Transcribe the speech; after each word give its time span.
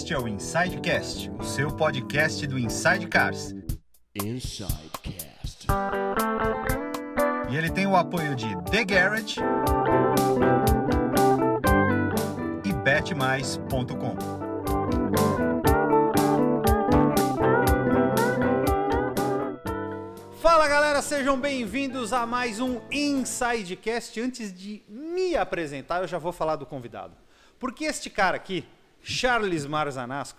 Este 0.00 0.14
é 0.14 0.18
o 0.18 0.26
Insidecast, 0.26 1.30
o 1.38 1.44
seu 1.44 1.70
podcast 1.70 2.46
do 2.46 2.58
Inside 2.58 3.06
Cars. 3.06 3.54
Insidecast. 4.14 5.66
E 7.50 7.54
ele 7.54 7.70
tem 7.70 7.86
o 7.86 7.94
apoio 7.94 8.34
de 8.34 8.46
The 8.70 8.82
Garage 8.82 9.40
e 12.64 12.72
betmais.com. 12.72 14.16
Fala 20.40 20.66
galera, 20.66 21.02
sejam 21.02 21.38
bem-vindos 21.38 22.14
a 22.14 22.24
mais 22.24 22.58
um 22.58 22.80
Insidecast. 22.90 24.18
Antes 24.18 24.50
de 24.50 24.82
me 24.88 25.36
apresentar, 25.36 26.00
eu 26.00 26.08
já 26.08 26.16
vou 26.16 26.32
falar 26.32 26.56
do 26.56 26.64
convidado. 26.64 27.12
Porque 27.58 27.84
este 27.84 28.08
cara 28.08 28.38
aqui, 28.38 28.66
Charles 29.02 29.66
Marzanasco, 29.66 30.38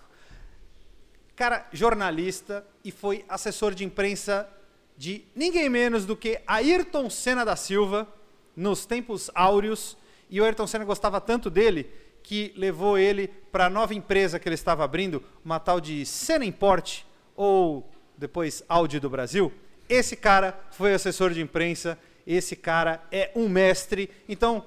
cara 1.34 1.66
jornalista 1.72 2.64
e 2.84 2.90
foi 2.90 3.24
assessor 3.28 3.74
de 3.74 3.84
imprensa 3.84 4.48
de 4.96 5.24
ninguém 5.34 5.68
menos 5.68 6.04
do 6.06 6.16
que 6.16 6.40
Ayrton 6.46 7.10
Senna 7.10 7.44
da 7.44 7.56
Silva 7.56 8.06
nos 8.54 8.86
tempos 8.86 9.30
áureos. 9.34 9.96
E 10.30 10.40
o 10.40 10.44
Ayrton 10.44 10.66
Senna 10.66 10.84
gostava 10.84 11.20
tanto 11.20 11.50
dele 11.50 11.90
que 12.22 12.52
levou 12.56 12.96
ele 12.96 13.28
para 13.50 13.66
a 13.66 13.70
nova 13.70 13.94
empresa 13.94 14.38
que 14.38 14.48
ele 14.48 14.54
estava 14.54 14.84
abrindo, 14.84 15.22
uma 15.44 15.58
tal 15.58 15.80
de 15.80 16.06
Senna 16.06 16.44
Import, 16.44 17.00
ou 17.34 17.90
depois 18.16 18.62
Audi 18.68 19.00
do 19.00 19.10
Brasil. 19.10 19.52
Esse 19.88 20.16
cara 20.16 20.58
foi 20.70 20.94
assessor 20.94 21.32
de 21.32 21.40
imprensa, 21.40 21.98
esse 22.26 22.54
cara 22.54 23.02
é 23.10 23.32
um 23.34 23.48
mestre. 23.48 24.08
Então, 24.28 24.64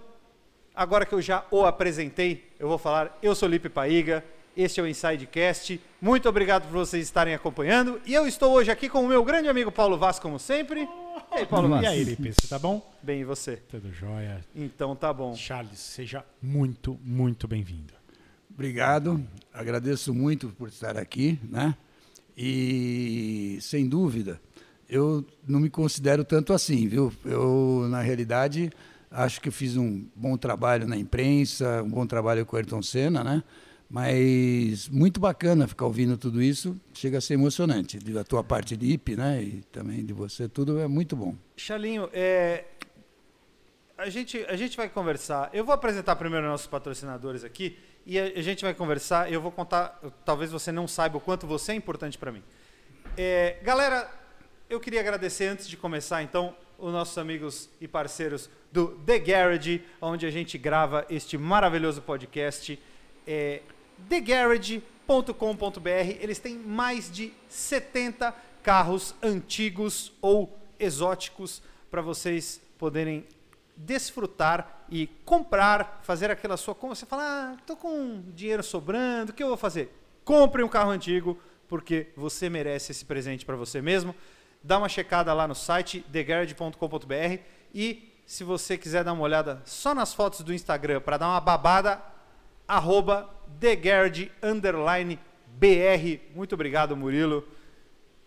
agora 0.75 1.05
que 1.05 1.15
eu 1.15 1.21
já 1.21 1.45
o 1.49 1.65
apresentei, 1.65 2.51
eu 2.59 2.67
vou 2.67 2.77
falar, 2.77 3.17
eu 3.21 3.35
sou 3.35 3.49
Lipe 3.49 3.69
Paiga, 3.69 4.23
este 4.55 4.79
é 4.79 4.83
o 4.83 4.87
Insidecast. 4.87 5.79
Muito 6.01 6.29
obrigado 6.29 6.63
por 6.63 6.71
vocês 6.71 7.03
estarem 7.03 7.33
acompanhando. 7.33 7.99
E 8.05 8.13
eu 8.13 8.25
estou 8.27 8.53
hoje 8.53 8.71
aqui 8.71 8.87
com 8.87 9.03
o 9.03 9.07
meu 9.07 9.23
grande 9.23 9.49
amigo 9.49 9.71
Paulo 9.71 9.97
Vaz, 9.97 10.19
como 10.19 10.39
sempre. 10.39 10.81
E 10.81 11.39
aí, 11.39 11.45
Paulo 11.45 11.67
Vaz? 11.67 11.83
E 11.83 11.87
aí, 11.87 12.03
Lipe, 12.03 12.33
você 12.33 12.47
tá 12.47 12.57
bom? 12.57 12.93
Bem, 13.03 13.21
e 13.21 13.25
você? 13.25 13.57
Tudo 13.69 13.91
jóia. 13.91 14.39
Então 14.55 14.95
tá 14.95 15.11
bom. 15.11 15.35
Charles, 15.35 15.79
seja 15.79 16.23
muito, 16.41 16.97
muito 17.03 17.47
bem-vindo. 17.47 17.93
Obrigado, 18.49 19.21
agradeço 19.53 20.13
muito 20.13 20.47
por 20.49 20.69
estar 20.69 20.97
aqui, 20.97 21.37
né? 21.43 21.75
E 22.37 23.57
sem 23.61 23.87
dúvida, 23.87 24.39
eu 24.89 25.25
não 25.45 25.59
me 25.59 25.69
considero 25.69 26.23
tanto 26.23 26.53
assim, 26.53 26.87
viu? 26.87 27.11
Eu, 27.25 27.87
na 27.89 28.01
realidade, 28.01 28.71
acho 29.09 29.41
que 29.41 29.51
fiz 29.51 29.77
um 29.77 30.05
bom 30.15 30.37
trabalho 30.37 30.87
na 30.87 30.97
imprensa, 30.97 31.81
um 31.83 31.89
bom 31.89 32.05
trabalho 32.05 32.45
com 32.45 32.55
o 32.55 32.57
Ayrton 32.57 32.81
Senna, 32.81 33.23
né? 33.23 33.43
Mas 33.89 34.89
muito 34.89 35.19
bacana 35.19 35.67
ficar 35.67 35.85
ouvindo 35.85 36.17
tudo 36.17 36.41
isso, 36.41 36.79
chega 36.93 37.19
a 37.19 37.21
ser 37.21 37.35
emocionante. 37.35 37.99
Da 37.99 38.23
tua 38.23 38.43
parte 38.43 38.75
de 38.75 38.87
IP, 38.87 39.15
né? 39.15 39.41
E 39.41 39.63
também 39.71 40.03
de 40.03 40.11
você, 40.11 40.49
tudo 40.49 40.79
é 40.79 40.87
muito 40.87 41.15
bom. 41.15 41.35
Chalinho, 41.55 42.09
é, 42.11 42.65
a, 43.97 44.09
gente, 44.09 44.43
a 44.49 44.55
gente 44.55 44.75
vai 44.75 44.89
conversar. 44.89 45.49
Eu 45.53 45.63
vou 45.63 45.73
apresentar 45.73 46.15
primeiro 46.15 46.47
nossos 46.47 46.67
patrocinadores 46.67 47.43
aqui 47.43 47.77
e 48.05 48.19
a, 48.19 48.23
a 48.23 48.41
gente 48.41 48.63
vai 48.63 48.73
conversar. 48.73 49.31
Eu 49.31 49.41
vou 49.41 49.51
contar, 49.51 49.99
talvez 50.25 50.51
você 50.51 50.71
não 50.71 50.87
saiba 50.87 51.17
o 51.17 51.21
quanto 51.21 51.45
você 51.47 51.71
é 51.71 51.75
importante 51.75 52.17
para 52.17 52.31
mim. 52.31 52.43
É, 53.15 53.59
galera, 53.63 54.09
eu 54.69 54.79
queria 54.79 54.99
agradecer 54.99 55.47
antes 55.47 55.67
de 55.67 55.77
começar, 55.77 56.23
então, 56.23 56.55
os 56.77 56.91
nossos 56.91 57.17
amigos 57.17 57.69
e 57.79 57.87
parceiros 57.87 58.49
do 58.71 58.89
The 59.05 59.19
Garage, 59.19 59.83
onde 60.01 60.25
a 60.25 60.31
gente 60.31 60.57
grava 60.57 61.05
este 61.09 61.37
maravilhoso 61.37 62.01
podcast. 62.01 62.79
É, 63.25 63.61
TheGarage.com.br. 64.09 65.89
Eles 66.19 66.39
têm 66.39 66.57
mais 66.57 67.09
de 67.09 67.31
70 67.47 68.33
carros 68.61 69.15
antigos 69.21 70.11
ou 70.21 70.57
exóticos 70.79 71.61
para 71.89 72.01
vocês 72.01 72.61
poderem 72.77 73.25
desfrutar 73.77 74.85
e 74.89 75.07
comprar, 75.25 76.01
fazer 76.03 76.29
aquela 76.31 76.57
sua 76.57 76.75
compra. 76.75 76.95
Você 76.95 77.05
fala, 77.05 77.23
ah, 77.23 77.55
estou 77.59 77.75
com 77.75 78.23
dinheiro 78.33 78.63
sobrando, 78.63 79.31
o 79.31 79.35
que 79.35 79.43
eu 79.43 79.47
vou 79.47 79.57
fazer? 79.57 79.91
Compre 80.23 80.63
um 80.63 80.67
carro 80.67 80.91
antigo, 80.91 81.39
porque 81.67 82.07
você 82.15 82.49
merece 82.49 82.91
esse 82.91 83.05
presente 83.05 83.45
para 83.45 83.55
você 83.55 83.81
mesmo. 83.81 84.15
Dá 84.65 84.79
uma 84.79 84.89
checada 84.89 85.31
lá 85.31 85.47
no 85.47 85.53
site 85.53 86.01
thegarage.com.br 86.11 87.39
e 87.71 88.11
se 88.25 88.43
você 88.43 88.75
quiser 88.75 89.03
dar 89.03 89.13
uma 89.13 89.21
olhada 89.21 89.61
só 89.63 89.93
nas 89.93 90.11
fotos 90.11 90.41
do 90.41 90.51
Instagram 90.51 90.99
para 91.01 91.17
dar 91.17 91.27
uma 91.27 91.39
babada, 91.39 92.01
arroba 92.67 93.29
TheGarage 93.59 94.31
underline 94.41 95.19
BR. 95.49 96.19
Muito 96.33 96.55
obrigado, 96.55 96.97
Murilo. 96.97 97.47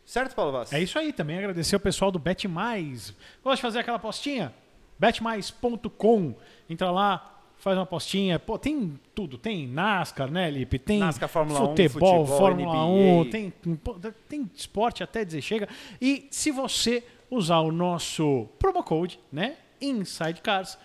Certo, 0.06 0.36
Paulo 0.36 0.52
Vaz? 0.52 0.72
É 0.72 0.80
isso 0.80 0.96
aí, 0.96 1.12
também 1.12 1.38
agradecer 1.38 1.74
o 1.74 1.80
pessoal 1.80 2.12
do 2.12 2.20
Bet 2.20 2.46
Mais. 2.46 3.12
Gosta 3.42 3.56
de 3.56 3.62
fazer 3.62 3.78
aquela 3.80 3.96
apostinha? 3.96 4.54
betmais.com. 4.96 6.34
Entra 6.70 6.92
lá, 6.92 7.37
faz 7.58 7.76
uma 7.76 7.82
apostinha. 7.82 8.38
Pô, 8.38 8.58
tem 8.58 8.98
tudo. 9.14 9.36
Tem 9.36 9.66
NASCAR, 9.66 10.30
né, 10.30 10.50
Lipe? 10.50 10.78
Tem 10.78 10.98
NASCAR, 10.98 11.28
Fórmula 11.28 11.60
1, 11.60 11.66
futebol, 11.68 12.26
futebol, 12.26 12.38
Fórmula 12.38 12.72
NBA. 12.72 12.84
1, 12.86 13.30
tem, 13.30 13.52
tem 14.28 14.50
esporte 14.54 15.02
até 15.02 15.24
dizer 15.24 15.42
chega. 15.42 15.68
E 16.00 16.26
se 16.30 16.50
você 16.50 17.04
usar 17.30 17.58
o 17.60 17.70
nosso 17.70 18.48
promo 18.58 18.82
code, 18.82 19.20
né, 19.30 19.56
Inside 19.80 20.40
Cars, 20.40 20.78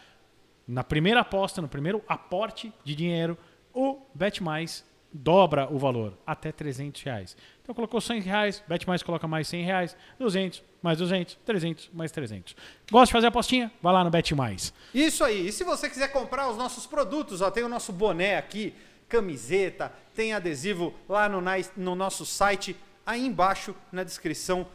na 0.68 0.84
primeira 0.84 1.22
aposta, 1.22 1.62
no 1.62 1.68
primeiro 1.68 2.02
aporte 2.08 2.74
de 2.84 2.96
dinheiro, 2.96 3.38
o 3.74 4.00
BetMais 4.14 4.86
dobra 5.14 5.72
o 5.72 5.78
valor, 5.78 6.18
até 6.26 6.52
300 6.52 7.02
reais. 7.04 7.38
Então 7.62 7.76
colocou 7.76 8.02
100 8.02 8.22
reais, 8.22 8.64
BetMais 8.68 9.04
coloca 9.04 9.28
mais 9.28 9.48
100 9.48 9.64
reais, 9.64 9.98
200, 10.20 10.64
mais 10.82 10.98
200, 10.98 11.38
300, 11.46 11.90
mais 11.94 12.12
300. 12.12 12.56
Gosta 12.92 13.06
de 13.06 13.12
fazer 13.14 13.28
apostinha? 13.28 13.72
Vai 13.82 13.94
lá 13.94 14.04
no 14.04 14.10
BetMais. 14.10 14.74
Isso 14.94 15.24
aí. 15.24 15.48
E 15.48 15.52
se 15.52 15.64
você 15.64 15.90
quiser 15.90 16.12
comprar 16.12 16.50
os 16.50 16.58
nossos 16.58 16.88
produtos, 16.88 17.42
ó, 17.42 17.52
tem 17.52 17.64
o 17.64 17.70
nosso 17.70 17.94
boné 17.94 18.38
aqui, 18.38 18.74
camiseta, 19.08 19.94
tem 20.16 20.34
adesivo 20.34 20.94
lá 21.08 21.30
no, 21.30 21.42
no 21.78 21.96
nosso 21.96 22.26
site, 22.26 22.76
aí 23.06 23.26
embaixo 23.26 23.76
na 23.92 24.04
descrição. 24.04 24.68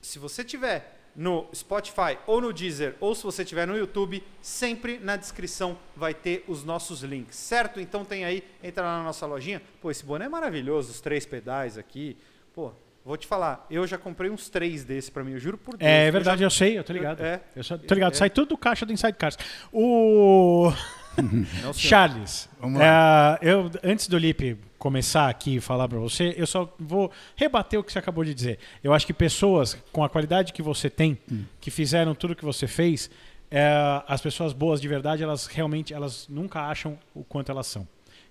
Se 0.00 0.18
você 0.18 0.44
tiver 0.44 0.95
no 1.16 1.46
Spotify 1.54 2.18
ou 2.26 2.40
no 2.42 2.52
Deezer, 2.52 2.94
ou 3.00 3.14
se 3.14 3.22
você 3.24 3.44
tiver 3.44 3.66
no 3.66 3.76
YouTube, 3.76 4.22
sempre 4.42 4.98
na 4.98 5.16
descrição 5.16 5.78
vai 5.96 6.12
ter 6.12 6.44
os 6.46 6.62
nossos 6.62 7.02
links, 7.02 7.36
certo? 7.36 7.80
Então 7.80 8.04
tem 8.04 8.24
aí, 8.24 8.44
entra 8.62 8.84
lá 8.84 8.98
na 8.98 9.04
nossa 9.04 9.24
lojinha. 9.24 9.62
Pô, 9.80 9.90
esse 9.90 10.04
boné 10.04 10.26
é 10.26 10.28
maravilhoso, 10.28 10.90
os 10.90 11.00
três 11.00 11.24
pedais 11.24 11.78
aqui. 11.78 12.16
Pô, 12.54 12.70
vou 13.04 13.16
te 13.16 13.26
falar, 13.26 13.66
eu 13.70 13.86
já 13.86 13.96
comprei 13.96 14.30
uns 14.30 14.48
três 14.50 14.84
desses 14.84 15.08
pra 15.08 15.24
mim, 15.24 15.32
eu 15.32 15.38
juro 15.38 15.56
por 15.56 15.76
Deus. 15.76 15.90
É 15.90 16.08
Eu 16.08 16.12
verdade, 16.12 16.40
já- 16.40 16.46
eu 16.46 16.50
sei, 16.50 16.78
eu 16.78 16.84
tô 16.84 16.92
ligado. 16.92 17.20
É. 17.22 17.40
Eu 17.54 17.64
só- 17.64 17.78
tô 17.78 17.94
ligado, 17.94 18.12
É. 18.12 18.16
sai 18.16 18.28
tudo 18.28 18.48
do 18.50 18.58
caixa 18.58 18.84
do 18.84 18.92
Inside 18.92 19.14
Cars. 19.14 19.38
O 19.72 20.70
Não. 21.62 21.72
Charles, 21.72 22.46
Vamos 22.60 22.78
é, 22.80 23.38
eu 23.40 23.70
antes 23.82 24.06
do 24.06 24.18
Lipe 24.18 24.58
começar 24.78 25.28
aqui 25.28 25.56
e 25.56 25.60
falar 25.60 25.88
pra 25.88 25.98
você, 25.98 26.34
eu 26.36 26.46
só 26.46 26.72
vou 26.78 27.10
rebater 27.34 27.78
o 27.78 27.84
que 27.84 27.92
você 27.92 27.98
acabou 27.98 28.24
de 28.24 28.34
dizer. 28.34 28.58
Eu 28.82 28.92
acho 28.92 29.06
que 29.06 29.12
pessoas 29.12 29.76
com 29.92 30.04
a 30.04 30.08
qualidade 30.08 30.52
que 30.52 30.62
você 30.62 30.90
tem, 30.90 31.18
que 31.60 31.70
fizeram 31.70 32.14
tudo 32.14 32.36
que 32.36 32.44
você 32.44 32.66
fez, 32.66 33.10
é, 33.50 34.02
as 34.06 34.20
pessoas 34.20 34.52
boas 34.52 34.80
de 34.80 34.88
verdade, 34.88 35.22
elas 35.22 35.46
realmente 35.46 35.94
elas 35.94 36.26
nunca 36.28 36.60
acham 36.60 36.98
o 37.14 37.24
quanto 37.24 37.50
elas 37.50 37.66
são. 37.66 37.86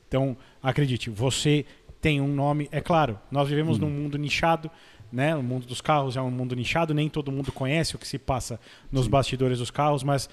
Então, 0.07 0.37
acredite, 0.61 1.09
você 1.09 1.65
tem 1.99 2.21
um 2.21 2.27
nome, 2.27 2.69
é 2.71 2.79
claro, 2.79 3.19
nós 3.31 3.49
vivemos 3.49 3.79
num 3.79 3.89
mundo 3.89 4.17
nichado, 4.17 4.69
né? 5.11 5.35
O 5.35 5.41
mundo 5.41 5.65
dos 5.65 5.81
carros 5.81 6.17
é 6.17 6.21
um 6.21 6.29
mundo 6.29 6.55
nichado, 6.55 6.93
nem 6.93 7.09
todo 7.09 7.31
mundo 7.31 7.51
conhece 7.51 7.95
o 7.95 7.99
que 7.99 8.07
se 8.07 8.19
passa 8.19 8.59
nos 8.91 9.07
bastidores 9.07 9.59
dos 9.59 9.71
carros, 9.71 10.03
mas 10.03 10.29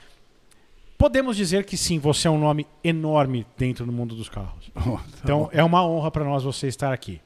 podemos 1.02 1.36
dizer 1.36 1.64
que 1.64 1.76
sim, 1.76 1.98
você 1.98 2.28
é 2.28 2.30
um 2.30 2.38
nome 2.38 2.64
enorme 2.84 3.44
dentro 3.58 3.84
do 3.84 3.90
mundo 3.90 4.14
dos 4.14 4.28
carros. 4.28 4.70
Bom, 4.72 4.98
tá 5.02 5.04
Então, 5.24 5.38
bom. 5.40 5.50
é 5.52 5.64
uma 5.64 5.84
honra 5.84 6.12
para 6.12 6.24
nós 6.24 6.44
você 6.44 6.68
estar 6.68 6.92
aqui. 6.92 7.20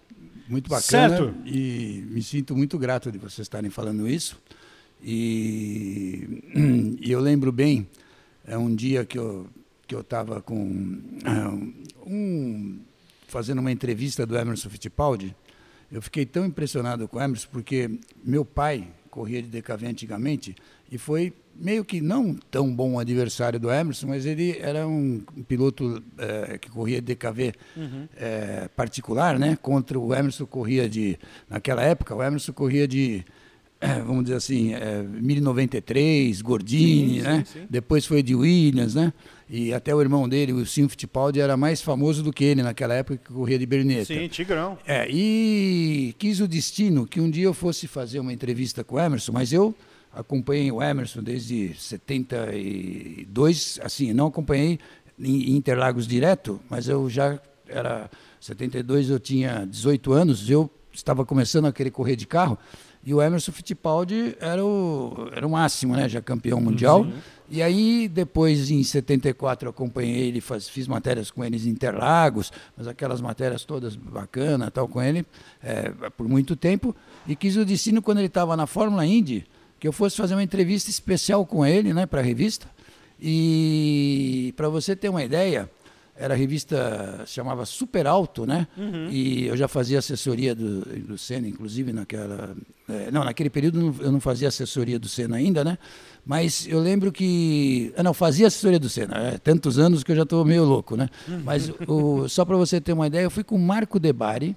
muito 0.49 0.71
bacana 0.71 1.15
certo. 1.19 1.35
e 1.45 2.03
me 2.09 2.23
sinto 2.23 2.57
muito 2.57 2.79
grato 2.79 3.13
de 3.13 3.19
vocês 3.19 3.41
estarem 3.41 3.69
falando 3.69 4.09
isso. 4.09 4.41
E, 5.03 6.43
e 7.03 7.13
eu 7.13 7.21
lembro 7.21 7.53
bem, 7.53 7.87
é 8.47 8.57
um 8.57 8.75
dia 8.75 9.05
que 9.05 9.19
eu 9.19 9.47
que 9.87 9.95
eu 9.95 10.01
estava 10.01 10.41
com 10.41 10.99
ah, 11.27 11.55
um 12.07 12.81
fazendo 13.29 13.59
uma 13.59 13.71
entrevista 13.71 14.25
do 14.25 14.39
Emerson 14.39 14.71
Fittipaldi. 14.71 15.37
Eu 15.93 16.01
fiquei 16.01 16.25
tão 16.25 16.47
impressionado 16.47 17.07
com 17.07 17.19
o 17.19 17.23
Emerson 17.23 17.49
porque 17.53 17.91
meu 18.25 18.43
pai 18.43 18.89
corria 19.11 19.43
de 19.43 19.49
DKV 19.49 19.87
antigamente 19.87 20.57
e 20.91 20.97
foi 20.97 21.35
meio 21.59 21.85
que 21.85 22.01
não 22.01 22.35
tão 22.51 22.75
bom 22.75 22.99
adversário 22.99 23.59
do 23.59 23.71
Emerson, 23.71 24.07
mas 24.09 24.27
ele 24.27 24.57
era 24.61 24.87
um 24.87 25.21
piloto 25.47 26.03
eh, 26.19 26.59
que 26.59 26.71
corria 26.71 27.01
de 27.01 27.15
DKV 27.15 27.55
eh, 28.17 28.69
particular, 28.77 29.39
né? 29.39 29.57
Contra 29.61 29.99
o 29.99 30.15
Emerson 30.15 30.47
corria 30.47 30.89
de 30.89 31.19
naquela 31.49 31.83
época 31.83 32.15
o 32.15 32.23
Emerson 32.23 32.53
corria 32.53 32.87
de 32.87 33.25
é, 33.79 34.01
vamos 34.01 34.25
dizer 34.25 34.37
assim, 34.37 34.73
é, 34.73 35.03
1093, 35.03 36.41
Gordini, 36.41 37.19
Sim, 37.19 37.23
né? 37.23 37.45
sim, 37.47 37.61
sim. 37.61 37.67
Depois 37.69 38.07
foi 38.07 38.23
de 38.23 38.35
Williams, 38.35 38.95
né? 38.95 39.13
E 39.49 39.73
até 39.73 39.95
o 39.95 40.01
irmão 40.01 40.29
dele, 40.29 40.53
o 40.53 40.65
Sim 40.67 40.89
Fittipaldi, 40.89 41.41
era 41.41 41.57
mais 41.57 41.81
famoso 41.83 42.23
do 42.23 42.33
que 42.33 42.43
ele 42.43 42.63
naquela 42.63 42.95
época 42.95 43.19
que 43.19 43.33
corria 43.33 43.59
de 43.59 43.67
Berneta. 43.67 44.07
Sim, 44.07 44.27
Tigrão. 44.29 44.79
É, 44.87 45.07
e 45.11 46.15
quis 46.19 46.41
o 46.41 46.49
destino 46.49 47.07
que 47.07 47.21
um 47.21 47.31
dia 47.31 47.45
eu 47.45 47.55
fosse 47.55 47.87
fazer 47.87 48.19
uma 48.19 48.33
entrevista 48.33 48.83
com 48.83 48.97
o 48.97 49.01
Emerson, 49.01 49.33
mas 49.33 49.53
eu 49.53 49.75
acompanhei 50.17 50.73
o 50.73 50.83
Emerson 50.83 51.23
desde 51.23 51.75
72, 51.75 53.79
assim, 53.83 54.15
não 54.15 54.29
acompanhei 54.29 54.79
em 55.19 55.57
Interlagos 55.57 56.07
direto, 56.07 56.61
mas 56.69 56.89
eu 56.89 57.09
já 57.09 57.41
era 57.69 58.11
72, 58.41 59.11
eu 59.11 59.21
tinha 59.21 59.67
18 59.67 60.13
anos, 60.13 60.49
eu 60.49 60.71
estava 60.93 61.25
começando 61.25 61.67
a 61.67 61.73
querer 61.73 61.91
correr 61.91 62.15
de 62.17 62.27
carro, 62.27 62.59
e 63.05 63.15
o 63.15 63.23
Emerson 63.23 63.53
Fittipaldi 63.53 64.37
era 64.41 64.65
o, 64.65 65.29
era 65.33 65.47
o 65.47 65.51
máximo, 65.51 65.95
né, 65.95 66.09
já 66.09 66.21
campeão 66.21 66.61
mundial. 66.61 67.07
E 67.49 67.63
aí, 67.63 68.09
depois, 68.09 68.73
em 68.73 68.83
74, 68.83 69.69
eu 69.69 69.71
acompanhei 69.71 70.27
ele, 70.27 70.41
faz, 70.41 70.69
fiz 70.69 70.89
matérias 70.89 71.31
com 71.31 71.45
eles 71.45 71.65
em 71.65 71.71
Interlagos, 71.71 72.53
mas 72.77 72.89
aquelas 72.89 73.21
matérias 73.21 73.65
todas 73.65 73.95
bacanas, 73.95 74.69
tal, 74.73 74.89
com 74.89 75.01
ele, 75.01 75.25
é, 75.63 75.93
por 76.17 76.29
muito 76.29 76.57
tempo. 76.57 76.97
E 77.29 77.37
quis 77.37 77.57
o 77.57 77.65
destino, 77.65 78.03
quando 78.03 78.19
ele 78.19 78.27
estava 78.27 78.57
na 78.57 78.67
Fórmula 78.67 79.07
Indy, 79.07 79.47
que 79.79 79.87
eu 79.87 79.93
fosse 79.93 80.17
fazer 80.17 80.35
uma 80.35 80.43
entrevista 80.43 80.91
especial 80.91 81.45
com 81.45 81.65
ele, 81.65 81.93
né, 81.93 82.07
para 82.07 82.21
a 82.21 82.25
revista. 82.25 82.67
E 83.21 84.53
para 84.57 84.69
você 84.69 84.95
ter 84.95 85.09
uma 85.09 85.25
ideia, 85.25 85.71
era 86.19 86.35
a 86.35 86.37
revista 86.37 87.23
se 87.27 87.35
chamava 87.35 87.67
Super 87.67 88.07
Alto, 88.07 88.47
né? 88.47 88.67
E 89.11 89.47
eu 89.47 89.57
já 89.57 89.69
fazia 89.69 89.99
assessoria 89.99 90.55
do, 90.55 90.81
do 90.81 91.19
Senna, 91.19 91.47
inclusive 91.47 91.93
naquela, 91.93 92.57
é, 92.89 93.11
não, 93.11 93.23
naquele 93.23 93.51
período 93.51 93.95
eu 94.01 94.11
não 94.11 94.21
fazia 94.21 94.49
assessoria 94.49 94.99
do 94.99 95.09
Senna 95.09 95.37
ainda, 95.37 95.63
né? 95.63 95.79
Mas 96.25 96.67
eu 96.67 96.81
lembro 96.81 97.13
que, 97.13 97.93
ah, 97.97 98.03
não, 98.03 98.15
fazia 98.15 98.47
assessoria 98.47 98.81
do 98.81 98.89
Senna, 98.89 99.17
é, 99.17 99.39
tantos 99.39 99.79
anos 99.79 100.03
que 100.03 100.11
eu 100.11 100.17
já 100.17 100.23
estou 100.23 100.45
meio 100.45 100.65
louco, 100.65 100.97
né? 100.97 101.09
Mas 101.45 101.71
o, 101.87 102.29
só 102.29 102.45
para 102.45 102.57
você 102.57 102.81
ter 102.81 102.93
uma 102.93 103.07
ideia, 103.07 103.25
eu 103.25 103.31
fui 103.31 103.45
com 103.45 103.57
o 103.57 103.59
Marco 103.59 104.01
Debari 104.01 104.57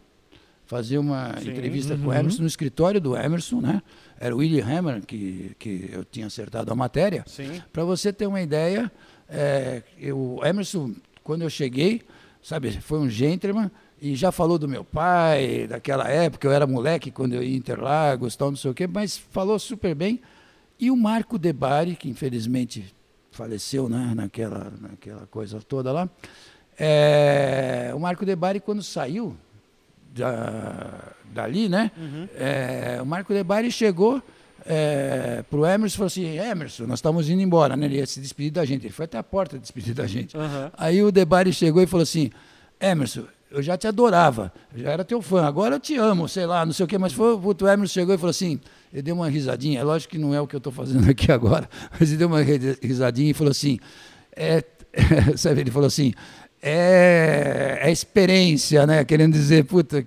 fazer 0.66 0.98
uma 0.98 1.36
Sim. 1.39 1.50
entrevista 1.50 1.98
com 1.98 2.10
o 2.10 2.13
Emerson 2.13 2.42
no 2.42 2.48
escritório 2.48 3.01
do 3.01 3.18
Emerson, 3.18 3.60
né? 3.60 3.81
Era 4.19 4.36
o 4.36 4.39
William 4.39 4.66
Hammer 4.66 5.06
que 5.06 5.56
que 5.57 5.89
eu 5.94 6.04
tinha 6.04 6.27
acertado 6.27 6.71
a 6.71 6.75
matéria. 6.75 7.24
Para 7.71 7.86
você 7.86 8.12
ter 8.12 8.27
uma 8.27 8.42
ideia, 8.42 8.92
é, 9.30 9.81
eu, 9.98 10.18
o 10.18 10.45
Emerson, 10.45 10.94
quando 11.24 11.44
eu 11.44 11.50
cheguei, 11.50 12.01
sabe, 12.44 12.71
foi 12.81 13.00
um 13.00 13.10
gentleman 13.10 13.71
e 14.01 14.16
já 14.16 14.31
falou 14.31 14.57
do 14.57 14.68
meu 14.68 14.83
pai, 14.83 15.68
daquela 15.68 16.07
época, 16.10 16.48
eu 16.48 16.51
era 16.51 16.68
moleque 16.68 17.12
quando 17.12 17.33
eu 17.33 17.44
ia 17.44 17.56
Interlagos, 17.56 18.36
tal, 18.36 18.50
não 18.50 18.57
sei 18.57 18.71
o 18.71 18.74
quê, 18.74 18.88
mas 18.88 19.18
falou 19.18 19.57
super 19.57 19.95
bem. 19.95 20.21
E 20.80 20.89
o 20.89 20.95
Marco 20.95 21.38
Debari, 21.38 21.95
que 21.95 22.10
infelizmente 22.10 22.94
faleceu 23.31 23.88
né, 23.88 24.13
naquela, 24.16 24.71
naquela 24.81 25.25
coisa 25.27 25.62
toda 25.62 25.92
lá, 25.92 26.10
é, 26.77 27.92
o 27.94 28.00
Marco 28.00 28.25
Debari, 28.25 28.60
quando 28.60 28.81
saiu 28.81 29.36
da, 30.14 31.14
dali, 31.34 31.70
né? 31.70 31.92
É, 32.36 33.00
o 33.02 33.06
Marco 33.06 33.34
Debari 33.34 33.72
chegou 33.72 34.22
é, 34.66 35.44
pro 35.50 35.66
Emerson 35.66 35.96
e 35.96 35.98
falou 35.98 36.08
assim, 36.08 36.38
Emerson, 36.38 36.86
nós 36.86 37.00
estamos 37.00 37.30
indo 37.30 37.42
embora, 37.42 37.76
né? 37.76 37.86
Ele 37.86 37.98
ia 37.98 38.06
se 38.06 38.20
despedir 38.20 38.52
da 38.52 38.66
gente. 38.66 38.86
Ele 38.86 38.94
foi 38.94 39.06
até 39.06 39.18
a 39.18 39.24
porta 39.24 39.58
despedir 39.58 39.94
da 39.94 40.06
gente. 40.08 40.36
Aham. 40.38 40.72
Aí 40.78 41.04
o 41.04 41.12
Debari 41.12 41.54
chegou 41.54 41.82
e 41.82 41.88
falou 41.88 42.04
assim, 42.04 42.30
Emerson, 42.80 43.24
eu 43.52 43.62
já 43.64 43.76
te 43.78 43.88
adorava, 43.88 44.54
já 44.76 44.92
era 44.92 45.04
teu 45.04 45.22
fã, 45.24 45.44
agora 45.46 45.76
eu 45.76 45.80
te 45.80 45.96
amo, 45.98 46.28
sei 46.30 46.46
lá, 46.46 46.64
não 46.66 46.72
sei 46.74 46.86
o 46.86 46.88
quê, 46.88 46.98
mas 47.00 47.14
foi, 47.14 47.34
o 47.34 47.68
Emerson 47.68 47.94
chegou 47.94 48.14
e 48.14 48.18
falou 48.18 48.30
assim, 48.30 48.60
ele 48.94 49.02
deu 49.02 49.16
uma 49.16 49.28
risadinha, 49.28 49.80
é 49.80 49.84
lógico 49.84 50.12
que 50.12 50.20
não 50.20 50.36
é 50.36 50.40
o 50.40 50.46
que 50.46 50.56
eu 50.56 50.60
estou 50.60 50.72
fazendo 50.72 51.10
aqui 51.10 51.30
agora, 51.34 51.68
mas 52.00 52.10
ele 52.10 52.18
deu 52.18 52.28
uma 52.28 52.44
ri- 52.44 52.78
risadinha 52.82 53.32
e 53.32 53.34
falou 53.34 53.50
assim, 53.50 53.80
é, 54.36 54.64
sabe, 55.36 55.62
ele 55.62 55.72
falou 55.72 55.88
assim, 55.88 56.14
é, 56.62 57.80
é 57.82 57.92
experiência, 57.92 58.86
né, 58.86 59.04
querendo 59.06 59.34
dizer, 59.34 59.66
puta, 59.66 60.06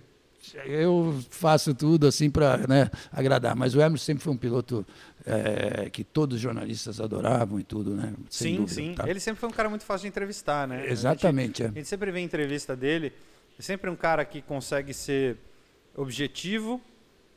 eu 0.67 1.19
faço 1.31 1.75
tudo 1.75 2.07
assim 2.07 2.31
para 2.31 2.59
né, 2.69 2.91
agradar, 3.11 3.57
mas 3.57 3.75
o 3.75 3.81
Emerson 3.81 4.05
sempre 4.05 4.23
foi 4.23 4.33
um 4.33 4.37
piloto 4.37 4.87
é, 5.25 5.89
que 5.91 6.05
todos 6.05 6.37
os 6.37 6.43
jornalistas 6.43 7.01
adoravam 7.01 7.59
e 7.59 7.65
tudo, 7.65 7.95
né, 7.95 8.13
sem 8.29 8.53
Sim, 8.53 8.57
dúvida, 8.59 8.75
sim. 8.75 8.95
tá? 8.95 9.09
Ele 9.09 9.19
sempre 9.21 9.41
foi 9.41 9.49
um 9.49 9.53
cara 9.53 9.69
muito 9.69 9.85
fácil 9.85 10.03
de 10.03 10.09
entrevistar, 10.09 10.69
né? 10.69 10.77
A 10.77 10.81
gente- 10.81 10.93
Exatamente, 10.93 11.63
é. 11.63 11.67
A 11.67 11.71
gente 11.71 11.89
sempre 11.89 12.11
vê 12.11 12.21
entrevista 12.21 12.77
dele, 12.77 13.13
é 13.59 13.63
sempre 13.63 13.89
um 13.89 13.97
cara 13.97 14.25
que 14.25 14.43
consegue 14.43 14.93
ser 14.93 15.37
objetivo, 15.97 16.81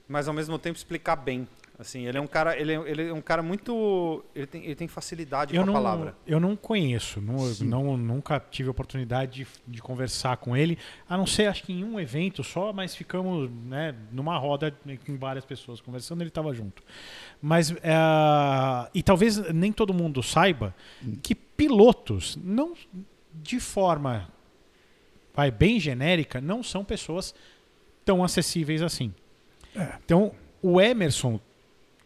mas 0.08 0.28
ao 0.28 0.34
mesmo 0.34 0.58
tempo 0.60 0.78
explicar 0.78 1.16
bem. 1.16 1.48
Assim, 1.78 2.08
ele 2.08 2.18
é 2.18 2.22
um 2.22 2.28
cara, 2.28 2.58
ele 2.58 2.72
é, 2.74 2.90
ele 2.90 3.10
é 3.10 3.14
um 3.14 3.20
cara 3.22 3.44
muito, 3.44 4.24
ele 4.34 4.48
tem, 4.48 4.64
ele 4.64 4.76
tem 4.76 4.88
facilidade 4.88 5.54
Eu 5.54 5.62
com 5.62 5.64
a 5.64 5.66
não, 5.66 5.74
palavra. 5.74 6.16
eu 6.26 6.40
não 6.40 6.56
conheço, 6.56 7.20
não, 7.20 7.36
não- 7.66 7.98
nunca 7.98 8.40
tive 8.40 8.70
oportunidade 8.70 9.44
de, 9.44 9.48
de 9.68 9.82
conversar 9.82 10.38
com 10.38 10.56
ele, 10.56 10.78
a 11.10 11.18
não 11.18 11.28
ser 11.28 11.48
acho 11.48 11.64
que 11.64 11.74
em 11.74 11.84
um 11.84 12.00
evento 12.00 12.46
só, 12.46 12.72
mas 12.72 12.96
ficamos 12.96 13.50
né, 13.66 13.94
numa 14.10 14.38
roda 14.38 14.74
com 15.06 15.18
várias 15.18 15.44
pessoas 15.44 15.82
conversando, 15.82 16.22
ele 16.22 16.30
estava 16.30 16.54
junto. 16.54 16.82
Mas, 17.42 17.72
é, 17.72 18.90
e 18.94 19.04
talvez 19.04 19.38
nem 19.54 19.74
todo 19.74 19.94
mundo 19.94 20.24
saiba 20.24 20.74
que 21.22 21.36
pilotos, 21.36 22.38
não 22.42 22.74
de 23.34 23.60
forma 23.60 24.30
vai, 25.34 25.52
bem 25.52 25.78
genérica, 25.78 26.40
não 26.40 26.64
são 26.64 26.86
pessoas 26.86 27.36
tão 28.06 28.24
acessíveis 28.24 28.82
assim. 28.82 29.14
Então, 30.06 30.32
o 30.62 30.80
Emerson, 30.80 31.38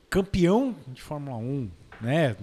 campeão 0.09 0.75
de 0.87 1.01
Fórmula 1.01 1.37
1, 1.37 1.69
né? 2.01 2.35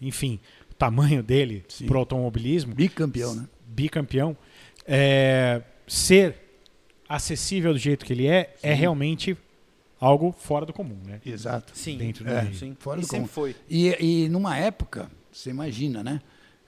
Enfim, 0.00 0.38
o 0.70 0.74
tamanho 0.74 1.22
dele 1.22 1.64
Sim. 1.68 1.86
pro 1.86 1.98
automobilismo, 1.98 2.74
Bicampeão, 2.74 3.34
né? 3.34 3.48
bicampeão, 3.66 4.36
é, 4.86 5.62
ser 5.86 6.36
acessível 7.08 7.72
do 7.72 7.78
jeito 7.78 8.04
que 8.04 8.12
ele 8.12 8.26
é, 8.26 8.54
é 8.62 8.72
realmente 8.72 9.36
algo 10.00 10.32
fora 10.32 10.64
do 10.64 10.72
comum, 10.72 10.98
né? 11.04 11.20
Exato. 11.24 11.72
Sim, 11.74 11.98
Dentro 11.98 12.24
do 12.24 12.30
É. 12.30 12.42
meio. 12.42 12.54
sim. 12.54 12.76
Fora 12.78 12.98
e 13.00 13.02
do 13.02 13.08
sempre 13.08 13.28
foi. 13.28 13.56
E, 13.68 13.96
e 14.24 14.28
numa 14.28 14.56
época, 14.56 15.10
você 15.32 15.50
imagina, 15.50 16.02
né? 16.02 16.20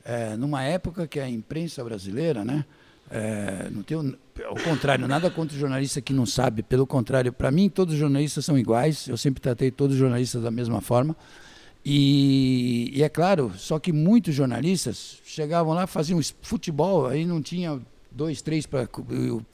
É, 0.05 0.37
numa 0.37 0.63
época 0.63 1.07
que 1.07 1.21
a 1.21 1.29
imprensa 1.29 1.85
brasileira, 1.85 2.45
né? 2.45 2.65
É, 3.11 3.69
não 3.71 3.83
tem, 3.83 3.97
ao 4.45 4.55
contrário, 4.63 5.09
nada 5.09 5.29
contra 5.31 5.57
o 5.57 5.59
jornalista 5.59 6.01
que 6.01 6.13
não 6.13 6.25
sabe. 6.25 6.63
Pelo 6.63 6.87
contrário, 6.87 7.33
para 7.33 7.51
mim, 7.51 7.69
todos 7.69 7.95
os 7.95 8.01
jornalistas 8.01 8.45
são 8.45 8.57
iguais. 8.59 9.09
Eu 9.09 9.17
sempre 9.17 9.41
tratei 9.41 9.71
todos 9.71 9.95
os 9.95 10.01
jornalistas 10.01 10.43
da 10.43 10.51
mesma 10.51 10.81
forma. 10.81 11.17
E, 11.85 12.91
e 12.95 13.03
é 13.03 13.09
claro, 13.09 13.53
só 13.57 13.79
que 13.79 13.93
muitos 13.93 14.35
jornalistas 14.35 15.19
chegavam 15.25 15.73
lá, 15.73 15.87
faziam 15.87 16.21
futebol, 16.43 17.07
aí 17.07 17.25
não 17.25 17.41
tinha 17.41 17.81
dois, 18.13 18.43
três 18.43 18.67
para 18.67 18.87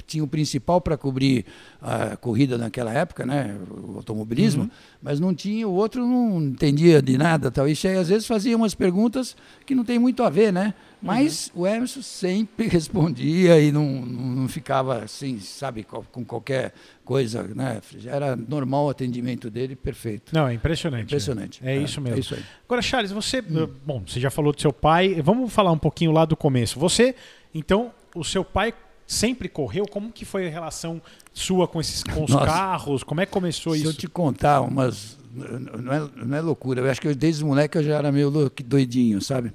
tinha 0.06 0.24
o 0.24 0.26
principal 0.26 0.80
para 0.80 0.96
cobrir 0.96 1.44
a 1.80 2.16
corrida 2.16 2.58
naquela 2.58 2.92
época, 2.92 3.24
né, 3.24 3.56
o 3.70 3.96
automobilismo, 3.98 4.68
mas 5.00 5.20
não 5.20 5.32
tinha 5.34 5.68
o 5.68 5.72
outro 5.72 6.04
não 6.04 6.42
entendia 6.42 7.00
de 7.00 7.16
nada, 7.16 7.50
tal. 7.50 7.68
E 7.68 7.76
che- 7.76 7.88
às 7.88 8.08
vezes 8.08 8.26
fazia 8.26 8.56
umas 8.56 8.74
perguntas 8.74 9.36
que 9.64 9.74
não 9.74 9.84
tem 9.84 9.98
muito 9.98 10.22
a 10.24 10.30
ver, 10.30 10.52
né? 10.52 10.74
Mas 11.02 11.52
o 11.54 11.66
Emerson 11.66 12.00
sempre 12.02 12.66
respondia 12.68 13.60
e 13.60 13.70
não, 13.70 13.84
não, 13.84 14.48
ficava 14.48 15.04
assim, 15.04 15.38
sabe, 15.38 15.84
co- 15.84 16.04
com 16.10 16.24
qualquer 16.24 16.72
coisa, 17.04 17.42
né? 17.42 17.80
Era 18.06 18.34
normal 18.34 18.86
o 18.86 18.88
atendimento 18.90 19.50
dele, 19.50 19.76
perfeito. 19.76 20.34
Não, 20.34 20.48
é 20.48 20.54
impressionante. 20.54 21.04
Impressionante. 21.04 21.60
É, 21.64 21.76
isso 21.76 22.00
mesmo. 22.00 22.16
É 22.16 22.20
isso. 22.20 22.36
Agora, 22.64 22.80
Charles, 22.82 23.12
você. 23.12 23.40
Bom, 23.42 24.02
você 24.06 24.18
já 24.18 24.30
falou 24.30 24.52
do 24.52 24.60
seu 24.60 24.72
pai. 24.72 25.20
Vamos 25.22 25.52
falar 25.52 25.70
um 25.70 25.78
pouquinho 25.78 26.12
lá 26.12 26.24
do 26.24 26.36
começo. 26.36 26.78
Você, 26.80 27.14
então, 27.54 27.92
o 28.14 28.24
seu 28.24 28.44
pai 28.44 28.72
sempre 29.06 29.48
correu? 29.48 29.86
Como 29.86 30.10
que 30.10 30.24
foi 30.24 30.46
a 30.48 30.50
relação 30.50 31.00
sua 31.32 31.68
com 31.68 31.80
esses 31.80 32.02
com 32.02 32.24
os 32.24 32.30
Nossa. 32.32 32.46
carros? 32.46 33.02
Como 33.04 33.20
é 33.20 33.26
que 33.26 33.32
começou 33.32 33.74
Se 33.76 33.84
eu 33.84 33.90
isso? 33.90 34.00
te 34.00 34.08
contar 34.08 34.62
umas. 34.62 35.16
Não 35.32 35.92
é, 35.92 36.08
não 36.16 36.36
é 36.38 36.40
loucura, 36.40 36.80
eu 36.80 36.90
acho 36.90 36.98
que 37.00 37.08
eu, 37.08 37.14
desde 37.14 37.44
moleque 37.44 37.76
eu 37.76 37.84
já 37.84 37.96
era 37.98 38.10
meio 38.10 38.30
doidinho, 38.64 39.20
sabe? 39.20 39.52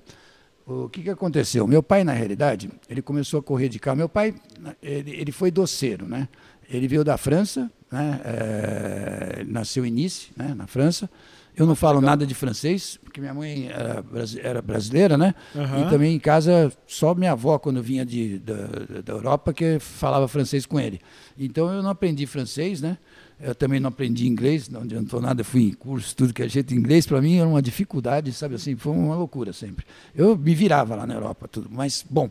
O 0.86 0.90
que, 0.90 1.04
que 1.04 1.10
aconteceu? 1.10 1.68
Meu 1.68 1.84
pai, 1.84 2.04
na 2.04 2.14
realidade, 2.14 2.70
ele 2.90 3.02
começou 3.02 3.40
a 3.40 3.44
correr 3.44 3.70
de 3.70 3.80
carro. 3.80 3.98
Meu 3.98 4.10
pai, 4.10 4.34
ele, 4.82 5.12
ele 5.12 5.32
foi 5.32 5.52
doceiro, 5.52 6.08
né? 6.08 6.28
Ele 6.70 6.88
veio 6.88 7.04
da 7.04 7.18
França, 7.18 7.70
né? 7.92 8.22
Eh, 8.24 9.46
nasceu 9.48 9.86
em 9.86 9.92
Nice, 9.92 10.30
né? 10.36 10.54
na 10.56 10.68
França. 10.68 11.10
Eu 11.56 11.66
não 11.66 11.76
falo 11.76 12.00
nada 12.00 12.26
de 12.26 12.34
francês, 12.34 12.98
porque 13.04 13.20
minha 13.20 13.34
mãe 13.34 13.68
era, 13.68 14.04
era 14.42 14.62
brasileira, 14.62 15.18
né? 15.18 15.36
Aham. 15.54 15.82
E 15.82 15.90
também 15.90 16.16
em 16.16 16.20
casa, 16.20 16.72
só 16.88 17.14
minha 17.14 17.34
avó, 17.34 17.60
quando 17.60 17.84
vinha 17.84 18.06
de, 18.06 18.40
da, 18.40 19.02
da 19.04 19.14
Europa, 19.14 19.52
que 19.52 19.78
falava 19.80 20.30
francês 20.30 20.66
com 20.66 20.80
ele. 20.80 21.02
Então 21.38 21.70
eu 21.72 21.84
não 21.84 21.90
aprendi 21.90 22.26
francês, 22.26 22.82
né? 22.82 22.98
Eu 23.42 23.56
também 23.56 23.80
não 23.80 23.90
aprendi 23.90 24.28
inglês, 24.28 24.70
não 24.70 24.82
adiantou 24.82 25.20
nada, 25.20 25.44
fui 25.44 25.64
em 25.64 25.74
curso, 25.74 26.16
tudo 26.16 26.34
que 26.34 26.44
é 26.44 26.48
jeito. 26.48 26.74
Inglês 26.74 27.08
para 27.08 27.22
mim 27.22 27.38
era 27.38 27.48
uma 27.48 27.62
dificuldade, 27.62 28.32
sabe 28.34 28.56
assim, 28.56 28.76
foi 28.76 28.94
uma 28.94 29.16
loucura 29.16 29.52
sempre. 29.52 29.86
Eu 30.16 30.38
me 30.38 30.54
virava 30.54 30.96
lá 30.96 31.08
na 31.08 31.14
Europa, 31.16 31.48
tudo. 31.48 31.68
Mas, 31.72 32.06
bom, 32.08 32.30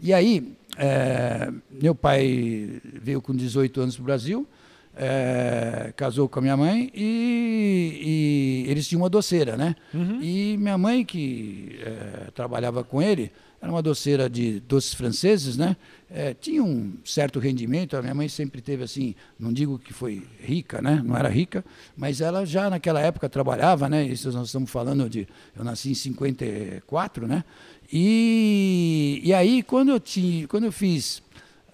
e 0.00 0.12
aí, 0.12 0.56
eh, 0.78 1.52
meu 1.70 1.94
pai 1.94 2.80
veio 3.02 3.20
com 3.20 3.34
18 3.34 3.80
anos 3.80 3.96
para 3.96 4.02
o 4.02 4.04
Brasil, 4.04 4.48
é, 4.96 5.92
casou 5.96 6.28
com 6.28 6.38
a 6.38 6.42
minha 6.42 6.56
mãe 6.56 6.90
e, 6.94 8.64
e 8.66 8.70
eles 8.70 8.86
tinham 8.86 9.02
uma 9.02 9.08
doceira, 9.08 9.56
né? 9.56 9.74
E 10.22 10.56
minha 10.58 10.76
mãe, 10.76 11.04
que 11.04 11.78
é, 11.80 12.30
trabalhava 12.32 12.84
com 12.84 13.00
ele, 13.00 13.32
era 13.62 13.70
uma 13.70 13.80
doceira 13.80 14.28
de 14.28 14.58
doces 14.58 14.92
franceses, 14.92 15.56
né? 15.56 15.76
É, 16.10 16.34
tinha 16.34 16.64
um 16.64 16.94
certo 17.04 17.38
rendimento. 17.38 17.96
A 17.96 18.02
minha 18.02 18.12
mãe 18.12 18.28
sempre 18.28 18.60
teve 18.60 18.82
assim, 18.82 19.14
não 19.38 19.52
digo 19.52 19.78
que 19.78 19.92
foi 19.92 20.26
rica, 20.40 20.82
né? 20.82 21.00
Não 21.04 21.16
era 21.16 21.28
rica, 21.28 21.64
mas 21.96 22.20
ela 22.20 22.44
já 22.44 22.68
naquela 22.68 23.00
época 23.00 23.28
trabalhava, 23.28 23.88
né? 23.88 24.04
Isso 24.04 24.32
nós 24.32 24.48
estamos 24.48 24.68
falando 24.68 25.08
de, 25.08 25.28
eu 25.56 25.62
nasci 25.62 25.92
em 25.92 25.94
54, 25.94 27.28
né? 27.28 27.44
E, 27.92 29.20
e 29.22 29.32
aí 29.32 29.62
quando 29.62 29.90
eu 29.90 30.00
tinha, 30.00 30.48
quando 30.48 30.64
eu 30.64 30.72
fiz 30.72 31.22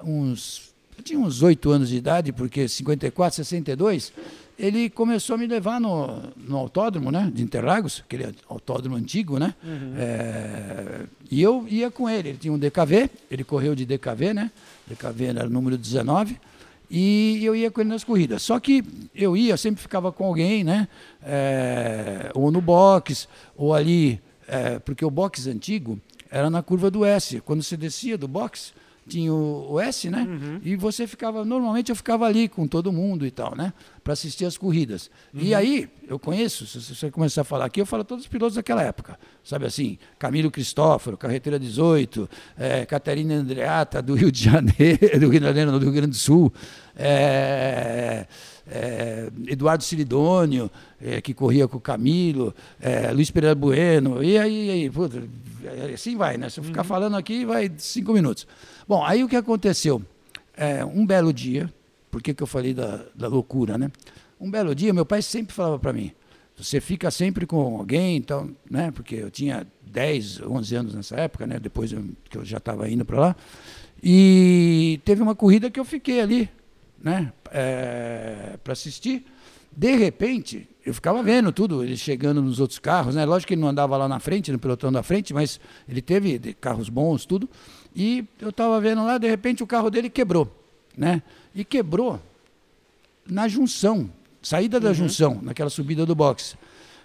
uns, 0.05 0.75
eu 0.95 1.03
tinha 1.03 1.19
uns 1.19 1.43
oito 1.43 1.71
anos 1.71 1.89
de 1.89 1.97
idade, 1.97 2.35
porque 2.35 2.69
54, 2.69 3.37
62 3.37 4.13
ele 4.59 4.91
começou 4.91 5.35
a 5.35 5.39
me 5.39 5.47
levar 5.47 5.81
no, 5.81 6.21
no 6.37 6.57
autódromo, 6.57 7.13
né, 7.13 7.31
de 7.33 7.43
Interlagos, 7.43 8.03
aquele 8.05 8.35
autódromo 8.49 8.97
antigo, 8.97 9.39
né, 9.39 9.55
é, 9.97 11.05
e 11.31 11.41
eu 11.41 11.65
ia 11.69 11.91
com 11.91 12.11
ele, 12.11 12.31
ele 12.31 12.39
tinha 12.39 12.53
um 12.53 12.59
DKV, 12.59 13.09
ele 13.31 13.45
correu 13.45 13.75
de 13.75 13.87
DKV, 13.87 14.35
né, 14.35 14.51
DKV 14.89 15.27
era 15.27 15.47
o 15.47 15.51
número 15.51 15.79
19, 15.79 16.39
e 16.91 17.45
eu 17.45 17.55
ia 17.55 17.71
com 17.71 17.83
ele 17.83 17.91
nas 17.91 18.03
corridas. 18.03 18.41
Só 18.43 18.59
que 18.59 18.83
eu 19.15 19.37
ia, 19.37 19.59
sempre 19.59 19.81
ficava 19.81 20.11
com 20.11 20.25
alguém, 20.25 20.65
né, 20.65 20.89
é, 21.23 22.31
ou 22.35 22.51
no 22.51 22.61
box, 22.61 23.29
ou 23.57 23.73
ali, 23.73 24.21
é, 24.49 24.79
porque 24.81 25.05
o 25.05 25.11
box 25.11 25.47
antigo 25.47 26.01
era 26.31 26.51
na 26.51 26.63
curva 26.63 26.91
do 26.91 27.05
S, 27.05 27.41
quando 27.43 27.63
você 27.63 27.77
descia 27.77 28.19
do 28.19 28.27
box, 28.27 28.73
tinha 29.09 29.33
o, 29.33 29.73
o 29.73 29.81
S, 29.81 30.09
né? 30.11 30.27
E 30.63 30.77
você 30.77 31.07
ficava, 31.07 31.45
normalmente 31.45 31.91
eu 31.91 31.97
ficava 31.97 32.27
ali 32.27 32.49
com 32.49 32.67
todo 32.67 32.93
mundo 32.93 33.27
e 33.27 33.31
tal, 33.31 33.57
né? 33.57 33.73
Para 34.05 34.13
assistir 34.13 34.45
as 34.45 34.57
corridas. 34.57 35.11
E 35.35 35.55
aí, 35.55 35.89
eu 36.09 36.19
conheço, 36.19 36.67
se 36.67 36.95
você 36.95 37.11
começar 37.11 37.43
a 37.43 37.45
falar 37.45 37.67
aqui, 37.67 37.81
eu 37.81 37.87
falo 37.87 38.05
todos 38.05 38.25
os 38.25 38.29
pilotos 38.29 38.57
daquela 38.57 38.83
época. 38.83 39.19
Sabe 39.45 39.67
assim, 39.67 39.99
Camilo 40.19 40.51
Cristóforo, 40.51 41.17
Carreteira 41.17 41.59
18, 41.59 42.29
é, 42.57 42.87
Catarina 42.87 43.35
Andreata, 43.35 44.01
do 44.01 44.15
Rio 44.15 44.31
de 44.31 44.45
Janeiro, 44.45 44.99
do 45.21 45.29
Rio 45.29 45.41
de 45.41 45.47
Janeiro, 45.47 45.73
não, 45.73 45.79
do 45.79 45.85
Rio 45.85 45.95
Grande 45.95 46.11
do 46.11 46.17
Sul, 46.17 46.53
é, 46.97 48.27
é, 48.71 49.31
Eduardo 49.47 49.83
Ciridônio, 49.83 50.71
é, 51.01 51.21
que 51.21 51.33
corria 51.33 51.67
com 51.67 51.79
o 51.79 51.81
Camilo, 51.81 52.55
é, 52.81 53.11
Luiz 53.13 53.31
Pereira 53.31 53.55
Bueno, 53.55 54.23
e 54.23 54.39
aí, 54.39 54.71
aí 54.71 54.91
puta, 54.91 55.23
assim 55.93 56.17
vai, 56.17 56.37
né? 56.37 56.49
Se 56.49 56.61
eu 56.61 56.65
ficar 56.65 56.85
falando 56.85 57.17
aqui, 57.17 57.45
vai 57.45 57.71
cinco 57.79 58.13
minutos. 58.13 58.47
Bom, 58.89 59.05
aí 59.05 59.23
o 59.23 59.29
que 59.29 59.37
aconteceu? 59.37 60.03
É, 60.57 60.83
um 60.83 61.05
belo 61.05 61.31
dia, 61.31 61.71
por 62.11 62.23
que, 62.23 62.35
eu 62.41 62.47
falei 62.47 62.73
da, 62.73 63.05
da 63.15 63.29
loucura, 63.29 63.77
né? 63.77 63.93
Um 64.41 64.51
belo 64.51 64.75
dia, 64.75 64.95
meu 64.95 65.05
pai 65.05 65.21
sempre 65.21 65.55
falava 65.55 65.79
para 65.79 65.93
mim, 65.93 66.11
você 66.57 66.81
fica 66.81 67.11
sempre 67.11 67.45
com 67.45 67.79
alguém, 67.79 68.17
então, 68.17 68.51
né? 68.71 68.91
Porque 68.91 69.17
eu 69.17 69.31
tinha 69.31 69.67
10, 69.83 70.41
11 70.41 70.75
anos 70.75 70.95
nessa 70.95 71.17
época, 71.17 71.47
né? 71.47 71.61
Depois 71.61 71.93
eu, 71.93 72.03
que 72.31 72.39
eu 72.39 72.45
já 72.47 72.57
estava 72.57 72.89
indo 72.89 73.05
para 73.05 73.21
lá. 73.21 73.37
E 74.03 74.99
teve 75.05 75.23
uma 75.23 75.35
corrida 75.35 75.71
que 75.71 75.79
eu 75.79 75.85
fiquei 75.85 76.23
ali, 76.23 76.49
né? 76.99 77.31
É, 77.53 78.59
para 78.65 78.73
assistir. 78.73 79.23
De 79.71 79.95
repente, 79.97 80.67
eu 80.85 80.95
ficava 80.95 81.23
vendo 81.23 81.53
tudo, 81.53 81.85
ele 81.85 81.95
chegando 81.95 82.41
nos 82.41 82.59
outros 82.59 82.79
carros, 82.79 83.15
né? 83.15 83.27
Lógico 83.27 83.49
que 83.49 83.55
ele 83.55 83.61
não 83.61 83.69
andava 83.69 83.99
lá 83.99 84.09
na 84.09 84.19
frente, 84.19 84.51
no 84.51 84.59
pelotão 84.59 84.91
da 84.91 85.03
frente, 85.03 85.35
mas 85.35 85.61
ele 85.87 86.01
teve 86.01 86.55
carros 86.55 86.89
bons, 86.89 87.27
tudo. 87.27 87.47
E 87.95 88.25
eu 88.41 88.51
estava 88.51 88.81
vendo 88.81 89.05
lá, 89.05 89.19
de 89.19 89.29
repente 89.29 89.63
o 89.63 89.67
carro 89.67 89.91
dele 89.91 90.09
quebrou, 90.09 90.53
né? 90.97 91.23
E 91.55 91.65
quebrou 91.65 92.21
na 93.27 93.49
junção, 93.49 94.11
saída 94.43 94.79
da 94.79 94.93
junção, 94.93 95.41
naquela 95.43 95.71
subida 95.71 96.07
do 96.07 96.15
box. 96.15 96.57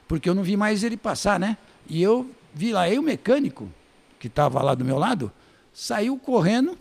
Porque 0.08 0.30
eu 0.30 0.36
não 0.36 0.44
vi 0.44 0.56
mais 0.56 0.84
ele 0.84 0.98
passar, 0.98 1.40
né? 1.40 1.58
E 1.88 2.02
eu 2.02 2.30
vi 2.54 2.72
lá, 2.72 2.82
aí 2.82 3.00
o 3.00 3.04
mecânico, 3.04 3.70
que 4.20 4.28
estava 4.28 4.62
lá 4.62 4.75
do 4.75 4.86
meu 4.86 4.98
lado, 4.98 5.32
saiu 5.74 6.18
correndo 6.18 6.78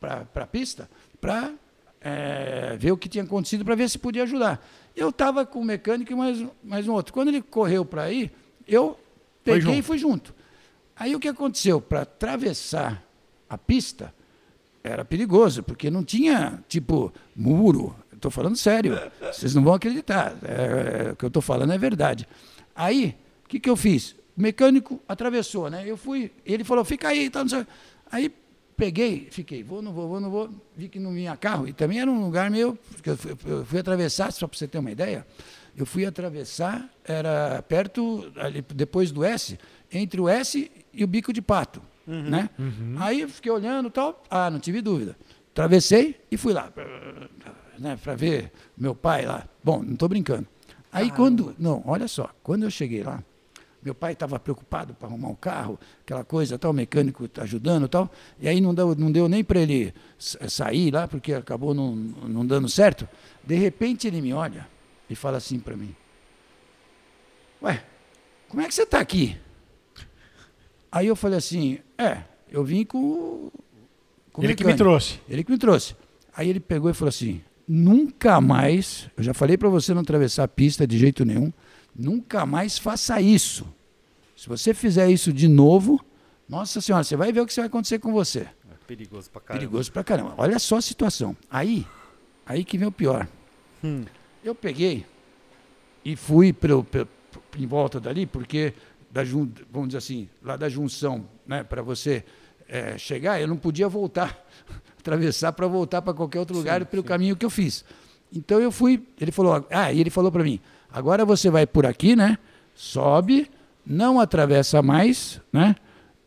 para 0.00 0.26
a 0.34 0.46
pista 0.46 0.88
para 1.20 1.52
é, 2.00 2.76
ver 2.78 2.92
o 2.92 2.96
que 2.96 3.08
tinha 3.08 3.24
acontecido, 3.24 3.64
para 3.64 3.74
ver 3.74 3.90
se 3.90 3.98
podia 3.98 4.22
ajudar. 4.22 4.64
Eu 4.94 5.10
estava 5.10 5.44
com 5.44 5.60
o 5.60 5.64
mecânico 5.64 6.12
e 6.12 6.14
mais, 6.14 6.46
mais 6.62 6.88
um 6.88 6.92
outro. 6.92 7.12
Quando 7.12 7.28
ele 7.28 7.42
correu 7.42 7.84
para 7.84 8.04
aí, 8.04 8.30
eu 8.66 8.98
peguei 9.44 9.78
e 9.78 9.82
fui 9.82 9.98
junto. 9.98 10.34
Aí 10.98 11.14
o 11.14 11.20
que 11.20 11.28
aconteceu? 11.28 11.80
Para 11.80 12.02
atravessar 12.02 13.04
a 13.48 13.56
pista, 13.56 14.12
era 14.82 15.04
perigoso, 15.04 15.62
porque 15.62 15.90
não 15.90 16.02
tinha, 16.02 16.62
tipo, 16.68 17.12
muro. 17.36 17.94
Estou 18.12 18.30
falando 18.30 18.56
sério. 18.56 18.98
Vocês 19.20 19.54
não 19.54 19.62
vão 19.62 19.74
acreditar. 19.74 20.34
É, 20.42 21.12
o 21.12 21.16
que 21.16 21.24
eu 21.24 21.28
estou 21.28 21.42
falando 21.42 21.72
é 21.72 21.78
verdade. 21.78 22.26
Aí, 22.74 23.16
o 23.44 23.48
que, 23.48 23.60
que 23.60 23.70
eu 23.70 23.76
fiz? 23.76 24.12
O 24.36 24.42
mecânico 24.42 25.00
atravessou, 25.08 25.70
né? 25.70 25.84
Eu 25.86 25.96
fui, 25.96 26.32
ele 26.44 26.64
falou, 26.64 26.84
fica 26.84 27.08
aí, 27.08 27.30
tá. 27.30 27.44
Aí 28.10 28.32
peguei, 28.76 29.28
fiquei, 29.30 29.62
vou, 29.62 29.82
não 29.82 29.92
vou, 29.92 30.08
vou, 30.08 30.20
não 30.20 30.30
vou. 30.30 30.50
Vi 30.76 30.88
que 30.88 30.98
não 30.98 31.12
vinha 31.12 31.36
carro. 31.36 31.68
E 31.68 31.72
também 31.72 32.00
era 32.00 32.10
um 32.10 32.24
lugar 32.24 32.50
porque 32.92 33.10
Eu 33.10 33.16
fui, 33.16 33.36
eu 33.46 33.64
fui 33.64 33.78
atravessar, 33.78 34.32
só 34.32 34.46
para 34.46 34.58
você 34.58 34.66
ter 34.66 34.78
uma 34.78 34.90
ideia, 34.90 35.26
eu 35.76 35.86
fui 35.86 36.04
atravessar, 36.04 36.88
era 37.04 37.62
perto, 37.62 38.32
ali, 38.36 38.64
depois 38.74 39.12
do 39.12 39.22
S, 39.22 39.58
entre 39.92 40.20
o 40.20 40.28
S 40.28 40.70
e 40.98 41.04
o 41.04 41.06
bico 41.06 41.32
de 41.32 41.40
pato. 41.40 41.80
Né? 42.06 42.48
Aí 42.98 43.20
eu 43.20 43.28
fiquei 43.28 43.52
olhando 43.52 43.88
e 43.88 43.90
tal. 43.90 44.22
Ah, 44.30 44.50
não 44.50 44.58
tive 44.58 44.80
dúvida. 44.80 45.16
Atravessei 45.52 46.18
e 46.30 46.36
fui 46.36 46.52
lá. 46.52 46.72
Né, 47.78 47.96
para 48.02 48.14
ver 48.14 48.50
meu 48.76 48.94
pai 48.94 49.24
lá. 49.26 49.46
Bom, 49.62 49.82
não 49.82 49.92
estou 49.92 50.08
brincando. 50.08 50.46
Aí 50.92 51.10
quando. 51.10 51.54
Não, 51.58 51.82
olha 51.86 52.08
só, 52.08 52.30
quando 52.42 52.62
eu 52.64 52.70
cheguei 52.70 53.02
lá, 53.02 53.22
meu 53.82 53.94
pai 53.94 54.14
estava 54.14 54.38
preocupado 54.40 54.94
para 54.94 55.06
arrumar 55.06 55.28
um 55.28 55.34
carro, 55.34 55.78
aquela 56.00 56.24
coisa, 56.24 56.58
tal, 56.58 56.70
o 56.72 56.74
mecânico 56.74 57.28
tá 57.28 57.42
ajudando 57.42 57.84
e 57.84 57.88
tal. 57.88 58.10
E 58.40 58.48
aí 58.48 58.60
não 58.60 58.74
deu, 58.74 58.94
não 58.96 59.12
deu 59.12 59.28
nem 59.28 59.44
para 59.44 59.60
ele 59.60 59.94
sa- 60.18 60.48
sair 60.48 60.90
lá, 60.92 61.06
porque 61.06 61.32
acabou 61.34 61.72
não, 61.74 61.94
não 61.94 62.44
dando 62.44 62.68
certo. 62.68 63.06
De 63.44 63.54
repente 63.54 64.06
ele 64.08 64.20
me 64.20 64.32
olha 64.32 64.66
e 65.08 65.14
fala 65.14 65.36
assim 65.36 65.60
para 65.60 65.76
mim: 65.76 65.94
Ué, 67.62 67.84
como 68.48 68.62
é 68.62 68.66
que 68.66 68.74
você 68.74 68.82
está 68.82 68.98
aqui? 69.00 69.36
Aí 70.90 71.06
eu 71.06 71.16
falei 71.16 71.38
assim: 71.38 71.78
É, 71.96 72.18
eu 72.50 72.64
vim 72.64 72.84
com, 72.84 72.98
o- 72.98 73.52
com 74.32 74.42
Ele 74.42 74.54
que 74.54 74.64
me 74.64 74.68
mecânico." 74.72 74.76
trouxe. 74.90 75.20
Ele 75.28 75.44
que 75.44 75.50
me 75.50 75.58
trouxe. 75.58 75.94
Aí 76.36 76.48
ele 76.48 76.60
pegou 76.60 76.90
e 76.90 76.94
falou 76.94 77.08
assim: 77.10 77.40
nunca 77.66 78.40
mais, 78.40 79.08
eu 79.16 79.22
já 79.22 79.34
falei 79.34 79.56
para 79.58 79.68
você 79.68 79.92
não 79.92 80.02
atravessar 80.02 80.44
a 80.44 80.48
pista 80.48 80.86
de 80.86 80.96
jeito 80.98 81.24
nenhum, 81.24 81.52
nunca 81.94 82.46
mais 82.46 82.78
faça 82.78 83.20
isso. 83.20 83.66
Se 84.36 84.48
você 84.48 84.72
fizer 84.72 85.10
isso 85.10 85.32
de 85.32 85.48
novo, 85.48 86.00
nossa 86.48 86.80
senhora, 86.80 87.02
você 87.04 87.16
vai 87.16 87.32
ver 87.32 87.40
o 87.40 87.46
que 87.46 87.54
vai 87.56 87.66
acontecer 87.66 87.98
com 87.98 88.12
você. 88.12 88.40
É 88.40 88.74
perigoso 88.86 89.28
pra 89.30 89.40
caramba. 89.40 89.60
Perigoso 89.66 89.92
pra 89.92 90.04
caramba. 90.04 90.34
Olha 90.38 90.58
só 90.58 90.76
a 90.76 90.80
situação. 90.80 91.36
Aí, 91.50 91.84
aí 92.46 92.64
que 92.64 92.78
vem 92.78 92.86
o 92.88 92.92
pior. 92.92 93.26
Hum. 93.84 94.04
Eu 94.44 94.54
peguei 94.54 95.04
e 96.04 96.14
fui 96.16 96.52
pro, 96.52 96.84
pro- 96.84 97.06
pro- 97.06 97.42
em 97.60 97.66
volta 97.66 97.98
dali, 98.00 98.24
porque, 98.26 98.72
da, 99.10 99.24
jun- 99.24 99.50
vamos 99.70 99.88
dizer 99.88 99.98
assim, 99.98 100.28
lá 100.42 100.56
da 100.56 100.68
junção, 100.68 101.26
né, 101.46 101.62
para 101.64 101.82
você 101.82 102.24
eh, 102.68 102.96
chegar, 102.98 103.40
eu 103.40 103.48
não 103.48 103.56
podia 103.56 103.88
voltar, 103.88 104.38
atravessar 104.98 105.52
para 105.52 105.66
voltar 105.66 106.02
para 106.02 106.12
qualquer 106.14 106.38
outro 106.40 106.56
lugar 106.56 106.84
pelo 106.86 107.02
caminho 107.02 107.36
que 107.36 107.44
eu 107.46 107.50
fiz. 107.50 107.84
Então 108.32 108.60
eu 108.60 108.70
fui, 108.70 109.02
ele 109.20 109.32
falou, 109.32 109.66
ah, 109.70 109.92
e 109.92 110.00
ele 110.00 110.10
falou 110.10 110.30
para 110.30 110.44
mim, 110.44 110.60
agora 110.92 111.24
você 111.24 111.48
vai 111.50 111.66
por 111.66 111.86
aqui, 111.86 112.14
né, 112.14 112.36
sobe, 112.74 113.50
não 113.86 114.20
atravessa 114.20 114.82
mais, 114.82 115.40
né, 115.52 115.74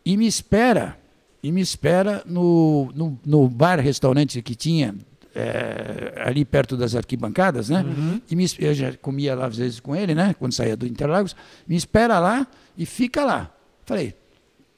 e 0.03 0.17
me 0.17 0.25
espera, 0.25 0.97
e 1.43 1.51
me 1.51 1.61
espera 1.61 2.23
no, 2.25 2.91
no, 2.95 3.19
no 3.25 3.47
bar-restaurante 3.47 4.41
que 4.41 4.55
tinha 4.55 4.95
é, 5.35 6.13
ali 6.25 6.43
perto 6.43 6.75
das 6.75 6.95
arquibancadas, 6.95 7.69
né? 7.69 7.83
E 8.29 8.35
me, 8.35 8.45
eu 8.59 8.73
já 8.73 8.93
comia 8.97 9.35
lá 9.35 9.47
às 9.47 9.57
vezes 9.57 9.79
com 9.79 9.95
ele, 9.95 10.13
né? 10.13 10.35
Quando 10.37 10.53
saía 10.53 10.75
do 10.75 10.85
Interlagos, 10.85 11.35
me 11.67 11.75
espera 11.75 12.19
lá 12.19 12.47
e 12.77 12.85
fica 12.85 13.23
lá. 13.23 13.51
Falei, 13.85 14.13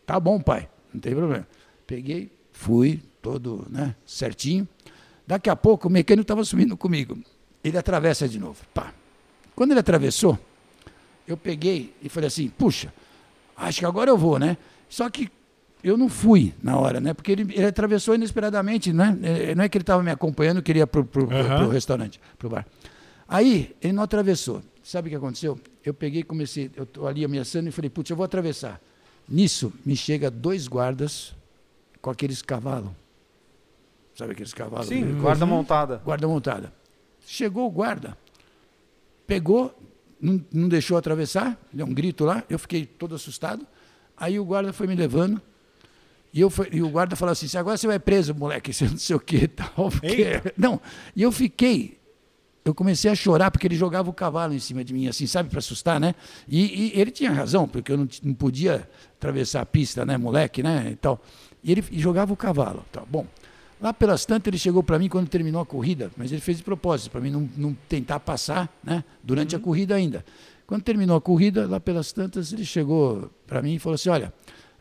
tá 0.05 0.19
bom, 0.19 0.39
pai, 0.39 0.69
não 0.93 1.01
tem 1.01 1.15
problema. 1.15 1.47
Peguei, 1.85 2.31
fui, 2.51 3.01
todo, 3.21 3.65
né? 3.69 3.95
Certinho. 4.05 4.67
Daqui 5.25 5.49
a 5.49 5.55
pouco 5.55 5.87
o 5.87 5.91
mecânico 5.91 6.23
estava 6.23 6.43
subindo 6.43 6.75
comigo. 6.75 7.17
Ele 7.63 7.77
atravessa 7.77 8.27
de 8.27 8.37
novo. 8.37 8.61
Pá. 8.73 8.93
Quando 9.55 9.71
ele 9.71 9.79
atravessou, 9.79 10.37
eu 11.27 11.37
peguei 11.37 11.93
e 12.01 12.09
falei 12.09 12.27
assim, 12.27 12.49
puxa, 12.49 12.93
acho 13.55 13.79
que 13.79 13.85
agora 13.85 14.09
eu 14.09 14.17
vou, 14.17 14.37
né? 14.37 14.57
Só 14.89 15.09
que 15.09 15.29
eu 15.83 15.97
não 15.97 16.07
fui 16.09 16.53
na 16.63 16.77
hora, 16.77 16.99
né? 17.01 17.13
Porque 17.13 17.31
ele, 17.31 17.41
ele 17.53 17.65
atravessou 17.65 18.15
inesperadamente, 18.15 18.93
né? 18.93 19.17
Eh, 19.21 19.53
Não 19.55 19.63
é 19.63 19.69
que 19.69 19.77
ele 19.77 19.83
estava 19.83 20.01
me 20.01 20.09
acompanhando, 20.11 20.61
queria 20.61 20.87
pro, 20.87 21.03
pro, 21.03 21.27
pro- 21.27 21.35
Aham. 21.37 21.57
pro 21.57 21.69
restaurante, 21.69 22.19
pro 22.37 22.49
bar. 22.49 22.65
Aí, 23.27 23.75
ele 23.81 23.93
não 23.93 24.03
atravessou. 24.03 24.61
Sabe 24.83 25.07
o 25.07 25.11
que 25.11 25.15
aconteceu? 25.17 25.59
Eu 25.83 25.93
peguei 25.93 26.21
e 26.21 26.23
comecei, 26.23 26.69
eu 26.75 26.85
tô 26.85 27.05
ali 27.07 27.23
ameaçando 27.25 27.67
e 27.67 27.71
falei, 27.71 27.89
putz, 27.89 28.09
eu 28.09 28.15
vou 28.15 28.23
atravessar. 28.23 28.79
Nisso, 29.27 29.71
me 29.85 29.95
chega 29.95 30.29
dois 30.31 30.67
guardas 30.67 31.33
com 32.01 32.09
aqueles 32.09 32.41
cavalos. 32.41 32.91
Sabe 34.15 34.33
aqueles 34.33 34.53
cavalos? 34.53 34.87
Sim, 34.87 35.03
Uhum. 35.03 35.19
guarda 35.21 35.45
montada. 35.45 36.01
Guarda 36.03 36.27
montada. 36.27 36.73
chegou 37.25 37.65
o 37.67 37.71
guarda, 37.71 38.17
pegou, 39.25 39.73
não, 40.19 40.43
não 40.51 40.67
deixou 40.69 40.97
atravessar, 40.97 41.57
deu 41.71 41.85
um 41.85 41.93
grito 41.93 42.25
lá, 42.25 42.43
eu 42.49 42.59
fiquei 42.59 42.85
todo 42.85 43.15
assustado. 43.15 43.65
Aí 44.15 44.37
o 44.39 44.45
guarda 44.45 44.71
foi 44.73 44.87
me 44.87 44.95
levando. 44.95 45.41
E, 46.33 46.41
eu 46.41 46.51
e 46.71 46.81
o 46.81 46.89
guarda 46.89 47.15
falou 47.15 47.31
assim: 47.31 47.45
agora 47.57 47.77
você 47.77 47.85
vai 47.85 47.99
preso, 47.99 48.33
moleque, 48.33 48.73
você 48.73 48.85
não 48.85 48.97
sei 48.97 49.15
o 49.15 49.19
que 49.19 49.37
e 49.37 49.47
tal. 49.47 49.91
Porque... 49.91 50.41
Não, 50.57 50.81
e 51.15 51.21
eu 51.21 51.31
fiquei. 51.31 52.01
Eu 52.65 52.73
comecei 52.73 53.11
a 53.11 53.15
chorar 53.15 53.51
porque 53.51 53.67
ele 53.67 53.75
jogava 53.75 54.09
o 54.09 54.13
cavalo 54.13 54.53
em 54.53 54.59
cima 54.59 54.85
de 54.85 54.93
mim, 54.93 55.07
assim, 55.07 55.27
sabe, 55.27 55.49
para 55.49 55.59
assustar, 55.59 55.99
né? 55.99 56.15
E, 56.47 56.93
e 56.95 56.99
ele 56.99 57.11
tinha 57.11 57.29
razão, 57.29 57.67
porque 57.67 57.91
eu 57.91 57.97
não, 57.97 58.07
não 58.23 58.33
podia 58.33 58.89
atravessar 59.17 59.61
a 59.61 59.65
pista, 59.65 60.05
né, 60.05 60.17
moleque, 60.17 60.63
né, 60.63 60.91
e 60.91 60.95
tal. 60.95 61.21
E 61.61 61.73
ele 61.73 61.83
e 61.91 61.99
jogava 61.99 62.31
o 62.31 62.37
cavalo. 62.37 62.85
Tal. 62.89 63.05
Bom, 63.05 63.27
lá 63.81 63.93
pelas 63.93 64.25
tantas 64.25 64.47
ele 64.47 64.57
chegou 64.57 64.81
para 64.81 64.97
mim 64.97 65.09
quando 65.09 65.27
terminou 65.27 65.61
a 65.61 65.65
corrida, 65.65 66.09
mas 66.15 66.31
ele 66.31 66.39
fez 66.39 66.55
de 66.55 66.63
propósito, 66.63 67.11
para 67.11 67.19
mim 67.19 67.31
não, 67.31 67.49
não 67.57 67.77
tentar 67.89 68.21
passar, 68.21 68.73
né, 68.81 69.03
durante 69.21 69.57
a 69.57 69.59
corrida 69.59 69.95
ainda. 69.95 70.23
Quando 70.65 70.83
terminou 70.83 71.17
a 71.17 71.21
corrida, 71.21 71.67
lá 71.67 71.81
pelas 71.81 72.13
tantas, 72.13 72.53
ele 72.53 72.63
chegou 72.63 73.29
para 73.45 73.61
mim 73.61 73.75
e 73.75 73.79
falou 73.79 73.95
assim: 73.95 74.09
Olha, 74.09 74.33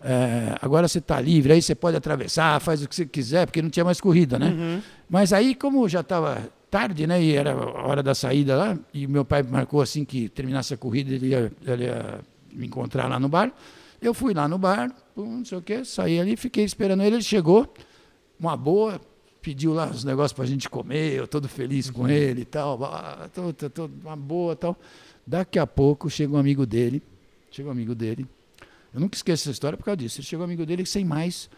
é, 0.04 0.56
agora 0.60 0.88
você 0.88 0.98
está 0.98 1.20
livre, 1.20 1.52
aí 1.52 1.62
você 1.62 1.74
pode 1.74 1.96
atravessar, 1.96 2.60
faz 2.60 2.82
o 2.82 2.88
que 2.88 2.94
você 2.94 3.06
quiser, 3.06 3.46
porque 3.46 3.62
não 3.62 3.70
tinha 3.70 3.84
mais 3.84 4.00
corrida, 4.00 4.38
né? 4.38 4.82
Mas 5.08 5.32
aí, 5.32 5.54
como 5.54 5.88
já 5.88 6.00
estava 6.00 6.50
tarde, 6.70 7.06
né, 7.06 7.22
e 7.22 7.34
era 7.36 7.52
a 7.52 7.86
hora 7.86 8.02
da 8.02 8.14
saída 8.14 8.56
lá, 8.56 8.78
e 8.94 9.06
meu 9.06 9.26
pai 9.26 9.42
marcou 9.42 9.82
assim 9.82 10.06
que 10.06 10.30
terminasse 10.30 10.72
a 10.72 10.76
corrida, 10.76 11.12
ele 11.12 11.28
ia, 11.28 11.52
ele 11.66 11.84
ia 11.84 12.20
me 12.50 12.66
encontrar 12.66 13.08
lá 13.08 13.20
no 13.20 13.28
bar. 13.28 13.52
Eu 14.00 14.14
fui 14.14 14.32
lá 14.32 14.48
no 14.48 14.56
bar, 14.56 14.90
pum, 15.14 15.38
não 15.38 15.44
sei 15.44 15.58
o 15.58 15.62
quê, 15.62 15.84
saí 15.84 16.18
ali, 16.18 16.34
fiquei 16.34 16.64
esperando 16.64 17.02
ele, 17.02 17.16
ele 17.16 17.22
chegou, 17.22 17.72
uma 18.40 18.56
boa, 18.56 18.98
pediu 19.42 19.74
lá 19.74 19.90
os 19.90 20.02
negócios 20.02 20.32
para 20.32 20.44
a 20.44 20.48
gente 20.48 20.68
comer, 20.70 21.12
eu 21.12 21.28
todo 21.28 21.46
feliz 21.46 21.90
com 21.90 22.08
ele 22.08 22.40
e 22.40 22.44
tal, 22.46 22.80
tô, 23.34 23.52
tô, 23.52 23.68
tô, 23.68 23.90
uma 24.02 24.16
boa 24.16 24.56
tal. 24.56 24.76
Daqui 25.26 25.58
a 25.58 25.66
pouco 25.66 26.08
chega 26.08 26.32
um 26.32 26.38
amigo 26.38 26.64
dele, 26.64 27.02
chega 27.50 27.68
um 27.68 27.72
amigo 27.72 27.94
dele, 27.94 28.26
eu 28.94 29.00
nunca 29.00 29.16
esqueço 29.16 29.44
essa 29.44 29.50
história 29.50 29.76
por 29.76 29.84
causa 29.84 29.96
disso. 29.96 30.20
Ele 30.20 30.26
chegou 30.26 30.44
amigo 30.44 30.66
dele 30.66 30.84
sem 30.84 31.04
mais. 31.04 31.48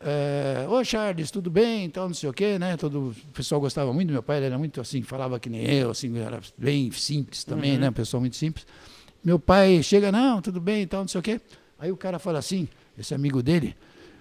É, 0.00 0.66
Ô 0.68 0.82
Charles, 0.82 1.30
tudo 1.30 1.50
bem? 1.50 1.84
Então, 1.84 2.06
não 2.08 2.14
sei 2.14 2.30
o 2.30 2.32
quê, 2.32 2.58
né? 2.58 2.76
Todo, 2.76 3.10
o 3.10 3.14
pessoal 3.34 3.60
gostava 3.60 3.92
muito 3.92 4.08
do 4.08 4.12
meu 4.12 4.22
pai, 4.22 4.38
ele 4.38 4.46
era 4.46 4.56
muito 4.56 4.80
assim, 4.80 5.02
falava 5.02 5.38
que 5.38 5.50
nem 5.50 5.62
eu, 5.62 5.90
assim, 5.90 6.16
era 6.18 6.40
bem 6.56 6.90
simples 6.90 7.44
também, 7.44 7.76
né? 7.76 7.90
Um 7.90 7.92
pessoal 7.92 8.20
muito 8.20 8.36
simples. 8.36 8.66
Meu 9.22 9.38
pai 9.38 9.82
chega, 9.82 10.10
não, 10.10 10.40
tudo 10.40 10.60
bem, 10.60 10.82
então, 10.82 11.00
não 11.00 11.08
sei 11.08 11.18
o 11.18 11.22
quê. 11.22 11.40
Aí 11.78 11.92
o 11.92 11.96
cara 11.96 12.18
fala 12.18 12.38
assim, 12.38 12.66
esse 12.98 13.14
amigo 13.14 13.42
dele, 13.42 13.76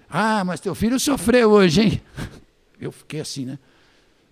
ah, 0.09 0.43
mas 0.43 0.59
teu 0.59 0.75
filho 0.75 0.99
sofreu 0.99 1.51
hoje, 1.51 1.81
hein? 1.81 2.01
Eu 2.79 2.91
fiquei 2.91 3.19
assim, 3.19 3.45
né? 3.45 3.59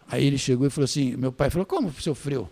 Aí 0.10 0.26
ele 0.26 0.38
chegou 0.38 0.66
e 0.66 0.70
falou 0.70 0.86
assim, 0.86 1.16
meu 1.16 1.32
pai 1.32 1.50
falou, 1.50 1.66
como 1.66 1.92
sofreu? 1.92 2.50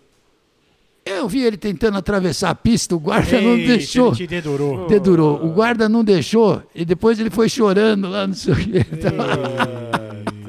Eu 1.08 1.28
vi 1.30 1.44
ele 1.44 1.56
tentando 1.56 2.00
atravessar 2.00 2.50
a 2.50 2.56
pista, 2.56 2.96
o 2.96 3.00
guarda 3.00 3.40
não 3.40 3.56
Eita, 3.56 3.68
deixou. 3.68 4.08
Ele 4.08 4.16
te 4.16 4.28
dedurou. 4.28 4.88
Dedurou. 4.88 5.46
O 5.46 5.54
guarda 5.54 5.88
não 5.88 6.04
deixou 6.04 6.64
e 6.74 6.84
depois 6.84 7.20
ele 7.20 7.30
foi 7.30 7.48
chorando 7.48 8.10
lá, 8.10 8.26
não 8.26 8.34
sei 8.34 8.54
o 8.54 8.56
quê. 8.58 8.78
Eita, 8.78 9.14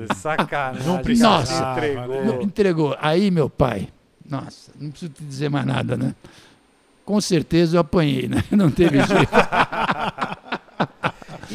Sacanagem. 0.17 0.87
Não 0.87 0.99
precisava, 0.99 1.87
entregou. 1.87 2.43
Entregou. 2.43 2.97
Aí, 3.03 3.31
meu 3.31 3.51
pai, 3.51 3.89
nossa, 4.29 4.73
não 4.81 4.91
preciso 4.91 5.13
te 5.13 5.23
dizer 5.25 5.51
mais 5.51 5.67
nada, 5.67 5.95
né? 5.95 6.15
Com 7.05 7.21
certeza 7.21 7.77
eu 7.77 7.81
apanhei, 7.83 8.27
né? 8.27 8.43
Não 8.51 8.69
teve 8.69 8.97
jeito. 9.07 9.31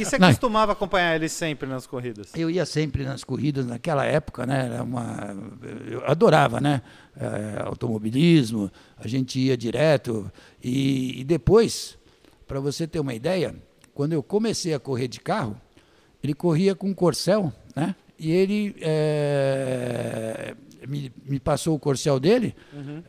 E 0.01 0.05
você 0.05 0.17
costumava 0.17 0.72
acompanhar 0.72 1.15
ele 1.15 1.29
sempre 1.29 1.67
nas 1.67 1.86
corridas? 1.86 2.31
Eu 2.36 2.50
ia 2.50 2.65
sempre 2.65 3.03
nas 3.03 3.24
corridas 3.24 3.65
naquela 3.65 4.05
época, 4.05 4.46
né? 4.46 4.65
Era 4.65 4.84
uma, 4.84 5.36
eu 5.89 6.05
adorava, 6.05 6.60
né? 6.60 6.81
Eh, 7.15 7.62
automobilismo, 7.65 8.72
a 8.98 9.08
gente 9.08 9.39
ia 9.39 9.58
direto. 9.58 10.31
E, 10.63 11.22
e 11.22 11.24
depois, 11.24 11.98
para 12.48 12.60
você 12.60 12.88
ter 12.88 13.00
uma 13.00 13.13
ideia, 13.13 13.55
quando 13.93 14.13
eu 14.13 14.24
comecei 14.24 14.74
a 14.74 14.79
correr 14.79 15.08
de 15.08 15.20
carro, 15.20 15.60
ele 16.24 16.34
corria 16.34 16.75
com 16.75 16.89
um 16.89 16.93
corcel, 16.93 17.51
né? 17.75 17.96
E 18.17 18.31
ele 18.31 18.75
eh, 18.79 20.56
me, 20.88 21.12
me 21.28 21.39
passou 21.39 21.76
o 21.76 21.80
corcel 21.80 22.20
dele, 22.20 22.56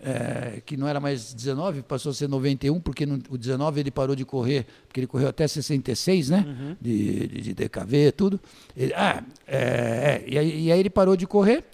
eh, 0.03 0.63
que 0.67 0.77
não 0.77 0.87
era 0.87 1.01
mais 1.01 1.33
19, 1.33 1.83
passou 1.83 2.11
a 2.11 2.15
ser 2.15 2.29
91, 2.29 2.81
porque 2.81 3.07
no, 3.07 3.19
o 3.31 3.39
19 3.39 3.81
ele 3.81 3.91
parou 3.91 4.15
de 4.15 4.25
correr, 4.25 4.67
porque 4.87 5.01
ele 5.01 5.07
correu 5.07 5.29
até 5.29 5.47
66, 5.49 6.31
né? 6.31 6.77
De, 6.81 7.27
de, 7.29 7.41
de 7.41 7.55
DKV, 7.55 8.13
tudo. 8.13 8.41
Ele- 8.77 8.93
ah, 8.95 9.23
é, 9.47 9.57
é, 9.57 10.25
e, 10.27 10.39
aí, 10.39 10.65
e 10.65 10.73
aí 10.73 10.81
ele 10.81 10.91
parou 10.91 11.17
de 11.17 11.27
correr, 11.27 11.65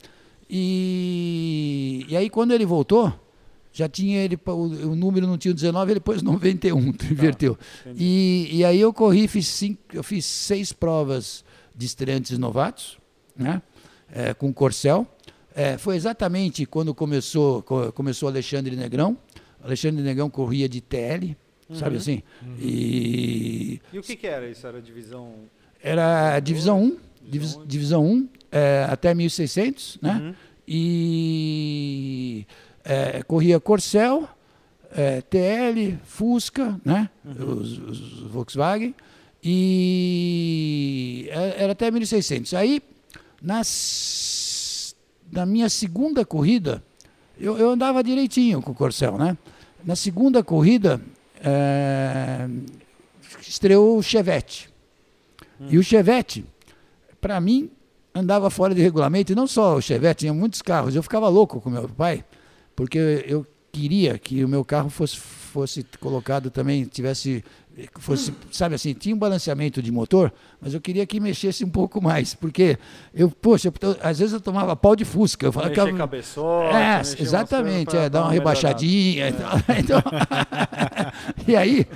e, 0.49 2.05
e 2.09 2.17
aí 2.17 2.29
quando 2.31 2.53
ele 2.53 2.65
voltou, 2.67 3.13
já 3.73 3.89
tinha 3.89 4.19
ele, 4.25 4.39
o, 4.47 4.51
o 4.53 4.97
número 4.97 5.27
não 5.27 5.39
tinha 5.39 5.53
o 5.53 5.55
19, 5.55 5.93
ele 5.93 6.01
pôs 6.01 6.23
91, 6.23 6.79
inverteu. 7.11 7.59
E, 7.97 8.49
e 8.53 8.65
aí 8.65 8.81
eu 8.81 8.93
corri, 8.93 9.29
fiz, 9.29 9.47
cinco, 9.49 9.81
eu 9.93 10.03
fiz 10.03 10.25
seis 10.25 10.73
provas 10.73 11.45
de 11.75 11.87
estreantes 11.87 12.37
novatos, 12.39 12.99
né? 13.37 13.63
É, 14.11 14.33
com 14.35 14.53
Corcel. 14.53 15.07
É, 15.61 15.77
foi 15.77 15.97
exatamente 15.97 16.65
quando 16.65 16.95
começou, 16.95 17.63
co- 17.65 17.91
começou 17.93 18.29
Alexandre 18.29 18.77
Negrão. 18.77 19.17
Alexandre 19.63 20.03
Negrão 20.05 20.31
corria 20.31 20.69
de 20.69 20.81
TL, 20.81 21.37
sabe 21.75 21.97
assim? 21.97 22.23
E 22.61 23.81
E 23.93 23.99
o 23.99 24.03
que, 24.03 24.15
que 24.15 24.27
era 24.29 24.49
isso? 24.49 24.65
Era 24.67 24.81
divisão. 24.81 25.35
era 25.83 26.35
a 26.37 26.41
divisão 26.41 26.81
1, 26.83 26.97
divis- 27.29 27.57
um. 27.57 27.67
divisão 27.67 28.05
1 28.07 28.29
é, 28.53 28.87
até 28.89 29.13
1600, 29.15 29.99
né? 30.01 30.13
Uhum. 30.23 30.35
E 30.69 32.47
é, 32.85 33.23
corria 33.25 33.59
Corcel, 33.59 34.29
é, 34.93 35.21
TL, 35.23 35.99
Fusca, 36.05 36.81
né? 36.85 37.11
Os, 37.25 37.79
os 37.79 38.21
Volkswagen. 38.31 38.95
E 39.43 41.29
é, 41.31 41.65
era 41.65 41.73
até 41.73 41.91
1600. 41.91 42.55
Aí, 42.55 42.81
nas, 43.43 43.67
na 45.31 45.47
minha 45.47 45.69
segunda 45.69 46.25
corrida, 46.25 46.83
eu, 47.39 47.57
eu 47.57 47.71
andava 47.71 48.03
direitinho 48.03 48.61
com 48.61 48.73
o 48.73 48.75
Corcel, 48.75 49.17
né? 49.17 49.37
Na 49.85 49.95
segunda 49.95 50.43
corrida, 50.43 51.01
é, 51.41 52.49
estreou 53.41 53.99
o 53.99 54.03
Chevette. 54.03 54.69
E 55.69 55.79
o 55.79 55.83
Chevette, 55.83 56.45
para 57.21 57.41
mim, 57.41 57.71
andava 58.15 58.51
fora 58.51 58.75
de 58.75 58.81
regulamento, 58.81 59.33
e 59.33 59.35
não 59.35 59.47
só 59.47 59.77
o 59.77 59.83
Chevette, 59.83 60.21
tinha 60.21 60.35
muitos 60.35 60.63
carros. 60.63 60.95
Eu 60.95 61.03
ficava 61.03 61.29
louco 61.29 61.61
com 61.61 61.71
meu 61.71 61.89
pai, 61.89 62.25
porque 62.77 62.99
eu 63.27 63.47
queria 63.73 64.19
que 64.19 64.45
o 64.45 64.49
meu 64.49 64.65
carro 64.65 64.91
fosse, 64.91 65.17
fosse 65.17 65.85
colocado 66.01 66.51
também, 66.51 66.85
tivesse, 66.85 67.45
fosse, 67.99 68.33
sabe 68.51 68.75
assim, 68.75 68.93
tinha 68.95 69.15
um 69.15 69.19
balanceamento 69.19 69.81
de 69.83 69.93
motor, 69.93 70.33
mas 70.61 70.75
eu 70.75 70.81
queria 70.81 71.07
que 71.07 71.21
mexesse 71.21 71.65
um 71.65 71.69
pouco 71.71 72.03
mais, 72.03 72.35
porque 72.35 72.79
eu, 73.15 73.31
poxa, 73.31 73.73
eu- 73.81 73.97
às 74.03 74.19
vezes 74.19 74.33
eu 74.35 74.41
tomava 74.41 74.75
pau 74.75 74.97
de 74.97 75.05
fusca, 75.05 75.47
eu 75.47 75.53
falava 75.53 75.71
Mexer 75.71 75.93
que 75.93 75.97
cabeçote. 75.99 76.75
é, 76.77 77.01
exatamente, 77.23 77.97
é, 77.97 78.09
dar 78.09 78.23
uma 78.23 78.31
melhorada. 78.31 78.33
rebaixadinha. 78.33 79.29
e 79.29 79.33
tal. 79.33 79.51
Então, 79.79 80.03
e 81.47 81.57
aí, 81.57 81.87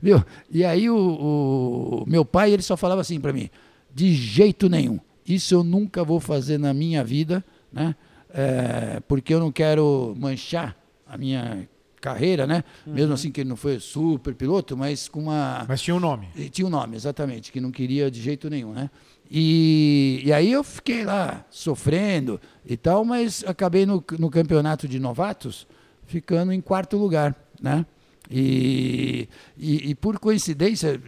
viu? 0.00 0.22
E 0.50 0.64
aí 0.64 0.90
o, 0.90 0.96
o 0.96 2.04
meu 2.06 2.24
pai 2.24 2.52
ele 2.52 2.62
só 2.62 2.76
falava 2.76 3.00
assim 3.00 3.20
para 3.20 3.32
mim: 3.32 3.48
de 3.94 4.14
jeito 4.14 4.68
nenhum, 4.68 4.98
isso 5.26 5.54
eu 5.54 5.64
nunca 5.64 6.04
vou 6.04 6.20
fazer 6.20 6.58
na 6.58 6.72
minha 6.74 7.02
vida, 7.04 7.44
né? 7.72 7.94
É, 8.34 9.00
porque 9.06 9.34
eu 9.34 9.40
não 9.40 9.52
quero 9.52 10.14
manchar 10.18 10.74
a 11.06 11.18
minha 11.18 11.68
carreira, 12.02 12.46
né? 12.46 12.64
Mesmo 12.84 13.14
assim 13.14 13.30
que 13.30 13.40
ele 13.40 13.48
não 13.48 13.56
foi 13.56 13.78
super 13.78 14.34
piloto, 14.34 14.76
mas 14.76 15.08
com 15.08 15.20
uma 15.20 15.64
Mas 15.68 15.80
tinha 15.80 15.94
um 15.94 16.00
nome. 16.00 16.28
Tinha 16.50 16.66
um 16.66 16.70
nome, 16.70 16.96
exatamente, 16.96 17.52
que 17.52 17.60
não 17.60 17.70
queria 17.70 18.10
de 18.10 18.20
jeito 18.20 18.50
nenhum, 18.50 18.72
né? 18.72 18.90
E, 19.30 20.20
e 20.24 20.32
aí 20.32 20.52
eu 20.52 20.62
fiquei 20.62 21.04
lá 21.04 21.46
sofrendo 21.48 22.38
e 22.66 22.76
tal, 22.76 23.04
mas 23.04 23.42
acabei 23.46 23.86
no, 23.86 24.04
no 24.18 24.28
campeonato 24.28 24.86
de 24.86 24.98
novatos 24.98 25.66
ficando 26.04 26.52
em 26.52 26.60
quarto 26.60 26.98
lugar, 26.98 27.34
né? 27.60 27.86
E, 28.30 29.28
e, 29.56 29.90
e 29.90 29.94
por 29.94 30.18
coincidência, 30.18 31.00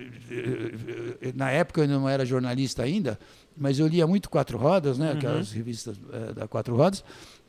na 1.34 1.50
época 1.50 1.82
eu 1.82 1.88
não 1.88 2.08
era 2.08 2.24
jornalista 2.24 2.82
ainda, 2.82 3.18
mas 3.56 3.78
eu 3.78 3.86
lia 3.86 4.06
muito 4.06 4.30
Quatro 4.30 4.58
Rodas, 4.58 4.98
né? 4.98 5.12
Aquelas 5.12 5.52
revistas 5.52 5.96
eh, 6.12 6.32
da 6.32 6.48
Quatro 6.48 6.74
Rodas. 6.76 7.04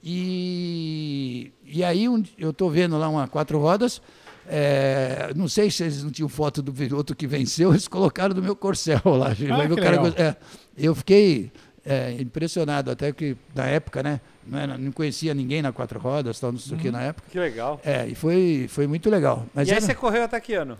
E, 0.07 1.51
e 1.65 1.83
aí 1.83 2.07
um- 2.07 2.23
eu 2.37 2.51
estou 2.51 2.69
vendo 2.69 2.97
lá 2.97 3.09
uma 3.09 3.27
Quatro 3.27 3.59
Rodas, 3.59 4.01
é, 4.47 5.31
não 5.35 5.47
sei 5.47 5.71
se 5.71 5.83
eles 5.83 6.03
não 6.03 6.11
tinham 6.11 6.29
foto 6.29 6.61
do 6.61 6.71
piloto 6.71 7.15
que 7.15 7.25
venceu, 7.25 7.71
eles 7.73 7.87
colocaram 7.87 8.33
do 8.35 8.41
meu 8.41 8.55
corcel 8.55 9.01
lá. 9.05 9.29
O 9.73 9.75
cara 9.75 9.97
é, 10.21 10.35
eu 10.77 10.93
fiquei 10.95 11.51
é, 11.85 12.11
impressionado, 12.19 12.91
até 12.91 13.11
que 13.11 13.35
na 13.53 13.65
época, 13.65 14.01
né? 14.03 14.21
Não, 14.45 14.59
era- 14.59 14.77
não 14.77 14.91
conhecia 14.91 15.33
ninguém 15.33 15.61
na 15.61 15.71
quatro 15.71 15.99
rodas, 15.99 16.39
tal, 16.39 16.51
não 16.51 16.59
sei 16.59 16.77
o 16.77 16.79
que 16.79 16.91
na 16.91 17.01
época. 17.01 17.27
Que 17.31 17.39
legal. 17.39 17.79
É, 17.83 18.07
e 18.07 18.15
foi, 18.15 18.67
foi 18.69 18.87
muito 18.87 19.09
legal. 19.09 19.45
Mas 19.53 19.67
e 19.67 19.71
aí 19.71 19.77
era- 19.77 19.85
você 19.85 19.95
correu 19.95 20.23
até 20.23 20.39
que 20.39 20.53
ano? 20.53 20.77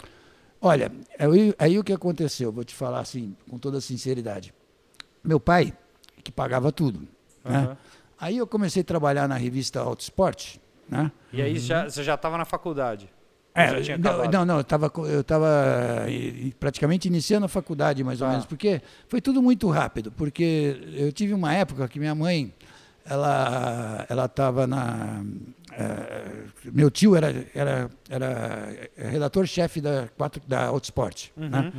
Olha, 0.61 0.91
aí, 1.19 1.53
aí 1.59 1.77
o 1.79 1.83
que 1.83 1.93
aconteceu, 1.93 2.51
vou 2.51 2.63
te 2.63 2.73
falar 2.73 2.99
assim, 2.99 3.35
com 3.49 3.57
toda 3.57 3.81
sinceridade. 3.81 4.53
Meu 5.23 5.39
pai, 5.39 5.73
que 6.23 6.31
pagava 6.31 6.71
tudo, 6.71 7.07
né? 7.43 7.75
Aí 8.25 8.37
eu 8.37 8.47
comecei 8.47 8.81
a 8.81 8.83
trabalhar 8.83 9.27
na 9.27 9.35
revista 9.35 9.79
Autosport, 9.81 10.55
né? 10.89 11.11
E 11.31 11.43
aí 11.43 11.59
já, 11.59 11.87
você 11.87 12.03
já 12.03 12.15
estava 12.15 12.39
na 12.39 12.45
faculdade? 12.45 13.07
É, 13.53 13.67
não, 14.31 14.43
não, 14.43 14.55
eu 14.55 14.61
estava 14.61 14.91
eu 15.07 15.23
tava 15.23 15.47
eh, 16.07 16.51
praticamente 16.59 17.07
iniciando 17.07 17.45
a 17.45 17.47
faculdade, 17.47 18.03
mais 18.03 18.19
ou 18.19 18.25
Tá. 18.25 18.31
menos, 18.31 18.47
porque 18.47 18.81
foi 19.07 19.21
tudo 19.21 19.43
muito 19.43 19.69
rápido, 19.69 20.11
porque 20.11 20.75
eu 20.95 21.11
tive 21.11 21.35
uma 21.35 21.53
época 21.53 21.87
que 21.87 21.99
minha 21.99 22.15
mãe, 22.15 22.51
ela 23.05 24.07
ela 24.09 24.25
estava 24.25 24.65
na 24.65 25.23
eh, 25.71 26.45
meu 26.65 26.89
tio 26.89 27.15
era 27.15 27.45
era, 27.53 27.89
era 28.09 28.89
redator-chefe 28.97 29.79
da 29.81 30.09
da 30.47 30.65
Autosport, 30.65 31.27
né? 31.37 31.71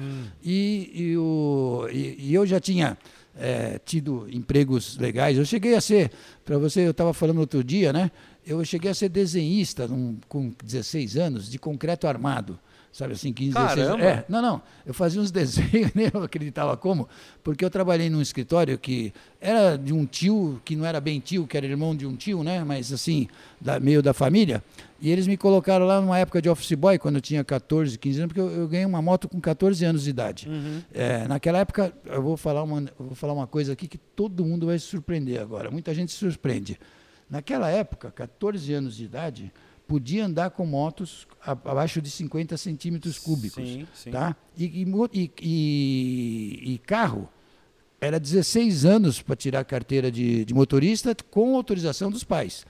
E, 0.44 0.90
e, 0.94 1.16
o, 1.18 1.88
e, 1.90 2.28
e 2.30 2.34
eu 2.34 2.46
já 2.46 2.60
tinha 2.60 2.96
eh, 3.38 3.80
tido 3.84 4.26
empregos 4.30 4.96
legais. 4.98 5.36
Eu 5.36 5.44
cheguei 5.44 5.74
a 5.74 5.80
ser, 5.80 6.10
para 6.44 6.58
você, 6.58 6.86
eu 6.86 6.90
estava 6.90 7.12
falando 7.12 7.38
outro 7.38 7.62
dia, 7.62 7.92
né? 7.92 8.10
Eu 8.46 8.64
cheguei 8.64 8.90
a 8.90 8.94
ser 8.94 9.08
desenhista 9.08 9.86
num- 9.88 10.18
com 10.28 10.52
16 10.64 11.16
anos 11.16 11.50
de 11.50 11.58
concreto 11.58 12.06
armado. 12.06 12.58
Sabe 12.92 13.12
assim, 13.12 13.30
15, 13.30 13.52
16 13.52 13.86
Caramba! 13.88 14.04
É, 14.04 14.24
não, 14.26 14.40
não. 14.40 14.62
Eu 14.86 14.94
fazia 14.94 15.20
uns 15.20 15.30
desenhos, 15.32 15.90
nem 15.94 16.10
eu 16.14 16.22
acreditava 16.22 16.74
como, 16.78 17.06
porque 17.44 17.62
eu 17.62 17.68
trabalhei 17.68 18.08
num 18.08 18.22
escritório 18.22 18.78
que 18.78 19.12
era 19.38 19.76
de 19.76 19.92
um 19.92 20.06
tio, 20.06 20.62
que 20.64 20.74
não 20.74 20.86
era 20.86 20.98
bem 20.98 21.20
tio, 21.20 21.46
que 21.46 21.58
era 21.58 21.66
irmão 21.66 21.94
de 21.94 22.06
um 22.06 22.16
tio, 22.16 22.42
né? 22.42 22.64
Mas 22.64 22.90
assim, 22.92 23.28
da, 23.60 23.78
meio 23.78 24.02
da 24.02 24.14
família. 24.14 24.64
E 25.00 25.10
eles 25.10 25.26
me 25.26 25.36
colocaram 25.36 25.84
lá 25.84 26.00
numa 26.00 26.18
época 26.18 26.40
de 26.40 26.48
office 26.48 26.72
boy, 26.72 26.98
quando 26.98 27.16
eu 27.16 27.20
tinha 27.20 27.44
14, 27.44 27.98
15 27.98 28.18
anos, 28.20 28.28
porque 28.32 28.40
eu, 28.40 28.50
eu 28.50 28.66
ganhei 28.68 28.86
uma 28.86 29.02
moto 29.02 29.28
com 29.28 29.38
14 29.40 29.84
anos 29.84 30.04
de 30.04 30.10
idade. 30.10 30.48
É, 30.92 31.28
naquela 31.28 31.58
época, 31.58 31.92
eu 32.06 32.22
vou, 32.22 32.36
falar 32.36 32.62
uma, 32.62 32.84
vou 32.98 33.14
falar 33.14 33.32
uma 33.34 33.46
coisa 33.46 33.72
aqui 33.74 33.86
que 33.86 33.98
todo 33.98 34.44
mundo 34.44 34.66
vai 34.66 34.78
se 34.78 34.86
surpreender 34.86 35.40
agora. 35.40 35.70
Muita 35.70 35.92
gente 35.94 36.12
se 36.12 36.18
surpreende. 36.18 36.78
Naquela 37.28 37.68
época, 37.70 38.10
14 38.10 38.72
anos 38.72 38.96
de 38.96 39.04
idade, 39.04 39.52
podia 39.86 40.24
andar 40.24 40.50
com 40.50 40.64
motos 40.64 41.26
abaixo 41.44 42.00
de 42.00 42.10
50 42.10 42.56
centímetros 42.56 43.18
cúbicos. 43.18 43.62
Sim, 43.68 43.86
sim. 43.94 44.10
Tá? 44.10 44.34
E, 44.56 44.64
e 44.64 45.30
e- 45.42 46.72
e- 46.74 46.78
carro 46.78 47.28
era 48.00 48.18
16 48.18 48.84
anos 48.84 49.20
para 49.22 49.36
tirar 49.36 49.60
a 49.60 49.64
carteira 49.64 50.10
de, 50.10 50.44
de 50.44 50.54
motorista 50.54 51.14
com 51.30 51.56
autorização 51.56 52.10
dos 52.10 52.24
pais. 52.24 52.64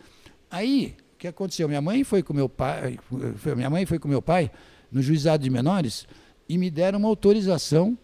Aí, 0.51 0.95
que 1.33 1.37
aconteceu? 1.37 1.69
Minha 1.69 1.81
mãe 1.81 2.05
foi 2.05 2.23
com 2.23 2.33
meu 2.35 2.49
pai, 2.49 2.99
foi, 3.37 3.55
minha 3.55 3.71
mãe 3.71 3.85
foi 3.87 3.99
com 3.99 4.09
meu 4.09 4.23
pai 4.23 4.51
no 4.91 5.03
juizado 5.03 5.43
de 5.43 5.51
menores 5.51 6.07
e 6.49 6.57
me 6.59 6.71
deram 6.71 6.99
uma 6.99 7.09
autorização 7.09 7.97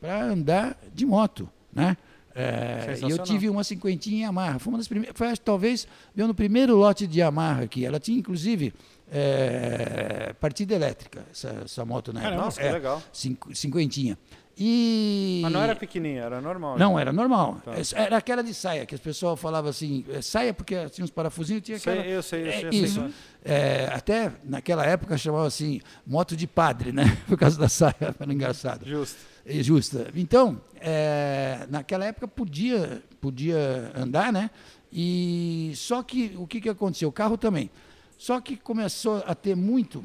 para 0.00 0.24
andar 0.24 0.78
de 0.94 1.04
moto, 1.06 1.48
né? 1.72 1.96
É, 2.34 2.96
e 3.04 3.10
eu 3.10 3.18
tive 3.18 3.48
uma 3.48 3.64
cinquentinha 3.64 4.26
Yamaha. 4.26 4.60
Foi 4.60 4.70
uma 4.72 4.78
das 4.78 4.86
primeiras, 4.86 5.16
foi 5.18 5.26
acho, 5.26 5.40
talvez 5.40 5.88
meu 6.14 6.28
no 6.28 6.34
primeiro 6.34 6.76
lote 6.76 7.04
de 7.04 7.18
Yamaha 7.18 7.64
aqui. 7.64 7.84
Ela 7.84 7.98
tinha 7.98 8.16
inclusive 8.16 8.72
é, 9.10 10.32
partida 10.40 10.74
elétrica 10.74 11.24
essa, 11.32 11.62
essa 11.64 11.84
moto 11.84 12.12
na 12.12 12.20
época. 12.22 12.36
Nossa, 12.36 12.60
que 12.60 12.66
É, 12.66 12.72
legal. 12.72 13.02
cinqu- 13.12 13.54
cinquentinha. 13.56 14.16
E 14.60 15.38
Mas 15.42 15.52
não 15.52 15.62
era 15.62 15.76
pequenininha, 15.76 16.22
era 16.24 16.40
normal. 16.40 16.76
não, 16.76 16.98
era 16.98 17.12
normal. 17.12 17.58
Tá. 17.64 17.72
Era 17.94 18.16
aquela 18.16 18.42
de 18.42 18.52
saia, 18.52 18.84
que 18.84 18.94
as 18.94 19.00
pessoas 19.00 19.38
falavam 19.38 19.70
assim, 19.70 20.04
é, 20.10 20.20
saia 20.20 20.52
porque 20.52 20.88
tinha 20.88 21.04
uns 21.04 21.10
parafusinhos, 21.12 21.62
tinha 21.62 21.78
Sei, 21.78 21.92
aquela... 21.92 22.08
eu 22.08 22.22
sei, 22.22 22.42
eu 22.42 22.46
É, 22.48 22.52
sei, 22.52 22.66
eu 22.66 22.72
sei. 22.72 22.80
isso. 22.82 23.10
É, 23.44 23.88
até 23.92 24.32
naquela 24.42 24.84
época 24.84 25.16
chamava 25.16 25.46
assim, 25.46 25.80
moto 26.04 26.36
de 26.36 26.48
padre, 26.48 26.90
né? 26.90 27.04
Por 27.28 27.38
causa 27.38 27.56
da 27.56 27.68
saia, 27.68 27.94
era 28.18 28.32
engraçado. 28.32 28.84
Justo. 28.84 29.16
É, 29.46 29.62
Justa. 29.62 30.10
Então, 30.16 30.60
é, 30.80 31.64
naquela 31.70 32.04
época 32.04 32.26
podia, 32.26 33.00
podia 33.20 33.92
andar, 33.94 34.32
né? 34.32 34.50
E 34.92 35.72
só 35.76 36.02
que 36.02 36.34
o 36.36 36.46
que, 36.48 36.60
que 36.60 36.68
aconteceu? 36.68 37.08
O 37.08 37.12
carro 37.12 37.38
também. 37.38 37.70
Só 38.18 38.40
que 38.40 38.56
começou 38.56 39.22
a 39.24 39.34
ter 39.36 39.54
muito, 39.54 40.04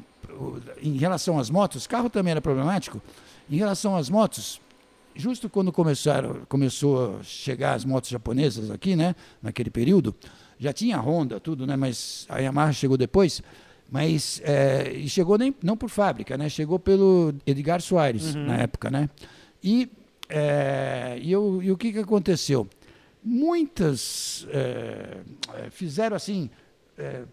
em 0.80 0.96
relação 0.96 1.38
às 1.40 1.50
motos, 1.50 1.86
carro 1.88 2.08
também 2.08 2.30
era 2.30 2.40
problemático. 2.40 3.02
Em 3.50 3.56
relação 3.56 3.96
às 3.96 4.08
motos, 4.08 4.60
justo 5.14 5.48
quando 5.50 5.70
começaram, 5.72 6.42
começou 6.48 7.18
a 7.18 7.22
chegar 7.22 7.74
as 7.74 7.84
motos 7.84 8.10
japonesas 8.10 8.70
aqui, 8.70 8.96
né? 8.96 9.14
Naquele 9.42 9.70
período, 9.70 10.14
já 10.58 10.72
tinha 10.72 10.96
a 10.96 11.00
Honda, 11.00 11.38
tudo, 11.38 11.66
né? 11.66 11.76
Mas 11.76 12.26
a 12.28 12.38
Yamaha 12.38 12.72
chegou 12.72 12.96
depois. 12.96 13.42
Mas 13.90 14.40
é, 14.44 15.04
chegou 15.08 15.36
nem 15.36 15.54
não 15.62 15.76
por 15.76 15.90
fábrica, 15.90 16.38
né? 16.38 16.48
Chegou 16.48 16.78
pelo 16.78 17.34
Edgar 17.46 17.80
Soares 17.82 18.34
na 18.46 18.56
época, 18.56 18.90
né? 18.90 19.10
E, 19.62 19.90
é, 20.28 21.18
e, 21.20 21.30
eu- 21.30 21.62
e 21.62 21.70
o 21.70 21.76
que, 21.76 21.92
que 21.92 21.98
aconteceu? 21.98 22.66
Muitas 23.22 24.46
é, 24.50 25.18
fizeram 25.70 26.14
assim, 26.16 26.48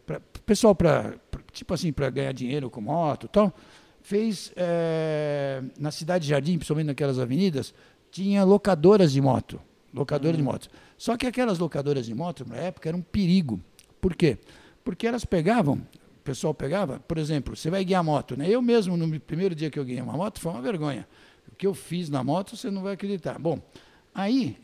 pra, 0.05 0.19
pessoal 0.45 0.73
para 0.73 1.13
tipo 1.51 1.73
assim 1.73 1.91
para 1.93 2.09
ganhar 2.09 2.31
dinheiro 2.31 2.69
com 2.69 2.81
moto, 2.81 3.25
e 3.25 3.29
tal, 3.29 3.53
fez 4.01 4.51
é, 4.55 5.63
na 5.79 5.91
cidade 5.91 6.23
de 6.23 6.29
Jardim, 6.29 6.57
principalmente 6.57 6.87
naquelas 6.87 7.19
avenidas, 7.19 7.73
tinha 8.11 8.43
locadoras 8.43 9.11
de 9.11 9.21
moto, 9.21 9.59
locadoras 9.93 10.35
de 10.35 10.43
moto. 10.43 10.69
Só 10.97 11.17
que 11.17 11.25
aquelas 11.25 11.59
locadoras 11.59 12.05
de 12.05 12.13
moto 12.13 12.45
na 12.47 12.57
época 12.57 12.89
eram 12.89 12.99
um 12.99 13.01
perigo. 13.01 13.59
Por 13.99 14.15
quê? 14.15 14.37
Porque 14.83 15.07
elas 15.07 15.23
pegavam, 15.23 15.75
o 15.75 16.23
pessoal 16.23 16.53
pegava, 16.53 16.99
por 16.99 17.17
exemplo, 17.17 17.55
você 17.55 17.69
vai 17.69 17.83
guiar 17.85 18.03
moto, 18.03 18.35
né? 18.35 18.49
Eu 18.49 18.61
mesmo 18.61 18.97
no 18.97 19.19
primeiro 19.19 19.55
dia 19.55 19.69
que 19.69 19.79
eu 19.79 19.85
ganhei 19.85 20.01
uma 20.01 20.13
moto 20.13 20.39
foi 20.39 20.51
uma 20.51 20.61
vergonha. 20.61 21.07
O 21.51 21.55
que 21.55 21.65
eu 21.65 21.73
fiz 21.73 22.09
na 22.09 22.23
moto 22.23 22.55
você 22.55 22.69
não 22.69 22.81
vai 22.81 22.93
acreditar. 22.93 23.39
Bom, 23.39 23.59
aí 24.13 24.57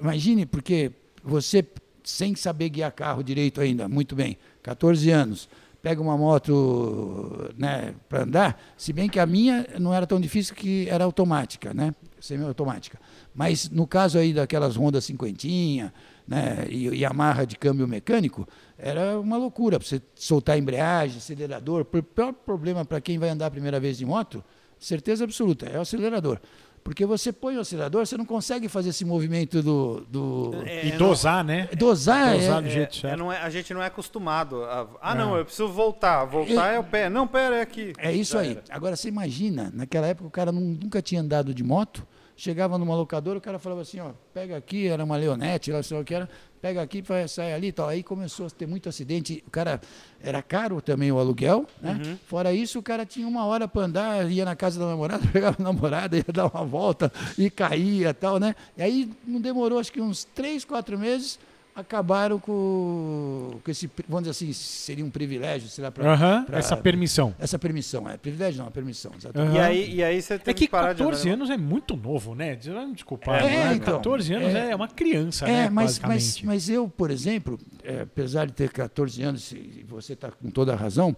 imagine 0.00 0.46
porque 0.46 0.92
você 1.22 1.64
sem 2.04 2.34
saber 2.34 2.68
guiar 2.68 2.92
carro 2.92 3.22
direito 3.22 3.60
ainda, 3.60 3.88
muito 3.88 4.14
bem, 4.14 4.36
14 4.62 5.10
anos, 5.10 5.48
pega 5.82 6.00
uma 6.00 6.16
moto 6.16 7.50
né, 7.58 7.94
para 8.08 8.22
andar, 8.22 8.62
se 8.76 8.92
bem 8.92 9.08
que 9.08 9.18
a 9.18 9.26
minha 9.26 9.66
não 9.80 9.92
era 9.92 10.06
tão 10.06 10.20
difícil 10.20 10.54
que 10.54 10.88
era 10.88 11.02
automática, 11.04 11.74
né? 11.74 11.92
Semi-automática. 12.20 13.00
Mas 13.34 13.68
no 13.68 13.84
caso 13.84 14.16
aí 14.16 14.32
daquelas 14.32 14.76
Honda 14.76 15.00
cinquentinha, 15.00 15.92
né, 16.26 16.66
e, 16.68 16.88
e 16.88 17.04
amarra 17.04 17.44
de 17.44 17.56
câmbio 17.56 17.88
mecânico, 17.88 18.46
era 18.78 19.18
uma 19.18 19.36
loucura 19.36 19.78
você 19.78 20.00
soltar 20.14 20.56
embreagem, 20.56 21.18
acelerador. 21.18 21.80
O 21.80 21.84
pior 21.84 22.32
problema 22.32 22.84
para 22.84 23.00
quem 23.00 23.18
vai 23.18 23.30
andar 23.30 23.46
a 23.46 23.50
primeira 23.50 23.80
vez 23.80 23.98
de 23.98 24.06
moto, 24.06 24.44
certeza 24.78 25.24
absoluta, 25.24 25.66
é 25.66 25.78
o 25.78 25.82
acelerador. 25.82 26.38
Porque 26.84 27.06
você 27.06 27.32
põe 27.32 27.56
o 27.56 27.60
acelerador, 27.60 28.04
você 28.04 28.16
não 28.16 28.24
consegue 28.24 28.68
fazer 28.68 28.88
esse 28.90 29.04
movimento 29.04 29.62
do. 29.62 30.00
do 30.08 30.50
É, 30.66 30.86
E 30.86 30.90
não- 30.90 30.98
dosar, 30.98 31.44
né? 31.44 31.68
dosar. 31.78 32.34
Dosar 32.34 32.58
é- 32.58 32.62
do 32.62 32.66
É, 32.66 32.70
jeito 32.70 32.96
é, 32.96 33.00
certo. 33.00 33.18
não 33.18 33.32
é- 33.32 33.40
a 33.40 33.48
gente 33.50 33.72
não 33.72 33.80
é 33.82 33.86
acostumado. 33.86 34.64
A, 34.64 34.88
ah, 35.00 35.14
não, 35.14 35.36
eu 35.36 35.44
preciso 35.44 35.68
voltar. 35.68 36.24
Voltar 36.24 36.72
é 36.74 36.78
o 36.78 36.84
pé. 36.84 37.08
Não, 37.08 37.26
pera, 37.26 37.56
é 37.56 37.60
aqui. 37.60 37.92
É 37.98 38.10
isso 38.12 38.32
Já 38.32 38.40
aí. 38.40 38.50
era. 38.52 38.62
Agora 38.70 38.96
você 38.96 39.08
imagina, 39.08 39.70
naquela 39.72 40.08
época 40.08 40.26
o 40.26 40.30
cara 40.30 40.50
nun- 40.50 40.76
nunca 40.82 41.00
tinha 41.00 41.20
andado 41.20 41.54
de 41.54 41.62
moto, 41.62 42.04
chegava 42.42 42.76
numa 42.76 42.96
locadora, 42.96 43.38
o 43.38 43.40
cara 43.40 43.56
falava 43.56 43.82
assim, 43.82 44.00
ó, 44.00 44.10
pega 44.34 44.56
aqui, 44.56 44.88
era 44.88 45.04
uma 45.04 45.16
leonete, 45.16 45.70
lá 45.70 45.80
sei 45.80 46.00
o 46.00 46.04
que 46.04 46.12
era, 46.12 46.28
pega 46.60 46.82
aqui, 46.82 47.00
sai 47.28 47.52
ali 47.52 47.68
e 47.68 47.72
tal. 47.72 47.88
Aí 47.88 48.02
começou 48.02 48.46
a 48.46 48.50
ter 48.50 48.66
muito 48.66 48.88
acidente. 48.88 49.44
O 49.46 49.50
cara 49.50 49.80
era 50.20 50.42
caro 50.42 50.82
também 50.82 51.12
o 51.12 51.20
aluguel, 51.20 51.64
né? 51.80 52.00
Uhum. 52.04 52.18
Fora 52.26 52.52
isso, 52.52 52.80
o 52.80 52.82
cara 52.82 53.06
tinha 53.06 53.28
uma 53.28 53.46
hora 53.46 53.68
para 53.68 53.82
andar, 53.82 54.28
ia 54.28 54.44
na 54.44 54.56
casa 54.56 54.80
da 54.80 54.86
namorada, 54.86 55.24
pegava 55.32 55.56
a 55.60 55.62
namorada, 55.62 56.16
ia 56.16 56.24
dar 56.34 56.48
uma 56.48 56.64
volta 56.64 57.12
e 57.38 57.48
caía 57.48 58.12
tal, 58.12 58.40
né? 58.40 58.56
E 58.76 58.82
aí 58.82 59.10
não 59.24 59.40
demorou 59.40 59.78
acho 59.78 59.92
que 59.92 60.00
uns 60.00 60.24
três, 60.24 60.64
quatro 60.64 60.98
meses. 60.98 61.38
Acabaram 61.74 62.38
com, 62.38 63.58
com 63.64 63.70
esse, 63.70 63.90
vamos 64.06 64.28
dizer 64.28 64.30
assim, 64.32 64.52
seria 64.52 65.02
um 65.02 65.08
privilégio, 65.08 65.70
sei 65.70 65.82
lá, 65.82 65.90
para 65.90 66.44
pra- 66.44 66.58
essa 66.58 66.76
permissão. 66.76 67.34
essa 67.38 67.58
permissão, 67.58 68.06
é 68.06 68.18
privilégio 68.18 68.60
não, 68.60 68.66
é 68.68 68.70
permissão, 68.70 69.10
exatamente. 69.16 69.54
E 69.54 69.58
Aham. 69.58 69.66
aí, 69.68 69.94
e 69.94 70.04
aí 70.04 70.20
você 70.20 70.38
tem 70.38 70.52
É 70.52 70.54
que 70.54 70.68
parar 70.68 70.92
de 70.92 70.98
14 70.98 71.22
andar. 71.30 71.34
anos 71.34 71.48
é 71.50 71.56
muito 71.56 71.96
novo, 71.96 72.34
né? 72.34 72.54
Desculpar. 72.56 73.42
É, 73.42 73.68
né? 73.70 73.74
então, 73.76 73.94
14 73.96 74.34
anos 74.34 74.54
é, 74.54 74.70
é- 74.72 74.76
uma 74.76 74.86
criança, 74.86 75.46
É, 75.48 75.62
né? 75.64 75.70
mas, 75.70 75.98
mas, 76.00 76.42
mas 76.42 76.68
eu, 76.68 76.88
por 76.90 77.10
exemplo, 77.10 77.58
é, 77.82 78.02
apesar 78.02 78.44
de 78.46 78.52
ter 78.52 78.70
14 78.70 79.22
anos, 79.22 79.50
e 79.52 79.82
você 79.88 80.12
está 80.12 80.30
com 80.30 80.50
toda 80.50 80.74
a 80.74 80.76
razão, 80.76 81.16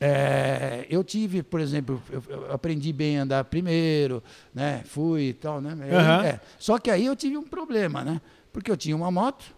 é, 0.00 0.86
eu 0.88 1.02
tive, 1.02 1.42
por 1.42 1.60
exemplo, 1.60 2.00
eu, 2.08 2.22
eu 2.28 2.52
aprendi 2.52 2.92
bem 2.92 3.18
a 3.18 3.22
andar 3.24 3.44
primeiro, 3.46 4.22
né? 4.54 4.82
Fui 4.86 5.30
e 5.30 5.32
tal, 5.32 5.60
né? 5.60 5.76
É, 6.24 6.40
só 6.56 6.78
que 6.78 6.88
aí 6.88 7.06
eu 7.06 7.16
tive 7.16 7.36
um 7.36 7.42
problema, 7.42 8.04
né? 8.04 8.20
Porque 8.52 8.70
eu 8.70 8.76
tinha 8.76 8.94
uma 8.94 9.10
moto 9.10 9.57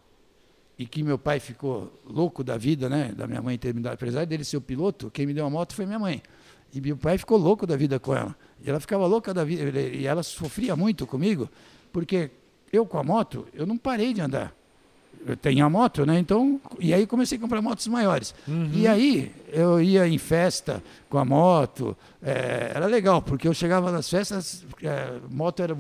e 0.81 0.87
que 0.87 1.03
meu 1.03 1.19
pai 1.19 1.39
ficou 1.39 1.93
louco 2.09 2.43
da 2.43 2.57
vida, 2.57 2.89
né? 2.89 3.13
Da 3.15 3.27
minha 3.27 3.43
mãe 3.43 3.59
ter 3.59 3.75
me 3.75 3.83
dado, 3.83 3.93
apesar 3.93 4.25
dele 4.25 4.43
ser 4.43 4.57
o 4.57 4.63
piloto, 4.63 5.11
quem 5.11 5.27
me 5.27 5.35
deu 5.35 5.45
a 5.45 5.51
moto 5.51 5.75
foi 5.75 5.85
minha 5.85 5.99
mãe. 5.99 6.23
E 6.73 6.81
meu 6.81 6.97
pai 6.97 7.19
ficou 7.19 7.37
louco 7.37 7.67
da 7.67 7.77
vida 7.77 8.01
com 8.01 8.17
ela. 8.17 8.35
E 8.65 8.71
ela 8.71 8.81
ficava 8.81 9.07
louca 9.07 9.35
da 9.35 9.45
vida, 9.45 9.79
e 9.79 10.07
ela 10.07 10.23
sofria 10.23 10.75
muito 10.75 11.07
comigo, 11.07 11.51
porque 11.93 12.31
eu 12.73 12.87
com 12.87 12.97
a 12.97 13.05
moto, 13.05 13.47
eu 13.53 13.67
não 13.67 13.77
parei 13.77 14.15
de 14.15 14.23
andar. 14.23 14.55
Eu 15.27 15.37
tenho 15.37 15.67
a 15.67 15.69
moto, 15.69 16.07
né? 16.07 16.19
Então, 16.19 16.59
e 16.79 16.95
aí 16.95 17.07
comecei 17.07 17.37
a 17.37 17.41
comprar 17.43 17.61
motos 17.61 17.87
maiores. 17.87 18.35
E 18.73 18.89
aí 18.89 19.31
eu 19.53 19.83
ia 19.83 20.09
em 20.09 20.17
festa 20.17 20.83
com 21.11 21.19
a 21.19 21.27
moto, 21.27 21.95
é, 22.23 22.73
era 22.75 22.87
legal, 22.87 23.21
porque 23.21 23.47
eu 23.47 23.53
chegava 23.53 23.93
nas 23.93 24.09
festas, 24.09 24.65
é, 24.83 25.19
moto 25.31 25.63
era 25.63 25.77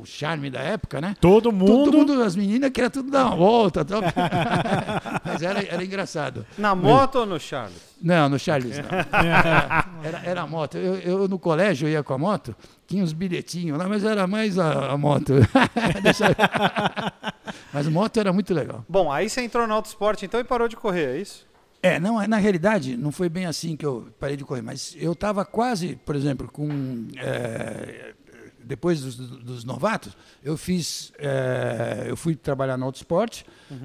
o 0.00 0.04
charme 0.04 0.50
da 0.50 0.60
época, 0.60 1.00
né? 1.00 1.14
Todo 1.20 1.52
mundo. 1.52 1.66
Todo 1.84 1.92
mundo, 1.92 2.22
as 2.22 2.36
meninas 2.36 2.70
queriam 2.70 2.90
tudo 2.90 3.10
dar 3.10 3.26
uma 3.26 3.36
volta. 3.36 3.84
tal. 3.84 4.00
Mas 5.24 5.42
era, 5.42 5.62
era 5.62 5.84
engraçado. 5.84 6.46
Na 6.56 6.74
moto 6.74 7.16
ou 7.16 7.26
no 7.26 7.38
Charles? 7.38 7.92
Não, 8.00 8.28
no 8.28 8.38
Charles 8.38 8.78
não. 8.78 8.88
Era, 10.02 10.18
era, 10.24 10.46
moto. 10.48 10.76
Eu, 10.76 10.96
eu 10.96 11.28
no 11.28 11.38
colégio 11.38 11.88
ia 11.88 12.02
com 12.02 12.12
a 12.12 12.18
moto, 12.18 12.56
tinha 12.88 13.04
uns 13.04 13.12
bilhetinhos 13.12 13.78
lá, 13.78 13.86
mas 13.88 14.02
era 14.02 14.26
mais 14.26 14.58
a, 14.58 14.90
a 14.90 14.98
moto. 14.98 15.34
Mas 17.72 17.86
moto 17.88 18.18
era 18.18 18.32
muito 18.32 18.52
legal. 18.52 18.84
Bom, 18.88 19.10
aí 19.10 19.28
você 19.28 19.42
entrou 19.42 19.66
no 19.66 19.74
autoesporte 19.74 20.24
então 20.24 20.40
e 20.40 20.44
parou 20.44 20.68
de 20.68 20.76
correr, 20.76 21.16
é 21.16 21.18
isso? 21.18 21.46
É, 21.82 21.98
não, 21.98 22.24
na 22.28 22.36
realidade, 22.36 22.96
não 22.96 23.10
foi 23.10 23.28
bem 23.28 23.44
assim 23.46 23.76
que 23.76 23.84
eu 23.84 24.08
parei 24.20 24.36
de 24.36 24.44
correr, 24.44 24.62
mas 24.62 24.96
eu 24.98 25.12
estava 25.12 25.44
quase, 25.44 25.96
por 26.04 26.14
exemplo, 26.14 26.48
com. 26.50 26.68
é, 27.16 28.14
depois 28.64 29.00
dos, 29.00 29.16
dos 29.16 29.64
novatos, 29.64 30.16
eu 30.42 30.56
fiz. 30.56 31.12
é, 31.18 32.04
eu 32.08 32.16
fui 32.16 32.34
trabalhar 32.36 32.76
no 32.76 32.84
autoesporte 32.86 33.44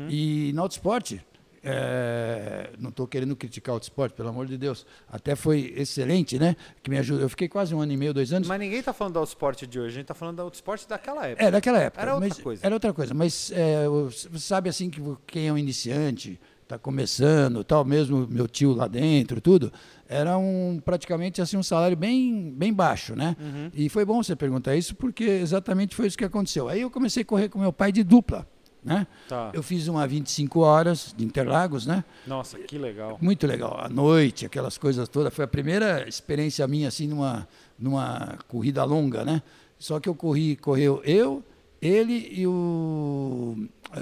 e 0.10 0.52
no 0.54 0.62
autoesporte. 0.62 1.22
é, 1.64 2.70
não 2.80 2.90
estou 2.90 3.06
querendo 3.08 3.36
criticar 3.36 3.74
o 3.74 3.76
autoesporte, 3.76 4.16
pelo 4.16 4.30
amor 4.30 4.46
de 4.46 4.58
Deus. 4.58 4.86
Até 5.12 5.36
foi 5.36 5.74
excelente, 5.76 6.40
né? 6.40 6.56
Que 6.82 6.90
me 6.90 6.98
ajudou. 6.98 7.22
Eu 7.24 7.30
fiquei 7.30 7.50
quase 7.50 7.76
um 7.76 7.82
ano 7.82 7.92
e 7.92 7.98
meio, 7.98 8.14
dois 8.14 8.32
anos. 8.32 8.48
Mas 8.48 8.60
ninguém 8.60 8.82
tá 8.82 8.94
falando 8.94 9.14
do 9.14 9.20
autoesporte 9.20 9.68
de 9.68 9.80
hoje, 9.80 9.90
a 9.90 10.00
gente 10.00 10.06
tá 10.06 10.14
falando 10.14 10.38
do 10.38 10.42
autoesporte 10.44 10.88
daquela 10.88 11.28
época. 11.28 11.46
É, 11.46 11.52
daquela 11.52 11.80
época. 11.80 12.02
Era 12.02 12.16
outra 12.16 12.36
coisa. 12.44 12.66
Era 12.66 12.76
outra 12.76 12.94
coisa. 12.94 13.14
Mas 13.14 13.52
é, 13.52 13.88
você 13.88 14.30
sabe 14.40 14.70
assim 14.70 14.90
que 14.90 15.02
quem 15.26 15.48
é 15.48 15.54
um 15.54 15.58
iniciante, 15.58 16.40
está 16.68 16.78
começando, 16.78 17.64
tal, 17.64 17.86
mesmo 17.86 18.28
meu 18.30 18.48
tio 18.48 18.74
lá 18.74 18.88
dentro, 18.88 19.40
tudo, 19.40 19.72
era 20.08 20.38
um 20.38 20.82
praticamente 20.84 21.42
assim 21.42 21.56
um 21.56 21.64
salário 21.64 21.96
bem, 21.96 22.52
bem 22.52 22.74
baixo, 22.74 23.16
né? 23.16 23.36
Uhum. 23.40 23.72
E 23.74 23.90
foi 23.90 24.04
bom 24.04 24.22
você 24.22 24.36
perguntar 24.36 24.76
isso 24.76 24.94
porque 24.96 25.24
exatamente 25.24 25.96
foi 25.96 26.08
isso 26.08 26.18
que 26.18 26.26
aconteceu. 26.26 26.68
Aí 26.68 26.82
eu 26.82 26.92
comecei 26.92 27.24
a 27.24 27.26
correr 27.26 27.50
com 27.50 27.58
meu 27.58 27.72
pai 27.72 27.92
de 27.92 28.04
dupla, 28.04 28.46
né? 28.84 29.08
Tá. 29.30 29.52
Eu 29.54 29.64
fiz 29.64 29.88
uma 29.88 30.06
25 30.06 30.60
horas 30.60 31.16
de 31.18 31.24
Interlagos, 31.26 31.86
né? 31.86 32.04
Nossa, 32.26 32.60
que 32.60 32.78
legal. 32.78 33.18
Muito 33.22 33.48
legal. 33.48 33.80
À 33.80 33.88
noite, 33.88 34.46
aquelas 34.46 34.78
coisas 34.78 35.08
todas. 35.08 35.34
Foi 35.34 35.46
a 35.46 35.48
primeira 35.48 36.08
experiência 36.08 36.68
minha, 36.68 36.90
assim, 36.90 37.08
numa, 37.08 37.48
numa 37.80 38.38
corrida 38.48 38.84
longa, 38.84 39.24
né? 39.24 39.42
Só 39.80 40.00
que 40.00 40.10
eu 40.10 40.16
corri, 40.16 40.56
correu 40.56 41.02
eu, 41.06 41.44
ele 41.82 42.30
e 42.32 42.48
o, 42.48 43.56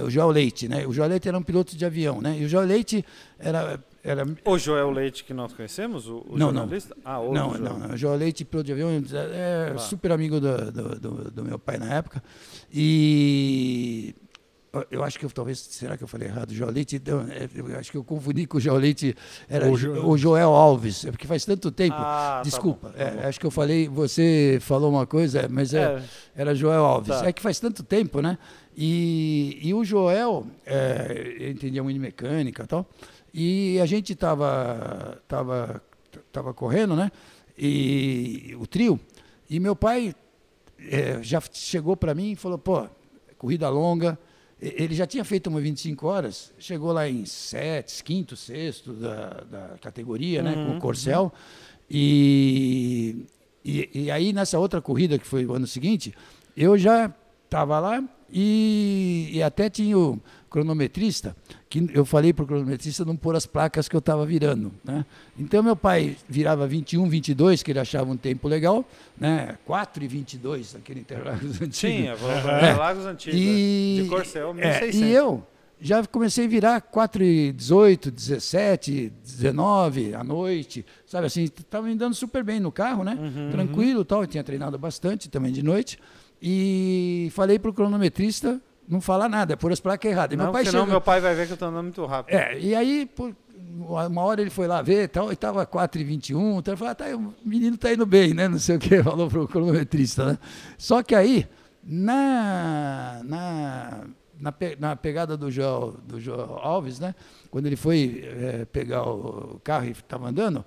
o 0.03 0.09
Joel 0.09 0.29
Leite, 0.29 0.67
né? 0.67 0.85
O 0.87 0.93
Joel 0.93 1.09
Leite 1.09 1.27
era 1.27 1.37
um 1.37 1.43
piloto 1.43 1.75
de 1.75 1.85
avião, 1.85 2.21
né? 2.21 2.37
E 2.39 2.45
o 2.45 2.49
Joel 2.49 2.65
Leite 2.67 3.03
era... 3.37 3.83
era 4.03 4.25
O 4.45 4.57
Joel 4.57 4.89
Leite 4.91 5.23
que 5.23 5.33
nós 5.33 5.51
conhecemos, 5.53 6.07
o, 6.07 6.25
o 6.27 6.37
Não, 6.37 6.51
não. 6.51 6.61
jornalista? 6.61 6.95
Ah, 7.03 7.19
outro 7.19 7.33
não, 7.35 7.49
Joel. 7.51 7.61
não, 7.63 7.79
não. 7.79 7.93
O 7.93 7.97
Joel 7.97 8.15
Leite, 8.17 8.45
piloto 8.45 8.65
de 8.67 8.71
avião, 8.73 8.89
é 8.89 9.71
Tá. 9.71 9.77
super 9.79 10.11
amigo 10.11 10.39
do, 10.39 10.71
do, 10.71 10.99
do- 10.99 11.31
do 11.31 11.43
meu 11.43 11.59
pai 11.59 11.77
na 11.77 11.93
época. 11.93 12.23
E 12.73 14.15
eu 14.89 15.03
acho 15.03 15.19
que 15.19 15.25
eu 15.25 15.29
talvez, 15.29 15.59
será 15.59 15.97
que 15.97 16.03
eu 16.03 16.07
falei 16.07 16.27
errado? 16.27 16.51
O 16.51 16.53
Joel 16.53 16.71
Leite, 16.71 17.01
não, 17.05 17.21
é, 17.21 17.47
eu 17.55 17.77
acho 17.79 17.91
que 17.91 17.97
eu 17.97 18.03
confundi 18.03 18.45
com 18.45 18.57
o 18.57 18.59
Joel 18.61 18.77
Leite, 18.79 19.15
era 19.47 19.67
O 19.67 19.73
o, 19.73 19.77
Jo- 19.77 20.17
Joel 20.17 20.49
Alves, 20.53 21.05
é 21.05 21.11
porque 21.11 21.27
faz 21.27 21.45
tanto 21.45 21.71
tempo. 21.71 21.95
Ah, 21.97 22.37
tá 22.37 22.41
Desculpa, 22.43 22.87
bom, 22.89 22.93
tá 22.97 23.03
é, 23.03 23.11
bom. 23.11 23.27
acho 23.27 23.39
que 23.39 23.45
eu 23.45 23.51
falei, 23.51 23.87
você 23.87 24.57
falou 24.61 24.89
uma 24.91 25.05
coisa, 25.05 25.47
mas 25.49 25.73
é, 25.73 25.83
É, 25.83 26.03
era 26.35 26.55
Joel 26.55 26.83
Alves. 26.83 27.09
Tá. 27.19 27.27
É 27.27 27.31
que 27.33 27.41
faz 27.41 27.59
tanto 27.59 27.83
tempo, 27.83 28.21
né? 28.21 28.37
E, 28.75 29.59
e 29.61 29.73
o 29.73 29.83
Joel, 29.85 30.45
é, 30.65 31.49
entendia 31.51 31.81
muito 31.83 31.93
de 31.95 31.99
mecânica 32.01 32.63
e 32.63 32.67
tal, 32.67 32.85
e 33.33 33.79
a 33.79 33.85
gente 33.85 34.13
estava 34.13 35.21
tava, 35.27 35.81
tava 36.31 36.53
correndo, 36.53 36.95
né? 36.95 37.11
E 37.57 38.55
o 38.59 38.67
trio, 38.67 38.99
e 39.49 39.59
meu 39.59 39.75
pai 39.75 40.13
é, 40.77 41.19
já 41.23 41.41
chegou 41.53 41.95
para 41.95 42.13
mim 42.13 42.31
e 42.31 42.35
falou, 42.35 42.57
pô, 42.57 42.85
corrida 43.37 43.69
longa, 43.69 44.19
ele 44.61 44.95
já 44.95 45.05
tinha 45.05 45.23
feito 45.23 45.47
uma 45.47 45.59
25 45.59 46.07
horas, 46.07 46.53
chegou 46.57 46.91
lá 46.91 47.07
em 47.09 47.25
sete, 47.25 48.03
quinto, 48.03 48.35
sexto 48.35 48.93
da, 48.93 49.43
da 49.49 49.77
categoria, 49.81 50.41
né, 50.41 50.53
com 50.53 50.77
o 50.77 50.79
Corcel, 50.79 51.31
e, 51.89 53.25
e, 53.63 53.89
e 53.93 54.11
aí 54.11 54.31
nessa 54.31 54.57
outra 54.57 54.81
corrida, 54.81 55.19
que 55.19 55.27
foi 55.27 55.45
o 55.45 55.53
ano 55.53 55.67
seguinte, 55.67 56.13
eu 56.55 56.77
já 56.77 57.13
estava 57.43 57.79
lá 57.79 58.03
e, 58.31 59.29
e 59.33 59.43
até 59.43 59.69
tinha 59.69 59.97
o 59.97 60.19
cronometrista, 60.55 61.35
que 61.69 61.89
eu 61.93 62.05
falei 62.05 62.31
para 62.31 62.43
o 62.45 62.47
cronometrista 62.47 63.03
não 63.03 63.17
pôr 63.17 63.35
as 63.35 63.45
placas 63.45 63.89
que 63.89 63.95
eu 63.95 63.99
estava 63.99 64.25
virando. 64.25 64.71
Né? 64.85 65.05
Então 65.37 65.61
meu 65.61 65.75
pai 65.75 66.15
virava 66.29 66.65
21, 66.65 67.09
22, 67.09 67.61
que 67.61 67.73
ele 67.73 67.79
achava 67.79 68.09
um 68.09 68.15
tempo 68.15 68.47
legal, 68.47 68.85
né? 69.19 69.57
4 69.65 70.01
e 70.01 70.07
22, 70.07 70.75
aquele 70.77 71.01
Interlagos 71.01 71.59
antigo. 71.61 71.73
sim, 71.73 72.07
é, 72.07 72.15
É. 72.65 72.69
é. 72.69 72.73
Lagos 72.73 73.05
Antigos. 73.05 73.37
E, 73.37 73.97
é. 73.99 74.03
De 74.03 74.09
Corcel, 74.09 74.51
é, 74.51 74.53
1600. 74.53 74.99
e 75.01 75.11
eu 75.11 75.45
já 75.81 76.05
comecei 76.07 76.45
a 76.45 76.47
virar 76.47 76.79
4 76.79 77.21
e 77.21 77.51
18, 77.51 78.09
17, 78.11 79.11
19 79.21 80.15
à 80.15 80.23
noite, 80.23 80.85
sabe 81.05 81.27
assim, 81.27 81.43
estava 81.43 81.85
me 81.85 81.95
dando 81.95 82.15
super 82.15 82.45
bem 82.45 82.61
no 82.61 82.71
carro, 82.71 83.03
né? 83.03 83.17
Uhum. 83.19 83.51
Tranquilo 83.51 84.01
e 84.01 84.05
tal, 84.05 84.21
eu 84.21 84.27
tinha 84.27 84.43
treinado 84.43 84.77
bastante 84.77 85.27
também 85.29 85.51
de 85.51 85.61
noite. 85.61 85.99
E 86.41 87.29
falei 87.33 87.59
pro 87.59 87.73
cronometrista 87.73 88.61
não 88.87 89.01
falar 89.01 89.27
nada, 89.29 89.55
pôr 89.57 89.71
as 89.71 89.79
placas 89.79 90.11
erradas. 90.11 90.33
E 90.33 90.37
Não, 90.37 90.45
meu 90.45 90.53
pai 90.53 90.63
senão 90.65 90.79
chegou- 90.81 90.91
meu 90.91 91.01
pai 91.01 91.19
vai 91.21 91.33
ver 91.35 91.47
que 91.47 91.53
eu 91.53 91.57
tô 91.57 91.65
andando 91.65 91.83
muito 91.83 92.05
rápido. 92.05 92.35
é, 92.35 92.59
e 92.59 92.75
aí, 92.75 93.05
por- 93.05 93.35
uma 93.77 94.21
hora 94.21 94.41
ele 94.41 94.49
foi 94.49 94.67
lá 94.67 94.81
ver, 94.81 95.09
tal, 95.09 95.31
e 95.31 95.35
tava 95.35 95.65
4h21, 95.65 96.59
então 96.59 96.71
ele 96.73 96.77
falou, 96.77 96.91
ah, 96.91 96.95
tá, 96.95 97.05
o 97.15 97.33
menino 97.43 97.77
tá 97.77 97.91
indo 97.91 98.05
bem, 98.05 98.33
né? 98.33 98.47
Não 98.47 98.59
sei 98.59 98.75
o 98.75 98.79
que, 98.79 99.01
falou 99.03 99.27
pro 99.29 99.47
cronometrista, 99.47 100.25
né? 100.33 100.37
Só 100.77 101.01
que 101.03 101.13
aí, 101.15 101.47
na, 101.83 103.21
na, 103.23 104.03
na, 104.39 104.51
pe- 104.51 104.77
na 104.79 104.95
pegada 104.95 105.35
do 105.37 105.49
Joel, 105.51 105.95
do 106.05 106.19
Joel 106.19 106.57
Alves, 106.61 106.99
né? 106.99 107.13
Quando 107.49 107.65
ele 107.67 107.75
foi 107.75 108.23
eh, 108.25 108.65
pegar 108.71 109.03
o 109.03 109.59
carro 109.63 109.85
e 109.85 109.91
estava 109.91 110.27
andando, 110.29 110.63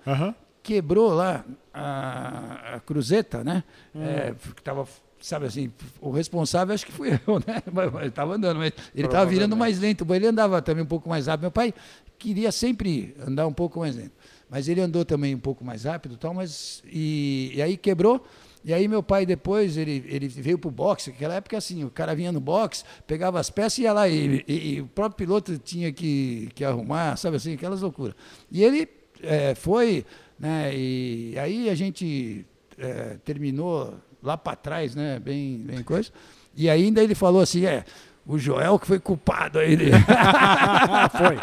quebrou 0.62 1.12
lá 1.14 1.44
a, 1.72 2.74
a 2.76 2.80
cruzeta, 2.80 3.42
né? 3.44 3.62
É, 3.94 4.32
porque 4.32 4.62
tava, 4.62 4.86
sabe 5.20 5.46
assim, 5.46 5.72
o 6.00 6.10
responsável 6.10 6.74
acho 6.74 6.86
que 6.86 6.92
fui 6.92 7.08
eu, 7.26 7.38
né? 7.46 7.62
Mas, 7.72 7.94
ele 7.94 8.06
estava 8.08 8.34
andando, 8.34 8.58
mas 8.58 8.72
ele 8.94 9.06
estava 9.06 9.26
virando 9.26 9.56
mais 9.56 9.78
lento, 9.78 10.06
ele 10.14 10.26
andava 10.26 10.60
também 10.62 10.82
um 10.82 10.86
pouco 10.86 11.08
mais 11.08 11.26
rápido. 11.26 11.42
Meu 11.42 11.50
pai 11.50 11.74
queria 12.18 12.50
sempre 12.52 13.14
andar 13.26 13.46
um 13.46 13.52
pouco 13.52 13.80
mais 13.80 13.94
lento, 13.96 14.12
mas 14.50 14.68
ele 14.68 14.80
andou 14.80 15.04
também 15.04 15.34
um 15.34 15.38
pouco 15.40 15.64
mais 15.64 15.84
rápido, 15.84 16.14
e 16.14 16.18
tal, 16.18 16.34
mas 16.34 16.82
e, 16.86 17.52
e 17.54 17.62
aí 17.62 17.76
quebrou. 17.76 18.24
E 18.64 18.74
aí 18.74 18.88
meu 18.88 19.02
pai 19.04 19.24
depois 19.24 19.76
ele, 19.76 20.04
ele 20.08 20.26
veio 20.28 20.58
pro 20.58 20.70
boxe, 20.70 21.10
naquela 21.10 21.34
época 21.34 21.56
assim, 21.56 21.84
o 21.84 21.90
cara 21.90 22.14
vinha 22.14 22.32
no 22.32 22.40
boxe, 22.40 22.82
pegava 23.06 23.38
as 23.38 23.48
peças 23.48 23.78
e 23.78 23.82
ia 23.82 23.92
lá 23.92 24.08
e, 24.08 24.44
e- 24.48 24.74
e 24.74 24.80
o 24.80 24.86
próprio 24.86 25.16
piloto 25.16 25.56
tinha 25.58 25.92
que, 25.92 26.48
que 26.54 26.64
arrumar, 26.64 27.16
sabe 27.16 27.36
assim, 27.36 27.54
aquelas 27.54 27.80
loucuras. 27.82 28.14
E 28.50 28.62
ele 28.64 28.88
é, 29.22 29.54
foi, 29.54 30.04
né? 30.38 30.74
E 30.74 31.38
aí 31.38 31.70
a 31.70 31.74
gente 31.76 32.44
é, 32.76 33.16
terminou 33.24 33.94
lá 34.22 34.36
para 34.36 34.56
trás, 34.56 34.94
né? 34.94 35.18
Bem, 35.18 35.58
bem 35.58 35.82
coisa. 35.82 36.10
E 36.56 36.68
ainda 36.68 37.02
ele 37.02 37.14
falou 37.14 37.40
assim, 37.40 37.64
é, 37.66 37.84
o 38.26 38.36
Joel 38.38 38.78
que 38.78 38.86
foi 38.86 38.98
culpado 38.98 39.58
aí. 39.58 39.76
dele. 39.76 39.92
foi. 41.16 41.36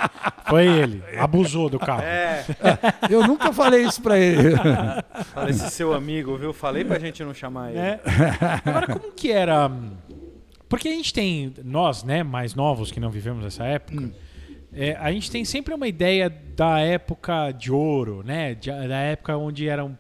Foi 0.48 0.66
ele. 0.68 1.04
Abusou 1.18 1.70
do 1.70 1.80
carro. 1.80 2.02
É, 2.04 2.46
Eu 3.10 3.26
nunca 3.26 3.52
falei 3.54 3.84
isso 3.84 4.02
para 4.02 4.18
ele. 4.20 4.56
fala 5.34 5.50
esse 5.50 5.70
seu 5.72 5.94
amigo, 5.94 6.38
viu? 6.38 6.54
Falei 6.54 6.84
pra 6.86 7.00
gente 7.00 7.24
não 7.24 7.34
chamar 7.34 7.70
ele. 7.72 7.80
né? 7.80 8.00
Agora, 8.66 8.88
como 9.00 9.12
que 9.14 9.32
era. 9.32 9.72
Porque 10.70 10.88
a 10.88 10.92
gente 10.92 11.14
tem, 11.14 11.54
nós, 11.64 12.04
né, 12.04 12.24
mais 12.24 12.54
novos 12.56 12.92
que 12.92 13.00
não 13.00 13.10
vivemos 13.10 13.46
essa 13.46 13.64
época, 13.64 14.12
é, 14.74 14.96
a 15.00 15.12
gente 15.12 15.30
tem 15.32 15.46
sempre 15.46 15.74
uma 15.74 15.88
ideia 15.88 16.30
da 16.30 16.80
época 16.80 17.52
de 17.52 17.72
ouro, 17.72 18.22
né? 18.26 18.54
de- 18.56 18.70
da 18.72 18.98
época 18.98 19.38
onde 19.38 19.68
eram. 19.70 19.98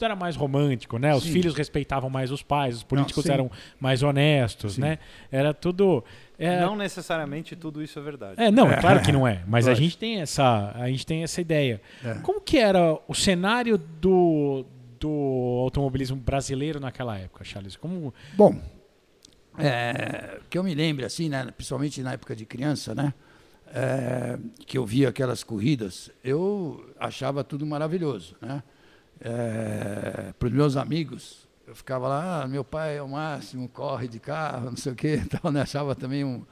Tudo 0.00 0.06
era 0.06 0.16
mais 0.16 0.34
romântico, 0.34 0.96
né? 0.96 1.14
Os 1.14 1.24
Sim. 1.24 1.32
filhos 1.32 1.54
respeitavam 1.54 2.08
mais 2.08 2.30
os 2.30 2.42
pais, 2.42 2.76
os 2.76 2.82
políticos 2.82 3.24
sim. 3.24 3.32
eram 3.32 3.50
mais 3.78 4.02
honestos, 4.02 4.76
Sim. 4.76 4.80
né? 4.80 4.98
Era 5.30 5.52
tudo. 5.52 6.02
é, 6.38 6.58
Não 6.58 6.74
necessariamente 6.74 7.54
tudo 7.54 7.82
isso 7.82 7.98
é 7.98 8.02
verdade. 8.02 8.42
É, 8.42 8.50
não, 8.50 8.72
é 8.72 8.80
claro 8.80 9.02
que 9.02 9.12
não 9.12 9.28
é, 9.28 9.42
mas 9.46 9.68
a 9.68 9.74
gente 9.74 9.98
tem 9.98 10.22
essa, 10.22 10.72
a 10.74 10.88
gente 10.88 11.04
tem 11.04 11.22
essa 11.22 11.38
ideia. 11.38 11.82
É. 12.02 12.14
Como 12.22 12.40
que 12.40 12.56
era 12.56 12.98
o 13.06 13.14
cenário 13.14 13.76
do, 13.76 14.64
do 14.98 15.60
automobilismo 15.64 16.16
brasileiro 16.16 16.80
naquela 16.80 17.18
época, 17.18 17.44
Charles? 17.44 17.76
Como 17.76 18.14
Bom, 18.32 18.58
é, 19.58 20.40
que 20.48 20.56
eu 20.56 20.64
me 20.64 20.74
lembro 20.74 21.04
assim, 21.04 21.28
né, 21.28 21.46
principalmente 21.54 22.02
na 22.02 22.14
época 22.14 22.34
de 22.34 22.46
criança, 22.46 22.94
né, 22.94 23.12
é, 23.74 24.38
que 24.64 24.78
eu 24.78 24.86
via 24.86 25.10
aquelas 25.10 25.44
corridas, 25.44 26.10
eu 26.24 26.90
achava 26.98 27.44
tudo 27.44 27.66
maravilhoso, 27.66 28.34
né. 28.40 28.62
É, 29.20 30.32
Para 30.38 30.48
os 30.48 30.54
meus 30.54 30.76
amigos, 30.76 31.48
eu 31.66 31.74
ficava 31.74 32.08
lá, 32.08 32.42
ah, 32.42 32.48
meu 32.48 32.64
pai 32.64 32.96
é 32.96 33.02
o 33.02 33.08
máximo, 33.08 33.68
corre 33.68 34.08
de 34.08 34.18
carro, 34.18 34.70
não 34.70 34.76
sei 34.76 34.92
o 34.92 34.94
que, 34.94 35.18
tal, 35.28 35.52
né, 35.52 35.62
achava 35.62 35.94
também 35.94 36.24
um, 36.24 36.42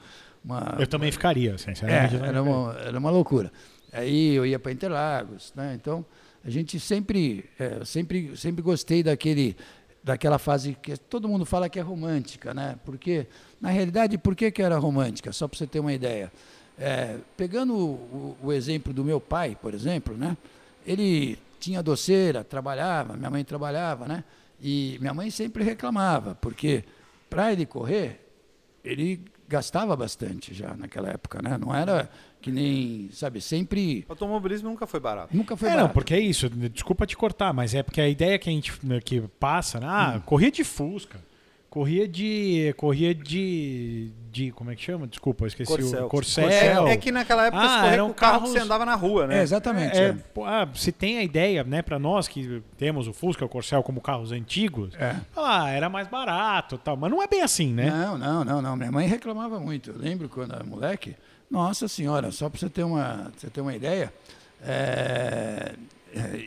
uma, 0.45 0.77
eu 0.79 0.87
também 0.87 1.11
ficaria, 1.11 1.55
é, 1.55 1.59
sinceramente. 1.59 2.15
eu 2.15 2.21
também 2.21 2.29
era 2.29 2.43
uma, 2.43 2.73
era 2.79 2.99
uma 2.99 3.11
loucura. 3.11 3.53
Aí 3.93 4.35
eu 4.35 4.45
ia 4.45 4.59
para 4.59 4.71
Interlagos, 4.71 5.53
né? 5.57 5.75
Então 5.75 6.05
a 6.45 6.51
gente 6.51 6.79
sempre, 6.79 7.45
é, 7.59 7.85
sempre, 7.85 8.37
sempre 8.37 8.63
gostei 8.63 9.03
daquele 9.03 9.57
daquela 10.03 10.39
fase 10.39 10.75
que 10.81 10.97
todo 10.97 11.29
mundo 11.29 11.45
fala 11.45 11.69
que 11.69 11.79
é 11.79 11.83
romântica, 11.83 12.55
né? 12.55 12.77
Porque, 12.85 13.27
na 13.61 13.69
realidade, 13.69 14.17
por 14.17 14.35
que, 14.35 14.51
que 14.51 14.63
era 14.63 14.79
romântica? 14.79 15.33
Só 15.33 15.47
para 15.47 15.59
você 15.59 15.67
ter 15.67 15.81
uma 15.81 15.93
ideia. 15.93 16.33
É, 16.79 17.19
pegando 17.37 17.77
o, 17.77 18.37
o, 18.43 18.53
exemplo 18.53 18.93
do 18.93 19.05
meu 19.05 19.21
pai, 19.21 19.57
por 19.61 19.75
exemplo, 19.75 20.17
né? 20.17 20.37
Ele 20.87 21.39
tinha 21.59 21.83
doceira, 21.83 22.45
trabalhava, 22.45 23.17
minha 23.17 23.31
mãe 23.31 23.45
trabalhava, 23.45 24.07
né? 24.07 24.25
E 24.61 24.97
minha 25.01 25.15
mãe 25.15 25.31
sempre 25.31 25.63
reclamava, 25.63 26.35
porque 26.35 26.85
para 27.29 27.53
ele 27.53 27.67
correr, 27.67 28.21
ele 28.85 29.21
gastava 29.49 29.97
bastante 29.97 30.53
já 30.53 30.75
naquela 30.75 31.09
época, 31.09 31.41
né? 31.43 31.57
Não 31.59 31.75
era 31.75 32.11
que 32.41 32.51
nem, 32.51 33.09
sabe, 33.13 33.41
sempre. 33.41 34.05
O 34.09 34.13
automobilismo 34.13 34.69
nunca 34.69 34.87
foi 34.87 35.01
barato. 35.01 35.37
Nunca 35.37 35.57
foi 35.57 35.69
é, 35.69 35.73
barato. 35.73 35.89
não, 35.89 35.95
porque 35.95 36.15
é 36.15 36.21
isso. 36.21 36.49
Desculpa 36.49 37.07
te 37.07 37.17
cortar, 37.17 37.53
mas 37.53 37.75
é 37.75 37.83
porque 37.83 38.01
a 38.01 38.09
ideia 38.09 38.39
que 38.39 38.49
a 38.49 38.53
gente 38.53 38.75
né, 38.83 39.01
que 39.01 39.21
passa, 39.41 39.81
né? 39.81 39.87
Ah, 39.89 40.15
hum. 40.17 40.21
corria 40.21 40.51
de 40.51 40.65
Fusca. 40.65 41.19
Corria 41.79 42.09
de. 42.09 42.75
Corria 42.77 43.15
de. 43.15 44.11
de 44.33 44.51
como 44.51 44.73
é 44.73 44.75
que 44.75 44.83
chama? 44.83 45.07
Desculpa, 45.07 45.45
eu 45.45 45.47
esqueci 45.47 45.71
Corcel. 45.71 46.07
o 46.07 46.09
Corcel. 46.09 46.49
É, 46.49 46.93
é, 46.93 46.97
que 46.97 47.13
naquela 47.13 47.47
época 47.47 47.63
ah, 47.63 47.69
você 47.69 47.99
com 47.99 48.07
o 48.07 48.15
carro 48.15 48.15
carros... 48.15 48.43
que 48.51 48.59
você 48.59 48.65
andava 48.65 48.85
na 48.85 48.97
rua, 48.97 49.29
né? 49.29 49.39
É, 49.39 49.43
exatamente. 49.43 49.97
É, 49.97 50.07
é. 50.09 50.17
Ah, 50.45 50.69
se 50.75 50.91
tem 50.91 51.19
a 51.19 51.23
ideia, 51.23 51.63
né, 51.63 51.81
para 51.81 51.97
nós 51.97 52.27
que 52.27 52.61
temos 52.77 53.07
o 53.07 53.13
Fusca, 53.13 53.45
o 53.45 53.49
Corcel 53.49 53.85
como 53.85 54.01
carros 54.01 54.33
antigos, 54.33 54.93
é. 54.97 55.15
ah, 55.37 55.71
era 55.71 55.89
mais 55.89 56.09
barato 56.09 56.79
tal. 56.79 56.97
Mas 56.97 57.13
não 57.13 57.23
é 57.23 57.29
bem 57.29 57.43
assim, 57.43 57.73
né? 57.73 57.89
Não, 57.89 58.19
não, 58.19 58.45
não, 58.45 58.61
não. 58.61 58.77
Minha 58.77 58.91
mãe 58.91 59.07
reclamava 59.07 59.61
muito. 59.61 59.93
Eu 59.93 59.99
lembro 59.99 60.29
quando 60.29 60.55
era 60.55 60.65
moleque. 60.65 61.15
Nossa 61.49 61.87
senhora, 61.87 62.33
só 62.33 62.49
para 62.49 62.59
você 62.59 62.69
ter 62.69 62.83
uma, 62.83 63.31
você 63.37 63.49
ter 63.49 63.61
uma 63.61 63.73
ideia. 63.73 64.13
É, 64.61 65.75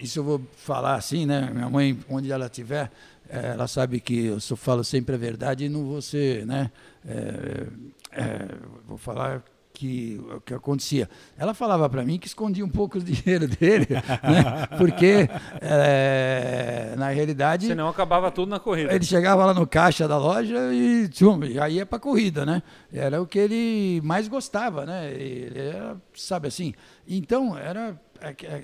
isso 0.02 0.20
eu 0.20 0.26
vou 0.26 0.42
falar 0.58 0.96
assim, 0.96 1.26
né? 1.26 1.50
Minha 1.54 1.70
mãe, 1.70 1.98
onde 2.10 2.30
ela 2.30 2.48
estiver 2.48 2.92
ela 3.32 3.68
sabe 3.68 4.00
que 4.00 4.26
eu 4.26 4.40
só 4.40 4.56
falo 4.56 4.84
sempre 4.84 5.16
a 5.16 5.18
verdade 5.18 5.66
e 5.66 5.70
não 5.70 5.86
vou 5.86 6.02
ser, 6.02 6.46
né? 6.46 6.70
É, 7.06 7.68
é, 8.12 8.48
vou 8.86 8.98
falar 8.98 9.42
que 9.74 10.22
o 10.36 10.42
que 10.42 10.54
acontecia. 10.54 11.10
Ela 11.38 11.54
falava 11.54 11.90
para 11.90 12.04
mim 12.04 12.20
que 12.20 12.28
escondia 12.28 12.64
um 12.64 12.70
pouco 12.70 12.98
o 12.98 13.02
dinheiro 13.04 13.48
dele, 13.48 13.88
né? 13.90 14.68
porque 14.78 15.30
é, 15.62 16.94
na 16.98 17.10
realidade. 17.10 17.68
Senão 17.68 17.88
acabava 17.88 18.30
tudo 18.30 18.50
na 18.50 18.60
corrida. 18.60 18.94
Ele 18.94 19.06
chegava 19.06 19.46
lá 19.46 19.54
no 19.54 19.66
caixa 19.66 20.08
da 20.08 20.18
loja 20.18 20.74
e 20.74 21.08
tchum, 21.08 21.42
já 21.46 21.70
ia 21.70 21.86
para 21.86 22.00
corrida, 22.00 22.46
né? 22.46 22.62
Era 22.94 23.22
o 23.22 23.26
que 23.26 23.40
ele 23.40 24.02
mais 24.04 24.28
gostava, 24.28 24.86
né? 24.86 25.12
Ele 25.14 25.58
era, 25.58 25.98
sabe 26.14 26.50
assim. 26.50 26.74
Então 27.08 27.58
era 27.58 28.00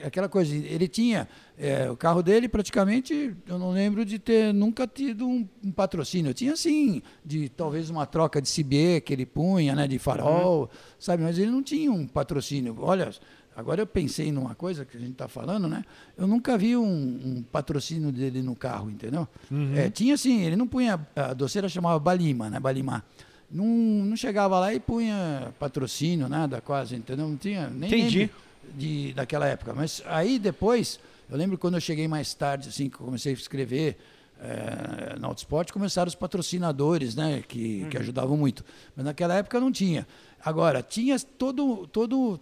aquela 0.05 0.29
coisa, 0.29 0.55
ele 0.55 0.87
tinha 0.87 1.27
é, 1.57 1.89
o 1.89 1.97
carro 1.97 2.21
dele 2.21 2.47
praticamente, 2.47 3.35
eu 3.47 3.57
não 3.57 3.71
lembro 3.71 4.05
de 4.05 4.19
ter 4.19 4.53
nunca 4.53 4.85
tido 4.85 5.27
um, 5.27 5.47
um, 5.63 5.71
patrocínio. 5.71 6.33
Tinha 6.33 6.55
sim, 6.55 7.01
de 7.25 7.49
talvez 7.49 7.89
uma 7.89 8.05
troca 8.05 8.39
de 8.39 8.49
CB 8.49 9.01
que 9.01 9.11
ele 9.11 9.25
punha, 9.25 9.73
né, 9.75 9.87
de 9.87 9.97
farol, 9.97 10.61
uhum. 10.61 10.67
sabe? 10.99 11.23
Mas 11.23 11.39
ele 11.39 11.49
não 11.49 11.63
tinha 11.63 11.91
um 11.91 12.05
patrocínio. 12.05 12.77
Olha, 12.79 13.09
agora 13.55 13.81
eu 13.81 13.87
pensei 13.87 14.31
numa 14.31 14.53
coisa 14.53 14.85
que 14.85 14.95
a 14.95 14.99
gente 14.99 15.13
está 15.13 15.27
falando, 15.27 15.67
né? 15.67 15.83
Eu 16.15 16.27
nunca 16.27 16.55
vi 16.57 16.77
um, 16.77 16.85
um, 16.85 17.43
patrocínio 17.51 18.11
dele 18.11 18.43
no 18.43 18.55
carro, 18.55 18.91
entendeu? 18.91 19.27
Uhum. 19.49 19.75
É, 19.75 19.89
tinha 19.89 20.15
sim, 20.15 20.43
ele 20.43 20.55
não 20.55 20.67
punha, 20.67 20.99
a 21.15 21.33
doceira 21.33 21.67
chamava 21.67 21.97
Balima, 21.97 22.49
né? 22.49 22.59
Balimar. 22.59 23.03
Não, 23.49 23.65
não 23.65 24.15
chegava 24.15 24.59
lá 24.59 24.73
e 24.73 24.79
punha 24.79 25.53
patrocínio, 25.57 26.27
nada 26.27 26.61
quase, 26.61 26.95
entendeu? 26.95 27.27
Não 27.27 27.37
tinha 27.37 27.69
nem. 27.69 27.87
Entendi. 27.89 28.29
De, 28.75 29.13
daquela 29.13 29.47
época. 29.47 29.73
Mas 29.73 30.01
aí 30.05 30.37
depois 30.39 30.99
eu 31.29 31.37
lembro 31.37 31.57
quando 31.57 31.73
eu 31.75 31.81
cheguei 31.81 32.07
mais 32.07 32.33
tarde, 32.33 32.69
assim, 32.69 32.89
que 32.89 32.95
eu 32.95 33.05
comecei 33.05 33.33
a 33.33 33.35
escrever 33.35 33.97
é, 34.39 35.17
na 35.19 35.27
Autosport, 35.27 35.71
começaram 35.71 36.07
os 36.07 36.15
patrocinadores, 36.15 37.15
né, 37.15 37.43
que, 37.47 37.81
uhum. 37.83 37.89
que 37.89 37.97
ajudavam 37.97 38.37
muito. 38.37 38.63
Mas 38.95 39.05
naquela 39.05 39.35
época 39.35 39.59
não 39.59 39.71
tinha. 39.71 40.07
Agora, 40.43 40.81
tinha 40.81 41.19
todo, 41.19 41.87
todo 41.87 42.39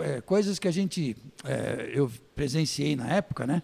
é, 0.00 0.20
coisas 0.20 0.58
que 0.58 0.68
a 0.68 0.70
gente, 0.70 1.16
é, 1.44 1.90
eu 1.94 2.10
presenciei 2.34 2.96
na 2.96 3.08
época, 3.08 3.46
né? 3.46 3.62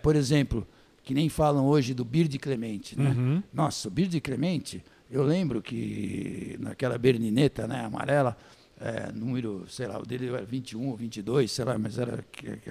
por 0.00 0.14
exemplo, 0.14 0.64
que 1.02 1.12
nem 1.12 1.28
falam 1.28 1.66
hoje 1.66 1.92
do 1.92 2.04
Bird 2.04 2.38
Clemente, 2.38 2.96
né? 2.96 3.10
Uhum. 3.10 3.42
Nossa, 3.52 3.88
o 3.88 3.90
Bird 3.90 4.20
Clemente, 4.20 4.80
eu 5.10 5.24
lembro 5.24 5.60
que 5.60 6.56
naquela 6.60 6.96
bernineta, 6.96 7.66
né, 7.66 7.84
amarela, 7.84 8.36
é, 8.82 9.12
número, 9.12 9.64
sei 9.68 9.86
lá, 9.86 9.98
o 9.98 10.04
dele 10.04 10.28
era 10.28 10.44
21 10.44 10.88
ou 10.88 10.96
22, 10.96 11.50
sei 11.50 11.64
lá, 11.64 11.78
mas 11.78 11.98
era, 11.98 12.24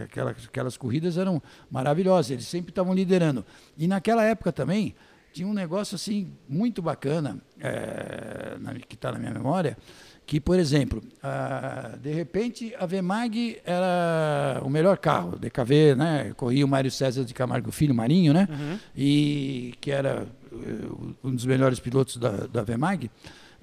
aquelas, 0.03 0.45
aquelas 0.45 0.75
corridas 0.75 1.17
eram 1.17 1.41
maravilhosas, 1.69 2.31
eles 2.31 2.47
sempre 2.47 2.71
estavam 2.71 2.93
liderando. 2.93 3.45
E 3.77 3.87
naquela 3.87 4.23
época 4.23 4.51
também 4.51 4.93
tinha 5.31 5.47
um 5.47 5.53
negócio 5.53 5.95
assim 5.95 6.33
muito 6.49 6.81
bacana, 6.81 7.37
é, 7.57 8.57
na, 8.59 8.73
que 8.73 8.95
está 8.95 9.13
na 9.13 9.19
minha 9.19 9.31
memória, 9.31 9.77
que, 10.25 10.39
por 10.39 10.59
exemplo, 10.59 11.01
a, 11.23 11.95
de 12.01 12.11
repente 12.11 12.75
a 12.77 12.85
Vemag 12.85 13.61
era 13.65 14.61
o 14.63 14.69
melhor 14.69 14.97
carro, 14.97 15.37
DKV, 15.37 15.95
né? 15.95 16.33
Corria 16.35 16.65
o 16.65 16.67
Mário 16.67 16.91
César 16.91 17.23
de 17.23 17.33
Camargo 17.33 17.71
Filho, 17.71 17.95
Marinho, 17.95 18.33
né? 18.33 18.47
Uhum. 18.49 18.79
E 18.95 19.73
que 19.79 19.91
era 19.91 20.27
uh, 20.51 21.15
um 21.23 21.33
dos 21.33 21.45
melhores 21.45 21.79
pilotos 21.79 22.17
da, 22.17 22.31
da 22.47 22.63
Vemag 22.63 23.09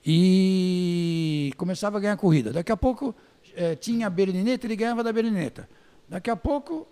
e 0.05 1.53
começava 1.57 1.99
a 1.99 2.01
ganhar 2.01 2.17
corrida. 2.17 2.53
Daqui 2.53 2.73
a 2.73 2.77
pouco 2.77 3.15
é, 3.55 3.75
tinha 3.75 4.07
a 4.07 4.11
Berlineta, 4.11 4.67
ele 4.67 4.77
ganhava 4.77 5.03
da 5.03 5.13
Berlineta. 5.13 5.69
Daqui 6.09 6.31
a 6.31 6.37
pouco 6.37 6.87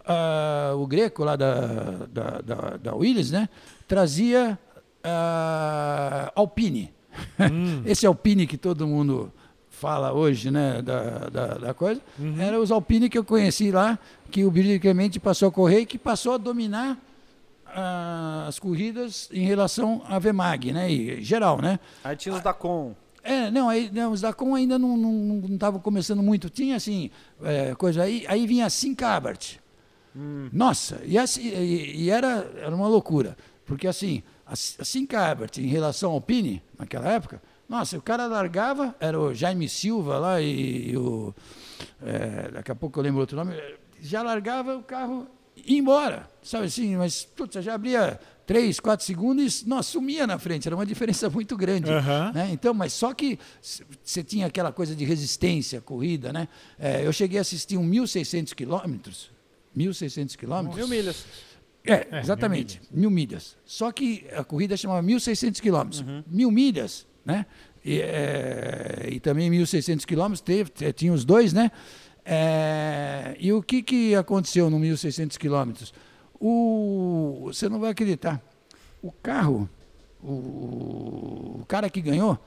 uh, 0.00 0.76
o 0.76 0.86
Greco 0.86 1.24
lá 1.24 1.36
da, 1.36 2.06
da, 2.10 2.40
da, 2.40 2.76
da 2.76 2.94
Willis, 2.94 3.30
né, 3.30 3.48
trazia 3.86 4.58
uh, 5.04 6.32
Alpine. 6.34 6.92
Hum. 7.38 7.82
Esse 7.86 8.06
Alpine 8.06 8.46
que 8.46 8.56
todo 8.56 8.86
mundo 8.86 9.32
fala 9.68 10.12
hoje, 10.12 10.50
né, 10.50 10.82
da, 10.82 11.28
da, 11.30 11.46
da 11.54 11.74
coisa, 11.74 12.00
uhum. 12.18 12.38
era 12.38 12.60
os 12.60 12.70
Alpine 12.70 13.08
que 13.08 13.16
eu 13.16 13.24
conheci 13.24 13.70
lá, 13.70 13.98
que 14.30 14.44
o 14.44 14.50
Billy 14.50 14.78
Clemente 14.78 15.18
passou 15.18 15.48
a 15.48 15.52
correr 15.52 15.80
e 15.80 15.86
que 15.86 15.98
passou 15.98 16.34
a 16.34 16.36
dominar 16.36 16.98
as 18.46 18.58
corridas 18.58 19.28
em 19.32 19.44
relação 19.44 20.02
à 20.06 20.18
Vemag, 20.18 20.72
né? 20.72 20.90
E, 20.90 21.22
geral, 21.22 21.60
né? 21.60 21.78
Aí 22.02 22.16
tinha 22.16 22.34
os 22.34 22.42
da 22.42 22.52
Com. 22.52 22.94
É, 23.22 23.50
não, 23.50 23.68
aí, 23.68 23.90
não, 23.92 24.12
os 24.12 24.20
da 24.20 24.32
Com 24.32 24.54
ainda 24.54 24.78
não 24.78 25.42
estavam 25.50 25.80
começando 25.80 26.22
muito. 26.22 26.48
Tinha 26.48 26.76
assim, 26.76 27.10
é, 27.42 27.74
coisa 27.74 28.02
aí, 28.02 28.24
aí 28.28 28.46
vinha 28.46 28.66
assim 28.66 28.94
Cabart. 28.94 29.56
Hum. 30.16 30.48
Nossa, 30.52 31.00
e, 31.04 31.16
assim, 31.18 31.42
e, 31.42 32.04
e, 32.04 32.10
era, 32.10 32.50
era 32.56 32.74
uma 32.74 32.88
loucura. 32.88 33.36
Porque 33.64 33.86
assim, 33.86 34.22
assim 34.46 35.06
Cabart 35.06 35.58
em 35.58 35.66
relação 35.66 36.12
ao 36.12 36.20
Pini, 36.20 36.62
naquela 36.78 37.08
época, 37.08 37.40
nossa, 37.68 37.96
o 37.96 38.02
cara 38.02 38.26
largava, 38.26 38.94
era 38.98 39.18
o 39.18 39.32
Jaime 39.32 39.68
Silva 39.68 40.18
lá 40.18 40.40
e, 40.40 40.90
e 40.90 40.96
o. 40.96 41.32
É, 42.02 42.50
daqui 42.50 42.72
a 42.72 42.74
pouco 42.74 42.98
eu 42.98 43.04
lembro 43.04 43.20
outro 43.20 43.36
nome, 43.36 43.54
já 44.00 44.22
largava 44.22 44.76
o 44.76 44.82
carro 44.82 45.28
ia 45.66 45.78
embora, 45.78 46.28
sabe 46.42 46.66
assim, 46.66 46.96
mas 46.96 47.24
putz, 47.24 47.62
já 47.64 47.74
abria 47.74 48.18
três, 48.46 48.80
quatro 48.80 49.06
segundos 49.06 49.62
e 49.62 49.68
nossa, 49.68 49.92
sumia 49.92 50.26
na 50.26 50.38
frente, 50.38 50.66
era 50.66 50.74
uma 50.74 50.84
diferença 50.84 51.30
muito 51.30 51.56
grande. 51.56 51.90
Uhum. 51.90 52.32
Né? 52.32 52.50
Então, 52.52 52.74
mas 52.74 52.92
só 52.92 53.14
que 53.14 53.38
você 54.02 54.24
tinha 54.24 54.46
aquela 54.46 54.72
coisa 54.72 54.94
de 54.94 55.04
resistência, 55.04 55.80
corrida, 55.80 56.32
né? 56.32 56.48
É, 56.78 57.06
eu 57.06 57.12
cheguei 57.12 57.38
a 57.38 57.42
assistir 57.42 57.76
um 57.76 57.88
1.600 57.88 58.54
quilômetros, 58.54 59.30
1.600 59.76 60.36
quilômetros. 60.36 60.76
Mil 60.76 60.88
milhas. 60.88 61.24
É, 61.84 62.08
é 62.10 62.20
exatamente, 62.20 62.80
mil 62.90 62.90
milhas. 62.90 63.00
mil 63.00 63.10
milhas. 63.10 63.56
Só 63.64 63.92
que 63.92 64.26
a 64.36 64.42
corrida 64.42 64.76
chamava 64.76 65.06
1.600 65.06 65.60
quilômetros. 65.60 66.00
Uhum. 66.00 66.24
Mil 66.26 66.50
milhas, 66.50 67.06
né? 67.24 67.46
E, 67.84 68.00
é, 68.00 69.08
e 69.12 69.20
também 69.20 69.50
1.600 69.50 70.04
quilômetros, 70.04 70.42
tinha 70.94 71.12
os 71.12 71.24
dois, 71.24 71.52
né? 71.52 71.70
É, 72.24 73.36
e 73.38 73.52
o 73.52 73.62
que, 73.62 73.82
que 73.82 74.14
aconteceu 74.14 74.70
no 74.70 74.78
1.600 74.78 75.36
quilômetros? 75.36 75.92
Você 77.44 77.68
não 77.68 77.78
vai 77.78 77.90
acreditar. 77.90 78.40
O 79.02 79.10
carro, 79.10 79.68
o, 80.22 81.60
o, 81.60 81.64
cara 81.66 81.88
que 81.88 82.00
ganhou, 82.00 82.38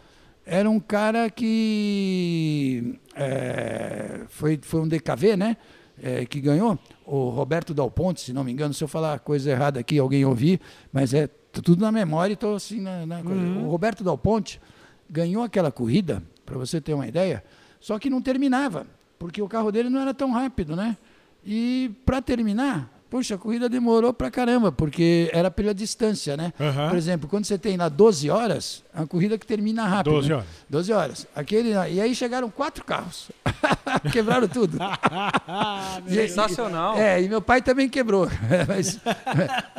era 0.46 0.70
um 0.70 0.80
cara 0.80 1.30
que 1.30 3.00
é, 3.16 4.22
foi, 4.30 4.60
foi 4.62 4.82
um 4.82 4.88
DKV, 4.88 5.38
né? 5.38 5.58
É, 6.02 6.26
que 6.26 6.42
ganhou, 6.42 6.78
o 7.06 7.30
Roberto 7.30 7.72
Dal 7.72 7.90
Ponte, 7.90 8.22
se 8.22 8.34
não 8.34 8.44
me 8.44 8.52
engano, 8.52 8.74
se 8.74 8.84
eu 8.84 8.88
falar 8.88 9.20
coisa 9.20 9.52
errada 9.52 9.80
aqui, 9.80 10.00
alguém 10.00 10.26
ouvir, 10.26 10.60
mas 10.92 11.14
é 11.14 11.28
tudo 11.28 11.82
na 11.82 11.92
memória 11.92 12.34
e 12.34 12.34
estou 12.34 12.56
assim 12.56 12.82
na, 12.82 13.06
na 13.06 13.20
uhum. 13.20 13.68
O 13.68 13.70
Roberto 13.70 14.04
Dal 14.04 14.18
Ponte 14.18 14.60
ganhou 15.08 15.44
aquela 15.44 15.72
corrida, 15.72 16.24
para 16.44 16.58
você 16.58 16.82
ter 16.82 16.96
uma 16.96 17.08
ideia, 17.08 17.44
só 17.80 18.00
que 18.00 18.10
não 18.10 18.24
terminava 18.24 18.88
porque 19.24 19.42
o 19.42 19.48
carro 19.48 19.72
dele 19.72 19.90
não 19.90 20.02
era 20.02 20.14
tão 20.14 20.34
rápido, 20.34 20.76
né? 20.76 20.98
E 21.46 21.92
para 22.06 22.22
terminar, 22.22 22.92
poxa, 23.10 23.36
a 23.36 23.38
corrida 23.38 23.70
demorou 23.70 24.14
pra 24.14 24.30
caramba, 24.30 24.70
porque 24.70 25.30
era 25.32 25.50
pela 25.50 25.74
distância, 25.74 26.36
né? 26.36 26.52
Uhum. 26.60 26.90
Por 26.90 26.98
exemplo, 26.98 27.30
quando 27.30 27.46
você 27.46 27.58
tem 27.58 27.78
lá 27.78 27.88
12 27.88 28.30
horas, 28.30 28.84
a 28.94 29.06
corrida 29.06 29.38
que 29.38 29.48
termina 29.48 29.88
rápido. 29.88 30.16
12 30.16 30.28
né? 30.28 30.36
horas. 30.36 30.48
12 30.70 30.92
horas. 30.92 31.28
Aquele, 31.34 31.70
e 31.70 32.02
aí 32.02 32.14
chegaram 32.14 32.50
quatro 32.50 32.84
carros. 32.84 33.32
Quebraram 34.12 34.50
tudo. 34.50 34.78
E- 36.06 36.14
Sensacional. 36.16 36.98
É, 36.98 37.24
e 37.24 37.30
meu 37.30 37.42
pai 37.42 37.62
também 37.62 37.88
quebrou. 37.88 38.28
mas, 38.68 39.00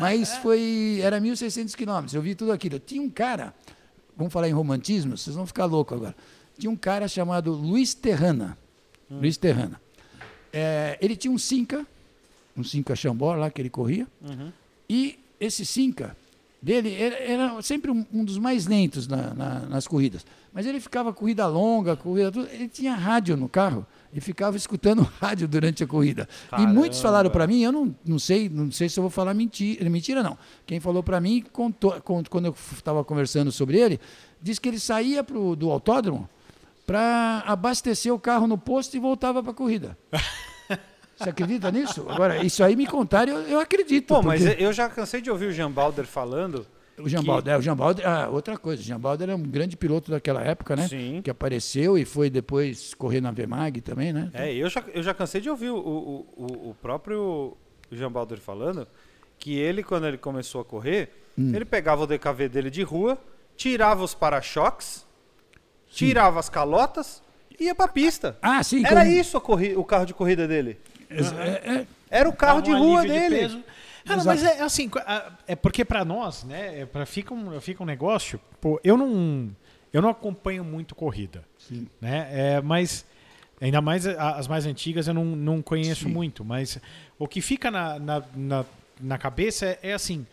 mas 0.01 0.37
foi. 0.39 1.01
Era 1.03 1.21
1.600 1.21 1.75
quilômetros. 1.75 2.15
Eu 2.15 2.23
vi 2.23 2.35
tudo 2.35 2.51
aquilo. 2.51 2.79
Tinha 2.79 3.03
um 3.03 3.11
cara, 3.11 3.53
vamos 4.17 4.33
falar 4.33 4.49
em 4.49 4.53
romantismo, 4.53 5.19
vocês 5.19 5.37
vão 5.37 5.45
ficar 5.47 5.67
loucos 5.67 5.99
agora. 5.99 6.17
Tinha 6.59 6.71
um 6.71 6.77
cara 6.77 7.07
chamado 7.07 7.53
Luiz 7.53 7.93
Terrana. 7.93 8.57
Luiz 9.21 9.37
Terrana. 9.37 9.81
É, 10.53 10.99
ele 11.01 11.17
tinha 11.17 11.33
um 11.33 11.39
Cinca, 11.39 11.87
um 12.57 12.63
Cinca 12.63 12.95
Chambó 12.95 13.35
lá 13.35 13.51
que 13.51 13.61
ele 13.61 13.71
corria. 13.71 14.07
E 14.89 15.19
esse 15.41 15.65
Cinca 15.67 16.17
dele 16.63 16.95
era, 16.95 17.17
era 17.17 17.63
sempre 17.63 17.91
um, 17.91 18.07
um 18.13 18.25
dos 18.25 18.39
mais 18.39 18.67
lentos 18.67 19.07
na- 19.07 19.35
na- 19.35 19.61
nas 19.61 19.87
corridas. 19.87 20.25
Mas 20.53 20.65
ele 20.67 20.79
ficava 20.81 21.13
corrida 21.13 21.47
longa, 21.47 21.97
corrida 21.97 22.31
tudo. 22.31 22.49
Ele 22.51 22.69
tinha 22.69 22.95
rádio 22.95 23.37
no 23.37 23.49
carro 23.49 23.85
e 24.13 24.21
ficava 24.21 24.57
escutando 24.57 25.03
rádio 25.21 25.49
durante 25.49 25.83
a 25.83 25.87
corrida. 25.87 26.29
E 26.63 26.67
muitos 26.67 27.01
falaram 27.01 27.29
para 27.31 27.47
mim, 27.47 27.61
eu 27.63 27.73
não, 27.73 27.95
não 28.07 28.19
sei, 28.19 28.49
não 28.49 28.71
sei 28.71 28.89
se 28.89 28.99
eu 28.99 29.03
vou 29.03 29.11
falar 29.11 29.35
mentira, 29.35 29.91
mentira 29.91 30.23
não. 30.23 30.39
Quem 30.65 30.79
falou 30.79 31.03
para 31.03 31.21
mim, 31.21 31.45
contou, 31.53 32.01
con- 32.01 32.23
quando 32.31 32.47
eu 32.47 32.55
estava 32.73 33.03
conversando 33.05 33.51
sobre 33.51 33.79
ele, 33.79 33.99
disse 34.41 34.61
que 34.61 34.69
ele 34.69 34.79
saía 34.79 35.25
pro, 35.25 35.57
do 35.57 35.71
autódromo 35.71 36.29
para 36.87 37.43
abastecer 37.47 38.13
o 38.13 38.19
carro 38.19 38.47
no 38.47 38.59
posto 38.59 38.97
e 38.97 39.01
voltava 39.01 39.43
para 39.43 39.53
a 39.53 39.55
corrida. 39.55 39.97
Você 41.17 41.31
acredita 41.31 41.71
nisso? 41.71 42.05
Agora, 42.09 42.45
isso 42.45 42.63
aí 42.65 42.75
me 42.75 42.87
contaram, 42.87 43.35
eu, 43.35 43.49
eu 43.51 43.61
acredito. 43.61 44.09
Pô, 44.09 44.21
mas 44.23 44.45
porque- 44.45 44.63
eu 44.63 44.73
já 44.73 44.89
cansei 44.89 45.21
de 45.21 45.31
ouvir 45.31 45.47
o 45.47 45.53
Jean 45.53 45.71
Balder 45.71 46.05
falando. 46.05 46.67
o 46.99 47.09
Jean 47.09 47.21
que- 47.21 47.27
Balder, 47.27 47.55
é, 47.55 47.57
o 47.57 47.63
Jean 47.63 47.77
Balder, 47.77 48.09
ah, 48.09 48.29
outra 48.29 48.59
coisa, 48.59 48.83
o 48.83 48.85
Jean 48.85 48.99
Balder 48.99 49.29
era 49.29 49.37
um 49.37 49.43
grande 49.43 49.77
piloto 49.77 50.11
daquela 50.11 50.43
época, 50.43 50.75
né? 50.75 50.89
Sim. 50.89 51.21
Que 51.23 51.31
apareceu 51.31 51.97
e 51.97 52.05
foi 52.05 52.29
depois 52.29 52.95
correr 52.95 53.21
na 53.21 53.31
Vemag 53.31 53.81
também, 53.81 54.13
né? 54.13 54.29
É, 54.35 54.53
eu 54.53 54.69
já, 54.69 54.83
eu 54.93 55.03
já 55.05 55.15
cansei 55.15 55.41
de 55.41 55.49
ouvir 55.49 55.71
o, 55.71 55.77
o, 55.77 56.27
o, 56.37 56.71
o 56.71 56.77
próprio 56.83 57.57
Jean 57.93 58.11
Balder 58.11 58.39
falando 58.41 58.87
que 59.39 59.55
ele, 59.57 59.85
quando 59.85 60.07
ele 60.09 60.19
começou 60.19 60.61
a 60.61 60.65
correr, 60.65 61.11
Hum. 61.39 61.53
ele 61.55 61.65
pegava 61.65 62.03
o 62.03 62.07
DKV 62.07 62.49
dele 62.49 62.71
de 62.71 62.83
rua, 62.85 63.19
tirava 63.57 64.03
os 64.05 64.15
para-choques, 64.15 65.04
tirava 65.95 66.41
as 66.41 66.49
calotas 66.49 67.23
e 67.59 67.65
ia 67.65 67.75
pra 67.75 67.89
pista. 67.89 68.37
Ah, 68.43 68.63
sim. 68.63 68.85
Era 68.85 69.01
como- 69.05 69.13
isso 69.17 69.37
a 69.37 69.41
corri- 69.41 69.77
o 69.77 69.85
carro 69.85 70.07
de 70.07 70.15
corrida 70.15 70.47
dele. 70.49 70.79
É, 71.11 71.73
é, 71.81 71.87
Era 72.11 72.29
o 72.29 72.33
carro 72.33 72.61
de 72.61 72.73
rua 72.73 73.03
de 73.03 73.09
dele. 73.09 73.37
peso. 73.39 73.63
Ah, 74.07 74.17
não, 74.17 74.25
mas 74.25 74.43
é 74.45 74.61
assim, 74.61 74.91
ah, 75.07 75.33
é 75.47 75.57
porque 75.57 75.85
pra 75.85 76.05
nós, 76.05 76.45
né, 76.45 76.81
é 76.81 76.87
pra, 76.87 77.07
fica, 77.07 77.33
um, 77.33 77.59
fica 77.61 77.83
um 77.83 77.87
negócio, 77.87 78.39
pô, 78.61 78.79
eu 78.85 78.97
não, 78.99 79.51
eu 79.93 80.03
não 80.03 80.11
acompanho 80.11 80.63
muito 80.63 80.95
corrida, 80.95 81.43
Sim. 81.59 81.89
né, 82.03 82.29
é, 82.31 82.61
mas 82.61 83.07
ainda 83.59 83.81
mais 83.81 84.07
a- 84.07 84.33
as 84.37 84.47
mais 84.47 84.67
antigas 84.67 85.09
eu 85.09 85.15
não, 85.15 85.25
não 85.25 85.63
conheço 85.63 86.05
Sim. 86.05 86.11
muito, 86.11 86.45
mas 86.45 86.79
o 87.19 87.27
que 87.27 87.41
fica 87.41 87.71
na, 87.71 87.99
na, 87.99 88.23
na, 88.37 88.65
na 89.01 89.17
cabeça 89.19 89.65
é, 89.65 89.79
é 89.83 89.93
assim, 89.95 90.27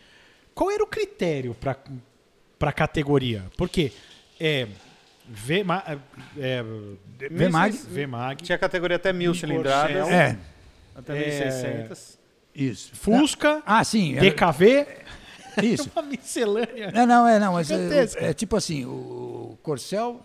qual 0.54 0.70
era 0.70 0.84
o 0.84 0.86
critério 0.86 1.54
pra, 1.54 1.74
pra 2.58 2.72
categoria? 2.72 3.44
Porque 3.56 3.90
é, 4.38 4.68
VMA, 5.28 5.82
é, 6.38 6.64
Vemag. 7.30 7.76
VMAG, 7.76 8.42
Tinha 8.42 8.58
categoria 8.58 8.96
até 8.96 9.12
mil 9.12 9.34
cilindradas. 9.34 10.08
é, 10.08 10.36
Até 10.94 11.12
É. 11.14 11.18
1600. 11.28 12.18
isso. 12.54 12.90
Fusca, 12.94 13.62
Ah, 13.64 13.82
sim. 13.84 14.12
era- 14.16 14.20
DKV, 14.20 14.86
Isso. 15.62 15.90
uma 15.94 16.02
miscelânea. 16.02 16.90
Não, 16.92 17.06
não, 17.06 17.28
é, 17.28 17.38
não, 17.38 17.52
mas 17.54 17.70
é, 17.70 18.28
é 18.30 18.32
tipo 18.34 18.56
assim, 18.56 18.84
o 18.84 19.56
Corcel 19.62 20.20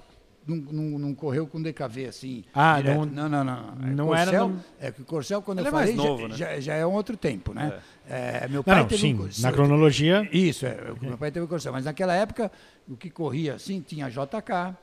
não, 0.45 0.55
não, 0.57 0.99
não 0.99 1.13
correu 1.15 1.45
com 1.47 1.61
DKV 1.61 2.05
assim. 2.07 2.43
Ah, 2.53 2.77
direto. 2.81 2.95
não- 2.97 3.05
não, 3.05 3.29
não, 3.29 3.43
não. 3.43 3.87
É, 3.87 3.91
não 3.93 4.15
era 4.15 4.45
no- 4.47 4.63
É 4.79 4.91
que 4.91 5.01
o 5.01 5.05
Corcel, 5.05 5.41
quando 5.41 5.59
Ele 5.59 5.67
eu 5.67 5.69
é 5.69 5.71
falei, 5.71 5.95
já- 5.95 6.03
novo, 6.03 6.27
né? 6.29 6.35
já, 6.35 6.59
já 6.59 6.73
é 6.73 6.85
um 6.85 6.93
outro 6.93 7.15
tempo, 7.17 7.53
né? 7.53 7.79
É, 8.09 8.47
meu 8.47 8.57
Não, 8.57 8.63
pai 8.63 8.75
não, 8.79 8.85
teve 8.87 9.01
sim, 9.01 9.13
um 9.13 9.17
Corcel- 9.19 9.41
na 9.43 9.51
cronologia. 9.55 10.29
Isso, 10.31 10.65
é, 10.65 10.77
o 10.91 11.05
meu 11.05 11.17
pai 11.17 11.29
teve 11.31 11.45
o 11.45 11.47
Corcel, 11.49 11.71
mas 11.73 11.85
naquela 11.85 12.13
época, 12.13 12.49
o 12.87 12.95
que 12.97 13.09
corria 13.09 13.55
assim, 13.55 13.81
tinha 13.81 14.09
JK, 14.09 14.73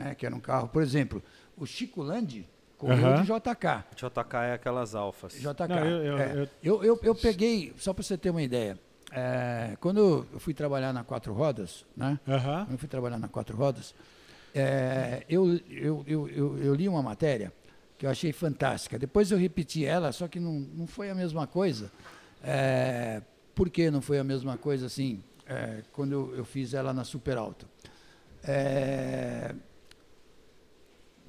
né, 0.00 0.14
que 0.14 0.24
era 0.24 0.34
um 0.34 0.40
carro, 0.40 0.68
por 0.68 0.82
exemplo, 0.82 1.22
o 1.56 1.66
Chico 1.66 2.02
Landi 2.02 2.48
correu 2.78 3.08
Aham. 3.08 3.22
de 3.22 3.26
JK. 3.28 3.84
JK 3.94 4.34
é 4.44 4.52
aquelas 4.54 4.94
alfas. 4.94 5.34
JK. 5.34 5.68
Não, 5.68 5.78
eu- 5.86 6.02
eu- 6.04 6.18
é. 6.18 6.48
eu- 6.62 6.84
eu, 6.84 7.00
eu, 7.02 7.14
peguei, 7.14 7.74
só 7.76 7.92
para 7.92 8.02
você 8.02 8.16
ter 8.16 8.30
uma 8.30 8.42
ideia, 8.42 8.78
é, 9.12 9.76
quando 9.80 10.26
eu 10.32 10.40
fui 10.40 10.54
trabalhar 10.54 10.92
na 10.92 11.04
Quatro 11.04 11.34
Rodas, 11.34 11.84
né? 11.94 12.18
Aham. 12.26 12.64
Quando 12.64 12.72
eu 12.72 12.78
fui 12.78 12.88
trabalhar 12.88 13.18
na 13.18 13.28
Quatro 13.28 13.54
Rodas, 13.56 13.94
é, 14.54 15.24
eu, 15.28 15.60
eu, 15.68 16.04
eu, 16.06 16.28
eu, 16.28 16.58
eu 16.58 16.74
li 16.74 16.88
uma 16.88 17.02
matéria 17.02 17.52
que 17.98 18.06
eu 18.06 18.10
achei 18.10 18.32
fantástica. 18.32 18.98
Depois 18.98 19.30
eu 19.30 19.36
repeti 19.36 19.84
ela, 19.84 20.10
só 20.12 20.26
que 20.26 20.40
não, 20.40 20.54
não 20.54 20.86
foi 20.86 21.10
a 21.10 21.14
mesma 21.14 21.46
coisa. 21.46 21.92
É, 22.42 23.20
por 23.54 23.68
que 23.68 23.90
não 23.90 24.00
foi 24.00 24.18
a 24.18 24.24
mesma 24.24 24.56
coisa 24.56 24.86
assim, 24.86 25.22
é, 25.46 25.82
quando 25.92 26.12
eu, 26.12 26.34
eu 26.36 26.44
fiz 26.46 26.72
ela 26.72 26.94
na 26.94 27.04
Super 27.04 27.36
Alto? 27.36 27.68
É, 28.42 29.54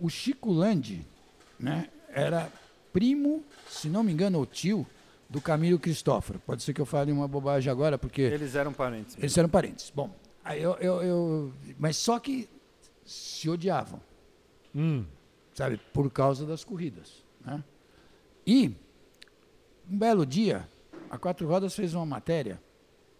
o 0.01 0.09
Chico 0.09 0.51
Landi 0.51 1.05
né, 1.59 1.89
era 2.09 2.51
primo, 2.91 3.43
se 3.69 3.87
não 3.87 4.03
me 4.03 4.11
engano, 4.11 4.39
ou 4.39 4.45
tio, 4.45 4.85
do 5.29 5.39
Camilo 5.39 5.79
Cristóforo. 5.79 6.39
Pode 6.45 6.61
ser 6.63 6.73
que 6.73 6.81
eu 6.81 6.85
fale 6.85 7.11
uma 7.11 7.27
bobagem 7.27 7.71
agora, 7.71 7.97
porque 7.97 8.21
Eles 8.21 8.55
eram 8.55 8.73
parentes. 8.73 9.15
eles 9.17 9.37
eram 9.37 9.47
parentes. 9.47 9.89
Bom, 9.95 10.13
aí 10.43 10.61
eu, 10.61 10.73
eu, 10.75 11.01
eu- 11.03 11.53
mas 11.79 11.95
só 11.95 12.19
que 12.19 12.49
se 13.05 13.49
odiavam, 13.49 14.01
Hum. 14.75 15.05
sabe, 15.53 15.77
por 15.93 16.09
causa 16.11 16.45
das 16.45 16.63
corridas. 16.65 17.23
Né? 17.45 17.63
E 18.45 18.75
um 19.89 19.97
belo 19.97 20.25
dia, 20.25 20.67
a 21.09 21.17
Quatro 21.17 21.47
Rodas 21.47 21.75
fez 21.75 21.93
uma 21.93 22.05
matéria 22.05 22.61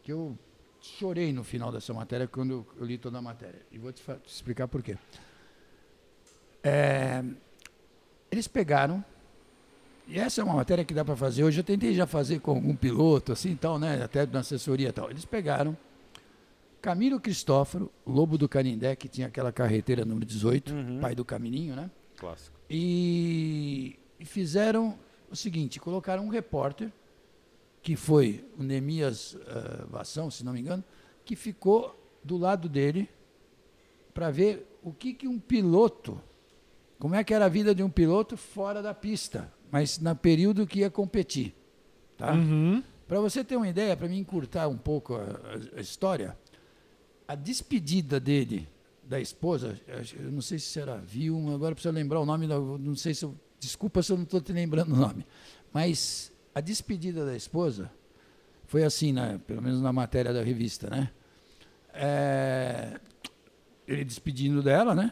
que 0.03 0.11
eu 0.11 0.38
chorei 0.82 1.32
no 1.32 1.43
final 1.43 1.71
dessa 1.71 1.93
matéria 1.93 2.27
quando 2.27 2.65
eu, 2.77 2.86
li 2.86 2.97
toda 2.97 3.19
a 3.19 3.21
matéria. 3.21 3.61
E 3.71 3.77
vou 3.77 3.91
te, 3.93 4.01
te 4.01 4.11
explicar 4.34 4.67
por 4.67 4.82
quê. 4.82 4.97
É, 6.64 7.24
eles 8.30 8.47
pegaram, 8.47 9.03
e 10.07 10.20
essa 10.20 10.41
é 10.41 10.43
uma 10.43 10.55
matéria 10.55 10.84
que 10.86 10.93
dá 10.93 11.03
para 11.03 11.16
fazer 11.16 11.43
hoje, 11.43 11.59
eu 11.59 11.64
tentei 11.64 11.93
já 11.93 12.05
fazer 12.05 12.39
com 12.39 12.51
algum 12.51 12.76
piloto, 12.76 13.32
assim, 13.32 13.55
tal, 13.55 13.80
né, 13.80 14.03
até 14.03 14.26
na 14.26 14.39
assessoria 14.39 14.89
e 14.89 14.91
tal. 14.91 15.09
Eles 15.09 15.26
pegaram 15.26 15.76
Camilo 16.82 17.20
Cristóforo, 17.20 17.91
Lobo 18.05 18.38
do 18.38 18.49
Canindé, 18.49 18.95
que 18.95 19.07
tinha 19.07 19.28
aquela 19.28 19.51
carreteira 19.51 20.03
número 20.05 20.26
18, 20.26 20.74
Uhum. 20.74 20.99
pai 20.99 21.14
do 21.16 21.24
Camininho, 21.24 21.76
né? 21.76 21.89
Clássico. 22.18 22.55
E, 22.70 23.97
e 24.20 24.26
fizeram 24.26 24.97
o 25.30 25.36
seguinte, 25.36 25.80
colocaram 25.80 26.26
um 26.26 26.30
repórter, 26.30 26.91
que 27.82 27.95
foi 27.95 28.45
o 28.57 28.64
Nemias 28.64 29.34
uh, 29.34 29.88
Vação, 29.89 30.30
se 30.30 30.43
não 30.45 30.53
me 30.53 30.59
engano, 30.59 30.84
que 31.26 31.36
ficou 31.36 31.97
do 32.24 32.38
lado 32.38 32.70
dele 32.70 33.09
para 34.14 34.30
ver 34.30 34.68
o 34.84 34.91
que, 34.91 35.14
que 35.14 35.28
um 35.28 35.39
piloto, 35.39 36.22
como 37.01 37.15
é 37.15 37.23
que 37.23 37.33
era 37.33 37.45
a 37.45 37.49
vida 37.49 37.73
de 37.73 37.81
um 37.81 37.89
piloto 37.89 38.37
fora 38.37 38.79
da 38.79 38.93
pista, 38.93 39.51
mas 39.71 39.97
no 39.97 40.15
período 40.15 40.67
que 40.67 40.81
ia 40.81 40.89
competir. 40.91 41.55
Tá? 42.15 42.31
Uhum. 42.33 42.83
Para 43.07 43.19
você 43.19 43.43
ter 43.43 43.57
uma 43.57 43.67
ideia, 43.67 43.97
para 43.97 44.07
me 44.07 44.19
encurtar 44.19 44.67
um 44.67 44.77
pouco 44.77 45.15
a, 45.15 45.23
a- 45.75 45.81
história, 45.81 46.37
a 47.27 47.33
despedida 47.33 48.19
dele 48.19 48.69
da 49.03 49.19
esposa, 49.19 49.79
eu 50.19 50.31
não 50.31 50.41
sei 50.41 50.59
se 50.59 50.79
era 50.79 50.97
Vilma, 50.97 51.55
agora 51.55 51.73
preciso 51.73 51.91
lembrar 51.93 52.19
o 52.19 52.25
nome, 52.25 52.45
não 52.45 52.95
sei 52.95 53.15
se 53.15 53.25
eu, 53.25 53.35
desculpa 53.59 54.03
se 54.03 54.11
eu 54.11 54.17
não 54.17 54.23
estou 54.23 54.39
te 54.39 54.53
lembrando 54.53 54.93
o 54.93 54.95
nome, 54.95 55.25
mas 55.73 56.31
a 56.53 56.61
despedida 56.61 57.25
da 57.25 57.35
esposa 57.35 57.91
foi 58.67 58.83
assim, 58.83 59.11
né, 59.11 59.41
pelo 59.47 59.61
menos 59.63 59.81
na 59.81 59.91
matéria 59.91 60.31
da 60.31 60.43
revista, 60.43 60.87
né? 60.87 61.09
É, 61.93 62.99
ele 63.87 64.05
despedindo 64.05 64.61
dela, 64.61 64.93
né? 64.95 65.11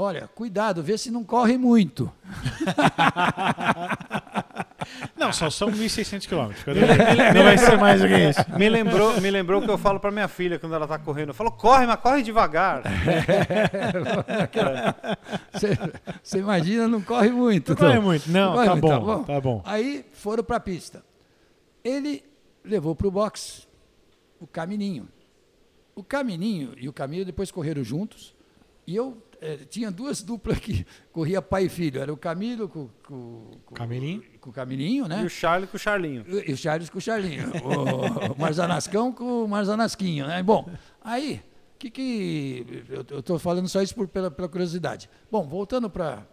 Olha, 0.00 0.30
cuidado, 0.32 0.80
vê 0.80 0.96
se 0.96 1.10
não 1.10 1.24
corre 1.24 1.58
muito. 1.58 2.10
Não, 5.16 5.32
só 5.32 5.50
são 5.50 5.70
1.600 5.70 6.26
quilômetros. 6.26 6.64
Não 7.34 7.42
vai 7.42 7.58
ser 7.58 7.76
mais 7.76 8.00
do 8.00 8.06
que 8.06 8.16
isso. 8.16 8.40
Me 8.56 8.68
lembrou, 8.68 9.20
me 9.20 9.30
lembrou 9.30 9.60
que 9.60 9.68
eu 9.68 9.76
falo 9.76 9.98
pra 9.98 10.12
minha 10.12 10.28
filha 10.28 10.58
quando 10.58 10.74
ela 10.74 10.86
tá 10.86 10.98
correndo. 10.98 11.30
Eu 11.30 11.34
falo, 11.34 11.50
corre, 11.50 11.84
mas 11.84 12.00
corre 12.00 12.22
devagar. 12.22 12.82
Você 16.22 16.38
imagina, 16.38 16.86
não 16.86 17.02
corre 17.02 17.30
muito. 17.30 17.70
Não 17.70 17.76
corre 17.76 17.90
então. 17.90 18.02
muito. 18.02 18.30
Não, 18.30 18.52
corre 18.52 18.66
tá 18.66 18.76
muito, 18.76 19.00
bom, 19.00 19.24
tá 19.24 19.40
bom. 19.40 19.62
Aí 19.64 20.06
foram 20.12 20.44
para 20.44 20.56
a 20.56 20.60
pista. 20.60 21.02
Ele 21.84 22.24
levou 22.64 22.94
para 22.94 23.08
o 23.08 23.10
box 23.10 23.66
o 24.40 24.46
Camininho. 24.46 25.08
O 25.94 26.04
Camininho 26.04 26.72
e 26.76 26.88
o 26.88 26.92
Camilo 26.92 27.24
depois 27.24 27.50
correram 27.50 27.82
juntos. 27.82 28.34
E 28.86 28.94
eu 28.94 29.18
eh, 29.40 29.58
tinha 29.68 29.90
duas 29.90 30.22
duplas 30.22 30.58
que 30.58 30.86
corria 31.12 31.40
pai 31.40 31.64
e 31.64 31.68
filho. 31.68 32.00
Era 32.00 32.12
o 32.12 32.16
Camilo 32.16 32.68
com, 32.68 32.88
com, 33.06 33.50
com, 33.64 33.74
Camilinho. 33.74 34.22
com 34.40 34.50
o 34.50 34.52
Camilinho, 34.52 35.06
né? 35.06 35.22
E 35.22 35.26
o 35.26 35.30
Charlie 35.30 35.66
com 35.68 35.76
o 35.76 35.80
Charlinho. 35.80 36.24
E 36.46 36.52
o 36.52 36.56
Charles 36.56 36.90
com 36.90 36.98
o 36.98 37.00
Charlinho. 37.00 37.50
o 37.64 38.36
Marzanascão 38.40 39.12
com 39.12 39.44
o 39.44 39.48
Marzanasquinho, 39.48 40.26
né? 40.26 40.42
Bom, 40.42 40.68
aí 41.02 41.42
que 41.78 41.90
que 41.90 42.84
eu 43.10 43.20
estou 43.20 43.38
falando 43.38 43.68
só 43.68 43.80
isso 43.80 43.94
por, 43.94 44.08
pela, 44.08 44.30
pela 44.30 44.48
curiosidade. 44.48 45.08
Bom, 45.30 45.46
voltando 45.46 45.88
para 45.88 46.26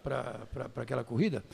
aquela 0.76 1.04
corrida, 1.04 1.44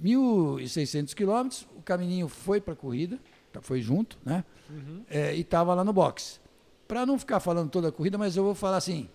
1.600 0.00 1.14
quilômetros, 1.14 1.66
o 1.74 1.82
caminhinho 1.82 2.28
foi 2.28 2.60
para 2.60 2.74
a 2.74 2.76
corrida, 2.76 3.18
tá, 3.52 3.62
foi 3.62 3.80
junto, 3.80 4.18
né? 4.24 4.44
É, 5.08 5.34
e 5.34 5.40
estava 5.40 5.74
lá 5.74 5.82
no 5.82 5.92
box. 5.92 6.40
Para 6.86 7.06
não 7.06 7.18
ficar 7.18 7.40
falando 7.40 7.70
toda 7.70 7.88
a 7.88 7.92
corrida, 7.92 8.18
mas 8.18 8.36
eu 8.36 8.44
vou 8.44 8.54
falar 8.54 8.76
assim, 8.76 9.08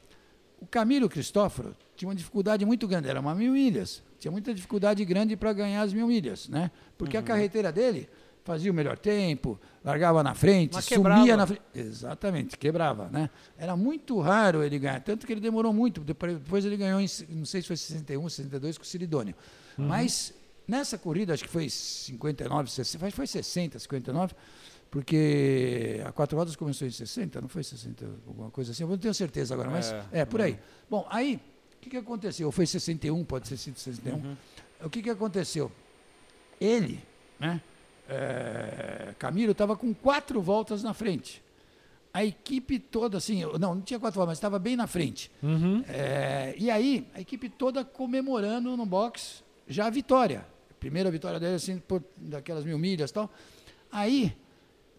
o 0.60 0.66
Camilo 0.66 1.08
Cristóforo 1.10 1.76
tinha 1.95 2.10
uma 2.10 2.16
dificuldade 2.16 2.66
muito 2.66 2.88
grande, 2.88 3.08
era 3.10 3.20
uma 3.20 3.34
mil 3.36 3.53
milhas, 3.53 4.03
tinha 4.20 4.32
muita 4.32 4.53
dificuldade 4.53 5.03
grande 5.05 5.36
para 5.36 5.53
ganhar 5.53 5.82
as 5.82 5.93
mil 5.93 6.08
milhas, 6.08 6.47
né? 6.49 6.72
Porque 6.97 7.18
a 7.18 7.22
carreteira 7.22 7.72
dele 7.72 8.10
fazia 8.43 8.72
o 8.72 8.74
melhor 8.74 8.97
tempo, 8.97 9.60
largava 9.84 10.24
na 10.24 10.34
frente, 10.34 10.74
Mas 10.74 10.86
sumia 10.86 10.97
quebrava. 10.97 11.38
na 11.38 11.47
frente. 11.47 11.62
Exatamente, 11.76 12.58
quebrava, 12.58 13.10
né? 13.10 13.30
Era 13.58 13.76
muito 13.76 14.20
raro 14.20 14.64
ele 14.64 14.80
ganhar, 14.80 15.01
tanto 15.01 15.28
que 15.28 15.34
ele 15.34 15.41
demorou 15.41 15.74
muito. 15.74 16.01
Depois, 16.01 16.64
ele 16.64 16.78
ganhou, 16.78 17.01
em, 17.01 17.08
não 17.30 17.45
sei 17.45 17.62
se 17.62 17.68
foi 17.68 17.76
61, 17.76 18.30
62 18.30 18.78
com 18.78 18.84
o 18.84 18.88
Ciridônio. 18.88 19.36
Mas 19.78 20.34
nessa 20.68 20.97
corrida, 20.97 21.34
acho 21.34 21.43
que 21.43 21.49
foi 21.49 21.70
59, 21.70 22.72
60, 22.72 23.05
acho 23.05 23.12
que 23.12 23.16
foi 23.16 23.28
60, 23.28 23.80
59, 23.80 24.34
porque 24.89 26.01
a 26.05 26.11
quatro 26.11 26.38
rodas 26.38 26.55
começou 26.55 26.88
em 26.88 26.91
60, 26.91 27.41
não 27.41 27.49
foi 27.49 27.63
60, 27.63 28.05
alguma 28.27 28.49
coisa 28.49 28.71
assim, 28.71 28.83
eu 28.83 28.89
não 28.89 28.97
tenho 28.97 29.13
certeza 29.13 29.53
agora, 29.53 29.69
mas 29.69 29.91
É, 29.91 30.21
é, 30.21 30.25
por 30.25 30.41
aí. 30.41 30.57
Bom, 30.89 31.05
aí, 31.09 31.41
o 31.75 31.79
que, 31.81 31.89
que 31.89 31.97
aconteceu? 31.97 32.51
Foi 32.51 32.65
61, 32.65 33.23
pode 33.25 33.47
ser 33.47 33.57
61. 33.57 34.35
O 34.83 34.89
que, 34.89 35.01
que 35.01 35.09
aconteceu? 35.09 35.71
Ele, 36.59 37.03
né? 37.39 37.61
é, 38.07 39.13
Camilo 39.19 39.51
estava 39.51 39.75
com 39.75 39.93
quatro 39.93 40.41
voltas 40.41 40.81
na 40.83 40.93
frente. 40.93 41.43
A 42.13 42.23
equipe 42.25 42.79
toda, 42.79 43.17
assim, 43.17 43.43
não, 43.43 43.75
não 43.75 43.81
tinha 43.81 43.99
quatro 43.99 44.17
voltas, 44.17 44.31
mas 44.31 44.38
estava 44.38 44.57
bem 44.57 44.75
na 44.75 44.88
frente. 44.88 45.29
Uhum. 45.43 45.83
É, 45.88 46.55
e 46.57 46.71
aí, 46.71 47.07
a 47.13 47.21
equipe 47.21 47.49
toda 47.49 47.83
comemorando 47.83 48.75
no 48.75 48.85
box 48.85 49.43
já 49.67 49.85
a 49.88 49.89
vitória. 49.89 50.45
Primeira 50.79 51.11
vitória 51.11 51.39
dele, 51.39 51.55
assim, 51.55 51.77
por, 51.79 52.03
daquelas 52.17 52.63
mil 52.63 52.77
milhas 52.77 53.11
e 53.11 53.13
tal. 53.13 53.29
Aí, 53.91 54.35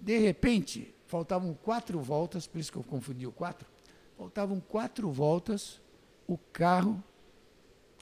de 0.00 0.18
repente, 0.18 0.94
faltavam 1.06 1.54
quatro 1.54 2.00
voltas, 2.00 2.46
por 2.46 2.58
isso 2.58 2.70
que 2.72 2.78
eu 2.78 2.82
confundi 2.84 3.26
o 3.26 3.32
quatro. 3.32 3.68
Faltavam 4.16 4.60
quatro 4.60 5.10
voltas, 5.10 5.80
o 6.26 6.36
carro 6.52 7.02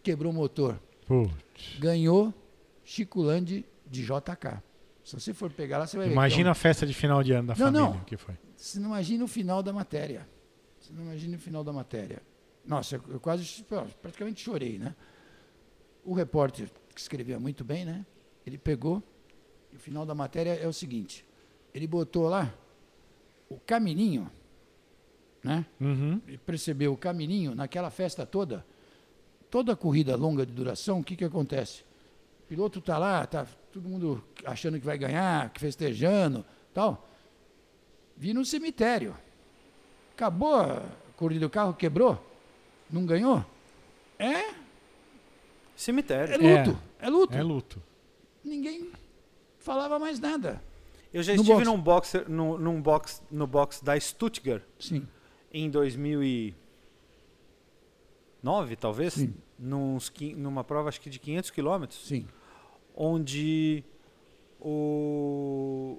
quebrou 0.03 0.33
o 0.33 0.35
motor. 0.35 0.81
Putz. 1.07 1.79
Ganhou 1.79 2.33
Chico 2.85 3.21
Landi 3.21 3.65
de 3.87 4.03
JK. 4.03 4.63
Se 5.05 5.15
você 5.19 5.33
for 5.33 5.51
pegar 5.53 5.79
lá, 5.79 5.87
você 5.87 5.97
vai 5.97 6.07
ver. 6.07 6.11
que 6.13 6.15
Imagina 6.15 6.49
é 6.49 6.53
a 6.53 6.55
festa 6.55 6.85
de 6.87 6.93
final 6.95 7.23
de 7.23 7.33
ano 7.33 7.49
da 7.49 7.55
Não, 7.55 7.67
família 7.67 7.81
não. 7.99 8.05
que 8.05 8.17
foi. 8.17 8.35
você 8.57 8.79
não 8.81 8.89
imagina 8.89 9.25
o 9.25 9.29
final 9.29 9.63
da 9.63 9.73
matéria. 9.73 10.29
Você 10.81 10.93
não 10.93 11.03
imagina 11.05 11.37
o 11.37 11.39
final 11.39 11.63
da 11.63 11.73
matéria. 11.73 12.23
Nossa, 12.65 12.97
eu, 12.97 13.03
eu 13.11 13.21
quase, 13.21 13.63
pô, 13.65 13.83
praticamente 14.03 14.43
chorei, 14.43 14.79
né? 14.79 14.95
O 16.05 16.15
repórter, 16.15 16.69
que 16.95 17.01
escrevia 17.01 17.39
muito 17.39 17.65
bem, 17.65 17.85
né? 17.85 18.05
Ele 18.45 18.59
pegou, 18.59 19.03
e 19.73 19.77
o 19.77 19.79
final 19.79 20.05
da 20.07 20.15
matéria 20.15 20.55
é 20.55 20.67
o 20.67 20.73
seguinte. 20.73 21.25
Ele 21.77 21.87
botou 21.87 22.27
lá 22.27 22.55
o 23.51 23.61
camininho, 23.61 24.31
né? 25.45 25.66
Uhum. 25.79 26.18
Ele 26.27 26.39
percebeu 26.39 26.95
o 26.95 26.97
camininho 26.97 27.55
naquela 27.55 27.91
festa 27.91 28.24
toda. 28.24 28.64
Toda 29.51 29.77
corrida 29.77 30.16
longa 30.16 30.47
de 30.47 30.53
duração, 30.53 31.01
o 31.01 31.05
que, 31.05 31.14
que 31.14 31.24
acontece? 31.24 31.83
O 32.41 32.49
piloto 32.49 32.79
está 32.79 32.97
lá, 32.97 33.27
tá 33.27 33.47
todo 33.70 33.87
mundo 33.87 34.24
achando 34.47 34.81
que 34.81 34.87
vai 34.87 34.97
ganhar, 34.97 35.51
que 35.51 35.61
festejando, 35.61 36.47
tal. 36.72 37.07
Vi 38.16 38.33
no 38.33 38.43
cemitério. 38.43 39.14
Acabou 40.14 40.55
a 40.55 40.83
corrida, 41.14 41.45
o 41.45 41.51
carro 41.51 41.74
quebrou, 41.74 42.18
não 42.91 43.05
ganhou. 43.05 43.45
É, 44.18 44.49
é 44.49 44.55
Cemitério. 45.77 46.37
luto, 46.41 46.83
é, 46.99 47.11
luto. 47.11 47.37
É 47.37 47.43
luto. 47.43 47.83
Ninguém 48.43 48.91
falava 49.59 49.99
mais 49.99 50.18
nada. 50.18 50.62
Eu 51.13 51.23
já 51.23 51.35
No 51.35 51.41
estive 51.43 51.59
boxe. 51.59 51.71
num 51.71 51.81
box, 51.81 52.25
num, 52.29 52.59
num 52.59 52.83
box, 52.83 53.23
no 53.31 53.47
box 53.47 53.83
da 53.83 53.99
Stuttgart 53.99 54.63
Sim, 54.79 55.07
em 55.53 55.71
2009, 55.71 56.57
talvez, 58.77 59.15
Sim. 59.15 59.35
Nos, 59.59 60.13
numa 60.37 60.63
prova 60.63 60.91
acho 60.91 61.01
que 61.01 61.09
de 61.09 61.19
500 61.19 61.51
quilômetros, 61.51 62.07
sim. 62.07 62.27
onde 62.95 63.83
o 64.61 65.99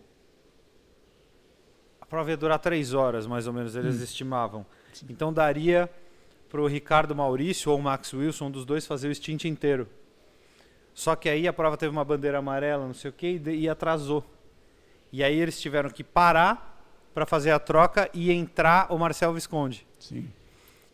a 1.99 2.05
prova 2.05 2.29
ia 2.29 2.37
durar 2.37 2.59
três 2.59 2.93
horas, 2.93 3.25
mais 3.25 3.47
ou 3.47 3.53
menos, 3.53 3.75
eles 3.75 3.99
estimavam. 4.01 4.65
Então 5.09 5.33
daria 5.33 5.89
para 6.47 6.61
o 6.61 6.67
Ricardo 6.67 7.15
Maurício 7.15 7.71
ou 7.71 7.77
o 7.77 7.81
Max 7.81 8.13
Wilson, 8.13 8.45
um 8.45 8.51
dos 8.51 8.65
dois, 8.65 8.85
fazer 8.85 9.09
o 9.09 9.15
stint 9.15 9.45
inteiro. 9.45 9.87
Só 10.93 11.15
que 11.15 11.27
aí 11.27 11.47
a 11.47 11.53
prova 11.53 11.75
teve 11.77 11.91
uma 11.91 12.05
bandeira 12.05 12.37
amarela, 12.37 12.85
não 12.85 12.93
sei 12.93 13.09
o 13.09 13.13
que, 13.13 13.41
e, 13.45 13.61
e 13.61 13.69
atrasou. 13.69 14.23
E 15.11 15.23
aí 15.23 15.39
eles 15.39 15.59
tiveram 15.59 15.89
que 15.89 16.03
parar 16.03 16.77
para 17.13 17.25
fazer 17.25 17.51
a 17.51 17.59
troca 17.59 18.09
e 18.13 18.31
entrar 18.31 18.91
o 18.93 18.97
Marcel 18.97 19.33
Visconde 19.33 19.87
Sim. 19.99 20.29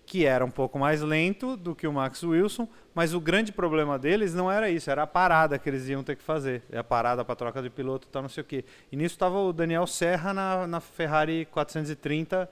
que 0.06 0.26
era 0.26 0.46
um 0.46 0.50
pouco 0.50 0.80
mais 0.80 1.02
lento 1.02 1.58
do 1.58 1.76
que 1.76 1.86
o 1.86 1.92
Max 1.92 2.24
Wilson, 2.24 2.68
mas 2.94 3.14
o 3.14 3.20
grande 3.20 3.52
problema 3.52 4.00
deles 4.00 4.34
não 4.34 4.52
era 4.52 4.70
isso, 4.70 4.90
era 4.90 5.04
a 5.04 5.08
parada 5.08 5.58
que 5.58 5.70
eles 5.70 5.88
iam 5.90 6.04
ter 6.04 6.16
que 6.16 6.24
fazer. 6.24 6.62
É 6.72 6.78
a 6.78 6.84
parada 6.84 7.26
para 7.26 7.36
troca 7.36 7.62
de 7.62 7.70
piloto 7.70 8.08
e 8.08 8.12
tal, 8.12 8.22
não 8.22 8.30
sei 8.30 8.42
o 8.42 8.46
quê. 8.46 8.64
E 8.92 8.96
nisso 8.96 9.16
estava 9.16 9.38
o 9.40 9.52
Daniel 9.52 9.88
Serra 9.88 10.34
na, 10.34 10.68
na 10.68 10.80
Ferrari 10.80 11.46
430, 11.52 12.50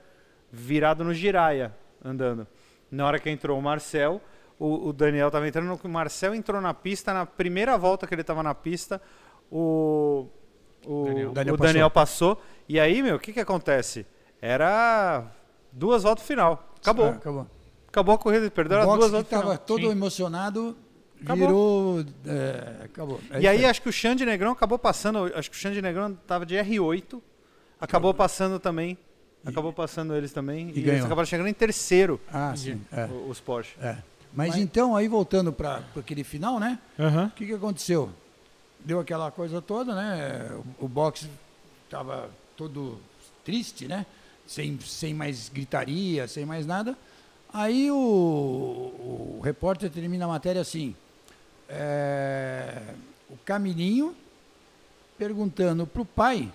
virado 0.51 1.03
no 1.03 1.14
Jiraya, 1.14 1.74
andando. 2.03 2.47
Na 2.89 3.05
hora 3.05 3.20
que 3.20 3.30
entrou 3.30 3.57
o 3.57 3.62
Marcel, 3.62 4.20
o, 4.59 4.89
o 4.89 4.93
Daniel 4.93 5.28
estava 5.28 5.47
entrando, 5.47 5.80
o 5.82 5.88
Marcel 5.88 6.36
entrou 6.36 6.59
na 6.59 6.74
pista, 6.74 7.14
na 7.14 7.26
primeira 7.26 7.78
volta 7.78 8.05
que 8.05 8.14
ele 8.14 8.22
estava 8.22 8.43
na 8.43 8.53
pista, 8.53 9.01
o, 9.51 10.28
o 10.86 11.05
Daniel. 11.05 11.29
o 11.29 11.34
Daniel 11.34 11.57
Daniel, 11.57 11.89
passou. 11.89 12.41
E 12.67 12.79
aí, 12.79 13.01
meu, 13.03 13.15
o 13.15 13.19
que, 13.19 13.34
que 13.34 13.39
acontece? 13.39 14.05
Era 14.41 15.25
duas 15.71 16.03
voltas 16.03 16.25
final. 16.25 16.73
Acabou. 16.82 17.07
Ah, 17.07 17.11
acabou. 17.11 17.47
Acabou 17.88 18.15
a 18.15 18.17
corrida, 18.17 18.49
perdeu 18.49 18.77
era 18.77 18.88
o 18.88 18.95
duas 18.97 19.11
voltas 19.11 19.27
estava 19.27 19.43
final. 19.53 19.57
todo 19.59 19.82
Sim. 19.82 19.91
emocionado, 19.91 20.77
Acabou. 21.21 21.47
virou... 21.47 22.05
é, 22.25 22.86
acabou. 22.86 23.19
É 23.29 23.41
E 23.41 23.47
aí 23.47 23.65
acho 23.65 23.82
que 23.82 23.89
o 23.89 23.91
Xande 23.93 24.25
Negrão 24.25 24.51
acabou 24.53 24.79
passando, 24.79 25.32
acho 25.36 25.51
que 25.51 25.57
o 25.57 25.59
Xande 25.59 25.82
Negrão 25.82 26.13
tava 26.25 26.45
de 26.45 26.55
R8, 26.55 27.21
acabou 27.79 28.13
passando 28.13 28.59
também, 28.59 28.97
acabou 29.45 29.73
passando 29.73 30.15
eles 30.15 30.32
também, 30.32 30.67
e, 30.69 30.71
eles 30.71 30.86
ganhou. 30.86 31.05
acabaram 31.05 31.25
chegando 31.25 31.47
em 31.49 31.53
terceiro, 31.53 32.19
Ah, 32.32 32.53
sim. 32.55 32.82
É, 32.91 33.07
os 33.27 33.39
Porsche. 33.39 33.75
é. 33.82 33.97
Mas, 34.34 34.55
então, 34.55 34.95
aí 34.95 35.09
voltando 35.09 35.51
para 35.51 35.82
aquele 35.97 36.23
final, 36.23 36.57
né? 36.57 36.79
O 36.97 37.32
que, 37.36 37.45
que 37.45 37.53
aconteceu? 37.53 38.09
Deu 38.84 38.99
aquela 38.99 39.29
coisa 39.32 39.61
toda, 39.61 39.93
né? 39.95 40.49
O, 40.79 40.86
o 40.86 40.88
boxe 40.88 41.29
estava 41.86 42.29
todo 42.57 42.99
triste, 43.45 43.88
né? 43.88 44.05
Sem, 44.47 44.79
sem 44.82 45.13
mais 45.13 45.49
gritaria, 45.49 46.27
sem 46.27 46.45
mais 46.45 46.65
nada. 46.65 46.97
Aí 47.53 47.91
o, 47.91 47.95
o 47.95 49.41
repórter 49.43 49.89
termina 49.89 50.25
a 50.25 50.27
matéria 50.27 50.61
assim: 50.61 50.95
é, 51.69 52.82
o 53.29 53.38
Camilinho 53.38 54.15
perguntando 55.17 55.86
para 55.86 56.01
o 56.01 56.05
pai, 56.05 56.51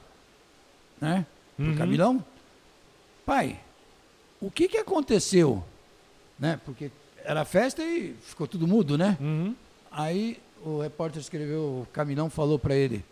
né? 1.00 1.26
Pro 1.56 1.66
Uhum. 1.66 1.76
Camilão, 1.76 2.24
pai, 3.24 3.58
o 4.40 4.50
que, 4.50 4.68
que 4.68 4.76
aconteceu? 4.76 5.64
Né? 6.38 6.60
Porque 6.66 6.90
era 7.24 7.46
festa 7.46 7.82
e 7.82 8.14
ficou 8.20 8.46
tudo 8.46 8.66
mudo, 8.66 8.98
né? 8.98 9.16
Uhum. 9.18 9.54
Aí 9.90 10.38
o 10.66 10.80
repórter 10.80 11.20
escreveu, 11.20 11.60
o 11.60 11.86
Camilão 11.92 12.28
falou 12.28 12.58
para 12.58 12.74
ele, 12.74 13.04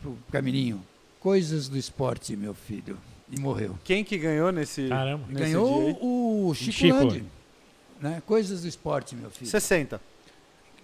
pro 0.00 0.16
Camilinho, 0.32 0.82
coisas 1.20 1.68
do 1.68 1.76
esporte, 1.76 2.34
meu 2.36 2.54
filho. 2.54 2.98
E 3.30 3.38
morreu. 3.40 3.76
Quem 3.84 4.04
que 4.04 4.16
ganhou 4.16 4.52
nesse, 4.52 4.88
Caramba. 4.88 5.24
nesse 5.28 5.40
Ganhou 5.40 5.98
o 6.00 6.54
Chico, 6.54 6.72
Chico. 6.72 6.96
Landi. 6.96 7.24
Né? 8.00 8.22
Coisas 8.24 8.62
do 8.62 8.68
esporte, 8.68 9.16
meu 9.16 9.30
filho. 9.30 9.50
60, 9.50 10.00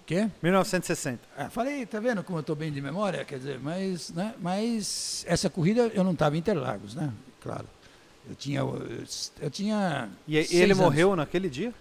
Quê? 0.05 0.29
1960. 0.41 1.21
Ah, 1.37 1.49
falei, 1.49 1.85
tá 1.85 1.99
vendo 1.99 2.21
como 2.23 2.37
eu 2.37 2.41
estou 2.41 2.55
bem 2.55 2.71
de 2.71 2.81
memória? 2.81 3.23
Quer 3.23 3.37
dizer, 3.37 3.59
mas, 3.59 4.09
né, 4.09 4.35
mas 4.39 5.23
essa 5.27 5.49
corrida 5.49 5.89
eu 5.93 6.03
não 6.03 6.11
estava 6.11 6.35
em 6.35 6.39
Interlagos, 6.39 6.93
né? 6.93 7.11
Claro. 7.39 7.65
Eu 8.29 8.35
tinha. 8.35 8.59
Eu, 8.59 9.05
eu 9.41 9.49
tinha. 9.49 10.09
E 10.27 10.37
ele 10.37 10.73
anos. 10.73 10.77
morreu 10.77 11.15
naquele 11.15 11.49
dia? 11.49 11.73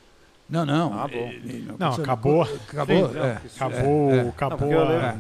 Não, 0.53 0.67
não. 0.67 0.93
Ah, 0.93 1.09
bom. 1.09 1.33
Não, 1.79 1.93
acabou. 1.95 2.43
Acabou. 2.43 3.09
Sim, 3.09 3.15
não, 3.15 3.25
é. 3.25 3.41
Acabou, 3.57 4.11
É, 4.13 4.17
é. 4.19 4.23
Não, 4.23 4.29
acabou 4.29 4.69
a, 4.83 5.17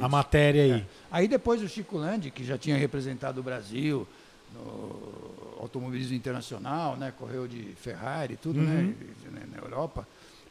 a 0.00 0.08
matéria 0.08 0.62
aí. 0.62 0.86
Aí 1.10 1.26
depois 1.26 1.60
o 1.60 1.68
Chico 1.68 1.98
Landi, 1.98 2.30
que 2.30 2.44
já 2.44 2.56
tinha 2.56 2.76
representado 2.76 3.40
o 3.40 3.42
Brasil 3.42 4.06
no 4.54 5.58
automobilismo 5.60 6.14
internacional, 6.14 6.96
né, 6.96 7.12
correu 7.18 7.48
de 7.48 7.74
Ferrari 7.80 8.34
e 8.34 8.36
tudo, 8.36 8.60
né, 8.60 8.94
e- 9.00 9.46
na 9.50 9.58
Europa, 9.60 10.06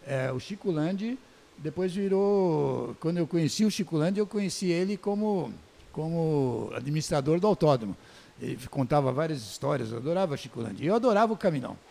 é, 0.06 0.30
o 0.32 0.40
Chico 0.42 0.70
Landi 0.72 1.18
depois 1.58 1.94
virou, 1.96 2.96
quando 3.00 3.18
eu 3.18 3.26
conheci 3.26 3.64
o 3.64 3.72
Chico 3.72 3.96
Landi, 3.96 4.20
eu 4.20 4.28
conheci 4.28 4.68
ele 4.70 4.98
como, 4.98 5.54
como 5.94 6.70
administrador 6.76 7.40
do 7.40 7.48
autódromo. 7.48 7.96
Ele 8.42 8.60
contava 8.70 9.12
várias 9.12 9.40
histórias, 9.40 9.90
eu 9.92 9.98
adorava 9.98 10.36
Chicolândia. 10.38 10.84
E 10.84 10.88
eu 10.88 10.96
adorava 10.96 11.32
o 11.34 11.38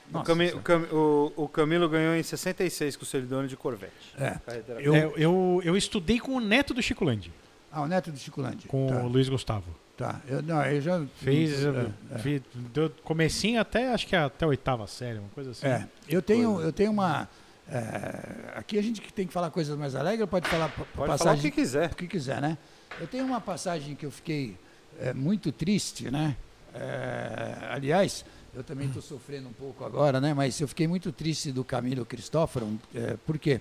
Camilão. 0.06 0.10
O, 0.10 0.12
Nossa 0.12 0.24
Cami- 0.26 0.52
o. 0.52 0.60
Cam- 0.60 0.88
o- 0.94 1.32
o 1.36 1.48
Camilo 1.48 1.88
ganhou 1.88 2.14
em 2.14 2.22
66 2.22 2.96
com 2.96 3.02
o 3.02 3.06
Celidônio 3.06 3.48
de 3.48 3.56
Corvette. 3.56 4.14
É. 4.18 4.38
Eu- 4.78 4.94
É, 4.94 5.12
eu, 5.16 5.60
eu 5.64 5.76
estudei 5.76 6.18
com 6.20 6.32
o 6.36 6.40
neto 6.40 6.72
do 6.74 6.82
Chico 6.82 7.04
Landi, 7.04 7.32
Ah, 7.70 7.82
o 7.82 7.86
neto 7.86 8.10
do 8.10 8.18
Chicolândia. 8.18 8.68
com 8.68 8.86
tá, 8.86 9.02
o 9.02 9.08
Luiz 9.08 9.28
Gustavo. 9.28 9.64
tá. 9.96 10.20
Eu, 10.28 10.42
não, 10.42 10.62
eu 10.64 10.80
já... 10.80 11.02
Fez 11.16 11.64
é, 11.64 11.68
é. 11.68 12.40
do 12.72 12.90
comecinho 13.04 13.60
até, 13.60 13.92
acho 13.92 14.06
que 14.06 14.14
até 14.16 14.44
a 14.44 14.48
oitava 14.48 14.86
série, 14.86 15.18
uma 15.18 15.28
coisa 15.30 15.50
assim. 15.50 15.66
É, 15.66 15.86
eu 16.08 16.22
tenho, 16.22 16.60
eu 16.60 16.72
tenho 16.72 16.90
uma. 16.90 17.28
é, 17.68 18.52
aqui 18.56 18.78
a 18.78 18.82
gente 18.82 19.00
que 19.00 19.12
tem 19.12 19.26
que 19.26 19.32
falar 19.32 19.50
coisas 19.50 19.76
mais 19.76 19.94
alegres, 19.94 20.28
pode 20.28 20.48
falar 20.48 20.68
Pode 20.68 20.88
falar 20.92 21.06
o 21.06 21.18
passagem 21.18 21.50
que 21.50 21.56
quiser. 21.60 21.90
o 21.90 21.96
que 21.96 22.06
quiser, 22.06 22.40
né? 22.40 22.56
Eu 23.00 23.06
tenho 23.06 23.24
uma 23.26 23.40
passagem 23.40 23.94
que 23.94 24.06
eu 24.06 24.10
fiquei 24.10 24.56
é, 25.00 25.12
muito 25.12 25.50
triste, 25.52 26.10
né? 26.10 26.36
É, 26.74 27.56
aliás, 27.70 28.24
eu 28.56 28.64
também 28.64 28.86
estou 28.88 29.02
sofrendo 29.02 29.50
um 29.50 29.52
pouco 29.52 29.84
agora, 29.84 30.18
né? 30.18 30.32
Mas 30.32 30.58
eu 30.58 30.66
fiquei 30.66 30.88
muito 30.88 31.12
triste 31.12 31.52
do 31.52 31.62
Camilo 31.62 32.06
Cristóforo, 32.06 32.80
é, 32.94 33.18
porque 33.26 33.60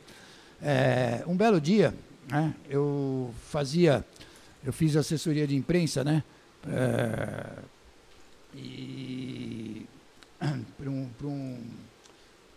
é, 0.62 1.22
um 1.28 1.36
belo 1.36 1.60
dia, 1.60 1.94
né? 2.30 2.56
Eu 2.70 3.34
fazia, 3.50 4.06
eu 4.64 4.72
fiz 4.72 4.96
assessoria 4.96 5.46
de 5.46 5.54
imprensa, 5.54 6.02
né? 6.02 6.24
É, 6.66 7.46
e 8.56 9.86
para 10.78 10.90
um, 10.90 11.10
um, 11.24 11.60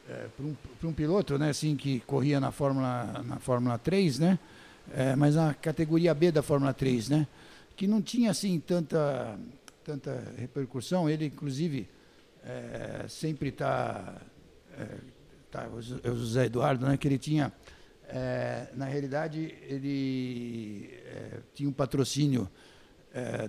é, 0.09 0.28
pra 0.36 0.47
um, 0.47 0.57
um 0.84 0.93
piloto, 0.93 1.36
né? 1.39 1.51
Assim 1.51 1.76
que 1.76 1.99
corria 2.01 2.39
na 2.39 2.53
Fórmula 2.53 3.20
na 3.26 3.41
Fórmula 3.41 3.76
3, 3.78 4.20
né? 4.20 4.39
É, 4.95 5.16
mas 5.16 5.34
na 5.34 5.55
categoria 5.55 6.14
B 6.14 6.30
da 6.30 6.43
Fórmula 6.43 6.72
3, 6.72 7.09
né? 7.09 7.26
Que 7.76 7.89
não 7.89 8.01
tinha 8.01 8.30
assim 8.30 8.61
tanta, 8.61 9.36
tanta 9.84 10.22
repercussão. 10.39 11.11
Ele, 11.11 11.26
inclusive, 11.26 11.89
é, 12.45 13.07
sempre 13.09 13.49
está. 13.49 14.20
É, 14.76 14.86
tá, 15.51 15.68
o 15.68 15.80
José 15.80 16.47
Eduardo, 16.47 16.86
né? 16.86 16.97
Que 16.97 17.09
ele 17.09 17.18
tinha. 17.18 17.53
é, 18.09 18.68
na 18.74 18.86
realidade, 18.86 19.55
ele 19.62 20.91
é, 21.05 21.41
tinha 21.55 21.68
um 21.68 21.72
patrocínio 21.72 22.49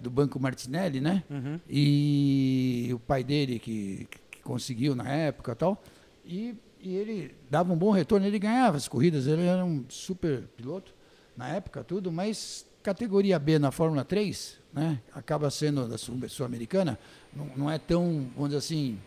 do 0.02 0.10
Banco 0.10 0.40
Martinelli, 0.40 1.00
né? 1.00 1.24
Uhum. 1.30 1.60
e 1.70 2.90
o 2.92 2.98
pai 2.98 3.24
dele 3.24 3.60
que, 3.60 4.08
que 4.32 4.42
conseguiu 4.42 4.96
na 4.96 5.08
época 5.08 5.52
e 5.52 5.56
tal, 5.56 5.84
e, 6.26 6.56
e 6.80 6.96
ele 6.96 7.36
dava 7.52 7.72
um 7.72 7.78
bom 7.78 7.92
retorno, 7.92 8.26
ele 8.26 8.40
ganhava 8.40 8.78
as 8.78 8.88
corridas, 8.88 9.28
ele 9.28 9.46
era 9.46 9.64
um 9.64 9.86
super 9.88 10.44
piloto 10.58 10.96
na 11.38 11.50
época, 11.50 11.84
tudo, 11.84 12.12
mas 12.12 12.66
categoria 12.82 13.38
B 13.38 13.60
na 13.60 13.72
Fórmula 13.72 14.04
3, 14.04 14.59
né, 14.74 14.99
acaba 15.13 15.49
sendo 15.49 15.88
da 15.88 15.97
Sul- 15.97 16.17
Sul-Americana, 16.30 16.97
não, 17.36 17.45
não 17.55 17.72
é 17.72 17.78
tão, 17.80 18.28
vamos 18.36 18.49
dizer 18.49 18.57
assim, 18.57 18.99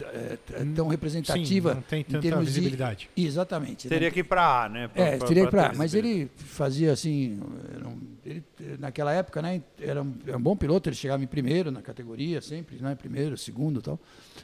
é, 0.00 0.38
é 0.54 0.64
tão 0.74 0.88
representativa 0.88 1.70
Sim, 1.70 1.74
não 1.76 1.82
tem 1.82 2.00
em 2.00 2.04
tanta 2.04 2.20
termos 2.22 2.44
de- 2.46 2.50
visibilidade. 2.52 3.10
Exatamente. 3.16 3.86
né? 3.86 3.90
Teria 3.90 4.10
que 4.10 4.20
ir 4.20 4.24
pra 4.24 4.64
A, 4.64 4.68
né? 4.68 4.88
Pra- 4.88 5.04
É, 5.04 5.16
pra- 5.18 5.28
teria 5.28 5.48
pra, 5.48 5.70
ter 5.70 5.76
mas 5.76 5.92
visibilidade. 5.92 6.30
ele 6.36 6.46
fazia 6.48 6.92
assim, 6.92 7.38
um- 7.84 8.16
ele, 8.24 8.42
naquela 8.78 9.12
época, 9.12 9.42
né, 9.42 9.62
era 9.78 10.02
um, 10.02 10.14
era 10.26 10.36
um 10.36 10.40
bom 10.40 10.56
piloto, 10.56 10.88
ele 10.88 10.96
chegava 10.96 11.22
em 11.22 11.26
primeiro 11.26 11.70
na 11.70 11.82
categoria, 11.82 12.40
sempre, 12.40 12.76
né, 12.82 12.94
primeiro, 12.94 13.36
segundo 13.36 13.80
e 13.80 13.82
tal. 13.82 14.00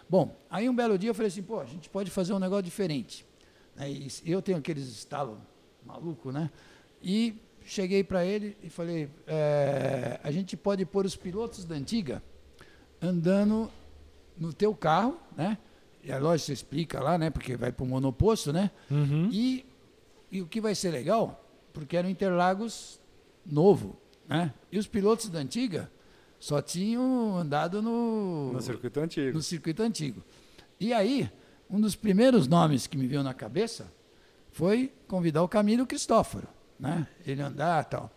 Bom, 0.08 0.36
aí 0.50 0.68
um 0.68 0.74
belo 0.74 0.98
dia 0.98 1.10
eu 1.10 1.14
falei 1.14 1.28
assim, 1.28 1.42
pô, 1.42 1.60
a 1.60 1.64
gente 1.66 1.88
pode 1.88 2.10
fazer 2.10 2.32
um 2.32 2.38
negócio 2.38 2.64
diferente. 2.64 3.24
Né, 3.76 3.90
e 3.90 4.08
eu 4.26 4.42
tenho 4.42 4.58
aqueles 4.58 4.86
estalos 4.88 5.38
maluco, 5.84 6.30
né, 6.30 6.50
e 7.02 7.34
cheguei 7.68 8.02
para 8.02 8.24
ele 8.24 8.56
e 8.62 8.70
falei, 8.70 9.08
é, 9.26 10.18
a 10.22 10.30
gente 10.30 10.56
pode 10.56 10.84
pôr 10.86 11.04
os 11.04 11.14
pilotos 11.14 11.64
da 11.64 11.74
antiga 11.74 12.22
andando 13.00 13.70
no 14.36 14.52
teu 14.52 14.74
carro, 14.74 15.18
né, 15.36 15.58
e 16.02 16.10
a 16.10 16.18
loja 16.18 16.42
você 16.44 16.52
explica 16.52 17.00
lá, 17.02 17.18
né, 17.18 17.28
porque 17.30 17.56
vai 17.56 17.70
para 17.70 17.84
o 17.84 17.86
monoposto, 17.86 18.52
né, 18.52 18.70
Uhum. 18.90 19.28
e, 19.30 19.66
e 20.30 20.40
o 20.40 20.46
que 20.46 20.60
vai 20.60 20.74
ser 20.74 20.90
legal, 20.90 21.44
porque 21.72 21.96
era 21.96 22.06
um 22.06 22.10
Interlagos 22.10 23.00
novo, 23.44 23.96
né? 24.28 24.52
E 24.70 24.78
os 24.78 24.86
pilotos 24.86 25.28
da 25.28 25.38
antiga 25.38 25.90
só 26.38 26.60
tinham 26.60 27.36
andado 27.36 27.80
no, 27.80 28.52
No 28.52 28.60
circuito 28.60 29.00
antigo. 29.00 29.36
no 29.36 29.42
circuito 29.42 29.82
antigo. 29.82 30.22
E 30.78 30.92
aí, 30.92 31.30
um 31.70 31.80
dos 31.80 31.94
primeiros 31.96 32.46
nomes 32.46 32.86
que 32.86 32.96
me 32.96 33.06
veio 33.06 33.22
na 33.22 33.32
cabeça 33.34 33.90
foi 34.50 34.92
convidar 35.06 35.42
o 35.42 35.48
Camilo 35.48 35.86
Cristóforo, 35.86 36.46
né? 36.78 37.06
Ele 37.26 37.42
andar 37.42 37.82
e 37.84 37.86
tal. 37.86 38.10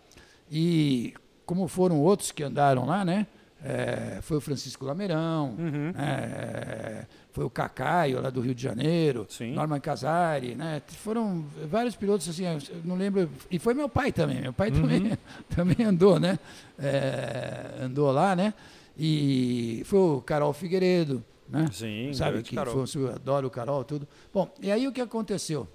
E 0.50 1.14
como 1.46 1.66
foram 1.68 2.00
outros 2.00 2.30
que 2.30 2.42
andaram 2.42 2.86
lá, 2.86 3.04
né? 3.04 3.26
É, 3.64 4.18
foi 4.22 4.38
o 4.38 4.40
Francisco 4.40 4.84
Lameirão, 4.84 5.54
Uhum. 5.56 5.92
é, 5.96 7.06
foi 7.30 7.44
o 7.44 7.50
Cacaio 7.50 8.20
lá 8.20 8.28
do 8.28 8.40
Rio 8.40 8.54
de 8.56 8.60
Janeiro, 8.62 9.24
Sim. 9.28 9.52
Norman 9.54 9.78
Casari, 9.78 10.56
né? 10.56 10.82
Foram 10.88 11.44
vários 11.70 11.94
pilotos 11.94 12.28
assim, 12.28 12.44
eu 12.44 12.58
não 12.84 12.96
lembro. 12.96 13.30
E 13.50 13.60
foi 13.60 13.72
meu 13.72 13.88
pai 13.88 14.10
também. 14.10 14.40
Meu 14.40 14.52
pai 14.52 14.72
também, 14.72 15.16
também 15.48 15.86
andou, 15.86 16.18
né? 16.18 16.40
É, 16.76 17.84
andou 17.84 18.10
lá, 18.10 18.34
né? 18.34 18.52
E 18.98 19.82
foi 19.86 19.98
o 20.00 20.20
Carol 20.20 20.52
Figueiredo, 20.52 21.24
né? 21.48 21.68
Sim, 21.72 22.12
Sabe 22.14 22.42
que 22.42 22.56
Carol. 22.56 22.84
foi, 22.86 23.02
eu 23.02 23.12
adoro 23.14 23.46
o 23.46 23.50
Carol, 23.50 23.84
tudo. 23.84 24.08
Bom, 24.34 24.52
e 24.60 24.70
aí 24.72 24.86
o 24.88 24.92
que 24.92 25.00
aconteceu? 25.00 25.68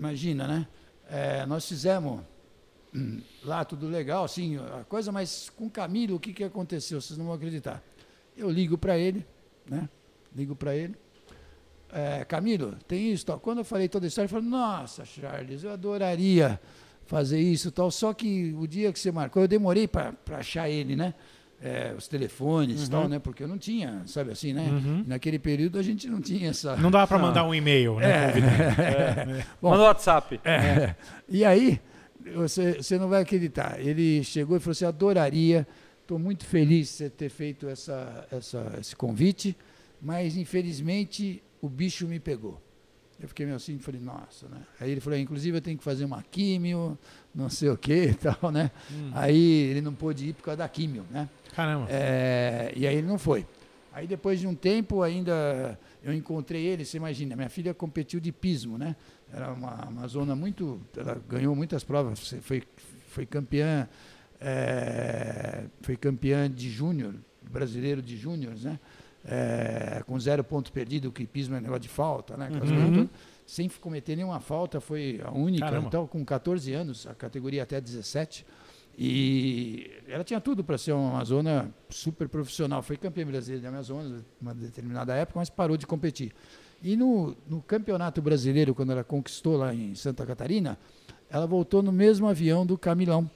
Imagina, 0.00 0.46
né? 0.48 0.66
É, 1.16 1.46
nós 1.46 1.68
fizemos 1.68 2.22
hum, 2.92 3.20
lá 3.44 3.64
tudo 3.64 3.86
legal, 3.86 4.24
assim, 4.24 4.56
a 4.56 4.82
coisa, 4.82 5.12
mas 5.12 5.48
com 5.48 5.66
o 5.66 5.70
Camilo, 5.70 6.16
o 6.16 6.18
que, 6.18 6.32
que 6.32 6.42
aconteceu? 6.42 7.00
Vocês 7.00 7.16
não 7.16 7.26
vão 7.26 7.34
acreditar. 7.34 7.80
Eu 8.36 8.50
ligo 8.50 8.76
para 8.76 8.98
ele, 8.98 9.24
né? 9.64 9.88
Ligo 10.34 10.56
para 10.56 10.74
ele. 10.74 10.96
É, 11.92 12.24
Camilo, 12.24 12.76
tem 12.88 13.12
isso, 13.12 13.26
tal. 13.26 13.38
Quando 13.38 13.58
eu 13.58 13.64
falei 13.64 13.88
toda 13.88 14.06
a 14.06 14.08
história, 14.08 14.26
ele 14.26 14.32
falou, 14.32 14.50
nossa, 14.50 15.04
Charles, 15.04 15.62
eu 15.62 15.70
adoraria 15.70 16.60
fazer 17.06 17.38
isso 17.38 17.70
tal. 17.70 17.92
Só 17.92 18.12
que 18.12 18.52
o 18.58 18.66
dia 18.66 18.92
que 18.92 18.98
você 18.98 19.12
marcou, 19.12 19.42
eu 19.42 19.46
demorei 19.46 19.86
para 19.86 20.16
achar 20.30 20.68
ele, 20.68 20.96
né? 20.96 21.14
É, 21.66 21.94
os 21.96 22.06
telefones 22.06 22.86
e 22.86 22.90
tal, 22.90 23.08
né? 23.08 23.18
Porque 23.18 23.42
eu 23.42 23.48
não 23.48 23.56
tinha, 23.56 24.02
sabe 24.04 24.32
assim, 24.32 24.52
né? 24.52 24.68
Uhum. 24.68 25.02
Naquele 25.06 25.38
período 25.38 25.78
a 25.78 25.82
gente 25.82 26.06
não 26.08 26.20
tinha 26.20 26.50
essa. 26.50 26.76
Não 26.76 26.90
dava 26.90 27.06
para 27.06 27.18
mandar 27.18 27.42
um 27.44 27.54
e-mail, 27.54 27.96
né? 27.96 28.32
convidando. 28.32 29.44
Bom, 29.62 29.70
Manda 29.70 29.82
o 29.82 29.86
WhatsApp. 29.86 30.38
É. 30.44 30.94
E 31.26 31.42
aí, 31.42 31.80
você, 32.34 32.74
você 32.74 32.98
não 32.98 33.08
vai 33.08 33.22
acreditar. 33.22 33.80
Ele 33.80 34.22
chegou 34.22 34.58
e 34.58 34.60
falou 34.60 34.72
assim: 34.72 34.84
adoraria, 34.84 35.66
estou 36.02 36.18
muito 36.18 36.44
feliz 36.44 36.88
de 36.88 36.92
você 36.94 37.10
ter 37.10 37.30
feito 37.30 37.66
essa, 37.66 38.26
essa, 38.30 38.76
esse 38.78 38.94
convite, 38.94 39.56
mas 40.02 40.36
infelizmente 40.36 41.42
o 41.62 41.68
bicho 41.68 42.06
me 42.06 42.20
pegou. 42.20 42.60
Eu 43.18 43.28
fiquei 43.28 43.46
meio 43.46 43.56
assim, 43.56 43.78
falei, 43.78 44.00
nossa, 44.00 44.48
né? 44.48 44.60
Aí 44.78 44.90
ele 44.90 45.00
falou, 45.00 45.18
inclusive 45.18 45.56
eu 45.56 45.62
tenho 45.62 45.78
que 45.78 45.84
fazer 45.84 46.04
uma 46.04 46.22
químio, 46.22 46.98
não 47.34 47.48
sei 47.48 47.70
o 47.70 47.76
que 47.76 48.06
e 48.10 48.14
tal, 48.14 48.50
né? 48.50 48.70
Aí 49.12 49.70
ele 49.70 49.80
não 49.80 49.94
pôde 49.94 50.28
ir 50.28 50.34
por 50.34 50.42
causa 50.42 50.58
da 50.58 50.68
químio, 50.68 51.06
né? 51.10 51.28
Caramba. 51.54 51.86
É, 51.88 52.72
e 52.74 52.86
aí 52.86 52.96
ele 52.96 53.06
não 53.06 53.18
foi. 53.18 53.46
Aí 53.92 54.08
depois 54.08 54.40
de 54.40 54.46
um 54.46 54.54
tempo 54.54 55.02
ainda 55.02 55.78
eu 56.02 56.12
encontrei 56.12 56.66
ele, 56.66 56.84
você 56.84 56.96
imagina, 56.96 57.36
minha 57.36 57.48
filha 57.48 57.72
competiu 57.72 58.18
de 58.18 58.32
pismo, 58.32 58.76
né? 58.76 58.96
Era 59.32 59.52
uma, 59.52 59.88
uma 59.88 60.08
zona 60.08 60.34
muito. 60.34 60.80
Ela 60.96 61.20
ganhou 61.28 61.54
muitas 61.54 61.84
provas, 61.84 62.34
foi, 62.42 62.62
foi 63.06 63.24
campeã, 63.24 63.88
é, 64.40 65.64
foi 65.80 65.96
campeã 65.96 66.50
de 66.50 66.68
júnior, 66.70 67.14
brasileiro 67.40 68.02
de 68.02 68.16
júniores, 68.16 68.64
né? 68.64 68.80
É, 69.24 70.02
com 70.06 70.18
zero 70.18 70.44
ponto 70.44 70.70
perdido, 70.72 71.10
que 71.10 71.26
pismo 71.26 71.54
é 71.56 71.60
negócio 71.60 71.82
de 71.82 71.88
falta, 71.88 72.36
né? 72.36 72.50
Uhum. 72.50 73.08
Sem 73.46 73.68
cometer 73.68 74.16
nenhuma 74.16 74.40
falta, 74.40 74.80
foi 74.80 75.20
a 75.24 75.30
única. 75.30 75.66
Caramba. 75.66 75.86
Então, 75.86 76.06
com 76.06 76.24
14 76.24 76.72
anos, 76.72 77.06
a 77.06 77.14
categoria 77.14 77.62
até 77.62 77.80
17. 77.80 78.44
E 78.96 79.90
ela 80.06 80.22
tinha 80.22 80.40
tudo 80.40 80.62
para 80.62 80.78
ser 80.78 80.92
uma 80.92 81.10
Amazona 81.10 81.74
super 81.88 82.28
profissional. 82.28 82.82
Foi 82.82 82.96
campeã 82.96 83.26
brasileira 83.26 83.60
de 83.60 83.66
Amazonas 83.66 84.24
uma 84.40 84.54
determinada 84.54 85.14
época, 85.14 85.40
mas 85.40 85.50
parou 85.50 85.76
de 85.76 85.86
competir. 85.86 86.32
E 86.82 86.96
no, 86.96 87.34
no 87.48 87.62
campeonato 87.62 88.20
brasileiro, 88.20 88.74
quando 88.74 88.92
ela 88.92 89.02
conquistou 89.02 89.56
lá 89.56 89.74
em 89.74 89.94
Santa 89.94 90.24
Catarina, 90.26 90.78
ela 91.30 91.46
voltou 91.46 91.82
no 91.82 91.90
mesmo 91.90 92.28
avião 92.28 92.64
do 92.66 92.76
Camilão, 92.76 93.28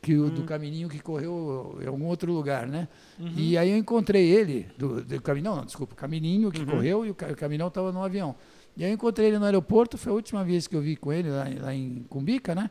que 0.00 0.16
o, 0.16 0.30
do 0.30 0.44
Camininho 0.44 0.88
que 0.88 1.00
correu 1.00 1.78
em 1.82 1.86
algum 1.86 2.06
outro 2.06 2.32
lugar, 2.32 2.66
né? 2.66 2.88
E 3.36 3.58
aí 3.58 3.70
eu 3.70 3.76
encontrei 3.76 4.30
ele, 4.30 4.68
do, 4.78 5.02
do 5.02 5.20
Caminhão, 5.20 5.56
não, 5.56 5.64
desculpa, 5.64 5.94
Camininho 5.94 6.50
que 6.52 6.64
correu 6.64 7.04
e 7.04 7.10
o, 7.10 7.12
o 7.12 7.36
Caminhão 7.36 7.68
estava 7.68 7.90
no 7.90 8.02
avião. 8.02 8.36
E 8.76 8.82
aí 8.84 8.90
eu 8.90 8.94
encontrei 8.94 9.28
ele 9.28 9.38
no 9.38 9.44
aeroporto, 9.44 9.96
foi 9.96 10.10
a 10.10 10.14
última 10.16 10.42
vez 10.44 10.66
que 10.66 10.74
eu 10.74 10.80
vi 10.80 10.96
com 10.96 11.12
ele 11.12 11.30
lá, 11.30 11.48
em- 11.48 11.58
lá 11.58 11.74
em 11.74 12.04
Cumbica, 12.08 12.54
né? 12.56 12.68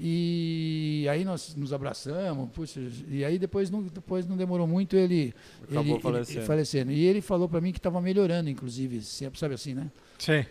E 0.00 1.06
aí 1.10 1.24
nós 1.24 1.54
nos 1.56 1.72
abraçamos, 1.72 2.50
puxa, 2.52 2.80
e 3.08 3.24
aí 3.24 3.38
depois 3.38 3.70
não, 3.70 3.82
depois 3.82 4.26
não 4.26 4.36
demorou 4.36 4.66
muito 4.66 4.96
ele 4.96 5.32
Acabou 5.64 5.94
ele, 5.94 6.02
falecendo. 6.02 6.38
ele 6.40 6.46
falecendo. 6.46 6.92
E 6.92 7.04
ele 7.04 7.20
falou 7.22 7.48
para 7.48 7.60
mim 7.60 7.72
que 7.72 7.78
estava 7.78 8.00
melhorando, 8.00 8.50
inclusive, 8.50 9.00
sempre 9.00 9.38
sabe 9.40 9.54
assim, 9.54 9.72
né? 9.74 9.90
Sei. 10.18 10.46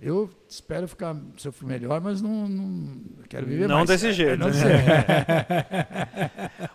Eu 0.00 0.28
espero 0.48 0.88
ficar, 0.88 1.16
se 1.36 1.46
eu 1.46 1.52
for 1.52 1.64
melhor, 1.66 2.00
mas 2.00 2.20
não, 2.20 2.48
não 2.48 3.00
quero 3.28 3.46
viver 3.46 3.68
Não 3.68 3.76
mais. 3.76 3.88
desse 3.88 4.12
jeito. 4.12 4.36
Não 4.38 4.48
né? 4.48 4.52
sei. 4.52 4.72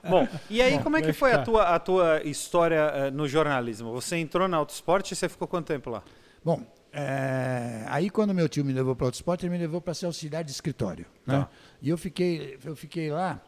Bom, 0.10 0.28
e 0.50 0.62
aí 0.62 0.78
Bom, 0.78 0.84
como 0.84 0.98
é 0.98 1.02
que 1.02 1.12
foi 1.14 1.34
a 1.34 1.42
tua, 1.44 1.64
a 1.76 1.80
tua 1.80 2.22
história 2.24 2.80
eh, 2.94 3.12
no 3.12 3.28
jornalismo? 3.28 3.92
Você 3.92 4.16
entrou 4.18 4.48
na 4.48 4.58
Autosport 4.58 5.12
e 5.12 5.16
você 5.16 5.28
ficou 5.28 5.48
quanto 5.48 5.68
tempo 5.68 5.90
lá? 5.90 6.04
Bom, 6.44 6.62
é, 7.00 7.84
aí 7.90 8.10
quando 8.10 8.34
meu 8.34 8.50
tio 8.50 8.66
me 8.66 8.74
levou 8.74 8.96
para 8.96 9.06
o 9.06 9.10
esporte, 9.12 9.46
ele 9.46 9.52
me 9.52 9.60
levou 9.60 9.80
para 9.80 9.94
ser 9.94 10.08
auxiliar 10.08 10.44
de 10.44 10.50
escritório. 10.50 11.06
Né? 11.28 11.36
Tá. 11.36 11.50
E 11.80 11.90
eu 11.90 11.98
fiquei, 11.98 12.58
eu 12.66 12.76
fiquei 12.76 13.12
lá 13.12 13.40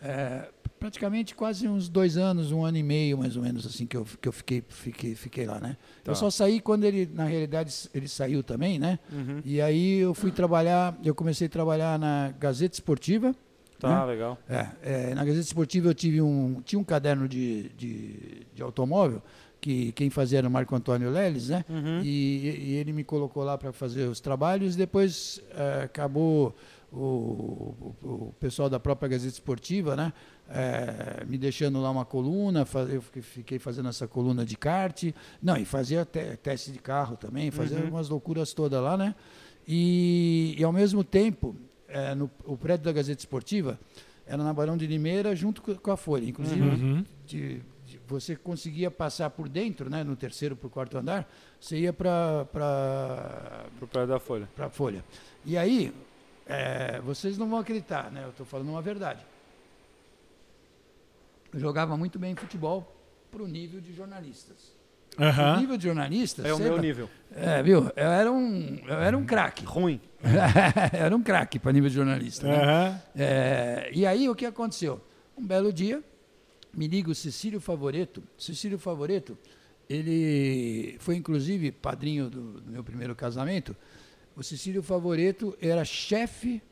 é, 0.00 0.48
praticamente 0.78 1.34
quase 1.34 1.66
uns 1.66 1.88
dois 1.88 2.16
anos, 2.16 2.52
um 2.52 2.64
ano 2.64 2.76
e 2.76 2.82
meio 2.82 3.18
mais 3.18 3.36
ou 3.36 3.42
menos 3.42 3.66
assim 3.66 3.86
que 3.86 3.96
eu, 3.96 4.06
que 4.20 4.28
eu 4.28 4.32
fiquei, 4.32 4.62
fiquei, 4.68 5.14
fiquei 5.16 5.46
lá, 5.46 5.58
né? 5.58 5.76
Tá. 6.04 6.12
Eu 6.12 6.14
só 6.14 6.30
saí 6.30 6.60
quando 6.60 6.84
ele, 6.84 7.10
na 7.12 7.24
realidade, 7.24 7.74
ele 7.92 8.06
saiu 8.06 8.40
também, 8.40 8.78
né? 8.78 9.00
Uhum. 9.10 9.42
E 9.44 9.60
aí 9.60 9.98
eu 9.98 10.14
fui 10.14 10.30
trabalhar, 10.30 10.96
eu 11.04 11.12
comecei 11.12 11.48
a 11.48 11.50
trabalhar 11.50 11.98
na 11.98 12.32
Gazeta 12.38 12.76
Esportiva. 12.76 13.34
Tá, 13.80 14.06
né? 14.06 14.12
legal. 14.12 14.38
É, 14.48 14.68
é, 14.80 15.14
na 15.16 15.24
Gazeta 15.24 15.44
Esportiva 15.44 15.88
eu 15.88 15.94
tive 15.94 16.22
um, 16.22 16.62
tinha 16.64 16.78
um 16.78 16.84
caderno 16.84 17.26
de, 17.26 17.68
de, 17.70 18.46
de 18.54 18.62
automóvel, 18.62 19.20
que 19.62 19.92
quem 19.92 20.10
fazia 20.10 20.38
era 20.38 20.48
o 20.48 20.50
Marco 20.50 20.74
Antônio 20.74 21.08
Leles, 21.08 21.48
né? 21.48 21.64
Uhum. 21.70 22.00
E, 22.02 22.08
e 22.64 22.72
ele 22.74 22.92
me 22.92 23.04
colocou 23.04 23.44
lá 23.44 23.56
para 23.56 23.72
fazer 23.72 24.08
os 24.08 24.18
trabalhos. 24.18 24.74
Depois 24.74 25.40
eh, 25.52 25.82
acabou 25.84 26.52
o, 26.92 26.96
o- 26.98 27.96
o 28.02 28.34
pessoal 28.40 28.68
da 28.68 28.80
própria 28.80 29.08
Gazeta 29.08 29.32
Esportiva, 29.34 29.94
né? 29.94 30.12
eh, 30.50 31.24
me 31.28 31.38
deixando 31.38 31.80
lá 31.80 31.90
uma 31.92 32.04
coluna. 32.04 32.66
Eu 32.92 33.00
fiquei- 33.22 33.58
fazendo 33.60 33.88
essa 33.88 34.06
coluna 34.08 34.44
de 34.44 34.56
kart. 34.56 35.04
Não, 35.40 35.56
e 35.56 35.64
fazia 35.64 36.04
te- 36.04 36.36
teste 36.42 36.72
de 36.72 36.78
carro 36.80 37.16
também, 37.16 37.50
fazia 37.52 37.78
Uhum. 37.78 37.88
umas 37.90 38.08
loucuras 38.08 38.52
todas 38.52 38.82
lá, 38.82 38.96
né? 38.96 39.14
E, 39.66 40.56
e 40.58 40.64
ao 40.64 40.72
mesmo 40.72 41.04
tempo, 41.04 41.54
eh, 41.88 42.14
no, 42.16 42.28
o 42.44 42.56
prédio 42.56 42.84
da 42.84 42.92
Gazeta 42.92 43.20
Esportiva 43.20 43.78
era 44.26 44.42
na 44.42 44.52
Barão 44.52 44.76
de 44.76 44.86
Limeira 44.88 45.34
junto 45.36 45.62
co- 45.62 45.76
com 45.76 45.90
a 45.92 45.96
Folha. 45.96 46.28
Inclusive, 46.28 46.60
Uhum. 46.60 47.04
de- 47.26 47.62
você 48.12 48.36
conseguia 48.36 48.90
passar 48.90 49.30
por 49.30 49.48
dentro, 49.48 49.88
né, 49.90 50.04
no 50.04 50.14
terceiro 50.14 50.54
para 50.54 50.66
o 50.66 50.70
quarto 50.70 50.98
andar, 50.98 51.28
você 51.60 51.78
ia 51.78 51.92
para 51.92 52.46
Pro 53.78 53.86
pé 53.88 54.06
da 54.06 54.18
Folha. 54.20 54.48
a 54.58 54.68
Folha. 54.68 55.04
E 55.44 55.56
aí, 55.56 55.92
é, 56.46 57.00
vocês 57.00 57.38
não 57.38 57.48
vão 57.48 57.58
acreditar, 57.58 58.10
né? 58.10 58.22
Eu 58.24 58.30
estou 58.30 58.44
falando 58.46 58.68
uma 58.68 58.82
verdade. 58.82 59.24
Eu 61.52 61.58
jogava 61.58 61.96
muito 61.96 62.18
bem 62.18 62.34
futebol 62.34 62.94
para 63.30 63.42
o 63.42 63.48
nível 63.48 63.80
de 63.80 63.92
jornalistas. 63.94 64.72
O 65.18 65.22
Aham. 65.22 65.60
nível 65.60 65.76
de 65.76 65.84
jornalistas, 65.84 66.44
É 66.44 66.54
o 66.54 66.58
meu 66.58 66.78
nível. 66.78 67.08
É, 67.34 67.62
viu? 67.62 67.90
Eu 67.96 68.10
era 68.10 68.32
um, 68.32 68.78
eu 68.86 68.94
era 68.94 69.16
um 69.18 69.26
craque. 69.26 69.64
Ruim. 69.64 70.00
era 70.92 71.14
um 71.14 71.22
craque 71.22 71.58
para 71.58 71.72
nível 71.72 71.90
de 71.90 71.96
jornalista. 71.96 72.46
né? 72.46 72.56
Aham. 72.62 73.02
É, 73.16 73.90
e 73.92 74.06
aí 74.06 74.28
o 74.28 74.34
que 74.34 74.46
aconteceu? 74.46 75.00
Um 75.36 75.46
belo 75.46 75.70
dia, 75.72 76.02
me 76.74 76.86
liga 76.88 77.10
o 77.10 77.14
Cecílio 77.14 77.60
Favoreto. 77.60 78.22
Cecílio 78.38 78.78
Favoreto, 78.78 79.36
ele 79.88 80.96
foi 81.00 81.16
inclusive 81.16 81.70
padrinho 81.72 82.30
do, 82.30 82.60
do 82.60 82.70
meu 82.70 82.82
primeiro 82.84 83.14
casamento. 83.14 83.76
O 84.36 84.42
Cecílio 84.42 84.82
Favoreto 84.82 85.56
era 85.60 85.84
chefe 85.84 86.62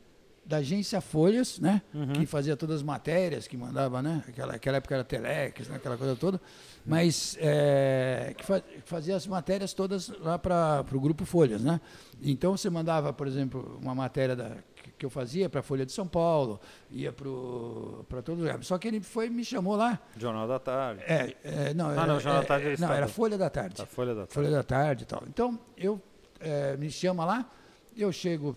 da 0.43 0.57
agência 0.57 0.99
Folhas, 0.99 1.59
né? 1.59 1.83
Que 2.13 2.25
fazia 2.25 2.57
todas 2.57 2.77
as 2.77 2.83
matérias, 2.83 3.47
que 3.47 3.55
mandava, 3.55 4.01
né? 4.01 4.23
Aquela, 4.27 4.55
aquela 4.55 4.77
época 4.77 4.95
era 4.95 5.03
Telex, 5.03 5.67
né? 5.69 5.75
aquela 5.75 5.95
coisa 5.95 6.15
toda. 6.15 6.41
Mas 6.83 7.37
é, 7.39 8.33
que 8.35 8.43
fa- 8.43 8.63
fazia 8.83 9.15
as 9.15 9.27
matérias 9.27 9.71
todas 9.71 10.09
lá 10.19 10.39
para 10.39 10.83
o 10.91 10.99
Grupo 10.99 11.25
Folhas, 11.25 11.61
né? 11.61 11.79
Então 12.23 12.57
você 12.57 12.71
mandava, 12.71 13.13
por 13.13 13.27
exemplo, 13.27 13.77
uma 13.79 13.93
matéria 13.93 14.35
da, 14.35 14.57
que- 15.01 15.05
eu 15.05 15.09
fazia 15.09 15.49
para 15.49 15.61
a 15.61 15.63
Folha 15.63 15.83
de 15.85 15.91
São 15.91 16.07
Paulo, 16.07 16.59
ia 16.91 17.11
para 17.11 18.21
todo 18.21 18.37
lugar. 18.39 18.63
Só 18.63 18.77
que 18.77 18.87
ele 18.87 19.01
foi 19.01 19.25
e 19.27 19.29
me 19.31 19.43
chamou 19.43 19.75
lá. 19.75 19.99
Jornal 20.15 20.47
da 20.47 20.59
Tarde. 20.59 21.01
É, 21.07 21.35
é, 21.43 21.73
não, 21.73 21.89
Ah, 21.89 21.93
era, 21.93 22.05
não, 22.07 22.19
Jornal 22.19 22.41
da 22.41 22.47
Tarde 22.47 22.67
é 22.67 22.73
é, 22.73 22.77
não, 22.77 22.93
era 22.93 23.07
Folha 23.07 23.37
da 23.37 23.49
Tarde. 23.49 23.75
Da 23.77 23.85
Folha 23.85 24.13
da 24.13 24.21
Tarde. 24.21 24.33
Folha 24.33 24.51
da 24.51 24.63
Tarde 24.63 25.03
e 25.03 25.05
tal. 25.07 25.23
Então, 25.27 25.59
eu 25.75 25.99
eh, 26.39 26.77
me 26.77 26.89
chama 26.91 27.25
lá, 27.25 27.49
eu 27.97 28.11
chego, 28.11 28.55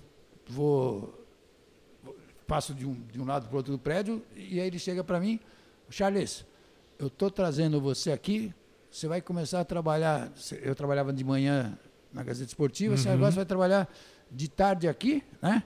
vou, 0.49 1.25
passo 2.47 2.75
de 2.75 2.87
um, 2.87 2.95
de 3.11 3.21
um 3.21 3.25
lado 3.25 3.47
para 3.47 3.55
o 3.55 3.57
outro 3.57 3.73
do 3.73 3.79
prédio, 3.79 4.23
e 4.37 4.61
aí 4.61 4.67
ele 4.67 4.79
chega 4.79 5.03
para 5.03 5.19
mim, 5.19 5.41
Charles, 5.89 6.45
eu 6.99 7.07
estou 7.09 7.31
trazendo 7.31 7.81
você 7.81 8.13
aqui, 8.13 8.53
você 8.91 9.09
vai 9.09 9.21
começar 9.21 9.61
a 9.61 9.65
trabalhar, 9.65 10.31
eu 10.63 10.75
trabalhava 10.75 11.13
de 11.13 11.25
manhã 11.25 11.79
na 12.13 12.23
Gazeta 12.23 12.49
Esportiva, 12.49 12.97
você 12.97 13.09
agora 13.09 13.31
vai 13.33 13.45
trabalhar 13.45 13.89
de 14.31 14.49
tarde 14.49 14.87
aqui, 14.89 15.23
né? 15.43 15.63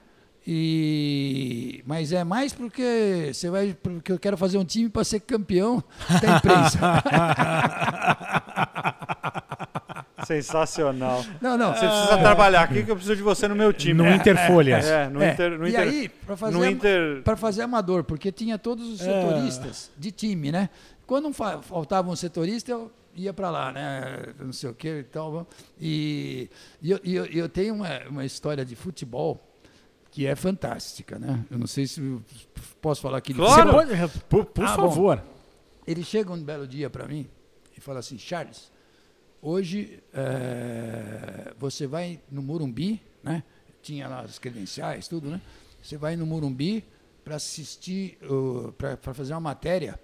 E, 0.51 1.83
mas 1.85 2.11
é 2.11 2.23
mais 2.23 2.51
porque 2.51 3.29
você 3.31 3.51
vai 3.51 3.77
porque 3.83 4.11
eu 4.11 4.17
quero 4.17 4.35
fazer 4.35 4.57
um 4.57 4.65
time 4.65 4.89
para 4.89 5.03
ser 5.03 5.19
campeão 5.19 5.83
da 6.09 6.37
imprensa. 6.37 6.79
Sensacional. 10.25 11.23
não, 11.39 11.55
não. 11.55 11.73
Você 11.75 11.87
precisa 11.87 12.17
trabalhar 12.17 12.63
aqui 12.63 12.81
que 12.83 12.89
eu 12.89 12.95
preciso 12.95 13.15
de 13.15 13.21
você 13.21 13.47
no 13.47 13.55
meu 13.55 13.71
time. 13.71 13.93
No 13.93 14.05
É, 14.05 14.15
Interfolhas. 14.15 14.85
É, 14.87 15.07
no 15.07 15.21
É, 15.21 15.33
Inter. 15.33 15.59
No 15.59 15.67
e 15.67 15.69
Inter, 15.69 15.81
aí, 15.81 16.09
para 16.09 16.35
fazer, 16.35 16.71
Inter. 16.71 17.23
fazer 17.37 17.61
amador, 17.61 18.03
porque 18.03 18.31
tinha 18.31 18.57
todos 18.57 18.87
os 18.93 19.01
É. 19.01 19.05
setoristas 19.05 19.91
de 19.97 20.11
time, 20.11 20.51
né? 20.51 20.69
Quando 21.05 21.31
faltava 21.31 22.09
um 22.09 22.15
setorista, 22.15 22.71
eu 22.71 22.91
ia 23.15 23.33
para 23.33 23.51
lá, 23.51 23.71
né? 23.71 24.33
Não 24.39 24.51
sei 24.51 24.69
o 24.71 24.73
que 24.73 24.99
e 24.99 25.03
tal. 25.03 25.47
E, 25.79 26.49
e 26.81 26.89
eu, 26.91 26.99
eu, 27.03 27.25
eu 27.25 27.49
tenho 27.49 27.75
uma, 27.75 27.99
uma 28.09 28.25
história 28.25 28.65
de 28.65 28.75
futebol 28.75 29.45
que 30.19 30.25
é 30.27 30.35
fantástica, 30.35 31.17
né? 31.17 31.45
Eu 31.49 31.57
não 31.57 31.65
sei 31.65 31.87
se 31.87 32.01
posso 32.81 33.01
falar 33.01 33.19
aqui. 33.19 33.31
de 33.31 33.39
Claro. 33.39 33.71
Pode, 33.71 33.91
por, 34.27 34.43
por 34.43 34.65
Ah, 34.65 34.75
bom. 34.75 34.89
favor. 34.89 35.23
Ele 35.87 36.03
chega 36.03 36.33
um 36.33 36.43
belo 36.43 36.67
dia 36.67 36.89
para 36.89 37.07
mim 37.07 37.25
e 37.77 37.79
fala 37.79 37.99
assim, 37.99 38.17
Charles, 38.19 38.69
hoje 39.41 40.03
eh, 40.13 41.53
você 41.57 41.87
vai 41.87 42.19
no 42.29 42.41
Morumbi, 42.41 43.01
né? 43.23 43.43
Tinha 43.81 44.09
lá 44.09 44.19
as 44.19 44.37
credenciais, 44.37 45.07
tudo, 45.07 45.29
né? 45.29 45.39
Você 45.81 45.95
vai 45.95 46.17
no 46.17 46.25
Morumbi 46.25 46.83
para 47.23 47.37
assistir, 47.37 48.17
para 48.77 49.13
fazer 49.13 49.31
uma 49.31 49.39
matéria 49.39 49.97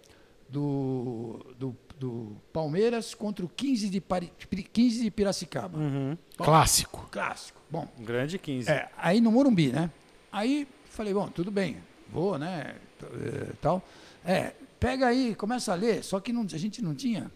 do, 0.47 1.45
do, 1.59 1.75
do 1.99 2.37
Palmeiras 2.53 3.13
contra 3.13 3.45
o 3.45 3.49
15 3.49 3.89
de, 3.89 3.99
Pari, 3.99 4.31
15 4.71 5.03
de 5.03 5.11
Piracicaba. 5.11 5.77
Uhum. 5.77 6.17
Clássico. 6.37 7.05
Clássico. 7.11 7.59
Bom, 7.69 7.85
Grande 7.99 8.39
15. 8.39 8.71
é, 8.71 8.89
aí 8.97 9.19
no 9.19 9.29
Morumbi, 9.29 9.73
né? 9.73 9.91
Aí 10.35 10.67
falei, 10.83 11.13
bom, 11.13 11.29
tudo 11.29 11.49
bem, 11.49 11.77
vou, 12.11 12.37
né? 12.37 12.75
eh, 13.01 13.53
Tal. 13.61 13.81
É, 14.25 14.53
pega 14.77 15.07
aí, 15.07 15.33
começa 15.33 15.71
a 15.71 15.75
ler. 15.75 16.03
Só 16.03 16.19
que 16.19 16.33
não- 16.33 16.41
a 16.43 16.57
gente 16.57 16.81
não 16.81 16.93
tinha 16.93 17.31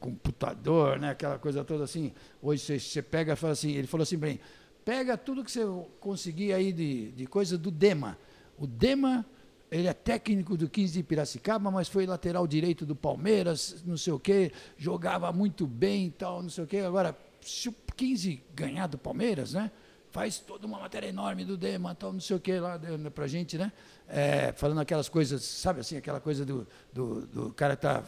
computador, 0.00 0.98
né? 0.98 1.10
Aquela 1.10 1.38
coisa 1.38 1.62
toda 1.62 1.84
assim. 1.84 2.12
Hoje 2.42 2.80
você, 2.80 3.00
pega 3.02 3.34
e 3.34 3.36
fala 3.36 3.52
assim, 3.52 3.70
ele 3.70 3.86
falou 3.86 4.02
assim, 4.02 4.16
bem, 4.18 4.40
pega 4.84 5.16
tudo 5.16 5.44
que 5.44 5.50
você 5.52 5.60
conseguir 6.00 6.52
aí 6.52 6.72
de, 6.72 7.12
de 7.12 7.24
coisa 7.24 7.56
do 7.56 7.70
Dema. 7.70 8.18
O 8.58 8.66
Dema, 8.66 9.24
ele 9.70 9.86
é 9.86 9.92
técnico 9.92 10.56
do 10.56 10.68
15 10.68 10.94
de 10.94 11.02
Piracicaba, 11.04 11.70
mas 11.70 11.86
foi 11.86 12.04
lateral 12.04 12.48
direito 12.48 12.84
do 12.84 12.96
Palmeiras, 12.96 13.80
não 13.86 13.96
sei 13.96 14.12
o 14.12 14.18
quê, 14.18 14.50
jogava 14.76 15.32
muito 15.32 15.68
bem 15.68 16.06
e 16.06 16.10
tal, 16.10 16.42
não 16.42 16.50
sei 16.50 16.64
o 16.64 16.66
quê. 16.66 16.78
Agora, 16.78 17.16
se 17.40 17.68
o 17.68 17.74
15 17.96 18.42
ganhar 18.56 18.88
do 18.88 18.98
Palmeiras, 18.98 19.52
né? 19.52 19.70
Faz 20.10 20.38
toda 20.38 20.66
uma 20.66 20.78
matéria 20.78 21.06
enorme 21.06 21.44
do 21.44 21.56
Dema, 21.56 21.94
tal, 21.94 22.12
não 22.12 22.20
sei 22.20 22.36
o 22.36 22.40
quê 22.40 22.58
lá 22.58 22.76
dando 22.76 23.10
pra 23.10 23.28
gente, 23.28 23.56
né? 23.56 23.72
É, 24.08 24.52
falando 24.56 24.80
aquelas 24.80 25.08
coisas, 25.08 25.42
sabe 25.42 25.80
assim, 25.80 25.96
aquela 25.96 26.20
coisa 26.20 26.44
do, 26.44 26.66
do, 26.92 27.26
do 27.26 27.52
cara 27.52 27.76
que 27.76 27.82
tá, 27.82 28.02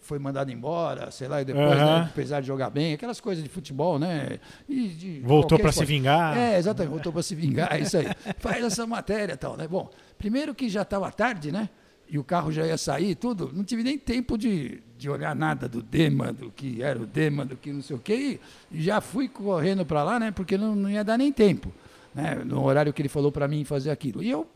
foi 0.00 0.18
mandado 0.18 0.52
embora, 0.52 1.10
sei 1.10 1.28
lá, 1.28 1.40
e 1.40 1.46
depois, 1.46 1.80
Aham. 1.80 2.00
né, 2.00 2.08
apesar 2.10 2.40
de 2.40 2.46
jogar 2.46 2.68
bem, 2.68 2.92
aquelas 2.92 3.20
coisas 3.20 3.42
de 3.42 3.48
futebol, 3.48 3.98
né? 3.98 4.38
De 4.68 5.20
Voltou 5.24 5.58
para 5.58 5.72
se 5.72 5.84
vingar. 5.84 6.36
É, 6.36 6.58
exatamente, 6.58 6.92
voltou 6.92 7.12
para 7.12 7.22
se 7.22 7.34
vingar, 7.34 7.74
é 7.74 7.80
isso 7.80 7.96
aí. 7.96 8.06
Faz 8.38 8.62
essa 8.62 8.86
matéria 8.86 9.32
e 9.32 9.36
tal, 9.36 9.56
né? 9.56 9.66
Bom, 9.66 9.90
primeiro 10.18 10.54
que 10.54 10.68
já 10.68 10.82
estava 10.82 11.10
tarde, 11.10 11.50
né? 11.50 11.70
E 12.08 12.18
o 12.18 12.24
carro 12.24 12.52
já 12.52 12.66
ia 12.66 12.78
sair 12.78 13.10
e 13.10 13.14
tudo, 13.14 13.50
não 13.52 13.64
tive 13.64 13.82
nem 13.82 13.98
tempo 13.98 14.36
de, 14.38 14.82
de 14.98 15.10
olhar 15.10 15.34
nada 15.36 15.68
do 15.68 15.82
Dema, 15.82 16.32
do 16.32 16.50
que 16.50 16.82
era 16.82 17.00
o 17.00 17.06
Dema, 17.06 17.44
do 17.44 17.56
que 17.56 17.72
não 17.72 17.82
sei 17.82 17.96
o 17.96 17.98
quê, 17.98 18.40
e 18.70 18.82
já 18.82 19.00
fui 19.00 19.28
correndo 19.28 19.84
para 19.84 20.02
lá, 20.02 20.18
né? 20.18 20.30
Porque 20.30 20.56
não, 20.56 20.74
não 20.74 20.90
ia 20.90 21.04
dar 21.04 21.18
nem 21.18 21.32
tempo, 21.32 21.72
né? 22.14 22.34
No 22.44 22.62
horário 22.64 22.92
que 22.92 23.02
ele 23.02 23.08
falou 23.08 23.30
para 23.30 23.46
mim 23.46 23.64
fazer 23.64 23.90
aquilo. 23.90 24.22
E 24.22 24.30
eu 24.30 24.46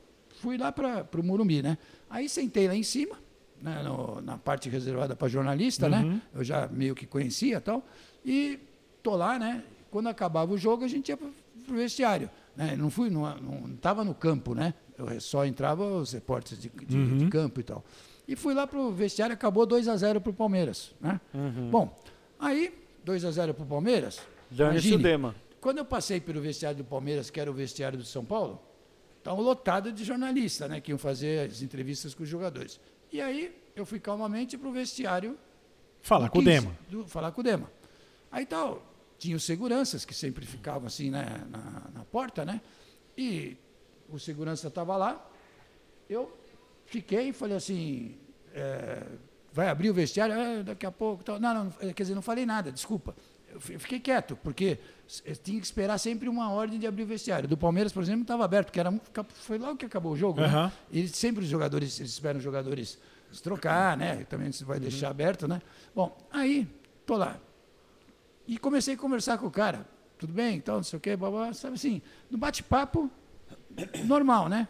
fui 0.40 0.56
lá 0.56 0.72
para 0.72 1.06
o 1.18 1.22
Murumbi, 1.22 1.62
né? 1.62 1.76
Aí 2.08 2.28
sentei 2.28 2.66
lá 2.66 2.74
em 2.74 2.82
cima, 2.82 3.16
né, 3.60 3.82
no- 3.82 4.20
na 4.22 4.38
parte 4.38 4.68
reservada 4.70 5.14
para 5.14 5.28
jornalista, 5.28 5.88
né? 5.88 6.20
Eu 6.34 6.42
já 6.42 6.66
meio 6.68 6.94
que 6.94 7.06
conhecia 7.06 7.58
e 7.58 7.60
tal. 7.60 7.84
E 8.24 8.58
tô 9.02 9.14
lá, 9.16 9.38
né? 9.38 9.62
Quando 9.90 10.08
acabava 10.08 10.52
o 10.52 10.58
jogo, 10.58 10.84
a 10.84 10.88
gente 10.88 11.08
ia 11.10 11.16
pro 11.16 11.30
pro 11.66 11.76
vestiário. 11.76 12.28
Né? 12.56 12.74
Não 12.76 12.90
fui, 12.90 13.10
não, 13.10 13.22
não 13.36 13.76
tava 13.76 14.02
no 14.02 14.14
campo, 14.14 14.54
né? 14.54 14.72
Eu 14.98 15.20
só 15.20 15.44
entrava 15.46 15.84
os 15.84 16.12
repórteres 16.12 16.60
de, 16.60 16.68
de- 16.70 17.16
de 17.18 17.26
campo 17.28 17.60
e 17.60 17.62
tal. 17.62 17.84
E 18.28 18.36
fui 18.36 18.54
lá 18.54 18.66
pro 18.66 18.90
vestiário, 18.92 19.34
acabou 19.34 19.66
2 19.66 19.88
a 19.88 19.96
0 19.96 20.20
pro 20.20 20.32
Palmeiras, 20.32 20.92
né? 21.00 21.20
Bom, 21.70 21.94
aí 22.38 22.72
2 23.04 23.24
a 23.24 23.30
0 23.30 23.54
pro 23.54 23.66
Palmeiras. 23.66 24.20
O 24.50 24.54
imagine, 24.54 25.02
Dema. 25.02 25.34
quando 25.60 25.78
eu 25.78 25.84
passei 25.84 26.20
pelo 26.20 26.40
vestiário 26.40 26.78
do 26.78 26.84
Palmeiras, 26.84 27.30
que 27.30 27.40
era 27.40 27.50
o 27.50 27.54
vestiário 27.54 27.98
do 27.98 28.04
São 28.04 28.24
Paulo, 28.24 28.60
estava 29.18 29.40
lotado 29.40 29.92
de 29.92 30.04
jornalistas, 30.04 30.68
né? 30.70 30.80
Que 30.80 30.92
iam 30.92 30.98
fazer 30.98 31.50
as 31.50 31.60
entrevistas 31.62 32.14
com 32.14 32.22
os 32.22 32.28
jogadores. 32.28 32.78
E 33.12 33.20
aí 33.20 33.54
eu 33.74 33.84
fui 33.84 33.98
calmamente 33.98 34.56
para 34.56 34.68
o 34.68 34.72
vestiário 34.72 35.36
Fala 36.02 36.26
do 36.26 36.30
com 36.32 36.38
o 36.38 36.42
15, 36.42 36.60
Dema. 36.60 36.78
do- 36.88 37.06
falar 37.06 37.32
com 37.32 37.40
o 37.40 37.44
Dema. 37.44 37.70
Aí 38.30 38.46
tal, 38.46 38.82
tinha 39.18 39.36
os 39.36 39.42
seguranças 39.44 40.04
que 40.04 40.14
sempre 40.14 40.46
ficavam 40.46 40.86
assim 40.86 41.10
né, 41.10 41.26
na, 41.50 41.90
na 41.94 42.04
porta, 42.04 42.44
né? 42.44 42.60
E 43.18 43.56
o 44.08 44.18
segurança 44.18 44.68
estava 44.68 44.96
lá. 44.96 45.28
Eu 46.08 46.32
fiquei 46.90 47.28
e 47.28 47.32
falei 47.32 47.56
assim, 47.56 48.16
é, 48.54 49.02
vai 49.52 49.68
abrir 49.68 49.88
o 49.90 49.94
vestiário? 49.94 50.34
"É, 50.34 50.62
daqui 50.62 50.84
a 50.84 50.90
pouco. 50.92 51.22
Tal. 51.24 51.38
Não, 51.40 51.54
não, 51.64 51.70
quer 51.70 52.02
dizer, 52.02 52.14
não 52.14 52.22
falei 52.22 52.44
nada, 52.44 52.70
desculpa. 52.70 53.14
Eu 53.48 53.60
fi- 53.60 53.78
fiquei 53.78 53.98
quieto, 53.98 54.36
porque 54.44 54.78
tinha 55.42 55.58
que 55.58 55.64
esperar 55.66 55.98
sempre 55.98 56.28
uma 56.28 56.52
ordem 56.52 56.78
de 56.78 56.86
abrir 56.86 57.02
o 57.02 57.06
vestiário. 57.06 57.48
Do 57.48 57.56
Palmeiras, 57.56 57.92
por 57.92 58.02
exemplo, 58.02 58.22
estava 58.22 58.44
aberto, 58.44 58.66
porque 58.66 58.78
era, 58.78 58.92
foi 59.34 59.58
logo 59.58 59.76
que 59.76 59.86
acabou 59.86 60.12
o 60.12 60.16
jogo. 60.16 60.40
Aham. 60.40 60.66
Né? 60.66 60.72
Eles, 60.92 61.12
sempre 61.16 61.42
os 61.42 61.48
jogadores, 61.50 61.98
eles 61.98 62.12
esperam 62.12 62.38
os 62.38 62.44
jogadores 62.44 62.98
se 63.32 63.42
trocar, 63.42 63.96
né? 63.96 64.24
Também 64.28 64.50
se 64.52 64.62
vai 64.64 64.78
deixar 64.78 65.10
aberto, 65.10 65.48
né? 65.48 65.60
Bom, 65.94 66.16
aí, 66.32 66.66
tô 67.06 67.16
lá. 67.16 67.38
E 68.46 68.56
comecei 68.58 68.94
a 68.94 68.96
conversar 68.96 69.38
com 69.38 69.46
o 69.46 69.50
cara. 69.50 69.86
Tudo 70.18 70.32
bem? 70.32 70.56
Então, 70.56 70.76
não 70.76 70.82
sei 70.84 70.96
o 70.96 71.00
quê, 71.00 71.16
babá, 71.16 71.52
sabe 71.52 71.74
assim, 71.74 72.02
no 72.30 72.36
bate-papo 72.38 73.10
normal, 74.04 74.48
né? 74.48 74.68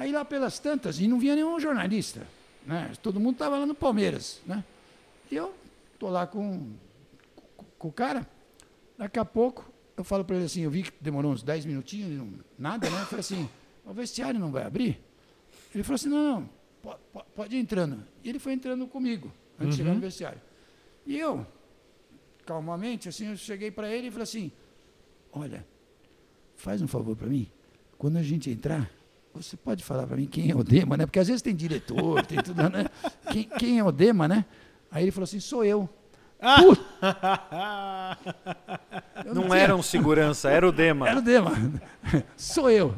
Aí 0.00 0.10
lá 0.12 0.24
pelas 0.24 0.58
tantas, 0.58 0.98
e 0.98 1.06
não 1.06 1.18
vinha 1.18 1.34
nenhum 1.34 1.60
jornalista, 1.60 2.26
né? 2.66 2.90
Todo 3.02 3.20
mundo 3.20 3.34
estava 3.34 3.58
lá 3.58 3.66
no 3.66 3.74
Palmeiras, 3.74 4.40
né? 4.46 4.64
E 5.30 5.36
eu 5.36 5.54
tô 5.98 6.08
lá 6.08 6.26
com, 6.26 6.70
com, 7.54 7.64
com 7.78 7.88
o 7.88 7.92
cara, 7.92 8.26
daqui 8.96 9.18
a 9.18 9.26
pouco 9.26 9.70
eu 9.98 10.02
falo 10.02 10.24
para 10.24 10.36
ele 10.36 10.46
assim, 10.46 10.62
eu 10.62 10.70
vi 10.70 10.84
que 10.84 10.92
demorou 11.02 11.30
uns 11.32 11.42
10 11.42 11.66
minutinhos, 11.66 12.16
não- 12.16 12.32
nada, 12.58 12.88
né? 12.88 12.98
Eu 13.02 13.04
falei 13.04 13.20
assim, 13.20 13.46
o 13.84 13.92
vestiário 13.92 14.40
não 14.40 14.50
vai 14.50 14.62
abrir? 14.64 14.98
Ele 15.74 15.84
falou 15.84 15.96
assim, 15.96 16.08
não, 16.08 16.40
não, 16.40 16.48
po- 16.80 16.96
po- 17.12 17.24
pode, 17.36 17.54
ir 17.54 17.60
entrando. 17.60 18.02
E 18.24 18.30
ele 18.30 18.38
foi 18.38 18.54
entrando 18.54 18.86
comigo, 18.86 19.30
antes 19.58 19.76
de 19.76 19.82
chegar 19.82 19.94
no 19.94 20.00
vestiário. 20.00 20.40
E 21.06 21.18
eu, 21.18 21.46
calmamente, 22.46 23.06
assim, 23.06 23.28
eu 23.28 23.36
cheguei 23.36 23.70
para 23.70 23.92
ele 23.94 24.06
e 24.08 24.10
falei 24.10 24.22
assim, 24.22 24.50
olha, 25.30 25.66
faz 26.56 26.80
um 26.80 26.88
favor 26.88 27.14
para 27.14 27.26
mim, 27.28 27.46
quando 27.98 28.16
a 28.16 28.22
gente 28.22 28.48
entrar, 28.50 28.90
você 29.34 29.56
pode 29.56 29.82
falar 29.84 30.06
para 30.06 30.16
mim 30.16 30.26
quem 30.26 30.50
é 30.50 30.54
o 30.56 30.62
Dema, 30.64 30.96
né? 30.96 31.06
Porque 31.06 31.18
às 31.18 31.26
vezes 31.28 31.42
tem 31.42 31.54
diretor, 31.54 32.24
tem 32.26 32.42
tudo, 32.42 32.68
né? 32.68 32.86
Quem, 33.30 33.44
quem 33.44 33.78
é 33.78 33.84
o 33.84 33.92
Dema, 33.92 34.26
né? 34.28 34.44
Aí 34.90 35.04
ele 35.04 35.10
falou 35.12 35.24
assim, 35.24 35.40
sou 35.40 35.64
eu. 35.64 35.88
Eu 39.24 39.34
Não 39.34 39.42
tinha- 39.44 39.56
era 39.58 39.76
um 39.76 39.82
segurança, 39.82 40.50
era 40.50 40.66
o 40.66 40.72
Dema. 40.72 41.08
Era 41.08 41.18
o 41.18 41.22
Dema. 41.22 41.52
Sou 42.36 42.70
eu. 42.70 42.94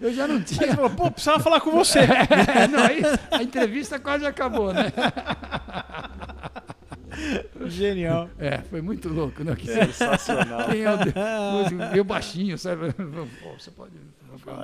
Eu 0.00 0.12
já 0.14 0.26
não 0.26 0.36
Ele 0.36 0.44
tinha. 0.44 0.74
falou, 0.74 0.90
pô, 0.90 1.10
precisava 1.10 1.38
falar 1.40 1.60
com 1.60 1.70
você. 1.70 2.00
Não, 2.72 2.80
aí 2.82 3.02
a 3.30 3.42
entrevista 3.42 3.98
quase 3.98 4.24
acabou, 4.26 4.72
né? 4.72 4.90
Genial. 7.66 8.28
É, 8.38 8.58
foi 8.58 8.80
muito 8.82 9.08
louco, 9.08 9.42
né? 9.44 9.54
Que 9.56 9.66
Sensacional. 9.66 10.68
Quem 10.70 10.82
é 10.82 10.90
o? 10.92 11.90
Meio 11.90 12.04
baixinho, 12.04 12.56
sabe? 12.58 12.92
Pô, 12.92 13.52
você 13.58 13.70
pode. 13.70 13.92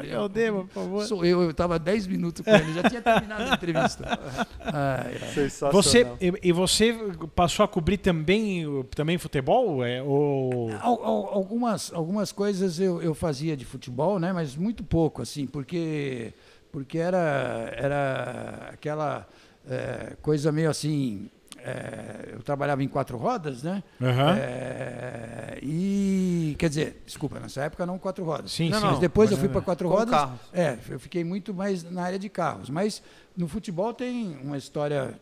É 0.08 0.18
o 0.18 0.28
Dema, 0.28 0.64
por 0.64 0.68
favor. 0.74 1.04
Sou 1.06 1.24
eu, 1.24 1.42
eu 1.42 1.50
estava 1.50 1.78
10 1.78 2.06
minutos 2.06 2.44
com 2.44 2.50
ele, 2.50 2.74
já 2.74 2.88
tinha 2.88 3.00
terminado 3.02 3.50
a 3.50 3.54
entrevista. 3.54 4.04
Sensacional. 5.34 5.72
Você, 5.72 6.06
e, 6.20 6.32
e 6.48 6.52
você 6.52 6.92
passou 7.34 7.64
a 7.64 7.68
cobrir 7.68 7.96
também, 7.96 8.64
também 8.94 9.16
futebol? 9.18 9.84
É, 9.84 10.02
ou... 10.02 10.70
Al- 10.80 11.02
al- 11.04 11.28
Algumas, 11.32 11.92
algumas 11.92 12.30
coisas 12.32 12.78
eu, 12.78 13.02
eu 13.02 13.14
fazia 13.14 13.56
de 13.56 13.64
futebol, 13.64 14.18
né? 14.18 14.32
Mas 14.32 14.54
muito 14.54 14.84
pouco, 14.84 15.22
assim, 15.22 15.46
porque, 15.46 16.32
porque 16.70 16.98
era, 16.98 17.72
era 17.74 18.70
aquela 18.72 19.26
eh, 19.68 20.12
coisa 20.20 20.52
meio 20.52 20.68
assim. 20.70 21.28
Eh, 21.64 22.30
eu 22.32 22.42
trabalhava 22.42 22.82
em 22.82 22.88
quatro 22.88 23.16
rodas, 23.16 23.62
né? 23.62 23.82
Aham. 24.00 24.36
Eh, 24.38 25.58
e 25.62 26.56
quer 26.58 26.68
dizer, 26.68 27.02
desculpa, 27.06 27.38
nessa 27.38 27.62
época 27.62 27.86
não 27.86 27.98
quatro 27.98 28.24
rodas. 28.24 28.50
Sim, 28.52 28.68
Não, 28.70 28.80
sim. 28.80 28.86
Mas 28.86 28.98
depois 28.98 29.30
eu 29.30 29.36
Mas 29.36 29.40
fui 29.40 29.48
é- 29.48 29.52
para 29.52 29.62
quatro 29.62 29.88
Com 29.88 29.94
rodas. 29.94 30.10
carros. 30.10 30.40
É, 30.52 30.78
eu 30.88 30.98
fiquei 31.00 31.22
muito 31.24 31.54
mais 31.54 31.82
na 31.84 32.02
área 32.02 32.18
de 32.18 32.28
carros. 32.28 32.68
Mas 32.68 33.02
no 33.36 33.46
futebol 33.48 33.94
tem 33.94 34.36
uma 34.42 34.58
história 34.58 35.18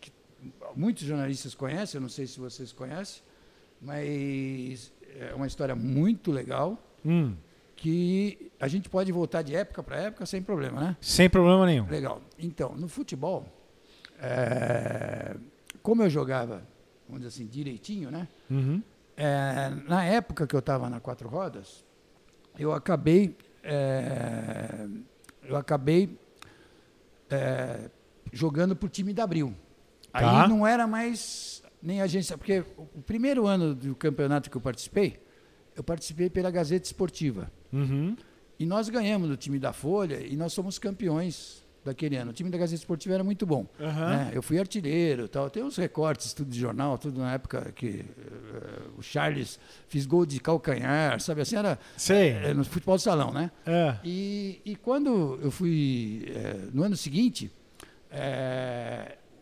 que 0.00 0.12
muitos 0.76 1.04
jornalistas 1.04 1.54
conhecem, 1.54 1.98
eu 1.98 2.02
não 2.02 2.08
sei 2.08 2.26
se 2.26 2.38
vocês 2.38 2.72
conhecem, 2.72 3.22
mas 3.80 4.92
é 5.18 5.34
uma 5.34 5.46
história 5.46 5.74
muito 5.74 6.30
legal 6.30 6.76
Hum, 7.04 7.34
que 7.76 8.50
a 8.60 8.66
gente 8.68 8.88
pode 8.88 9.10
voltar 9.12 9.42
de 9.42 9.54
época 9.54 9.82
para 9.84 9.96
época 9.96 10.26
sem 10.26 10.42
problema, 10.42 10.80
né? 10.80 10.96
sem 11.00 11.30
problema 11.30 11.64
nenhum. 11.64 11.86
Legal. 11.88 12.20
Então, 12.38 12.74
no 12.76 12.88
futebol, 12.88 13.46
é, 14.20 15.34
como 15.88 16.02
eu 16.02 16.10
jogava, 16.10 16.68
vamos 17.08 17.22
dizer 17.22 17.28
assim, 17.28 17.46
direitinho, 17.46 18.10
né? 18.10 18.28
Uhum. 18.50 18.82
É, 19.16 19.70
na 19.88 20.04
época 20.04 20.46
que 20.46 20.54
eu 20.54 20.58
estava 20.58 20.90
na 20.90 21.00
quatro 21.00 21.26
rodas, 21.30 21.82
eu 22.58 22.74
acabei, 22.74 23.34
é, 23.62 24.86
eu 25.44 25.56
acabei 25.56 26.14
é, 27.30 27.88
jogando 28.30 28.76
para 28.76 28.84
o 28.84 28.90
time 28.90 29.14
da 29.14 29.24
Abril. 29.24 29.54
Tá. 30.12 30.42
Aí 30.42 30.48
não 30.50 30.66
era 30.66 30.86
mais 30.86 31.62
nem 31.82 32.02
agência, 32.02 32.36
porque 32.36 32.62
o 32.76 32.86
o 32.94 33.00
primeiro 33.00 33.46
ano 33.46 33.74
do 33.74 33.96
campeonato 33.96 34.50
que 34.50 34.56
eu 34.58 34.60
participei, 34.60 35.18
eu 35.74 35.82
participei 35.82 36.28
pela 36.28 36.50
Gazeta 36.50 36.84
Esportiva. 36.84 37.50
Uhum. 37.72 38.14
E 38.58 38.66
nós 38.66 38.90
ganhamos 38.90 39.30
do 39.30 39.38
time 39.38 39.58
da 39.58 39.72
Folha 39.72 40.20
e 40.20 40.36
nós 40.36 40.52
somos 40.52 40.78
campeões 40.78 41.66
daquele 41.84 42.16
ano. 42.16 42.30
O 42.30 42.34
time 42.34 42.50
da 42.50 42.58
Gazeta 42.58 42.80
Esportiva 42.80 43.14
era 43.14 43.24
muito 43.24 43.46
bom. 43.46 43.66
Aham. 43.80 44.08
né? 44.08 44.30
Eu 44.34 44.42
fui 44.42 44.58
artilheiro, 44.58 45.28
tal. 45.28 45.48
Tem 45.50 45.62
uns 45.62 45.76
recortes, 45.76 46.32
tudo 46.32 46.50
de 46.50 46.58
jornal, 46.58 46.98
tudo 46.98 47.20
na 47.20 47.32
época 47.32 47.72
que 47.74 48.04
eh, 48.04 48.80
o 48.96 49.02
Charles 49.02 49.58
fiz 49.86 50.04
gol 50.06 50.26
de 50.26 50.40
calcanhar, 50.40 51.20
sabe 51.20 51.40
assim, 51.40 51.56
era 51.56 51.78
Sei. 51.96 52.30
eh, 52.30 52.54
no 52.54 52.64
futebol 52.64 52.96
de 52.96 53.02
salão, 53.02 53.32
né? 53.32 53.50
É. 53.66 53.96
E, 54.04 54.60
e 54.64 54.76
quando 54.76 55.38
eu 55.42 55.50
fui, 55.50 56.24
eh, 56.28 56.68
no 56.72 56.82
ano 56.82 56.96
seguinte, 56.96 57.50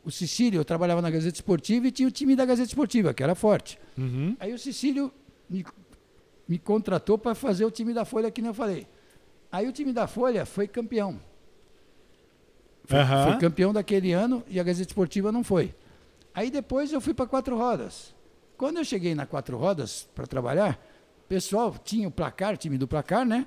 o 0.05 0.11
Cecílio, 0.11 0.61
eu 0.61 0.65
trabalhava 0.65 1.03
na 1.03 1.11
Gazeta 1.11 1.37
Esportiva 1.37 1.87
e 1.89 1.91
tinha 1.91 2.09
o 2.09 2.11
time 2.11 2.37
da 2.37 2.45
Gazeta 2.45 2.69
Esportiva, 2.69 3.13
que 3.13 3.23
era 3.23 3.35
forte. 3.35 3.79
Uhum. 3.99 4.37
Aí 4.39 4.53
o 4.53 4.59
Cecílio 4.59 5.13
me, 5.49 5.65
me 6.49 6.59
contratou 6.59 7.19
para 7.19 7.35
fazer 7.35 7.65
o 7.65 7.71
time 7.71 7.93
da 7.93 8.05
Folha, 8.05 8.31
que 8.31 8.41
nem 8.41 8.51
eu 8.51 8.55
falei. 8.55 8.87
Aí 9.51 9.67
o 9.69 9.73
time 9.73 9.93
da 9.93 10.07
Folha 10.07 10.45
foi 10.47 10.69
campeão. 10.69 11.21
Foi, 12.87 12.99
foi 13.05 13.39
campeão 13.39 13.73
daquele 13.73 14.13
ano 14.13 14.43
e 14.49 14.59
a 14.61 14.63
Gazeta 14.63 14.91
Esportiva 14.91 15.33
não 15.33 15.43
foi. 15.43 15.75
Aí 16.35 16.51
depois 16.51 16.93
eu 16.93 17.01
fui 17.01 17.13
para 17.13 17.27
quatro 17.27 17.57
rodas. 17.57 18.15
Quando 18.57 18.79
eu 18.79 18.85
cheguei 18.85 19.15
na 19.15 19.27
quatro 19.27 19.57
rodas 19.57 20.09
para 20.15 20.27
trabalhar, 20.27 20.79
o 21.25 21.29
pessoal 21.29 21.75
tinha 21.83 22.07
o 22.07 22.11
placar, 22.11 22.57
time 22.57 22.79
do 22.79 22.87
placar, 22.87 23.27
né? 23.27 23.47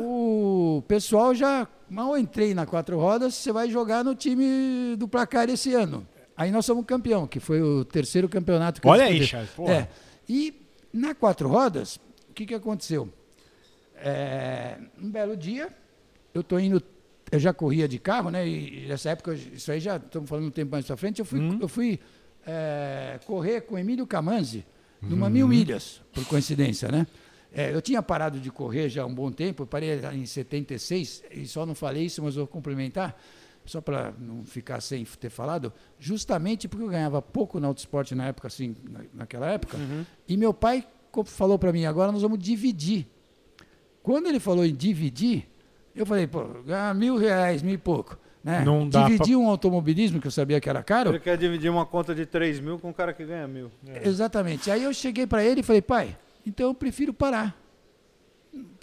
O 0.00 0.82
pessoal 0.88 1.34
já. 1.34 1.68
Mal 1.88 2.16
entrei 2.16 2.54
na 2.54 2.64
quatro 2.66 2.98
rodas, 2.98 3.34
você 3.34 3.52
vai 3.52 3.70
jogar 3.70 4.02
no 4.02 4.14
time 4.14 4.96
do 4.96 5.06
placar 5.06 5.48
esse 5.50 5.74
ano. 5.74 6.06
Aí 6.36 6.50
nós 6.50 6.64
somos 6.64 6.84
campeão, 6.86 7.26
que 7.26 7.38
foi 7.38 7.60
o 7.60 7.84
terceiro 7.84 8.28
campeonato 8.28 8.80
que 8.80 8.86
eu 8.86 8.90
Olha 8.90 9.04
aí, 9.04 9.18
disputei. 9.18 9.28
Charles. 9.28 9.50
porra. 9.50 9.74
É. 9.74 9.88
E 10.28 10.66
na 10.92 11.14
quatro 11.14 11.48
rodas, 11.48 11.96
o 12.30 12.32
que, 12.34 12.46
que 12.46 12.54
aconteceu? 12.54 13.08
É, 13.96 14.78
um 15.00 15.10
belo 15.10 15.36
dia, 15.36 15.68
eu 16.34 16.40
estou 16.40 16.58
indo. 16.58 16.82
Eu 17.32 17.38
já 17.40 17.52
corria 17.54 17.88
de 17.88 17.98
carro, 17.98 18.30
né? 18.30 18.46
E 18.46 18.86
nessa 18.86 19.10
época, 19.10 19.32
isso 19.34 19.72
aí 19.72 19.80
já 19.80 19.96
estamos 19.96 20.28
falando 20.28 20.46
um 20.48 20.50
tempo 20.50 20.70
mais 20.70 20.84
pra 20.84 20.96
frente. 20.96 21.18
Eu 21.18 21.24
fui, 21.24 21.40
Hum. 21.40 21.58
eu 21.60 21.66
fui 21.68 21.98
é, 22.46 23.18
correr 23.24 23.62
com 23.62 23.78
Emílio 23.78 24.06
Camanzi 24.06 24.64
numa 25.00 25.26
Uhum. 25.26 25.32
mil 25.32 25.48
milhas, 25.48 26.02
por 26.12 26.24
coincidência, 26.26 26.88
né? 26.90 27.06
É, 27.54 27.72
eu 27.74 27.80
tinha 27.80 28.02
parado 28.02 28.38
de 28.40 28.50
correr 28.50 28.88
já 28.88 29.02
há 29.02 29.06
um 29.06 29.14
bom 29.14 29.30
tempo, 29.32 29.64
parei 29.66 30.00
em 30.12 30.26
76, 30.26 31.22
e 31.30 31.46
só 31.46 31.64
não 31.64 31.74
falei 31.74 32.04
isso, 32.06 32.22
mas 32.22 32.34
vou 32.34 32.46
complementar, 32.46 33.16
só 33.64 33.80
para 33.80 34.12
não 34.18 34.44
ficar 34.44 34.80
sem 34.80 35.04
ter 35.04 35.30
falado, 35.30 35.72
justamente 36.00 36.66
porque 36.66 36.84
eu 36.84 36.88
ganhava 36.88 37.22
pouco 37.22 37.60
no 37.60 37.66
autoesporte 37.68 38.14
na 38.14 38.26
época, 38.26 38.48
assim, 38.48 38.74
na- 38.90 39.04
naquela 39.14 39.48
época, 39.50 39.78
e 40.26 40.36
meu 40.36 40.52
pai 40.52 40.84
falou 41.26 41.58
para 41.58 41.72
mim, 41.72 41.84
agora 41.84 42.10
nós 42.10 42.22
vamos 42.22 42.38
dividir. 42.38 43.06
Quando 44.02 44.26
ele 44.28 44.40
falou 44.40 44.64
em 44.64 44.74
dividir, 44.74 45.46
eu 45.94 46.06
falei, 46.06 46.26
pô, 46.26 46.44
ganhar 46.64 46.94
mil 46.94 47.16
reais, 47.16 47.62
mil 47.62 47.74
e 47.74 47.78
pouco. 47.78 48.18
Né? 48.42 48.64
Não 48.64 48.88
dá 48.88 49.06
Dividir 49.06 49.36
um 49.36 49.46
automobilismo, 49.46 50.20
que 50.20 50.26
eu 50.26 50.30
sabia 50.30 50.60
que 50.60 50.68
era 50.68 50.82
caro, 50.82 51.10
Ele 51.10 51.20
quer 51.20 51.38
dividir 51.38 51.70
uma 51.70 51.86
conta 51.86 52.12
de 52.14 52.26
3 52.26 52.58
mil 52.58 52.78
com 52.78 52.88
um 52.88 52.92
cara 52.92 53.12
que 53.12 53.24
ganha 53.24 53.46
mil. 53.46 53.70
Exatamente. 54.02 54.70
Aí 54.70 54.82
eu 54.82 54.92
cheguei 54.92 55.26
para 55.26 55.44
ele 55.44 55.60
e 55.60 55.62
falei, 55.62 55.80
pai, 55.80 56.16
então 56.44 56.66
eu 56.68 56.74
prefiro 56.74 57.14
parar. 57.14 57.56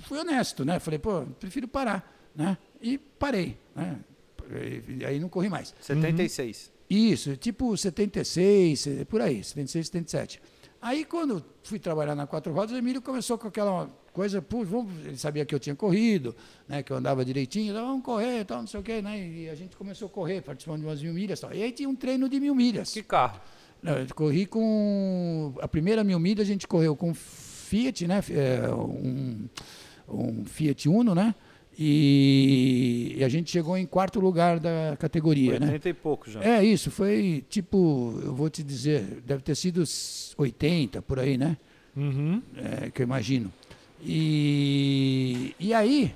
Fui 0.03 0.17
honesto, 0.17 0.63
né? 0.63 0.79
Falei, 0.79 0.97
pô, 0.97 1.23
prefiro 1.39 1.67
parar, 1.67 2.09
né? 2.35 2.57
E 2.81 2.97
parei, 2.97 3.57
né? 3.75 3.97
E 4.87 5.05
aí 5.05 5.19
não 5.19 5.29
corri 5.29 5.49
mais. 5.49 5.75
76. 5.81 6.71
Isso, 6.89 7.37
tipo 7.37 7.77
76, 7.77 8.87
eh, 8.87 9.05
por 9.05 9.21
aí, 9.21 9.43
76, 9.43 9.87
77. 9.87 10.41
Aí, 10.81 11.03
quando 11.03 11.43
fui 11.61 11.77
trabalhar 11.77 12.15
na 12.15 12.25
Quatro 12.25 12.53
Rodas, 12.53 12.71
o 12.71 12.77
Emílio 12.77 13.01
começou 13.01 13.37
com 13.37 13.47
aquela 13.47 13.89
coisa, 14.13 14.41
pô, 14.41 14.63
vamos, 14.63 14.91
ele 15.05 15.17
sabia 15.17 15.45
que 15.45 15.53
eu 15.53 15.59
tinha 15.59 15.75
corrido, 15.75 16.35
né, 16.67 16.81
que 16.81 16.91
eu 16.91 16.97
andava 16.97 17.23
direitinho, 17.23 17.73
vamos 17.73 18.03
correr, 18.03 18.45
tal, 18.45 18.59
não 18.59 18.67
sei 18.67 18.79
o 18.79 18.83
quê, 18.83 19.01
né, 19.01 19.19
e 19.19 19.49
a 19.49 19.55
gente 19.55 19.75
começou 19.75 20.07
a 20.07 20.09
correr, 20.09 20.41
participando 20.41 20.81
de 20.81 20.87
umas 20.87 21.01
mil 21.01 21.13
milhas, 21.13 21.39
tal. 21.39 21.53
e 21.53 21.61
aí 21.61 21.71
tinha 21.71 21.87
um 21.87 21.95
treino 21.95 22.27
de 22.27 22.39
mil 22.39 22.55
milhas. 22.55 22.91
Que 22.91 23.03
carro? 23.03 23.39
Eu 23.83 24.13
corri 24.13 24.45
com, 24.45 25.53
a 25.61 25.67
primeira 25.67 26.03
mil 26.03 26.19
milhas 26.19 26.47
a 26.47 26.51
gente 26.51 26.67
correu 26.67 26.95
com 26.95 27.13
Fiat, 27.13 28.07
né, 28.07 28.21
é, 28.31 28.73
um, 28.73 29.47
um 30.07 30.45
Fiat 30.45 30.89
Uno, 30.89 31.13
né, 31.13 31.35
e, 31.81 33.15
e 33.17 33.23
a 33.23 33.29
gente 33.29 33.49
chegou 33.49 33.77
em 33.77 33.85
quarto 33.85 34.19
lugar 34.19 34.59
da 34.59 34.97
categoria, 34.99 35.57
né. 35.57 35.67
80 35.67 35.89
e 35.89 35.93
pouco 35.93 36.29
já. 36.29 36.43
É 36.43 36.61
isso, 36.61 36.91
foi 36.91 37.41
tipo, 37.49 38.19
eu 38.21 38.35
vou 38.35 38.49
te 38.49 38.61
dizer, 38.61 39.21
deve 39.25 39.41
ter 39.41 39.55
sido 39.55 39.81
80 40.37 41.01
por 41.01 41.19
aí, 41.19 41.37
né? 41.37 41.55
Uhum. 41.95 42.41
É, 42.57 42.91
que 42.91 43.01
eu 43.01 43.05
imagino. 43.05 43.49
E, 44.03 45.55
e 45.57 45.73
aí, 45.73 46.13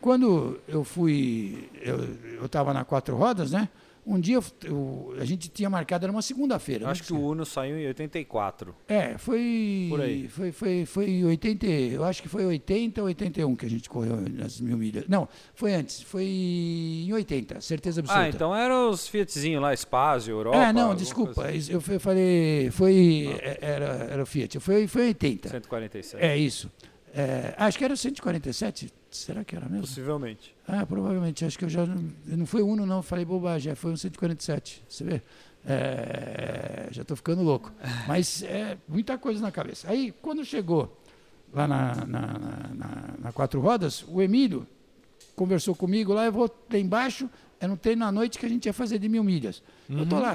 quando 0.00 0.58
eu 0.66 0.82
fui, 0.82 1.68
eu 1.82 2.46
estava 2.46 2.72
na 2.72 2.82
quatro 2.82 3.14
rodas, 3.14 3.52
né? 3.52 3.68
Um 4.04 4.18
dia 4.18 4.40
eu- 4.64 5.14
a 5.20 5.24
gente 5.24 5.48
tinha 5.48 5.70
marcado, 5.70 6.04
era 6.04 6.12
uma 6.12 6.22
segunda-feira. 6.22 6.86
Né? 6.86 6.90
acho 6.90 7.04
que 7.04 7.12
o 7.12 7.20
Uno 7.20 7.46
saiu 7.46 7.78
em 7.78 7.86
84. 7.86 8.74
É, 8.88 9.16
foi. 9.16 9.86
Por 9.88 10.00
aí. 10.00 10.26
Foi, 10.28 10.50
foi, 10.50 10.84
foi 10.84 11.08
em 11.08 11.24
80. 11.24 11.66
Eu 11.66 12.02
acho 12.04 12.20
que 12.20 12.28
foi 12.28 12.44
80 12.44 13.00
ou 13.00 13.06
81 13.06 13.54
que 13.54 13.64
a 13.64 13.70
gente 13.70 13.88
correu 13.88 14.16
nas 14.30 14.60
mil 14.60 14.76
milhas. 14.76 15.04
Não, 15.08 15.28
foi 15.54 15.72
antes. 15.74 16.02
Foi 16.02 16.24
em 16.24 17.12
80, 17.12 17.60
certeza 17.60 18.00
absoluta. 18.00 18.24
Ah, 18.24 18.28
então 18.28 18.54
eram 18.54 18.90
os 18.90 19.06
Fiatzinhos 19.06 19.62
lá, 19.62 19.72
Spazio, 19.74 20.32
Europa. 20.34 20.56
É, 20.58 20.72
não, 20.72 20.94
desculpa. 20.94 21.46
assim. 21.46 21.72
Eu 21.72 21.80
falei. 21.80 22.70
Foi. 22.72 23.38
é, 23.40 23.58
Era, 23.62 23.84
era 24.10 24.22
o 24.22 24.26
Fiat. 24.26 24.58
Foi, 24.58 24.86
foi 24.88 25.02
80. 25.08 25.48
147. 25.48 26.22
É 26.24 26.36
isso. 26.36 26.68
É, 27.14 27.54
acho 27.58 27.76
que 27.76 27.84
era 27.84 27.94
147. 27.94 28.92
Será 29.10 29.44
que 29.44 29.54
era 29.54 29.66
mesmo? 29.66 29.82
Possivelmente. 29.82 30.54
Ah, 30.66 30.86
provavelmente. 30.86 31.44
Acho 31.44 31.58
que 31.58 31.64
eu 31.64 31.68
já. 31.68 31.84
Não, 31.84 32.02
não 32.26 32.46
foi 32.46 32.62
Uno, 32.62 32.86
não. 32.86 33.02
Falei 33.02 33.24
bobagem. 33.24 33.72
é, 33.72 33.74
Foi 33.74 33.92
um 33.92 33.96
147. 33.96 34.82
Você 34.88 35.04
vê? 35.04 35.22
É, 35.64 36.88
já 36.90 37.02
estou 37.02 37.16
ficando 37.16 37.42
louco. 37.42 37.70
Mas 38.06 38.42
é 38.42 38.76
muita 38.88 39.18
coisa 39.18 39.40
na 39.40 39.50
cabeça. 39.52 39.90
Aí, 39.90 40.12
quando 40.22 40.44
chegou 40.44 40.96
lá 41.52 41.68
na, 41.68 41.94
na, 42.06 42.20
na, 42.74 43.14
na- 43.18 43.32
Quatro 43.32 43.60
Rodas, 43.60 44.04
o 44.08 44.22
Emílio 44.22 44.66
conversou 45.36 45.74
comigo 45.74 46.12
lá. 46.14 46.24
Eu 46.24 46.32
vou 46.32 46.50
lá 46.70 46.78
embaixo. 46.78 47.28
Era 47.60 47.72
um 47.72 47.76
treino 47.76 48.04
à 48.04 48.10
noite 48.10 48.38
que 48.38 48.46
a 48.46 48.48
gente 48.48 48.66
ia 48.66 48.72
fazer 48.72 48.98
de 48.98 49.08
mil 49.08 49.22
milhas. 49.22 49.62
Eu 49.88 50.04
tô 50.08 50.18
lá, 50.18 50.34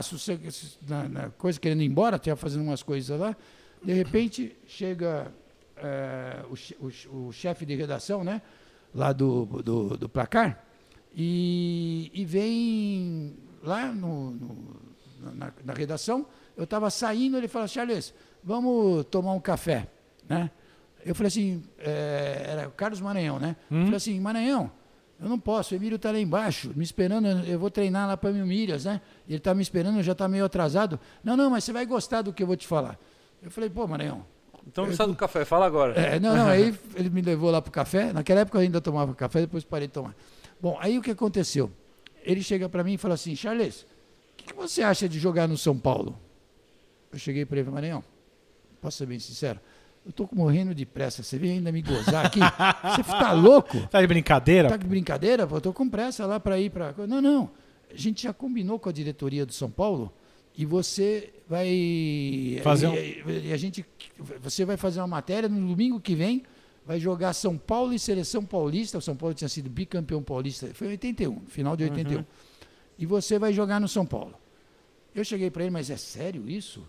na, 0.87 1.09
na 1.09 1.29
coisa 1.31 1.59
querendo 1.59 1.81
ir 1.81 1.85
embora, 1.85 2.17
tinha 2.17 2.35
fazendo 2.35 2.61
umas 2.63 2.81
coisas 2.83 3.19
lá. 3.19 3.35
De 3.83 3.91
repente, 3.93 4.55
chega 4.65 5.29
eh, 5.77 6.43
o, 6.49 6.85
o 6.85 7.27
o 7.27 7.31
chefe 7.31 7.65
de 7.65 7.75
redação, 7.75 8.23
né? 8.23 8.41
Lá 8.93 9.11
do, 9.13 9.45
do, 9.63 9.97
do 9.97 10.09
placar, 10.09 10.63
e, 11.15 12.09
e 12.13 12.25
vem 12.25 13.35
lá 13.63 13.91
no, 13.91 14.31
no- 14.31 14.75
na, 15.35 15.51
na 15.63 15.73
redação. 15.73 16.25
Eu 16.55 16.63
estava 16.63 16.89
saindo, 16.89 17.37
ele 17.37 17.47
fala, 17.47 17.67
Charles, 17.67 18.13
vamos 18.43 19.05
tomar 19.05 19.33
um 19.33 19.39
café, 19.39 19.87
né? 20.27 20.49
Eu 21.05 21.13
falei 21.15 21.27
assim, 21.27 21.63
eh, 21.79 22.45
era 22.47 22.67
o 22.67 22.71
Carlos 22.71 22.99
Maranhão, 23.01 23.39
né? 23.39 23.55
Eu 23.69 23.77
falei 23.83 23.95
assim, 23.97 24.19
Maranhão, 24.19 24.71
eu 25.19 25.29
não 25.29 25.39
posso, 25.39 25.73
o 25.73 25.77
Emílio 25.77 25.95
está 25.97 26.11
lá 26.11 26.19
embaixo, 26.19 26.71
me 26.75 26.83
esperando, 26.83 27.27
eu 27.45 27.59
vou 27.59 27.69
treinar 27.71 28.07
lá 28.07 28.17
para 28.17 28.31
mil 28.31 28.45
milhas, 28.45 28.85
né? 28.85 29.01
Ele 29.27 29.37
está 29.37 29.53
me 29.53 29.61
esperando, 29.61 30.01
já 30.03 30.11
está 30.13 30.27
meio 30.27 30.45
atrasado. 30.45 30.99
Não, 31.23 31.37
não, 31.37 31.49
mas 31.49 31.63
você 31.63 31.71
vai 31.73 31.85
gostar 31.85 32.21
do 32.23 32.33
que 32.33 32.41
eu 32.43 32.47
vou 32.47 32.55
te 32.55 32.67
falar. 32.67 32.97
Eu 33.41 33.51
falei, 33.51 33.69
pô, 33.69 33.87
Maranhão. 33.87 34.25
Então 34.67 34.83
não 34.83 34.89
precisa 34.89 35.07
do 35.07 35.15
café, 35.15 35.45
fala 35.45 35.65
agora. 35.65 35.93
É, 35.93 36.19
não, 36.19 36.35
não, 36.35 36.47
aí 36.47 36.77
ele 36.95 37.09
me 37.09 37.21
levou 37.21 37.49
lá 37.49 37.61
para 37.61 37.69
o 37.69 37.71
café. 37.71 38.11
Naquela 38.11 38.41
época 38.41 38.57
eu 38.57 38.61
ainda 38.61 38.81
tomava 38.81 39.15
café, 39.15 39.41
depois 39.41 39.63
parei 39.63 39.87
de 39.87 39.93
tomar. 39.93 40.13
Bom, 40.61 40.77
aí 40.81 40.97
o 40.97 41.01
que 41.01 41.11
aconteceu? 41.11 41.71
Ele 42.23 42.43
chega 42.43 42.67
para 42.67 42.83
mim 42.83 42.93
e 42.93 42.97
fala 42.97 43.13
assim, 43.13 43.35
Charles, 43.35 43.83
o 43.83 43.85
que, 44.35 44.45
que 44.47 44.53
você 44.53 44.81
acha 44.81 45.07
de 45.07 45.17
jogar 45.19 45.47
no 45.47 45.57
São 45.57 45.77
Paulo? 45.77 46.19
Eu 47.11 47.17
cheguei 47.17 47.45
para 47.45 47.55
ele 47.57 47.61
e 47.61 47.65
falei, 47.71 47.75
Maranhão, 47.89 48.03
posso 48.81 48.97
ser 48.97 49.05
bem 49.05 49.19
sincero? 49.19 49.59
Eu 50.05 50.11
tô 50.11 50.27
morrendo 50.33 50.75
de 50.75 50.85
pressa, 50.85 51.23
você 51.23 51.37
vem 51.37 51.51
ainda 51.53 51.71
me 51.71 51.81
gozar 51.81 52.25
aqui? 52.25 52.39
Você 52.39 53.03
fica 53.03 53.31
louco? 53.31 53.87
Tá 53.87 54.01
de 54.01 54.07
brincadeira? 54.07 54.69
Tá 54.69 54.77
de 54.77 54.87
brincadeira? 54.87 55.47
Pô, 55.47 55.57
Eu 55.57 55.61
tô 55.61 55.73
com 55.73 55.89
pressa 55.89 56.25
lá 56.25 56.39
para 56.39 56.59
ir 56.59 56.69
para. 56.69 56.93
Não, 57.07 57.21
não. 57.21 57.51
A 57.91 57.95
gente 57.95 58.23
já 58.23 58.33
combinou 58.33 58.79
com 58.79 58.89
a 58.89 58.91
diretoria 58.91 59.45
do 59.45 59.53
São 59.53 59.69
Paulo 59.69 60.13
e 60.57 60.65
você 60.65 61.31
vai 61.47 62.59
Fazer 62.63 62.87
um- 62.87 62.95
e, 62.95 63.53
a 63.53 63.57
gente 63.57 63.85
você 64.41 64.65
vai 64.65 64.75
fazer 64.77 64.99
uma 64.99 65.07
matéria 65.07 65.47
no 65.47 65.67
domingo 65.67 65.99
que 65.99 66.15
vem, 66.15 66.43
vai 66.85 66.99
jogar 66.99 67.33
São 67.33 67.57
Paulo 67.57 67.93
e 67.93 67.99
Seleção 67.99 68.43
Paulista. 68.43 68.97
O 68.97 69.01
São 69.01 69.15
Paulo 69.15 69.35
tinha 69.35 69.47
sido 69.47 69.69
bicampeão 69.69 70.23
paulista, 70.23 70.67
foi 70.73 70.87
em 70.87 70.91
81, 70.91 71.41
final 71.47 71.77
de 71.77 71.83
81. 71.83 72.25
E 72.97 73.05
você 73.05 73.37
vai 73.37 73.53
jogar 73.53 73.79
no 73.79 73.87
São 73.87 74.05
Paulo. 74.05 74.33
Eu 75.13 75.23
cheguei 75.23 75.49
para 75.51 75.63
ele, 75.63 75.71
mas 75.71 75.89
é 75.89 75.97
sério 75.97 76.49
isso? 76.49 76.87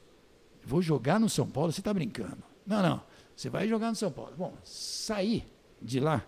Vou 0.64 0.80
jogar 0.82 1.20
no 1.20 1.28
São 1.28 1.46
Paulo? 1.48 1.70
Você 1.72 1.80
está 1.80 1.92
brincando? 1.92 2.38
Não, 2.66 2.82
não. 2.82 3.02
Você 3.36 3.48
vai 3.50 3.68
jogar 3.68 3.90
no 3.90 3.96
São 3.96 4.10
Paulo. 4.10 4.32
Bom, 4.36 4.54
saí 4.64 5.44
de 5.80 6.00
lá. 6.00 6.24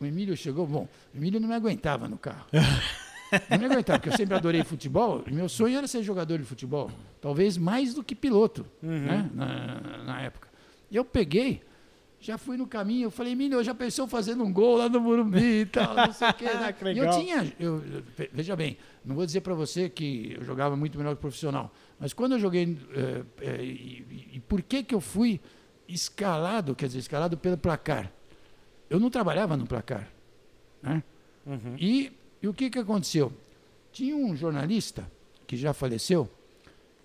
O 0.00 0.04
Emílio 0.06 0.36
chegou. 0.36 0.66
Bom, 0.66 0.88
o 1.12 1.16
Emílio 1.16 1.40
não 1.40 1.48
me 1.48 1.54
aguentava 1.54 2.06
no 2.08 2.18
carro. 2.18 2.46
Não 3.50 3.58
me 3.58 3.64
aguentava, 3.66 3.98
porque 3.98 4.08
eu 4.12 4.16
sempre 4.16 4.34
adorei 4.34 4.62
futebol. 4.64 5.22
E 5.26 5.32
meu 5.32 5.48
sonho 5.48 5.76
era 5.76 5.86
ser 5.86 6.02
jogador 6.02 6.38
de 6.38 6.44
futebol. 6.44 6.90
Talvez 7.20 7.56
mais 7.58 7.94
do 7.94 8.02
que 8.02 8.14
piloto, 8.14 8.64
né? 8.82 9.28
na, 9.34 9.80
na 10.04 10.20
época. 10.22 10.48
E 10.90 10.96
eu 10.96 11.04
peguei, 11.04 11.62
já 12.20 12.38
fui 12.38 12.56
no 12.56 12.66
caminho. 12.66 13.06
Eu 13.06 13.10
falei, 13.10 13.36
eu 13.52 13.62
já 13.62 13.74
pensou 13.74 14.08
fazendo 14.08 14.42
um 14.42 14.52
gol 14.52 14.76
lá 14.78 14.88
no 14.88 15.00
Morumbi 15.00 15.60
e 15.62 15.66
tal, 15.66 15.94
não 15.94 16.12
sei 16.12 16.28
o 16.28 16.34
quê. 16.34 16.44
Né? 16.44 16.72
Que 16.78 16.84
E 16.84 16.88
eu 16.98 17.04
legal. 17.04 17.20
tinha. 17.20 17.52
eu- 17.60 17.74
eu- 17.84 18.02
ve- 18.16 18.30
veja 18.32 18.56
bem, 18.56 18.78
não 19.04 19.14
vou 19.14 19.26
dizer 19.26 19.42
para 19.42 19.54
você 19.54 19.88
que 19.88 20.34
eu 20.38 20.44
jogava 20.44 20.74
muito 20.76 20.96
melhor 20.96 21.14
que 21.14 21.20
profissional. 21.20 21.72
Mas 22.00 22.12
quando 22.12 22.32
eu 22.32 22.38
joguei. 22.38 22.78
eh, 22.94 23.22
eh, 23.42 23.62
e, 23.62 23.66
e- 24.10 24.28
e 24.36 24.40
por 24.40 24.62
que, 24.62 24.82
que 24.82 24.94
eu 24.94 25.00
fui 25.00 25.40
escalado, 25.86 26.74
quer 26.74 26.86
dizer, 26.86 26.98
escalado 27.00 27.36
pelo 27.36 27.56
placar? 27.58 28.10
Eu 28.88 28.98
não 28.98 29.10
trabalhava 29.10 29.56
no 29.56 29.66
placar. 29.66 30.08
Né? 30.82 31.02
Uhum. 31.46 31.76
E, 31.78 32.12
e 32.42 32.48
o 32.48 32.54
que, 32.54 32.70
que 32.70 32.78
aconteceu? 32.78 33.32
Tinha 33.92 34.16
um 34.16 34.36
jornalista 34.36 35.10
que 35.46 35.56
já 35.56 35.72
faleceu, 35.72 36.28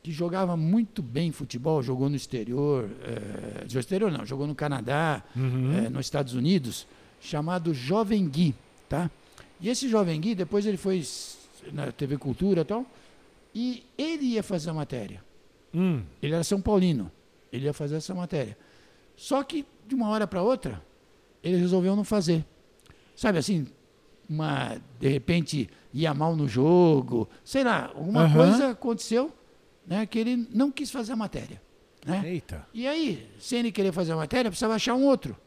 que 0.02 0.12
jogava 0.12 0.56
muito 0.58 1.02
bem 1.02 1.32
futebol, 1.32 1.82
jogou 1.82 2.10
no 2.10 2.16
exterior, 2.16 2.90
eh, 3.04 3.66
no 3.72 3.80
exterior 3.80 4.12
não, 4.12 4.26
jogou 4.26 4.46
no 4.46 4.54
Canadá, 4.54 5.24
Uhum. 5.36 5.74
eh, 5.86 5.90
nos 5.90 6.06
Estados 6.06 6.34
Unidos, 6.34 6.86
chamado 7.22 7.74
Jovem 7.74 8.28
Gui, 8.28 8.54
tá? 8.90 9.10
E 9.62 9.70
esse 9.70 9.88
Jovem 9.88 10.20
Gui, 10.20 10.36
depois 10.36 10.66
ele 10.66 10.76
foi 10.78 11.02
na 11.72 11.92
TV 11.92 12.18
Cultura 12.18 12.62
e 12.62 12.66
tal, 12.66 12.86
e 13.56 13.84
ele 13.98 14.26
ia 14.26 14.44
fazer 14.44 14.72
a 14.72 14.74
matéria. 14.74 15.24
Hum. 15.74 16.02
Ele 16.22 16.34
era 16.34 16.44
São 16.44 16.60
Paulino. 16.62 17.10
Ele 17.52 17.66
ia 17.66 17.74
fazer 17.74 17.96
essa 17.96 18.14
matéria. 18.14 18.58
Só 19.16 19.42
que, 19.44 19.66
de 19.88 19.96
uma 19.96 20.10
hora 20.10 20.28
para 20.28 20.42
outra, 20.42 20.82
ele 21.44 21.56
resolveu 21.58 21.96
não 21.96 22.04
fazer. 22.04 22.44
Sabe 23.16 23.38
assim, 23.38 23.68
uma, 24.30 24.78
de 25.00 25.08
repente 25.08 25.70
ia 25.94 26.14
mal 26.14 26.36
no 26.36 26.48
jogo, 26.48 27.30
sei 27.44 27.64
lá, 27.64 27.92
alguma 27.96 28.24
Aham. 28.24 28.34
coisa 28.34 28.70
aconteceu 28.72 29.32
né, 29.86 30.06
que 30.06 30.18
ele 30.20 30.48
não 30.52 30.72
quis 30.72 30.90
fazer 30.90 31.14
a 31.14 31.16
matéria. 31.16 31.62
Né? 32.06 32.22
Eita. 32.26 32.68
E 32.74 32.88
aí, 32.88 33.28
sem 33.40 33.60
ele 33.60 33.72
querer 33.72 33.92
fazer 33.92 34.12
a 34.14 34.16
matéria, 34.16 34.50
precisava 34.52 34.76
achar 34.76 34.94
um 34.96 35.06
outro 35.06 35.38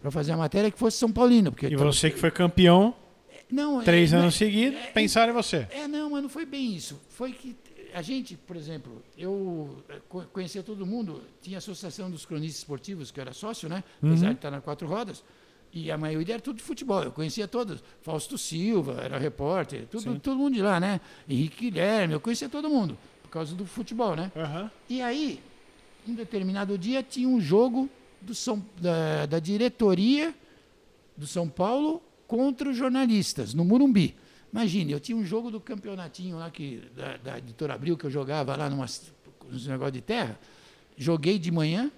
para 0.00 0.10
fazer 0.10 0.32
a 0.32 0.36
matéria 0.36 0.70
que 0.70 0.78
fosse 0.78 0.98
São 0.98 1.10
Paulino. 1.12 1.52
Porque 1.52 1.66
E 1.66 1.76
você 1.76 2.10
que 2.10 2.18
foi 2.18 2.30
campeão 2.30 2.94
não, 3.50 3.82
três 3.82 4.12
é, 4.12 4.16
anos 4.16 4.34
seguidos, 4.34 4.78
pensaram 4.92 5.32
em 5.32 5.34
você. 5.34 5.66
é, 5.70 5.86
não, 5.86 6.10
mas 6.10 6.22
não 6.22 6.28
foi 6.28 6.44
bem 6.44 6.74
isso. 6.74 7.00
Foi 7.10 7.32
que 7.32 7.54
a 7.94 8.00
gente, 8.02 8.36
por 8.36 8.56
exemplo, 8.56 9.02
eu 9.16 9.84
eh, 9.88 10.00
co- 10.08 10.24
conhecia 10.32 10.62
todo 10.62 10.84
mundo, 10.86 11.22
tinha 11.42 11.58
a 11.58 11.58
Associação 11.58 12.10
dos 12.10 12.24
Cronistas 12.24 12.58
Esportivos, 12.58 13.10
que 13.10 13.20
eu 13.20 13.22
era 13.22 13.32
sócio, 13.34 13.68
né? 13.68 13.84
Apesar 14.02 14.28
de 14.30 14.34
estar 14.36 14.50
na 14.50 14.60
quatro 14.62 14.88
rodas. 14.88 15.22
E 15.72 15.90
a 15.90 15.96
maioria 15.96 16.34
era 16.34 16.42
tudo 16.42 16.56
de 16.56 16.62
futebol. 16.62 17.02
Eu 17.02 17.12
conhecia 17.12 17.48
todos. 17.48 17.82
Fausto 18.02 18.36
Silva 18.36 19.00
era 19.00 19.18
repórter, 19.18 19.86
tudo, 19.90 20.18
todo 20.20 20.36
mundo 20.36 20.54
de 20.54 20.62
lá, 20.62 20.78
né? 20.78 21.00
Henrique 21.28 21.70
Guilherme, 21.70 22.14
eu 22.14 22.20
conhecia 22.20 22.48
todo 22.48 22.68
mundo, 22.68 22.98
por 23.22 23.30
causa 23.30 23.54
do 23.54 23.64
futebol, 23.64 24.14
né? 24.14 24.30
Aham. 24.36 24.70
E 24.88 25.00
aí, 25.00 25.40
um 26.06 26.14
determinado 26.14 26.76
dia, 26.76 27.02
tinha 27.02 27.28
um 27.28 27.40
jogo 27.40 27.88
do 28.20 28.34
São, 28.34 28.62
da, 28.80 29.26
da 29.26 29.38
diretoria 29.38 30.34
do 31.16 31.26
São 31.26 31.48
Paulo 31.48 32.02
contra 32.26 32.68
os 32.68 32.76
jornalistas, 32.76 33.54
no 33.54 33.64
Murumbi. 33.64 34.14
Imagine, 34.52 34.92
eu 34.92 35.00
tinha 35.00 35.16
um 35.16 35.24
jogo 35.24 35.50
do 35.50 35.58
campeonatinho 35.58 36.36
lá 36.36 36.50
que, 36.50 36.82
da, 36.94 37.16
da 37.16 37.38
editora 37.38 37.74
Abril, 37.74 37.96
que 37.96 38.04
eu 38.04 38.10
jogava 38.10 38.54
lá 38.54 38.68
numas, 38.68 39.10
nos 39.50 39.66
negócios 39.66 39.94
de 39.94 40.02
terra. 40.02 40.38
Joguei 40.96 41.38
de 41.38 41.50
manhã, 41.50 41.90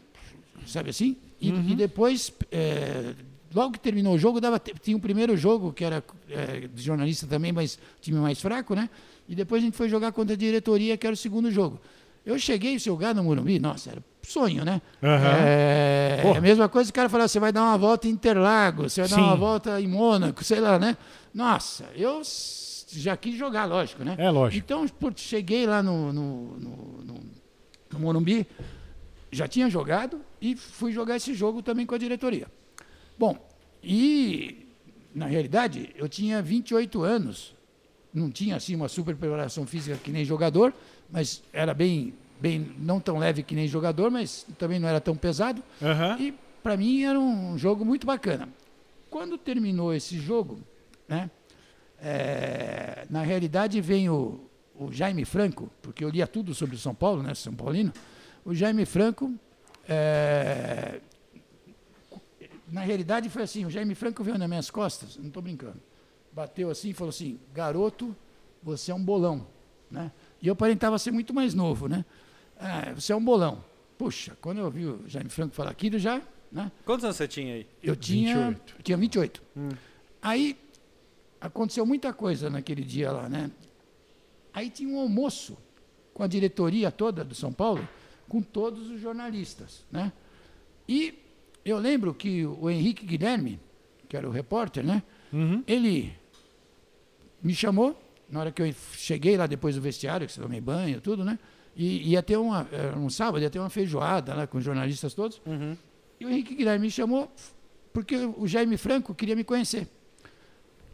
sabe 0.65 0.91
assim? 0.91 1.17
E, 1.41 1.49
e 1.49 1.75
depois, 1.75 2.33
eh, 2.53 3.15
logo 3.55 3.73
que 3.73 3.81
terminou 3.81 4.15
o 4.15 4.19
jogo, 4.19 4.41
dava, 4.41 4.59
tinha 4.59 4.97
um 4.97 5.01
primeiro 5.01 5.37
jogo, 5.37 5.73
que 5.73 5.85
era 5.85 6.03
eh, 6.29 6.69
de 6.73 6.83
jornalista 6.83 7.27
também, 7.27 7.53
mas 7.53 7.79
time 8.01 8.19
mais 8.19 8.41
fraco, 8.41 8.75
né? 8.75 8.91
E 9.29 9.35
depois 9.35 9.63
a 9.63 9.65
gente 9.65 9.77
foi 9.77 9.89
jogar 9.89 10.13
contra 10.13 10.35
a 10.35 10.37
diretoria, 10.37 10.97
que 10.97 11.07
era 11.07 11.15
o 11.15 11.17
segundo 11.17 11.51
jogo. 11.51 11.81
Eu 12.27 12.39
cheguei 12.39 12.75
a 12.75 12.79
jogar 12.79 13.15
no 13.15 13.23
Morumbi, 13.23 13.59
nossa, 13.59 13.91
era 13.91 14.03
sonho, 14.23 14.65
né? 14.65 14.81
Aham. 15.03 15.37
É, 15.47 16.19
Porra. 16.23 16.35
é 16.35 16.39
a 16.39 16.41
mesma 16.41 16.69
coisa 16.69 16.91
que 16.91 16.97
o 16.97 16.97
cara 16.97 17.09
falar, 17.09 17.29
você 17.29 17.39
vai 17.39 17.53
dar 17.53 17.63
uma 17.63 17.77
volta 17.77 18.09
em 18.09 18.11
Interlagos, 18.11 18.93
você 18.93 19.03
vai 19.03 19.11
dar 19.11 19.17
Sim. 19.17 19.23
uma 19.23 19.37
volta 19.37 19.81
em 19.81 19.87
Mônaco, 19.87 20.43
sei 20.43 20.59
lá, 20.59 20.79
né? 20.79 20.97
Nossa, 21.33 21.85
eu 21.95 22.23
já 22.91 23.17
quis 23.17 23.37
jogar, 23.37 23.67
lógico, 23.67 24.03
né? 24.03 24.15
É 24.19 24.31
lógico. 24.31 24.65
Então, 24.65 24.87
cheguei 25.17 25.67
lá 25.67 25.83
no, 25.83 26.13
no, 26.13 26.57
no, 26.59 27.21
no 27.93 27.99
Morumbi, 27.99 28.47
já 29.31 29.47
tinha 29.47 29.69
jogado 29.69 30.21
e 30.41 30.57
fui 30.57 30.93
jogar 30.93 31.17
esse 31.17 31.35
jogo 31.35 31.63
também 31.63 31.85
com 31.85 31.95
a 31.95 31.99
diretoria. 31.99 32.47
Bom, 33.19 33.37
e 33.83 34.67
na 35.15 35.27
realidade 35.27 35.91
eu 35.97 36.09
tinha 36.09 36.43
28 36.43 37.03
anos, 37.03 37.55
não 38.13 38.31
tinha 38.31 38.57
assim 38.57 38.75
uma 38.75 38.89
super 38.89 39.15
preparação 39.15 39.67
física 39.67 39.97
que 39.97 40.11
nem 40.11 40.25
jogador, 40.25 40.73
mas 41.11 41.43
era 41.53 41.75
bem, 41.75 42.15
bem 42.41 42.75
não 42.79 43.01
tão 43.01 43.19
leve 43.19 43.43
que 43.43 43.55
nem 43.55 43.69
jogador, 43.69 44.11
mas 44.11 44.47
também 44.59 44.79
não 44.79 44.89
era 44.89 45.01
tão 45.01 45.17
pesado. 45.17 45.63
Aham. 45.83 46.17
E 46.19 46.35
para 46.63 46.77
mim 46.77 47.03
era 47.03 47.19
um 47.19 47.57
jogo 47.59 47.85
muito 47.85 48.07
bacana. 48.07 48.49
Quando 49.11 49.39
terminou 49.39 49.95
esse 49.95 50.19
jogo, 50.19 50.59
né, 51.09 51.31
é, 52.01 53.07
na 53.11 53.23
realidade 53.23 53.81
vem 53.81 54.09
o, 54.09 54.41
o 54.75 54.93
Jaime 54.93 55.25
Franco, 55.25 55.71
porque 55.81 56.05
eu 56.05 56.09
lia 56.09 56.27
tudo 56.27 56.55
sobre 56.55 56.75
o 56.75 56.79
São 56.79 56.95
Paulo, 56.95 57.23
né, 57.23 57.35
São 57.35 57.55
Paulino. 57.55 57.93
O 58.45 58.55
Jaime 58.55 58.85
Franco, 58.85 59.33
é, 59.89 61.01
na 62.69 62.81
realidade 62.81 63.29
foi 63.29 63.43
assim, 63.43 63.65
o 63.65 63.71
Jaime 63.71 63.95
Franco 63.95 64.23
veio 64.23 64.39
nas 64.39 64.49
minhas 64.49 64.71
costas, 64.71 65.17
não 65.17 65.29
estou 65.29 65.43
brincando, 65.43 65.81
bateu 66.33 66.71
assim 66.71 66.91
e 66.91 66.95
falou 66.95 67.11
assim, 67.11 67.39
garoto, 67.53 68.15
você 68.63 68.91
é 68.91 68.95
um 68.95 69.05
bolão, 69.05 69.47
né? 69.91 70.11
E 70.41 70.49
eu 70.49 70.53
aparentava 70.53 70.99
ser 70.99 71.11
muito 71.11 71.33
mais 71.35 71.55
novo, 71.55 71.89
né? 71.89 72.05
Ah, 72.59 72.93
você 72.95 73.13
é 73.13 73.17
um 73.17 73.25
bolão. 73.25 73.65
Puxa, 73.99 74.37
quando 74.41 74.59
eu 74.59 74.71
vi 74.71 74.87
o 74.87 75.05
Jaime 75.07 75.31
Franco 75.31 75.55
falar 75.55 75.71
aquilo, 75.71 75.99
já, 75.99 76.21
né? 76.51 76.71
Quantos 76.85 77.05
anos 77.05 77.17
você 77.17 77.29
tinha 77.29 77.55
aí? 77.55 77.67
Eu 77.83 77.95
tinha 77.95 78.51
28. 78.51 78.83
tinha 78.83 78.97
28. 78.97 79.43
Aí 80.23 80.59
aconteceu 81.41 81.85
muita 81.85 82.13
coisa 82.13 82.49
naquele 82.49 82.83
dia 82.83 83.13
lá, 83.13 83.29
né? 83.29 83.51
Aí 84.53 84.71
tinha 84.71 84.89
um 84.89 84.99
almoço 84.99 85.59
com 86.13 86.23
a 86.23 86.27
diretoria 86.27 86.91
toda 86.91 87.25
do 87.25 87.35
São 87.35 87.53
Paulo, 87.53 87.87
com 88.29 88.41
todos 88.41 88.89
os 88.91 89.01
jornalistas, 89.01 89.85
né? 89.91 90.13
E 90.89 91.19
eu 91.65 91.79
lembro 91.79 92.15
que 92.15 92.45
o 92.47 92.69
Henrique 92.69 93.07
Guilherme, 93.07 93.61
que 94.09 94.17
era 94.17 94.29
o 94.29 94.33
repórter, 94.33 94.85
né? 94.85 95.03
Uhum. 95.33 95.63
Ele 95.67 96.13
me 97.43 97.55
chamou 97.55 98.01
na 98.29 98.41
hora 98.41 98.53
que 98.53 98.63
eu 98.63 98.75
cheguei 98.93 99.37
lá 99.37 99.47
depois 99.47 99.75
do 99.75 99.81
vestiário, 99.81 100.27
que 100.27 100.33
você 100.33 100.41
tomei 100.41 100.61
banho, 100.61 101.01
tudo, 101.01 101.25
né? 101.25 101.39
E 101.77 102.11
ia 102.11 102.23
ter 102.23 102.37
uma, 102.37 102.67
era 102.71 102.97
um 102.97 103.11
sábado, 103.11 103.43
ia 103.43 103.51
ter 103.51 103.59
uma 103.59 103.71
feijoada 103.71 104.35
lá 104.35 104.47
com 104.47 104.59
os 104.59 104.65
jornalistas 104.65 105.15
todos. 105.15 105.41
Uhum. 105.45 105.77
E 106.21 106.27
o 106.27 106.31
Henrique 106.31 106.55
Guilherme 106.55 106.87
me 106.87 106.91
chamou 106.91 107.31
porque 107.93 108.17
o 108.17 108.47
Jaime 108.47 108.77
Franco 108.77 109.15
queria 109.15 109.37
me 109.37 109.45
conhecer. 109.45 109.89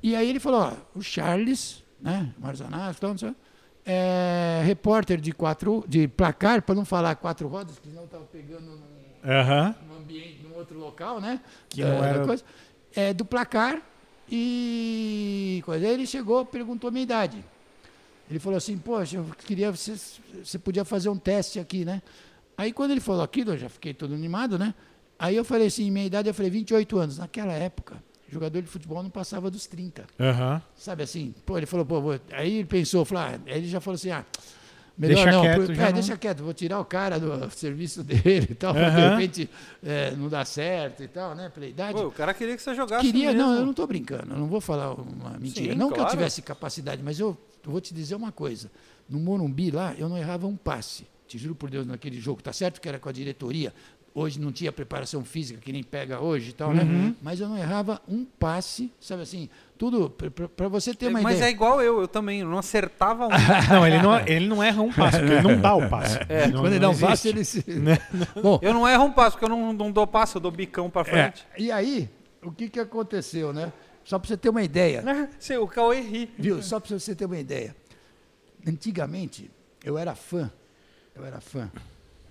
E 0.03 0.15
aí 0.15 0.29
ele 0.29 0.41
falou, 0.41 0.61
ó, 0.61 0.99
o 0.99 1.03
Charles, 1.03 1.83
né, 2.01 2.35
Marzanato, 2.39 2.97
então, 2.99 3.11
não 3.11 3.19
sei, 3.19 3.35
é 3.85 4.63
repórter 4.65 5.21
de 5.21 5.33
quatro, 5.33 5.85
de 5.89 6.09
placar, 6.09 6.63
para 6.63 6.75
não 6.75 6.85
falar 6.85 7.17
quatro 7.17 7.49
rodas, 7.49 7.79
que 7.79 7.89
senão 7.89 8.05
estava 8.05 8.25
pegando 8.25 8.67
num, 8.67 8.77
num 9.89 9.97
ambiente, 9.99 10.43
outro 10.61 10.79
local, 10.79 11.21
né? 11.21 11.41
Que 11.69 11.83
não 11.83 12.03
era- 12.05 12.25
coisa. 12.25 12.45
É, 12.95 13.13
do 13.15 13.25
placar 13.25 13.81
e 14.31 15.63
coisa. 15.65 15.87
Aí 15.87 15.93
ele 15.93 16.07
chegou, 16.07 16.45
perguntou 16.45 16.89
a 16.89 16.91
minha 16.91 17.03
idade. 17.03 17.45
Ele 18.29 18.39
falou 18.39 18.57
assim, 18.57 18.79
poxa, 18.79 19.17
eu 19.17 19.27
queria, 19.45 19.71
você, 19.73 19.95
você 20.45 20.59
podia 20.59 20.85
fazer 20.85 21.09
um 21.09 21.17
teste 21.17 21.59
aqui, 21.59 21.85
né? 21.85 22.01
Aí 22.57 22.73
quando 22.73 22.93
ele 22.93 23.01
falou 23.01 23.23
aquilo, 23.23 23.53
eu 23.53 23.59
já 23.59 23.69
fiquei 23.69 23.93
todo 23.93 24.15
animado, 24.15 24.59
né? 24.59 24.73
Aí 25.19 25.35
eu 25.37 25.45
falei 25.45 25.67
assim, 25.67 25.91
minha 25.91 26.07
idade, 26.07 26.29
eu 26.29 26.35
falei 26.35 26.51
28 26.51 26.99
anos. 26.99 27.19
Naquela 27.19 27.53
época, 27.53 28.03
jogador 28.29 28.63
de 28.63 28.69
futebol 28.69 29.03
não 29.03 29.11
passava 29.11 29.51
dos 29.51 29.67
30. 29.67 30.05
Aham. 30.19 30.63
Sabe 30.77 31.03
assim? 31.03 31.35
Pô, 31.45 31.57
ele 31.59 31.67
falou, 31.67 31.85
pô, 31.85 32.01
vou... 32.01 32.21
aí 32.33 32.59
ele 32.59 32.67
pensou, 32.67 33.05
falou, 33.05 33.25
ah, 33.25 33.41
aí 33.47 33.59
ele 33.59 33.69
já 33.69 33.81
falou 33.81 33.97
assim, 33.97 34.11
ah, 34.11 34.25
melhor 35.01 35.15
Deixa 35.25 35.33
não, 35.33 35.43
quieto, 35.43 35.75
já 35.75 35.83
é, 35.83 35.87
não- 35.87 35.93
deixa 35.95 36.17
quieto, 36.17 36.43
vou 36.45 36.53
tirar 36.55 36.79
o 36.79 36.85
cara 36.85 37.19
do 37.19 37.51
serviço 37.57 38.05
dele 38.05 38.49
e 38.51 38.55
tal, 38.55 38.75
pra 38.75 38.91
de 38.91 39.01
repente 39.01 39.51
é, 39.83 40.11
não 40.13 40.29
dá 40.29 40.45
certo 40.45 41.03
e 41.03 41.09
tal, 41.09 41.35
né, 41.35 41.49
pela 41.49 41.67
idade. 41.67 41.95
Pô, 41.95 42.07
o 42.09 42.13
cara 42.13 42.35
queria 42.35 42.55
que 42.57 42.63
você 42.63 42.75
jogasse 42.75 43.05
Queria, 43.07 43.29
mesmo. 43.33 43.41
não, 43.43 43.55
eu 43.55 43.63
não 43.63 43.71
estou 43.71 43.87
brincando, 43.87 44.33
eu 44.33 44.39
não 44.39 44.47
vou 44.47 44.61
falar 44.61 44.93
uma 44.93 45.31
mentira. 45.39 45.73
Sim, 45.73 45.79
não 45.79 45.89
que 45.89 45.95
eu 45.95 45.99
claro. 45.99 46.11
tivesse 46.11 46.43
capacidade, 46.43 47.03
mas 47.03 47.19
eu, 47.19 47.37
eu 47.65 47.71
vou 47.71 47.81
te 47.81 47.95
dizer 47.95 48.15
uma 48.15 48.31
coisa. 48.31 48.71
No 49.09 49.19
Morumbi 49.19 49.71
lá, 49.71 49.95
eu 49.99 50.09
não 50.09 50.17
errava 50.19 50.47
um 50.47 50.57
passe. 50.57 51.07
Te 51.27 51.39
juro 51.39 51.55
por 51.55 51.71
Deus, 51.71 51.87
naquele 51.87 52.21
jogo. 52.21 52.43
Tá 52.43 52.53
certo 52.53 52.81
que 52.81 52.89
era 52.89 52.99
com 52.99 53.09
a 53.09 53.13
diretoria. 53.13 53.73
Hoje 54.13 54.41
não 54.41 54.51
tinha 54.51 54.73
preparação 54.73 55.25
física 55.25 55.61
que 55.61 55.71
nem 55.73 55.85
pega 55.85 56.21
hoje 56.21 56.51
e 56.51 56.53
tal, 56.53 56.71
Uhum. 56.71 56.75
né? 56.75 57.15
Mas 57.23 57.39
eu 57.41 57.49
não 57.49 57.57
errava 57.57 58.03
um 58.09 58.25
passe, 58.25 58.91
sabe 59.01 59.23
assim? 59.23 59.49
Tudo 59.79 60.11
para 60.11 60.67
você 60.69 60.93
ter 60.93 61.07
uma 61.07 61.21
Mas 61.23 61.37
ideia. 61.37 61.49
é 61.49 61.53
igual 61.53 61.81
eu, 61.81 62.01
eu 62.01 62.09
também, 62.09 62.41
eu 62.41 62.49
não 62.49 62.59
acertava 62.59 63.27
um. 63.27 63.31
Não, 63.73 63.87
ele 63.87 63.99
não, 64.03 64.19
ele 64.27 64.47
não 64.49 64.63
erra 64.63 64.83
um 64.83 64.93
passo, 64.93 65.19
porque 65.19 65.33
ele 65.35 65.43
não 65.43 65.61
dá 65.61 65.75
o 65.77 65.89
passe. 65.89 66.19
É, 66.29 66.49
Não- 66.49 66.61
Quando 66.61 66.73
ele 66.73 66.81
dá 66.81 66.91
um 66.91 66.99
passe, 66.99 67.29
ele 67.29 67.45
se. 67.45 67.65
Bom, 68.43 68.59
Eu 68.61 68.75
não 68.75 68.87
erro 68.89 69.05
um 69.05 69.13
passo, 69.13 69.37
porque 69.39 69.45
eu 69.45 69.57
não, 69.57 69.73
não 69.73 69.93
dou 69.93 70.07
passo, 70.09 70.37
eu 70.39 70.41
dou 70.41 70.51
bicão 70.51 70.91
pra 70.91 71.03
é, 71.03 71.05
frente. 71.05 71.47
e 71.57 71.71
aí, 71.71 72.11
o 72.43 72.51
que, 72.51 72.69
que 72.69 72.81
aconteceu, 72.81 73.53
né? 73.53 73.73
Só 74.05 74.19
para 74.19 74.27
você 74.29 74.37
ter 74.37 74.49
uma 74.49 74.63
ideia. 74.63 75.05
Sim, 75.39 75.57
o 75.59 75.69
Cauê 75.69 76.01
ri. 76.01 76.31
Viu? 76.37 76.61
Só 76.63 76.81
para 76.81 76.99
você 76.99 77.15
ter 77.15 77.27
uma 77.27 77.39
ideia. 77.39 77.77
Antigamente, 78.67 79.51
eu 79.85 79.97
era 79.97 80.15
fã, 80.15 80.51
eu 81.15 81.25
era 81.25 81.41
fã, 81.41 81.71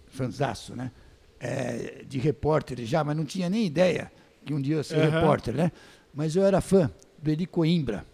fãzaço, 0.09 0.75
né? 0.75 0.91
É, 1.39 2.03
de 2.05 2.19
repórter 2.19 2.83
já, 2.85 3.03
mas 3.03 3.15
não 3.15 3.23
tinha 3.23 3.49
nem 3.49 3.65
ideia 3.65 4.11
que 4.45 4.53
um 4.53 4.61
dia 4.61 4.75
eu 4.75 4.77
ia 4.79 4.83
ser 4.83 4.97
Aham. 4.97 5.09
repórter, 5.09 5.53
né? 5.53 5.71
Mas 6.13 6.35
eu 6.35 6.43
era 6.43 6.59
fã 6.59 6.91
do 7.21 7.31
Eli 7.31 7.45
Coimbra. 7.45 8.05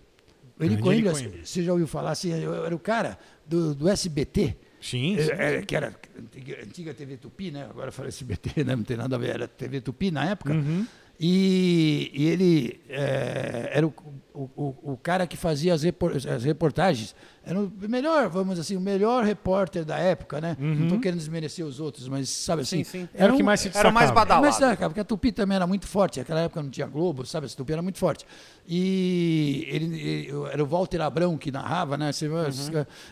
O 0.59 0.63
Eli 0.63 0.77
Coimbra, 0.77 1.11
Coimbra. 1.11 1.39
você 1.43 1.63
já 1.63 1.71
ouviu 1.71 1.87
falar 1.87 2.11
assim? 2.11 2.31
Eu 2.31 2.65
era 2.65 2.75
o 2.75 2.79
cara 2.79 3.17
do, 3.45 3.73
do 3.73 3.89
SBT. 3.89 4.55
Sim, 4.79 5.17
sim. 5.17 5.31
É, 5.31 5.55
é, 5.55 5.61
que 5.63 5.75
era 5.75 5.93
antiga 6.63 6.93
TV 6.93 7.17
Tupi, 7.17 7.51
né? 7.51 7.65
Agora 7.69 7.91
fala 7.91 8.07
SBT, 8.07 8.63
né? 8.63 8.75
Não 8.75 8.83
tem 8.83 8.95
nada 8.95 9.15
a 9.15 9.19
ver, 9.19 9.31
era 9.31 9.47
TV 9.47 9.81
Tupi 9.81 10.11
na 10.11 10.29
época. 10.29 10.53
Uhum. 10.53 10.85
E, 11.19 12.11
e 12.13 12.27
ele 12.27 12.81
é, 12.89 13.71
era 13.73 13.87
o, 13.87 13.93
o, 14.35 14.49
o- 14.55 14.93
o 14.93 14.97
cara 14.97 15.25
que 15.25 15.37
fazia 15.37 15.73
as, 15.73 15.83
repor- 15.83 16.13
as 16.15 16.43
reportagens. 16.43 17.15
Era 17.47 17.59
o 17.59 17.71
melhor, 17.87 18.27
vamos 18.27 18.57
assim, 18.59 18.75
o 18.75 18.81
melhor 18.81 19.23
repórter 19.23 19.85
da 19.85 19.97
época, 19.99 20.41
né? 20.41 20.57
Não 20.59 20.83
estou 20.85 20.99
querendo 20.99 21.19
desmerecer 21.19 21.63
os 21.63 21.79
outros, 21.79 22.07
mas 22.07 22.27
sabe 22.27 22.63
assim. 22.63 22.83
Sim, 22.83 23.01
sim. 23.01 23.09
Era 23.13 23.31
o 23.33 23.37
que 23.37 23.43
mais 23.43 23.59
se 23.59 23.69
Era 23.73 23.89
o 23.89 23.93
mais 23.93 24.09
destacava. 24.09 24.41
badalado. 24.41 24.45
mas, 24.47 24.55
sabe, 24.77 24.89
porque 24.89 24.99
a 24.99 25.03
Tupi 25.03 25.31
também 25.31 25.55
era 25.55 25.67
muito 25.67 25.87
forte. 25.87 26.17
Naquela 26.19 26.41
época 26.41 26.63
não 26.63 26.69
tinha 26.71 26.87
Globo, 26.87 27.23
sabe? 27.25 27.45
A 27.45 27.49
Tupi 27.49 27.71
era 27.73 27.83
muito 27.83 27.99
forte. 27.99 28.25
E 28.67 29.63
ele, 29.69 29.85
ele- 29.99 30.31
era 30.51 30.63
o 30.63 30.65
Walter 30.65 30.99
Abrão 31.01 31.37
que 31.37 31.51
narrava, 31.51 31.95
né? 31.97 32.11
Você- 32.11 32.27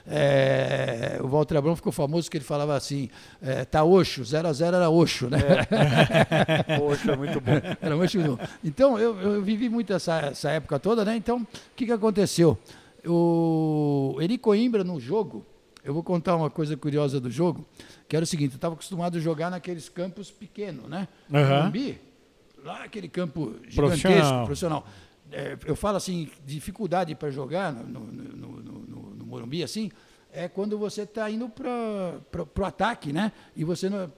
é, 0.07 1.19
o 1.21 1.27
Walter 1.27 1.57
Abrão 1.57 1.75
ficou 1.75 1.91
famoso 1.91 2.29
que 2.29 2.37
ele 2.37 2.43
falava 2.43 2.75
assim: 2.75 3.09
é, 3.41 3.63
tá 3.65 3.83
Oxo, 3.83 4.23
0 4.25 4.47
a 4.47 4.53
0 4.53 4.75
era 4.77 4.89
Oxo, 4.89 5.29
né? 5.29 5.37
Poxa, 6.77 7.15
muito 7.15 7.39
bom. 7.39 7.51
Era 7.81 7.95
muito 7.95 8.19
bom. 8.19 8.37
Então, 8.63 8.97
eu, 8.97 9.19
eu 9.19 9.41
vivi 9.41 9.69
muito 9.69 9.93
essa, 9.93 10.17
essa 10.21 10.49
época 10.49 10.79
toda, 10.79 11.05
né? 11.05 11.12
Então, 11.15 11.41
o 11.41 11.47
que, 11.75 11.85
que 11.85 11.91
aconteceu? 11.91 12.57
O 13.05 14.17
Eri 14.21 14.37
Coimbra, 14.37 14.83
no 14.83 14.99
jogo, 14.99 15.45
eu 15.83 15.93
vou 15.93 16.03
contar 16.03 16.35
uma 16.35 16.49
coisa 16.49 16.75
curiosa 16.77 17.19
do 17.19 17.29
jogo, 17.29 17.65
que 18.07 18.15
era 18.15 18.23
o 18.23 18.27
seguinte, 18.27 18.51
eu 18.53 18.55
estava 18.55 18.73
acostumado 18.75 19.17
a 19.17 19.21
jogar 19.21 19.49
naqueles 19.51 19.89
campos 19.89 20.31
pequenos, 20.31 20.89
né? 20.89 21.07
Aham. 21.33 21.57
Morumbi, 21.59 21.99
lá 22.63 22.83
aquele 22.83 23.07
campo 23.09 23.55
gigantesco, 23.67 23.75
Profissional. 24.07 24.45
profissional. 24.45 24.87
É, 25.31 25.57
eu 25.65 25.75
falo 25.75 25.97
assim, 25.97 26.29
dificuldade 26.45 27.13
para 27.15 27.29
jogar 27.31 27.73
no, 27.73 27.99
no, 27.99 27.99
no, 28.11 28.47
no, 28.61 28.79
no- 28.79 29.15
no 29.15 29.25
Morumbi, 29.25 29.63
assim, 29.63 29.91
é 30.31 30.47
quando 30.47 30.77
você 30.77 31.01
está 31.03 31.29
indo 31.29 31.49
para 31.49 32.61
o 32.61 32.65
ataque, 32.65 33.11
né? 33.13 33.31
E 33.55 33.63
você 33.63 33.89
não 33.89 34.11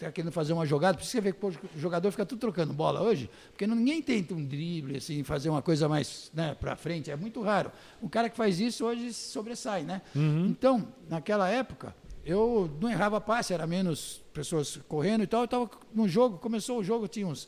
está 0.00 0.12
querendo 0.12 0.32
fazer 0.32 0.52
uma 0.52 0.64
jogada. 0.66 0.96
Por 0.96 1.02
isso 1.02 1.10
você 1.10 1.20
vê 1.20 1.32
que 1.32 1.44
o 1.46 1.52
jogador 1.76 2.10
fica 2.10 2.24
tudo 2.24 2.38
trocando 2.38 2.72
bola 2.72 3.00
hoje, 3.02 3.30
porque 3.50 3.66
ninguém 3.66 4.00
tenta 4.02 4.34
um 4.34 4.44
drible, 4.44 4.96
assim, 4.96 5.22
fazer 5.22 5.50
uma 5.50 5.60
coisa 5.62 5.88
mais 5.88 6.30
né, 6.34 6.54
para 6.58 6.74
frente. 6.76 7.10
É 7.10 7.16
muito 7.16 7.40
raro. 7.42 7.70
O 8.00 8.08
cara 8.08 8.28
que 8.30 8.36
faz 8.36 8.58
isso 8.60 8.84
hoje 8.84 9.12
sobressai, 9.12 9.82
né? 9.82 10.00
Então, 10.48 10.88
naquela 11.08 11.48
época, 11.48 11.94
eu 12.24 12.70
não 12.80 12.90
errava 12.90 13.20
passe, 13.20 13.52
era 13.52 13.66
menos 13.66 14.22
pessoas 14.32 14.78
correndo 14.88 15.22
e 15.24 15.26
tal. 15.26 15.40
Eu 15.42 15.44
estava 15.46 15.70
no 15.94 16.08
jogo, 16.08 16.38
começou 16.38 16.78
o 16.78 16.84
jogo, 16.84 17.06
tinha 17.06 17.26
uns 17.26 17.46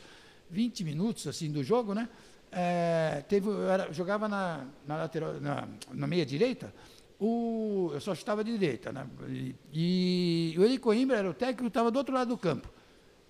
20 0.50 0.84
minutos 0.84 1.26
assim 1.26 1.50
do 1.50 1.64
jogo, 1.64 1.94
né? 1.94 2.08
É, 2.50 3.24
teve, 3.28 3.48
eu 3.48 3.70
era- 3.70 3.90
jogava 3.92 4.28
na, 4.28 4.66
na 4.86 4.96
lateral, 4.98 5.34
na, 5.40 5.66
na 5.90 6.06
meia 6.06 6.26
direita. 6.26 6.72
O, 7.24 7.92
eu 7.94 8.00
só 8.00 8.16
chutava 8.16 8.42
de 8.42 8.58
direita, 8.58 8.90
né? 8.90 9.06
E, 9.28 9.54
e 9.72 10.58
o 10.58 10.64
Eli 10.64 10.76
Coimbra 10.76 11.18
era 11.18 11.30
o 11.30 11.32
técnico, 11.32 11.68
estava 11.68 11.88
do 11.88 11.96
outro 11.96 12.12
lado 12.12 12.30
do 12.30 12.36
campo. 12.36 12.68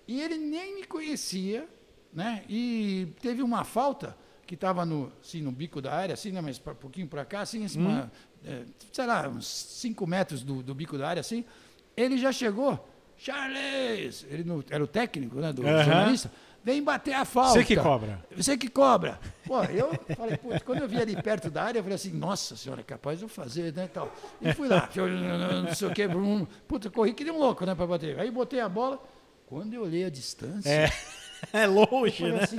E 0.07 0.19
ele 0.19 0.35
nem 0.35 0.73
me 0.73 0.83
conhecia, 0.83 1.69
né? 2.11 2.43
E 2.49 3.09
teve 3.21 3.43
uma 3.43 3.63
falta 3.63 4.17
que 4.47 4.55
estava 4.55 4.83
no, 4.83 5.13
assim, 5.21 5.43
no 5.43 5.51
bico 5.51 5.79
da 5.79 5.93
área, 5.93 6.13
assim, 6.13 6.31
né? 6.31 6.41
Mas 6.41 6.59
um 6.59 6.73
pouquinho 6.73 7.07
para 7.07 7.23
cá, 7.23 7.41
assim, 7.41 7.65
assim, 7.65 7.79
uma, 7.79 8.11
é, 8.43 8.63
sei 8.91 9.05
lá, 9.05 9.29
uns 9.29 9.45
5 9.45 10.07
metros 10.07 10.41
do, 10.41 10.63
do 10.63 10.73
bico 10.73 10.97
da 10.97 11.07
área, 11.07 11.21
assim. 11.21 11.45
Ele 11.95 12.17
já 12.17 12.31
chegou. 12.31 12.89
Charles! 13.15 14.25
Ele 14.27 14.43
não, 14.43 14.63
era 14.71 14.83
o 14.83 14.87
técnico, 14.87 15.35
né? 15.35 15.53
Do 15.53 15.61
jornalista. 15.61 16.31
Vem 16.63 16.81
bater 16.81 17.13
a 17.13 17.25
falta. 17.25 17.51
Você 17.59 17.65
que 17.65 17.75
cobra. 17.75 18.25
Você 18.35 18.57
que 18.57 18.69
cobra. 18.69 19.19
Pô, 19.45 19.61
eu 19.65 19.91
falei, 20.15 20.37
putz, 20.37 20.61
quando 20.63 20.79
eu 20.81 20.87
vi 20.87 20.97
ali 20.97 21.21
perto 21.21 21.51
da 21.51 21.63
área, 21.63 21.79
eu 21.79 21.83
falei 21.83 21.95
assim, 21.95 22.11
nossa 22.13 22.55
senhora, 22.55 22.79
é 22.79 22.83
capaz 22.83 23.19
de 23.19 23.25
eu 23.25 23.29
fazer, 23.29 23.73
né, 23.73 23.89
tal. 23.93 24.09
E 24.41 24.53
fui 24.53 24.69
lá, 24.69 24.89
não 25.65 25.75
sei 25.75 25.87
o 26.05 26.09
brum, 26.09 26.47
puta, 26.65 26.89
corri 26.89 27.13
que 27.13 27.25
nem 27.25 27.33
um 27.33 27.37
louco, 27.39 27.65
né, 27.65 27.75
pra 27.75 27.85
bater. 27.85 28.17
Aí 28.17 28.31
botei 28.31 28.61
a 28.61 28.69
bola, 28.69 28.97
quando 29.45 29.73
eu 29.73 29.83
olhei 29.83 30.05
a 30.05 30.09
distância, 30.09 30.69
É, 30.69 30.89
é 31.51 31.65
eu 31.65 31.73
longe, 31.73 32.17
falei 32.17 32.31
né? 32.33 32.43
assim, 32.43 32.57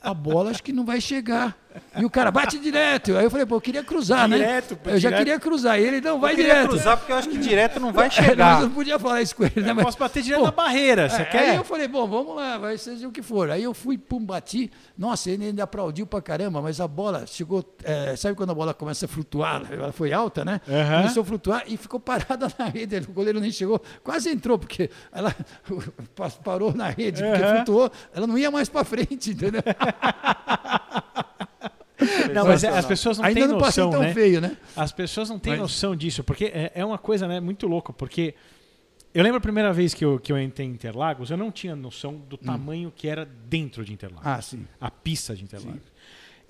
a 0.00 0.14
bola 0.14 0.50
acho 0.50 0.62
que 0.62 0.72
não 0.72 0.86
vai 0.86 1.00
chegar. 1.00 1.56
E 1.96 2.04
o 2.04 2.10
cara 2.10 2.30
bate 2.30 2.58
direto. 2.58 3.16
Aí 3.16 3.24
eu 3.24 3.30
falei, 3.30 3.46
pô, 3.46 3.56
eu 3.56 3.60
queria 3.60 3.82
cruzar, 3.82 4.28
Direto, 4.28 4.74
né? 4.74 4.80
Eu 4.86 4.98
já 4.98 5.08
direto. 5.08 5.18
queria 5.18 5.40
cruzar. 5.40 5.78
E 5.80 5.84
ele, 5.84 6.00
não, 6.00 6.18
vai 6.20 6.32
eu 6.32 6.36
queria 6.36 6.52
direto. 6.54 6.68
cruzar 6.70 6.96
porque 6.96 7.12
eu 7.12 7.16
acho 7.16 7.28
que 7.28 7.38
direto 7.38 7.78
não 7.80 7.92
vai 7.92 8.06
É, 8.08 8.10
chegar. 8.10 8.46
Mas 8.54 8.62
eu 8.62 8.68
não 8.68 8.74
podia 8.74 8.98
falar 8.98 9.22
isso 9.22 9.36
com 9.36 9.44
ele, 9.44 9.60
né? 9.60 9.72
Mas, 9.72 9.84
Posso 9.84 9.98
bater 9.98 10.22
direto 10.22 10.40
Pô, 10.40 10.46
na 10.46 10.52
barreira, 10.52 11.08
você 11.08 11.22
é, 11.22 11.24
quer? 11.24 11.50
Aí 11.50 11.56
eu 11.56 11.64
falei, 11.64 11.88
bom, 11.88 12.06
vamos 12.08 12.34
lá, 12.36 12.58
vai 12.58 12.76
seja 12.78 13.06
o 13.08 13.12
que 13.12 13.22
for. 13.22 13.50
Aí 13.50 13.62
eu 13.62 13.72
fui, 13.74 13.96
pum, 13.98 14.24
bati. 14.24 14.70
Nossa, 14.96 15.30
ele 15.30 15.46
ainda 15.46 15.64
aplaudiu 15.64 16.06
pra 16.06 16.20
caramba, 16.20 16.60
mas 16.62 16.80
a 16.80 16.88
bola 16.88 17.24
chegou. 17.26 17.64
é, 17.84 18.14
sabe 18.16 18.34
quando 18.34 18.50
a 18.50 18.54
bola 18.54 18.72
começa 18.74 19.06
a 19.06 19.08
flutuar? 19.08 19.62
Ela 19.70 19.92
foi 19.92 20.12
alta, 20.12 20.44
né? 20.44 20.60
Aham. 20.68 21.02
Começou 21.02 21.22
a 21.22 21.26
flutuar 21.26 21.62
e 21.66 21.76
ficou 21.76 21.98
parada 22.00 22.48
na 22.58 22.66
rede. 22.66 22.96
O 23.08 23.12
goleiro 23.12 23.40
nem 23.40 23.50
chegou, 23.52 23.80
quase 24.02 24.30
entrou, 24.30 24.58
porque 24.58 24.90
ela 25.12 25.34
parou 26.44 26.72
na 26.74 26.88
rede, 26.88 27.22
porque 27.22 27.42
Aham. 27.42 27.56
flutuou, 27.56 27.90
ela 28.14 28.26
não 28.26 28.36
ia 28.38 28.50
mais 28.50 28.68
pra 28.68 28.84
frente, 28.84 29.30
entendeu? 29.30 29.62
Não, 32.34 32.46
mas 32.46 32.64
é, 32.64 32.68
as 32.68 32.86
pessoas 32.86 33.18
não 33.18 33.24
Ainda 33.24 33.40
têm 33.40 33.48
não 33.48 33.58
noção, 33.58 33.90
tão 33.90 34.00
né? 34.00 34.12
feio, 34.14 34.40
né? 34.40 34.56
As 34.76 34.92
pessoas 34.92 35.28
não 35.30 35.38
têm 35.38 35.52
Mas- 35.52 35.60
noção 35.60 35.94
disso, 35.96 36.22
porque 36.24 36.46
é, 36.46 36.72
é 36.74 36.84
uma 36.84 36.98
coisa 36.98 37.26
né, 37.28 37.40
muito 37.40 37.66
louca, 37.66 37.92
porque 37.92 38.34
eu 39.12 39.22
lembro 39.22 39.38
a 39.38 39.40
primeira 39.40 39.72
vez 39.72 39.92
que 39.92 40.04
eu, 40.04 40.18
que 40.20 40.32
eu 40.32 40.40
entrei 40.40 40.66
em 40.66 40.70
Interlagos, 40.70 41.30
eu 41.30 41.36
não 41.36 41.50
tinha 41.50 41.74
noção 41.74 42.14
do 42.16 42.36
tamanho 42.36 42.92
que 42.94 43.08
era 43.08 43.24
dentro 43.48 43.84
de 43.84 43.92
Interlagos, 43.92 44.24
Hum. 44.26 44.30
Ah, 44.32 44.40
sim. 44.42 44.66
a 44.80 44.90
pista 44.90 45.34
de 45.34 45.42
Interlagos. 45.44 45.82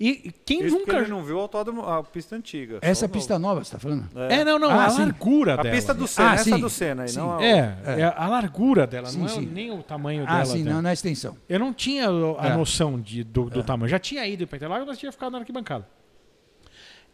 E 0.03 0.31
quem 0.43 0.65
Isso 0.65 0.75
nunca... 0.79 0.97
ele 0.97 1.09
não 1.09 1.23
viu 1.23 1.37
o 1.37 1.39
autódromo, 1.41 1.83
a 1.83 2.03
pista 2.03 2.35
antiga. 2.35 2.79
Essa 2.81 3.05
o 3.05 3.09
pista 3.09 3.37
nova, 3.37 3.63
você 3.63 3.67
está 3.67 3.77
falando? 3.77 4.01
novo. 4.11 4.19
É, 4.19 4.43
não, 4.43 4.57
não, 4.57 4.71
Ah, 4.71 4.85
a 4.85 4.89
sim. 4.89 4.97
largura 5.03 5.53
A 5.53 5.57
dela. 5.57 5.75
pista 5.75 5.93
do 5.93 6.07
Senna, 6.07 6.31
Ah, 6.31 6.33
essa 6.33 6.43
sim. 6.45 6.59
do 6.59 6.69
Senna 6.71 7.03
aí, 7.03 7.09
Sim. 7.09 7.17
não 7.19 7.37
a- 7.37 7.43
É, 7.43 7.77
É. 7.85 7.99
é 8.01 8.03
a 8.17 8.27
largura 8.27 8.87
dela, 8.87 9.05
Sim, 9.09 9.19
não 9.19 9.27
é 9.27 9.41
nem 9.41 9.69
o 9.69 9.83
tamanho 9.83 10.23
Ah, 10.27 10.31
dela. 10.41 10.45
sim, 10.47 10.63
dela. 10.63 10.75
não, 10.77 10.81
na 10.81 10.91
extensão. 10.91 11.37
Eu 11.47 11.59
não 11.59 11.71
tinha 11.71 12.09
a 12.09 12.47
É. 12.47 12.57
noção 12.57 12.99
de, 12.99 13.23
do, 13.23 13.47
do 13.47 13.61
tamanho. 13.63 13.89
Já 13.89 13.99
tinha 13.99 14.25
ido 14.25 14.47
para 14.47 14.57
Interlagos, 14.57 14.87
mas 14.87 14.97
tinha 14.97 15.11
ficado 15.11 15.33
na 15.33 15.37
arquibancada. 15.37 15.87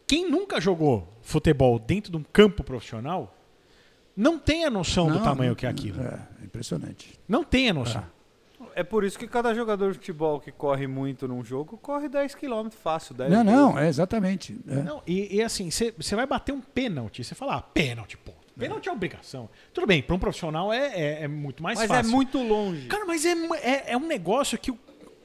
Quem 0.07 0.29
nunca 0.29 0.61
jogou 0.61 1.11
futebol 1.21 1.77
dentro 1.79 2.09
de 2.11 2.17
um 2.17 2.23
campo 2.23 2.63
profissional 2.63 3.35
não 4.15 4.39
tem 4.39 4.63
a 4.63 4.69
noção 4.69 5.07
do 5.07 5.15
Não, 5.15 5.23
tamanho 5.23 5.49
não, 5.49 5.55
que 5.55 5.65
é 5.65 5.69
aquilo. 5.69 6.01
É, 6.01 6.19
impressionante. 6.43 7.19
Não 7.27 7.43
tem 7.43 7.69
a 7.69 7.73
noção. 7.73 8.03
É 8.75 8.83
por 8.83 9.03
isso 9.03 9.19
que 9.19 9.27
cada 9.27 9.53
jogador 9.53 9.91
de 9.91 9.99
futebol 9.99 10.39
que 10.39 10.51
corre 10.51 10.87
muito 10.87 11.27
num 11.27 11.43
jogo 11.43 11.77
corre 11.77 12.09
10 12.09 12.33
km 12.35 12.69
fácil. 12.71 13.13
10 13.13 13.29
Não, 13.31 13.43
não, 13.43 13.71
12. 13.73 13.85
é 13.85 13.87
exatamente. 13.87 14.59
é. 14.67 14.75
Não, 14.81 15.01
e, 15.05 15.35
e 15.37 15.41
assim, 15.43 15.69
você 15.69 16.15
vai 16.15 16.25
bater 16.25 16.51
um 16.53 16.61
pênalti, 16.61 17.23
você 17.23 17.35
fala, 17.35 17.55
ah, 17.57 17.61
pênalti, 17.61 18.17
pô. 18.17 18.31
Pênalti 18.57 18.89
é 18.89 18.91
obrigação. 18.91 19.47
Tudo 19.71 19.85
bem, 19.85 20.01
para 20.01 20.15
um 20.15 20.19
profissional 20.19 20.73
é, 20.73 20.87
é, 20.99 21.23
é 21.23 21.27
muito 21.27 21.61
mais 21.61 21.77
Mas 21.77 21.87
fácil. 21.87 22.09
é 22.09 22.11
muito 22.11 22.41
longe. 22.41 22.87
Cara, 22.87 23.05
mas 23.05 23.23
é, 23.23 23.33
é, 23.61 23.91
é 23.91 23.97
um 23.97 24.07
negócio 24.07 24.57
que 24.57 24.71
o, 24.71 24.79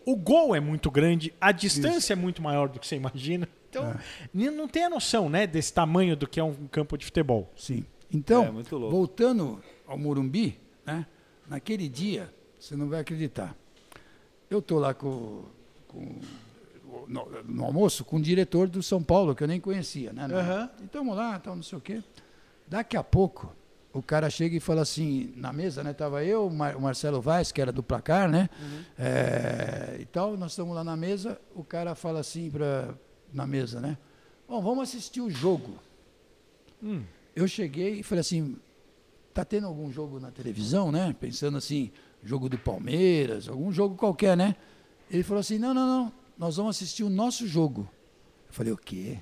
o 0.05 0.15
gol 0.15 0.55
é 0.55 0.61
muito 0.61 0.91
grande, 0.91 1.33
a 1.41 1.51
distância 1.51 2.13
é 2.13 2.17
muito 2.17 2.43
maior 2.43 2.69
do 2.69 2.79
que 2.79 2.87
você 2.87 2.97
imagina. 2.97 3.49
Então, 3.71 3.95
É. 4.35 4.51
não 4.51 4.69
tem 4.69 4.85
a 4.85 4.91
noção, 4.91 5.31
né, 5.31 5.47
desse 5.47 5.73
tamanho 5.73 6.15
do 6.15 6.27
que 6.29 6.39
é 6.39 6.45
um 6.45 6.53
campo 6.71 6.99
de 6.99 7.07
futebol. 7.07 7.51
Sim. 7.57 7.87
Então, 8.13 8.45
É, 8.45 8.63
voltando 8.91 9.63
ao 9.87 9.97
Morumbi, 9.97 10.61
né? 10.85 11.07
Naquele 11.49 11.89
dia, 11.89 12.31
você 12.63 12.77
não 12.77 12.89
vai 12.89 13.01
acreditar. 13.01 13.57
Eu 14.49 14.63
tô 14.63 14.79
lá 14.79 14.95
com, 14.95 15.43
com- 15.89 16.21
no, 17.09 17.43
no 17.43 17.65
almoço 17.65 18.05
com 18.05 18.19
o 18.19 18.23
diretor 18.23 18.69
do 18.69 18.83
São 18.83 19.03
Paulo, 19.03 19.35
que 19.35 19.43
eu 19.43 19.49
nem 19.49 19.61
conhecia, 19.61 20.13
né? 20.13 20.27
Aham. 20.27 20.71
E 20.81 20.85
estamos 20.85 21.17
lá, 21.17 21.39
tal, 21.41 21.57
não 21.57 21.63
sei 21.63 21.79
o 21.79 21.81
quê. 21.81 22.03
Daqui 22.69 22.97
a 22.97 23.03
pouco, 23.03 23.53
o 23.93 24.01
cara 24.01 24.31
chega 24.31 24.57
e 24.57 24.61
fala 24.61 24.83
assim, 24.83 25.33
na 25.37 25.53
mesa, 25.53 25.83
né? 25.83 25.93
Tava 25.93 26.25
eu, 26.25 26.47
o 26.47 26.51
Mar- 26.55 26.77
o 26.77 26.81
Marcelo 26.81 27.21
Vaz, 27.21 27.51
que 27.51 27.61
era 27.61 27.73
do 27.73 27.83
placar, 27.83 28.31
né? 28.31 28.49
É, 28.97 29.97
e 30.01 30.05
tal, 30.05 30.37
nós 30.37 30.53
estamos 30.53 30.73
lá 30.75 30.85
na 30.85 30.97
mesa, 30.97 31.41
o 31.57 31.65
cara 31.65 31.95
fala 31.97 32.21
assim 32.21 32.49
pra, 32.49 32.95
na 33.33 33.45
mesa, 33.47 33.81
né? 33.81 33.99
Bom, 34.47 34.63
vamos 34.63 34.89
assistir 34.89 35.21
o 35.21 35.29
jogo. 35.31 35.79
Hum. 36.81 37.03
Eu 37.35 37.49
cheguei 37.49 38.01
e 38.01 38.03
falei 38.05 38.21
assim, 38.21 38.57
tá 39.35 39.45
tendo 39.45 39.67
algum 39.67 39.91
jogo 39.91 40.21
na 40.21 40.31
televisão, 40.31 40.93
né? 40.93 41.13
Pensando 41.19 41.57
assim, 41.59 41.91
jogo 42.23 42.49
do 42.49 42.59
Palmeiras, 42.59 43.49
algum 43.49 43.73
jogo 43.73 43.97
qualquer, 43.97 44.37
né? 44.37 44.57
Ele 45.11 45.23
falou 45.23 45.41
assim, 45.41 45.59
não, 45.59 45.75
não, 45.75 45.87
não, 45.87 46.13
nós 46.39 46.57
vamos 46.57 46.77
assistir 46.77 47.03
o 47.05 47.11
nosso 47.11 47.47
jogo. 47.47 47.89
Eu 48.49 48.53
falei, 48.55 48.73
o 48.73 48.77
quê? 48.77 49.19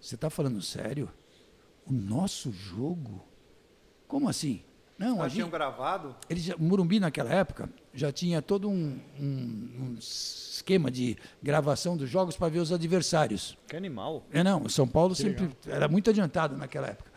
Você 0.00 0.14
está 0.14 0.28
falando 0.30 0.60
sério? 0.62 1.10
O 1.86 1.92
nosso 1.92 2.50
jogo? 2.52 3.22
Como 4.08 4.28
assim? 4.28 4.62
Não, 4.98 5.16
a 5.20 5.24
Mas 5.24 5.34
tinham 5.34 5.50
gravado? 5.50 6.16
ele 6.28 6.40
já, 6.40 6.56
o 6.56 6.62
Murumbi 6.62 6.98
naquela 6.98 7.30
época 7.30 7.68
já 7.92 8.10
tinha 8.10 8.40
todo 8.40 8.66
um, 8.68 8.98
um- 9.20 9.70
um 9.90 9.96
esquema 9.98 10.90
de 10.90 11.18
gravação 11.42 11.96
dos 11.98 12.08
jogos 12.08 12.34
para 12.36 12.48
ver 12.48 12.60
os 12.60 12.72
adversários. 12.72 13.58
Que 13.68 13.76
animal. 13.76 14.24
É, 14.32 14.42
não, 14.42 14.62
o 14.62 14.70
São 14.70 14.88
Paulo 14.88 15.14
Que 15.14 15.22
sempre 15.22 15.50
era 15.66 15.86
muito 15.86 16.08
adiantado 16.08 16.56
naquela 16.56 16.86
época. 16.88 17.10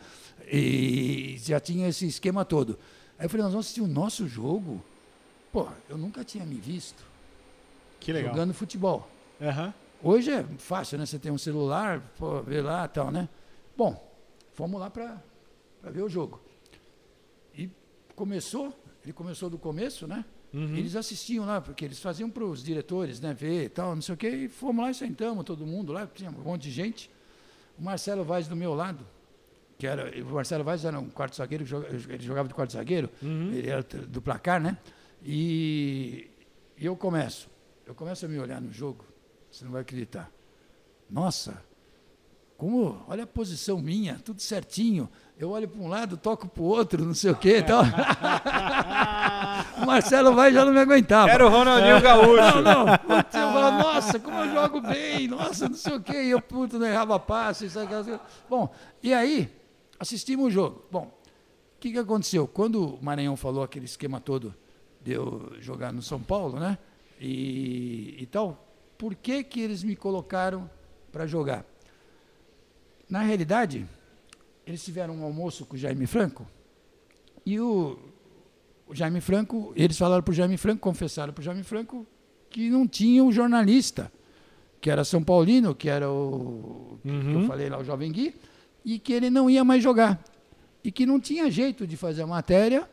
E 0.52 1.36
já 1.38 1.58
tinha 1.58 1.88
esse 1.88 2.06
esquema 2.06 2.44
todo. 2.44 2.78
Aí 3.18 3.24
eu 3.26 3.30
falei, 3.30 3.44
nós 3.44 3.52
vamos 3.52 3.66
assistir 3.66 3.80
o 3.82 3.86
nosso 3.86 4.26
jogo? 4.28 4.84
Pô, 5.52 5.68
eu 5.88 5.98
nunca 5.98 6.24
tinha 6.24 6.44
me 6.44 6.54
visto 6.56 7.02
Que 7.98 8.12
legal. 8.12 8.32
jogando 8.32 8.54
futebol. 8.54 9.08
Aham. 9.40 9.74
Hoje 10.02 10.30
é 10.30 10.42
fácil, 10.58 10.98
né? 10.98 11.04
Você 11.06 11.18
tem 11.18 11.30
um 11.30 11.38
celular, 11.38 12.00
pô, 12.18 12.40
vê 12.42 12.62
lá 12.62 12.84
e 12.84 12.88
tal, 12.88 13.10
né? 13.10 13.28
Bom, 13.76 14.02
fomos 14.54 14.80
lá 14.80 14.88
para 14.88 15.20
ver 15.84 16.02
o 16.02 16.08
jogo. 16.08 16.40
E 17.56 17.68
começou, 18.14 18.72
ele 19.04 19.12
começou 19.12 19.50
do 19.50 19.58
começo, 19.58 20.06
né? 20.06 20.24
Uhum. 20.54 20.76
Eles 20.76 20.96
assistiam 20.96 21.44
lá, 21.44 21.60
porque 21.60 21.84
eles 21.84 22.00
faziam 22.00 22.30
para 22.30 22.44
os 22.44 22.62
diretores, 22.62 23.20
né? 23.20 23.34
Ver 23.34 23.64
e 23.64 23.68
tal, 23.68 23.94
não 23.94 24.02
sei 24.02 24.14
o 24.14 24.18
quê. 24.18 24.28
E 24.30 24.48
fomos 24.48 24.82
lá 24.84 24.90
e 24.90 24.94
sentamos, 24.94 25.44
todo 25.44 25.66
mundo 25.66 25.92
lá, 25.92 26.06
tinha 26.06 26.30
um 26.30 26.42
monte 26.42 26.62
de 26.62 26.70
gente. 26.70 27.10
O 27.78 27.82
Marcelo 27.82 28.24
Vaz 28.24 28.48
do 28.48 28.56
meu 28.56 28.74
lado, 28.74 29.06
que 29.78 29.86
era. 29.86 30.10
O 30.22 30.34
Marcelo 30.34 30.64
Vaz 30.64 30.84
era 30.84 30.98
um 30.98 31.08
quarto 31.10 31.36
zagueiro, 31.36 31.64
ele 32.08 32.22
jogava 32.22 32.48
de 32.48 32.54
quarto 32.54 32.72
zagueiro, 32.72 33.08
Uhum. 33.22 33.52
ele 33.52 33.68
era 33.68 33.82
do 33.82 34.20
placar, 34.22 34.60
né? 34.60 34.76
E, 35.22 36.30
e 36.76 36.86
eu 36.86 36.96
começo. 36.96 37.48
Eu 37.86 37.94
começo 37.94 38.24
a 38.24 38.28
me 38.28 38.38
olhar 38.38 38.60
no 38.60 38.72
jogo, 38.72 39.04
você 39.50 39.64
não 39.64 39.72
vai 39.72 39.82
acreditar. 39.82 40.30
Nossa, 41.08 41.62
como, 42.60 43.02
olha 43.08 43.24
a 43.24 43.26
posição 43.26 43.78
minha, 43.80 44.20
tudo 44.22 44.40
certinho. 44.42 45.08
Eu 45.38 45.48
olho 45.50 45.66
para 45.66 45.80
um 45.80 45.88
lado, 45.88 46.18
toco 46.18 46.46
para 46.46 46.62
o 46.62 46.66
outro, 46.66 47.04
não 47.04 47.14
sei 47.14 47.30
o 47.30 47.34
quê 47.34 47.56
e 47.56 47.62
tal. 47.62 47.82
o 49.82 49.86
Marcelo 49.86 50.34
vai 50.34 50.52
já 50.52 50.62
não 50.62 50.72
me 50.72 50.78
aguentava. 50.78 51.30
Era 51.30 51.46
o 51.46 51.48
Ronaldinho 51.48 52.02
Gaúcho. 52.02 52.60
Não, 52.62 52.84
não. 52.84 52.98
Putz, 52.98 53.34
eu 53.34 53.52
falava, 53.52 53.82
nossa, 53.82 54.18
como 54.18 54.36
eu 54.40 54.52
jogo 54.52 54.80
bem, 54.82 55.26
nossa, 55.26 55.70
não 55.70 55.74
sei 55.74 55.94
o 55.94 56.02
quê. 56.02 56.22
E 56.24 56.30
eu, 56.30 56.42
puto, 56.42 56.78
não 56.78 56.86
errava 56.86 57.18
passe, 57.18 57.70
sabe 57.70 57.86
aquelas 57.86 58.06
coisas. 58.06 58.26
Bom, 58.48 58.70
e 59.02 59.14
aí, 59.14 59.50
assistimos 59.98 60.48
o 60.48 60.50
jogo. 60.50 60.84
Bom, 60.92 61.04
o 61.04 61.80
que, 61.80 61.90
que 61.90 61.98
aconteceu? 61.98 62.46
Quando 62.46 62.96
o 62.96 63.02
Maranhão 63.02 63.36
falou 63.36 63.64
aquele 63.64 63.86
esquema 63.86 64.20
todo 64.20 64.54
de 65.02 65.12
eu 65.12 65.52
jogar 65.60 65.92
no 65.92 66.02
São 66.02 66.20
Paulo, 66.20 66.58
né? 66.58 66.78
E, 67.20 68.16
e 68.18 68.26
tal, 68.26 68.66
por 68.96 69.14
que, 69.14 69.42
que 69.44 69.60
eles 69.60 69.82
me 69.82 69.94
colocaram 69.96 70.68
para 71.12 71.26
jogar? 71.26 71.64
Na 73.08 73.20
realidade, 73.22 73.86
eles 74.66 74.84
tiveram 74.84 75.14
um 75.16 75.24
almoço 75.24 75.66
com 75.66 75.74
o 75.74 75.78
Jaime 75.78 76.06
Franco 76.06 76.46
e 77.44 77.58
o, 77.58 77.98
o 78.86 78.94
Jaime 78.94 79.20
Franco, 79.20 79.72
eles 79.74 79.98
falaram 79.98 80.22
para 80.22 80.32
o 80.32 80.34
Jaime 80.34 80.56
Franco, 80.56 80.80
confessaram 80.80 81.32
para 81.32 81.40
o 81.40 81.44
Jaime 81.44 81.62
Franco 81.64 82.06
que 82.48 82.68
não 82.70 82.86
tinha 82.86 83.24
o 83.24 83.32
jornalista, 83.32 84.10
que 84.80 84.90
era 84.90 85.04
São 85.04 85.22
Paulino, 85.22 85.74
que 85.74 85.88
era 85.88 86.10
o 86.10 86.98
que 87.02 87.08
Uhum. 87.08 87.42
eu 87.42 87.46
falei 87.46 87.68
lá, 87.68 87.78
o 87.78 87.84
Jovem 87.84 88.10
Gui, 88.12 88.34
e 88.84 88.98
que 88.98 89.12
ele 89.12 89.30
não 89.30 89.48
ia 89.48 89.62
mais 89.64 89.82
jogar. 89.82 90.22
E 90.82 90.90
que 90.90 91.04
não 91.06 91.20
tinha 91.20 91.50
jeito 91.50 91.86
de 91.86 91.96
fazer 91.96 92.22
a 92.22 92.26
matéria, 92.26 92.88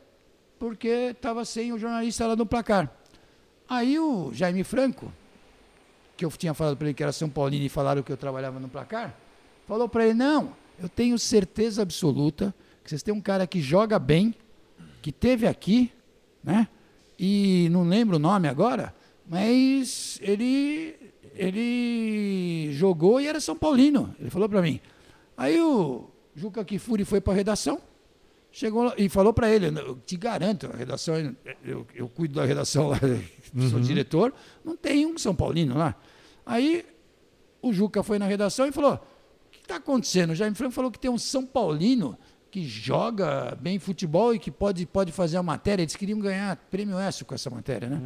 porque 0.60 0.88
estava 0.88 1.46
sem 1.46 1.72
o 1.72 1.78
jornalista 1.78 2.28
lá 2.28 2.36
no 2.36 2.46
placar. 2.46 2.92
Aí 3.70 4.00
o 4.00 4.32
Jaime 4.34 4.64
Franco, 4.64 5.12
que 6.16 6.26
eu 6.26 6.32
tinha 6.32 6.54
falado 6.54 6.78
para 6.78 6.88
ele 6.88 6.94
que 6.94 7.04
era 7.04 7.12
São 7.12 7.30
Paulino 7.30 7.66
e 7.66 7.70
falaram 7.70 8.02
que 8.02 8.12
eu 8.12 8.18
trabalhava 8.18 8.60
no 8.60 8.70
placar, 8.70 9.16
falou 9.68 9.90
para 9.90 10.06
ele: 10.06 10.14
não, 10.14 10.54
eu 10.80 10.88
tenho 10.88 11.18
certeza 11.20 11.82
absoluta 11.82 12.54
que 12.84 12.90
vocês 12.90 13.04
têm 13.04 13.14
um 13.14 13.22
cara 13.22 13.46
que 13.46 13.62
joga 13.62 14.00
bem, 14.00 14.34
que 15.02 15.12
teve 15.12 15.48
aqui, 15.48 15.92
né? 16.44 16.68
E 17.20 17.68
não 17.72 17.84
lembro 17.84 18.16
o 18.18 18.20
nome 18.20 18.48
agora, 18.48 18.96
mas 19.28 20.20
ele 20.22 20.96
ele 21.36 22.70
jogou 22.74 23.22
e 23.22 23.28
era 23.28 23.40
São 23.40 23.56
Paulino. 23.56 24.16
Ele 24.20 24.30
falou 24.30 24.50
para 24.50 24.62
mim. 24.62 24.80
Aí 25.36 25.62
o 25.62 26.10
Juca 26.36 26.66
Kifuri 26.66 27.06
foi 27.06 27.22
para 27.22 27.34
a 27.34 27.36
redação, 27.36 27.80
Chegou 28.58 28.86
lá 28.86 28.96
e 28.98 29.08
falou 29.08 29.32
para 29.32 29.52
ele, 29.52 29.68
eu 29.68 30.00
te 30.04 30.18
garanto, 30.18 30.68
a 30.74 30.76
redação, 30.76 31.14
eu, 31.64 31.86
eu 31.94 32.10
cuido 32.10 32.34
da 32.34 32.44
redação 32.44 32.88
lá, 32.88 33.00
sou 33.70 33.80
diretor, 33.80 34.34
não 34.66 34.76
tem 34.76 35.06
um 35.06 35.16
São 35.16 35.36
Paulino 35.36 35.78
lá. 35.78 35.94
Aí 36.44 36.84
o 37.62 37.72
Juca 37.72 38.02
foi 38.02 38.18
na 38.18 38.26
redação 38.26 38.66
e 38.66 38.72
falou, 38.72 38.96
o 38.96 39.52
que 39.52 39.60
está 39.60 39.76
acontecendo? 39.76 40.32
O 40.32 40.36
Jaime 40.36 40.56
Franco 40.56 40.72
falou 40.72 40.90
que 40.90 40.98
tem 40.98 41.12
um 41.12 41.20
São 41.20 41.46
Paulino 41.46 42.18
que 42.50 42.64
joga 42.64 43.56
bem 43.62 43.78
futebol 43.78 44.34
e 44.34 44.40
que 44.40 44.50
pode, 44.50 44.88
pode 44.88 45.12
fazer 45.12 45.38
a 45.38 45.44
matéria. 45.44 45.84
Eles 45.84 45.96
queriam 45.96 46.18
ganhar 46.18 46.56
prêmio 46.72 47.00
ESSO 47.00 47.26
com 47.26 47.36
essa 47.36 47.52
matéria, 47.52 47.88
né? 47.88 48.02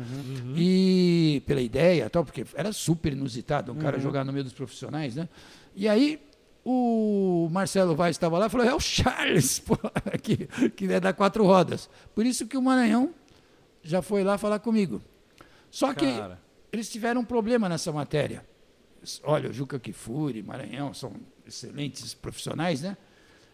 E 0.57 1.41
pela 1.47 1.61
ideia 1.61 2.09
tal, 2.09 2.25
porque 2.25 2.45
era 2.55 2.73
super 2.73 3.13
inusitado 3.13 3.71
um 3.71 3.75
cara 3.77 3.97
jogar 4.01 4.25
no 4.25 4.33
meio 4.33 4.43
dos 4.43 4.51
profissionais, 4.51 5.15
né? 5.15 5.29
E 5.73 5.87
aí 5.87 6.19
o 6.63 7.49
Marcelo 7.51 7.95
Vaz 7.95 8.15
estava 8.15 8.37
lá 8.37 8.47
e 8.47 8.49
falou: 8.49 8.65
é 8.65 8.73
o 8.73 8.79
Charles, 8.79 9.59
pô, 9.65 9.77
que, 10.21 10.47
que 10.69 10.91
é 10.91 10.99
da 10.99 11.13
quatro 11.13 11.43
rodas. 11.45 11.89
Por 12.13 12.25
isso 12.25 12.47
que 12.47 12.57
o 12.57 12.61
Maranhão 12.61 13.13
já 13.83 14.01
foi 14.01 14.23
lá 14.23 14.37
falar 14.37 14.59
comigo. 14.59 15.01
Só 15.69 15.93
que 15.93 16.05
Cara. 16.05 16.39
eles 16.71 16.89
tiveram 16.89 17.21
um 17.21 17.25
problema 17.25 17.67
nessa 17.69 17.91
matéria. 17.91 18.45
Olha, 19.23 19.49
o 19.49 19.53
Juca 19.53 19.79
Kifuri, 19.79 20.43
Maranhão, 20.43 20.93
são 20.93 21.13
excelentes 21.47 22.13
profissionais, 22.13 22.81
né? 22.81 22.95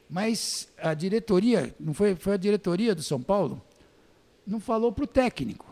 Mas 0.09 0.67
a 0.77 0.93
diretoria, 0.93 1.73
não 1.79 1.93
foi, 1.93 2.15
foi 2.15 2.33
a 2.33 2.37
diretoria 2.37 2.93
do 2.95 3.03
São 3.03 3.21
Paulo, 3.21 3.61
não 4.45 4.59
falou 4.59 4.91
para 4.91 5.03
o 5.03 5.07
técnico. 5.07 5.65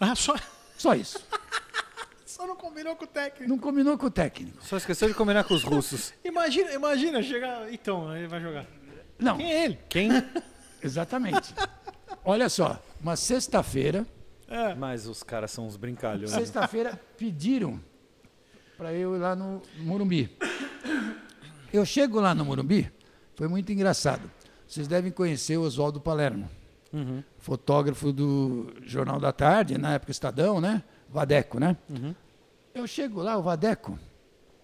Ah, 0.00 0.14
só, 0.14 0.34
Só 0.76 0.94
isso. 0.94 1.24
só 2.42 2.46
não 2.46 2.56
combinou 2.56 2.96
com 2.96 3.04
o 3.04 3.06
técnico. 3.06 3.48
Não 3.48 3.58
combinou 3.58 3.96
com 3.96 4.06
o 4.06 4.10
técnico. 4.10 4.64
Só 4.64 4.76
esqueceu 4.76 5.06
de 5.06 5.14
combinar 5.14 5.44
com 5.44 5.54
os 5.54 5.62
russos. 5.62 6.12
Imagina, 6.24 6.72
imagina 6.72 7.22
chegar. 7.22 7.72
Então, 7.72 8.14
ele 8.16 8.26
vai 8.26 8.40
jogar. 8.40 8.66
Não, 9.18 9.36
Quem 9.36 9.52
é 9.52 9.64
ele? 9.64 9.78
Quem? 9.88 10.10
exatamente. 10.82 11.54
Olha 12.24 12.48
só, 12.48 12.82
uma 13.00 13.14
sexta-feira, 13.16 14.04
É. 14.48 14.74
Mas 14.74 15.06
os 15.06 15.22
caras 15.22 15.50
são 15.52 15.66
uns 15.66 15.76
brincalhões. 15.76 16.30
Sexta-feira 16.30 17.00
pediram 17.16 17.80
para 18.76 18.92
eu 18.92 19.14
ir 19.14 19.18
lá 19.18 19.36
no 19.36 19.62
Morumbi. 19.78 20.36
Eu 21.72 21.86
chego 21.86 22.20
lá 22.20 22.34
no 22.34 22.44
Morumbi, 22.44 22.92
foi 23.36 23.48
muito 23.48 23.72
engraçado. 23.72 24.30
Vocês 24.66 24.86
devem 24.88 25.10
conhecer 25.10 25.56
o 25.56 25.62
Oswaldo 25.62 26.00
Palermo, 26.00 26.50
fotógrafo 27.38 28.12
do 28.12 28.74
Jornal 28.82 29.18
da 29.20 29.32
Tarde, 29.32 29.78
na 29.78 29.94
época 29.94 30.10
Estadão, 30.10 30.60
né? 30.60 30.82
Vadeco, 31.08 31.58
né? 31.60 31.76
Eu 32.74 32.86
chego 32.86 33.22
lá, 33.22 33.36
o 33.36 33.42
Vadeco 33.42 33.98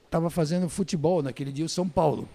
estava 0.06 0.30
fazendo 0.30 0.68
futebol 0.68 1.22
naquele 1.22 1.52
dia, 1.52 1.64
o 1.64 1.68
São 1.68 1.86
Paulo. 1.88 2.28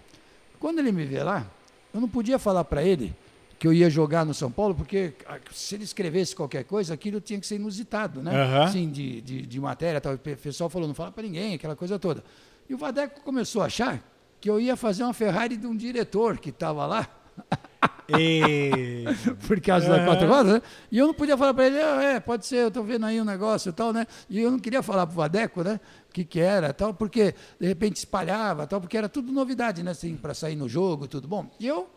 Quando 0.60 0.78
ele 0.78 0.92
me 0.92 1.04
vê 1.04 1.22
lá, 1.22 1.46
eu 1.92 2.00
não 2.00 2.08
podia 2.08 2.38
falar 2.38 2.64
para 2.64 2.82
ele 2.82 3.14
que 3.58 3.66
eu 3.66 3.72
ia 3.72 3.90
jogar 3.90 4.24
no 4.24 4.32
São 4.32 4.50
Paulo, 4.50 4.74
porque 4.74 5.14
ah, 5.26 5.38
se 5.52 5.74
ele 5.74 5.84
escrevesse 5.84 6.34
qualquer 6.34 6.64
coisa, 6.64 6.94
aquilo 6.94 7.20
tinha 7.20 7.40
que 7.40 7.46
ser 7.46 7.56
inusitado, 7.56 8.22
né? 8.22 8.30
Aham. 8.30 8.64
Assim, 8.64 8.90
de, 8.90 9.20
de, 9.20 9.42
de 9.42 9.60
matéria, 9.60 10.00
tal. 10.00 10.14
o 10.14 10.18
pessoal 10.18 10.70
falou, 10.70 10.86
não 10.86 10.94
fala 10.94 11.10
para 11.10 11.22
ninguém, 11.22 11.54
aquela 11.54 11.74
coisa 11.74 11.98
toda. 11.98 12.22
E 12.68 12.74
o 12.74 12.78
Vadeco 12.78 13.20
começou 13.22 13.62
a 13.62 13.66
achar 13.66 14.02
que 14.40 14.48
eu 14.48 14.60
ia 14.60 14.76
fazer 14.76 15.02
uma 15.02 15.14
Ferrari 15.14 15.56
de 15.56 15.66
um 15.66 15.76
diretor 15.76 16.38
que 16.38 16.50
estava 16.50 16.86
lá, 16.86 17.08
E... 18.08 19.04
por 19.46 19.60
causa 19.60 19.88
da 19.88 20.04
quatro 20.04 20.28
rodas, 20.28 20.54
né? 20.54 20.62
E 20.90 20.98
eu 20.98 21.06
não 21.06 21.14
podia 21.14 21.36
falar 21.36 21.54
para 21.54 21.66
ele, 21.66 21.80
ah, 21.80 22.02
é, 22.02 22.20
pode 22.20 22.46
ser, 22.46 22.56
eu 22.56 22.68
estou 22.68 22.84
vendo 22.84 23.06
aí 23.06 23.20
um 23.20 23.24
negócio 23.24 23.70
e 23.70 23.72
tal, 23.72 23.92
né? 23.92 24.06
E 24.28 24.40
eu 24.40 24.50
não 24.50 24.58
queria 24.58 24.82
falar 24.82 25.06
para 25.06 25.12
o 25.12 25.16
Vadeco, 25.16 25.62
né? 25.62 25.80
O 26.08 26.12
que, 26.12 26.24
que 26.24 26.40
era 26.40 26.72
tal, 26.72 26.92
porque 26.92 27.34
de 27.58 27.66
repente 27.66 27.96
espalhava, 27.96 28.66
tal, 28.66 28.80
porque 28.80 28.96
era 28.96 29.08
tudo 29.08 29.32
novidade, 29.32 29.82
né? 29.82 29.92
Assim, 29.92 30.16
para 30.16 30.34
sair 30.34 30.56
no 30.56 30.68
jogo, 30.68 31.08
tudo 31.08 31.26
bom. 31.26 31.50
E 31.58 31.66
eu 31.66 31.88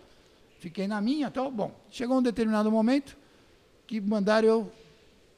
fiquei 0.59 0.87
na 0.87 1.01
minha, 1.01 1.29
tal, 1.29 1.51
bom. 1.51 1.71
Chegou 1.89 2.17
um 2.17 2.23
determinado 2.23 2.71
momento 2.71 3.17
que 3.85 3.99
mandaram 3.99 4.47
eu 4.47 4.71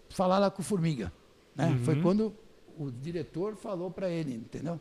falar 0.09 0.39
lá 0.39 0.51
com 0.51 0.61
o 0.61 0.65
Formiga, 0.65 1.11
né? 1.55 1.77
Foi 1.83 2.01
quando 2.01 2.33
o 2.77 2.89
diretor 2.89 3.55
falou 3.55 3.91
para 3.91 4.09
ele, 4.09 4.35
entendeu? 4.35 4.79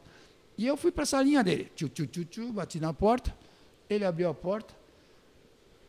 E 0.57 0.67
eu 0.67 0.77
fui 0.77 0.91
para 0.91 1.05
a 1.05 1.07
salinha 1.07 1.43
dele, 1.43 1.71
tchu, 1.75 1.89
tchu, 1.89 2.07
tchu, 2.07 2.25
tchu, 2.25 2.53
bati 2.53 2.81
na 2.81 2.93
porta, 2.93 3.35
ele 3.89 4.05
abriu 4.05 4.29
a 4.29 4.35
porta, 4.35 4.75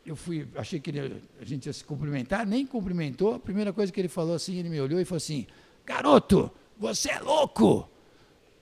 eu 0.04 0.16
fui, 0.16 0.46
achei 0.56 0.80
que 0.80 0.90
ele- 0.90 1.22
a 1.40 1.44
gente 1.44 1.66
ia 1.66 1.72
se 1.72 1.84
cumprimentar, 1.84 2.46
nem 2.46 2.66
cumprimentou. 2.66 3.34
A 3.34 3.38
primeira 3.38 3.72
coisa 3.72 3.92
que 3.92 4.00
ele 4.00 4.08
falou 4.08 4.34
assim, 4.34 4.56
ele 4.56 4.68
me 4.68 4.80
olhou 4.80 5.00
e 5.00 5.04
falou 5.04 5.18
assim: 5.18 5.46
Garoto, 5.84 6.50
você 6.78 7.10
é 7.10 7.18
louco! 7.20 7.88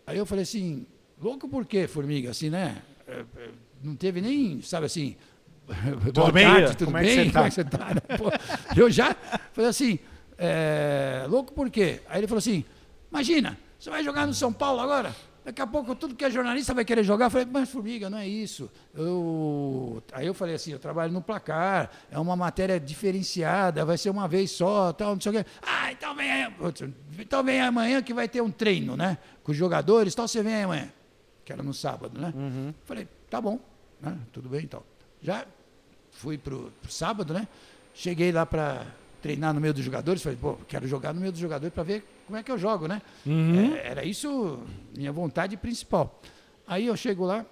Aí 0.06 0.16
eu 0.18 0.26
falei 0.26 0.42
assim: 0.42 0.86
Louco 1.20 1.48
por 1.48 1.64
quê, 1.66 1.86
formiga? 1.88 2.30
Assim, 2.30 2.48
né? 2.50 2.82
É, 3.06 3.24
é, 3.36 3.50
Não 3.82 3.94
teve 3.96 4.20
nem, 4.20 4.60
sabe 4.62 4.86
assim. 4.86 5.16
Tudo 6.14 6.32
bem? 6.32 6.46
tudo 6.76 6.84
Como 6.86 6.96
é 6.98 7.02
bem? 7.02 7.30
tá?" 7.30 7.32
Como 7.40 7.46
é 7.46 7.48
que 7.50 7.54
você 7.54 7.64
tá? 7.64 7.88
eu 8.76 8.90
já 8.90 9.14
falei 9.52 9.68
assim: 9.70 9.98
é, 10.36 11.26
Louco 11.28 11.52
por 11.52 11.68
quê? 11.70 12.00
Aí 12.08 12.20
ele 12.20 12.26
falou 12.26 12.38
assim: 12.38 12.64
Imagina, 13.10 13.58
você 13.78 13.90
vai 13.90 14.02
jogar 14.04 14.26
no 14.26 14.32
São 14.34 14.52
Paulo 14.52 14.80
agora? 14.80 15.14
Daqui 15.48 15.62
a 15.62 15.66
pouco 15.66 15.94
tudo 15.94 16.14
que 16.14 16.26
é 16.26 16.30
jornalista 16.30 16.74
vai 16.74 16.84
querer 16.84 17.02
jogar. 17.02 17.24
Eu 17.24 17.30
falei, 17.30 17.48
mas 17.50 17.70
Formiga, 17.70 18.10
não 18.10 18.18
é 18.18 18.28
isso. 18.28 18.70
Eu... 18.94 20.02
Aí 20.12 20.26
eu 20.26 20.34
falei 20.34 20.54
assim, 20.54 20.72
eu 20.72 20.78
trabalho 20.78 21.10
no 21.10 21.22
placar, 21.22 21.90
é 22.10 22.18
uma 22.18 22.36
matéria 22.36 22.78
diferenciada, 22.78 23.82
vai 23.82 23.96
ser 23.96 24.10
uma 24.10 24.28
vez 24.28 24.50
só, 24.50 24.92
tal, 24.92 25.14
não 25.14 25.20
sei 25.22 25.32
o 25.32 25.34
quê. 25.36 25.50
Ah, 25.62 25.90
então 25.90 26.14
vem 26.14 26.30
aí, 26.30 26.54
então 27.18 27.42
vem 27.42 27.62
amanhã 27.62 28.02
que 28.02 28.12
vai 28.12 28.28
ter 28.28 28.42
um 28.42 28.50
treino, 28.50 28.94
né? 28.94 29.16
Com 29.42 29.52
os 29.52 29.56
jogadores, 29.56 30.14
tal, 30.14 30.28
você 30.28 30.42
vem 30.42 30.54
aí 30.54 30.62
amanhã. 30.64 30.92
Que 31.46 31.50
era 31.50 31.62
no 31.62 31.72
sábado, 31.72 32.20
né? 32.20 32.30
Falei, 32.84 33.08
tá 33.30 33.40
bom, 33.40 33.58
né? 34.02 34.18
Tudo 34.30 34.50
bem 34.50 34.64
então. 34.64 34.82
Já 35.22 35.46
fui 36.10 36.36
pro, 36.36 36.70
pro 36.82 36.92
sábado, 36.92 37.32
né? 37.32 37.48
Cheguei 37.94 38.30
lá 38.32 38.44
para 38.44 38.84
treinar 39.22 39.54
no 39.54 39.62
meio 39.62 39.72
dos 39.72 39.82
jogadores, 39.82 40.22
falei, 40.22 40.38
pô, 40.38 40.58
quero 40.68 40.86
jogar 40.86 41.14
no 41.14 41.22
meio 41.22 41.32
dos 41.32 41.40
jogadores 41.40 41.72
para 41.72 41.84
ver 41.84 42.06
como 42.28 42.36
é 42.38 42.42
que 42.42 42.52
eu 42.52 42.58
jogo, 42.58 42.86
né? 42.86 43.00
É, 43.26 43.88
era 43.88 44.04
isso 44.04 44.60
minha 44.94 45.10
vontade 45.10 45.56
principal. 45.56 46.20
Aí 46.66 46.86
eu 46.86 46.94
chego 46.96 47.24
lá 47.24 47.44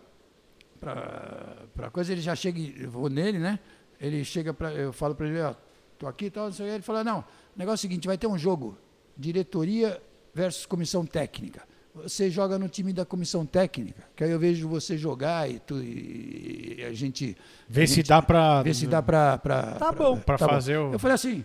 para 0.78 1.90
coisa, 1.90 2.12
ele 2.12 2.20
já 2.20 2.34
chega, 2.34 2.60
eu 2.60 2.90
vou 2.90 3.08
nele, 3.08 3.38
né? 3.38 3.58
Ele 4.00 4.22
chega 4.24 4.52
para, 4.52 4.72
eu 4.72 4.92
falo 4.92 5.14
para 5.14 5.26
ele, 5.26 5.40
ó, 5.40 5.54
tô 5.98 6.06
aqui, 6.06 6.26
e 6.26 6.30
tal, 6.30 6.44
não 6.46 6.52
sei 6.52 6.66
o 6.66 6.68
quê. 6.68 6.74
ele 6.74 6.82
fala, 6.82 7.02
não, 7.02 7.20
o 7.20 7.24
negócio 7.56 7.86
é 7.86 7.88
o 7.88 7.90
seguinte, 7.90 8.06
vai 8.06 8.18
ter 8.18 8.26
um 8.26 8.36
jogo, 8.38 8.76
diretoria 9.16 10.00
versus 10.34 10.66
comissão 10.66 11.06
técnica. 11.06 11.62
Você 11.94 12.28
joga 12.30 12.58
no 12.58 12.68
time 12.68 12.92
da 12.92 13.06
comissão 13.06 13.46
técnica, 13.46 14.04
que 14.14 14.22
aí 14.22 14.30
eu 14.30 14.38
vejo 14.38 14.68
você 14.68 14.98
jogar 14.98 15.50
e, 15.50 15.58
tu, 15.58 15.82
e 15.82 16.84
a 16.86 16.92
gente 16.92 17.34
Vê 17.66 17.84
a 17.84 17.86
se 17.88 18.02
dá 18.02 18.20
pra. 18.20 18.62
ver 18.62 18.74
se 18.74 18.86
dá 18.86 19.00
para 19.02 19.38
Tá 19.38 19.92
bom. 19.92 20.18
Pra 20.20 20.36
fazer 20.36 20.76
o- 20.76 20.92
Eu 20.92 20.98
falei 20.98 21.14
assim, 21.14 21.42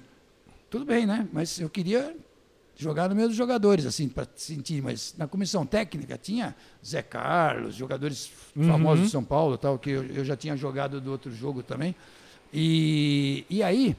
tudo 0.69 0.83
bem, 0.83 1.05
né? 1.05 1.25
Mas 1.31 1.57
eu 1.57 1.69
queria 1.69 2.13
jogar 2.81 3.07
no 3.09 3.15
meio 3.15 3.27
dos 3.27 3.37
jogadores, 3.37 3.85
assim, 3.85 4.09
para 4.09 4.27
sentir. 4.35 4.81
Mas 4.81 5.13
na 5.17 5.27
comissão 5.27 5.65
técnica 5.65 6.17
tinha 6.17 6.55
Zé 6.85 7.01
Carlos, 7.01 7.75
jogadores 7.75 8.31
Uhum. 8.55 8.67
famosos 8.67 9.05
de 9.05 9.11
São 9.11 9.23
Paulo, 9.23 9.57
tal, 9.57 9.79
que 9.79 9.89
eu, 9.89 10.03
eu 10.05 10.25
já 10.25 10.35
tinha 10.35 10.57
jogado 10.57 10.99
do 10.99 11.11
outro 11.11 11.31
jogo 11.33 11.63
também. 11.63 11.95
E, 12.53 13.45
e 13.49 13.63
aí, 13.63 13.95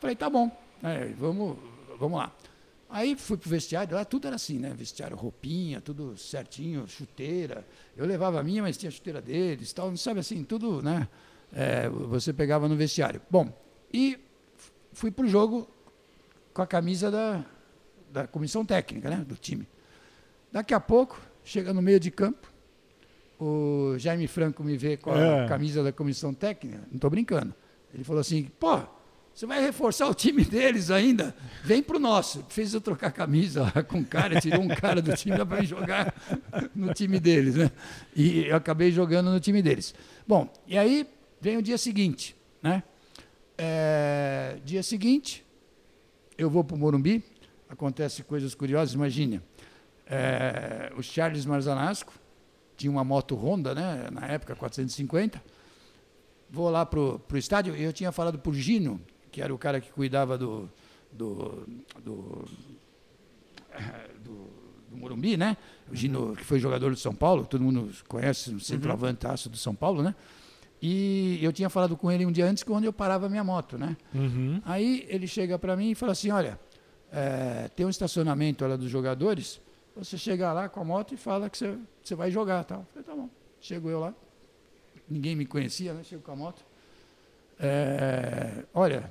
falei, 0.00 0.14
tá 0.14 0.30
bom, 0.30 0.50
né, 0.80 1.12
vamos, 1.18 1.56
vamos 1.98 2.18
lá. 2.18 2.32
Aí 2.90 3.16
fui 3.16 3.36
pro 3.36 3.50
vestiário, 3.50 3.94
lá 3.94 4.04
tudo 4.04 4.26
era 4.28 4.36
assim, 4.36 4.58
né? 4.58 4.72
Vestiário, 4.74 5.14
roupinha, 5.16 5.78
tudo 5.80 6.16
certinho, 6.16 6.86
chuteira. 6.88 7.66
Eu 7.96 8.06
levava 8.06 8.40
a 8.40 8.42
minha, 8.42 8.62
mas 8.62 8.78
tinha 8.78 8.88
a 8.88 8.92
chuteira 8.92 9.20
deles, 9.20 9.72
tal, 9.74 9.90
não 9.90 9.96
sabe 9.96 10.20
assim, 10.20 10.42
tudo, 10.42 10.80
né? 10.80 11.06
É, 11.52 11.88
você 11.88 12.32
pegava 12.32 12.66
no 12.68 12.76
vestiário. 12.76 13.20
Bom, 13.30 13.52
e 13.92 14.18
fui 14.92 15.10
pro 15.10 15.28
jogo 15.28 15.68
com 16.54 16.62
a 16.62 16.66
camisa 16.66 17.10
da, 17.10 17.44
da 18.12 18.26
comissão 18.26 18.64
técnica, 18.64 19.10
né? 19.10 19.24
Do 19.26 19.34
time. 19.36 19.66
Daqui 20.52 20.72
a 20.74 20.80
pouco, 20.80 21.20
chega 21.44 21.72
no 21.72 21.82
meio 21.82 22.00
de 22.00 22.10
campo, 22.10 22.50
o 23.38 23.94
Jaime 23.98 24.26
Franco 24.26 24.62
me 24.64 24.76
vê 24.76 24.96
com 24.96 25.12
a 25.12 25.18
É. 25.18 25.46
camisa 25.48 25.82
da 25.82 25.92
comissão 25.92 26.32
técnica, 26.34 26.78
não 26.88 26.96
estou 26.96 27.10
brincando. 27.10 27.54
Ele 27.94 28.02
falou 28.04 28.20
assim, 28.20 28.50
pô, 28.58 28.80
você 29.34 29.46
vai 29.46 29.60
reforçar 29.62 30.08
o 30.08 30.14
time 30.14 30.44
deles 30.44 30.90
ainda? 30.90 31.34
Vem 31.62 31.80
pro 31.82 31.98
nosso. 32.00 32.44
Fez 32.48 32.74
eu 32.74 32.80
trocar 32.80 33.12
camisa 33.12 33.70
com 33.88 34.00
o 34.00 34.04
cara, 34.04 34.40
tirou 34.40 34.60
um 34.60 34.68
cara 34.68 35.00
do 35.00 35.14
time 35.14 35.36
para 35.46 35.62
jogar 35.62 36.12
no 36.74 36.92
time 36.92 37.20
deles, 37.20 37.54
né? 37.54 37.70
E 38.16 38.46
eu 38.46 38.56
acabei 38.56 38.90
jogando 38.90 39.30
no 39.30 39.38
time 39.38 39.62
deles. 39.62 39.94
Bom, 40.26 40.52
e 40.66 40.76
aí 40.76 41.06
vem 41.40 41.56
o 41.56 41.62
dia 41.62 41.78
seguinte, 41.78 42.34
né? 42.60 42.82
É, 43.56 44.56
dia 44.64 44.82
seguinte, 44.82 45.44
eu 46.36 46.50
vou 46.50 46.62
para 46.64 46.74
o 46.76 46.78
Morumbi, 46.78 47.22
acontece 47.68 48.22
coisas 48.22 48.54
curiosas, 48.54 48.94
imagine. 48.94 49.40
é, 50.06 50.92
o 50.96 51.02
Charles 51.02 51.44
Marzanasco 51.44 52.12
tinha 52.76 52.90
uma 52.90 53.04
moto 53.04 53.34
Honda, 53.34 53.74
né, 53.74 54.08
na 54.10 54.26
época, 54.26 54.54
450. 54.54 55.42
Vou 56.50 56.70
lá 56.70 56.86
para 56.86 56.98
o 56.98 57.20
estádio 57.34 57.76
e 57.76 57.82
eu 57.82 57.92
tinha 57.92 58.10
falado 58.10 58.38
por 58.38 58.54
Gino, 58.54 59.00
que 59.30 59.42
era 59.42 59.52
o 59.52 59.58
cara 59.58 59.80
que 59.80 59.92
cuidava 59.92 60.38
do, 60.38 60.70
do, 61.12 61.66
do, 62.02 62.48
do, 64.24 64.50
do 64.88 64.96
Morumbi, 64.96 65.36
né? 65.36 65.56
O 65.90 65.94
Gino, 65.94 66.34
que 66.34 66.44
foi 66.44 66.58
jogador 66.58 66.90
do 66.90 66.96
São 66.96 67.14
Paulo, 67.14 67.44
todo 67.44 67.62
mundo 67.62 67.90
conhece, 68.08 68.54
o 68.54 68.60
centroavantaço 68.60 69.50
do 69.50 69.58
São 69.58 69.74
Paulo, 69.74 70.02
né? 70.02 70.14
E 70.80 71.38
eu 71.42 71.52
tinha 71.52 71.68
falado 71.68 71.96
com 71.96 72.10
ele 72.10 72.24
um 72.24 72.32
dia 72.32 72.46
antes, 72.46 72.62
quando 72.62 72.84
eu 72.84 72.92
parava 72.92 73.26
a 73.26 73.28
minha 73.28 73.44
moto, 73.44 73.76
né? 73.76 73.96
Uhum. 74.14 74.62
Aí 74.64 75.04
ele 75.08 75.26
chega 75.26 75.58
para 75.58 75.76
mim 75.76 75.90
e 75.90 75.94
fala 75.94 76.12
assim, 76.12 76.30
olha, 76.30 76.58
é, 77.12 77.68
tem 77.74 77.84
um 77.86 77.90
estacionamento 77.90 78.66
lá 78.66 78.76
dos 78.76 78.90
jogadores, 78.90 79.60
você 79.96 80.16
chega 80.16 80.52
lá 80.52 80.68
com 80.68 80.80
a 80.80 80.84
moto 80.84 81.12
e 81.14 81.16
fala 81.16 81.48
que 81.50 81.58
você, 81.58 81.76
você 82.02 82.14
vai 82.14 82.30
jogar, 82.30 82.64
tal. 82.64 82.80
Eu 82.80 82.86
falei, 82.92 83.04
tá 83.04 83.14
bom. 83.14 83.28
Chego 83.60 83.90
eu 83.90 84.00
lá, 84.00 84.14
ninguém 85.08 85.34
me 85.34 85.44
conhecia, 85.46 85.92
né? 85.92 86.02
Chego 86.04 86.22
com 86.22 86.32
a 86.32 86.36
moto. 86.36 86.64
É, 87.60 88.64
olha, 88.72 89.10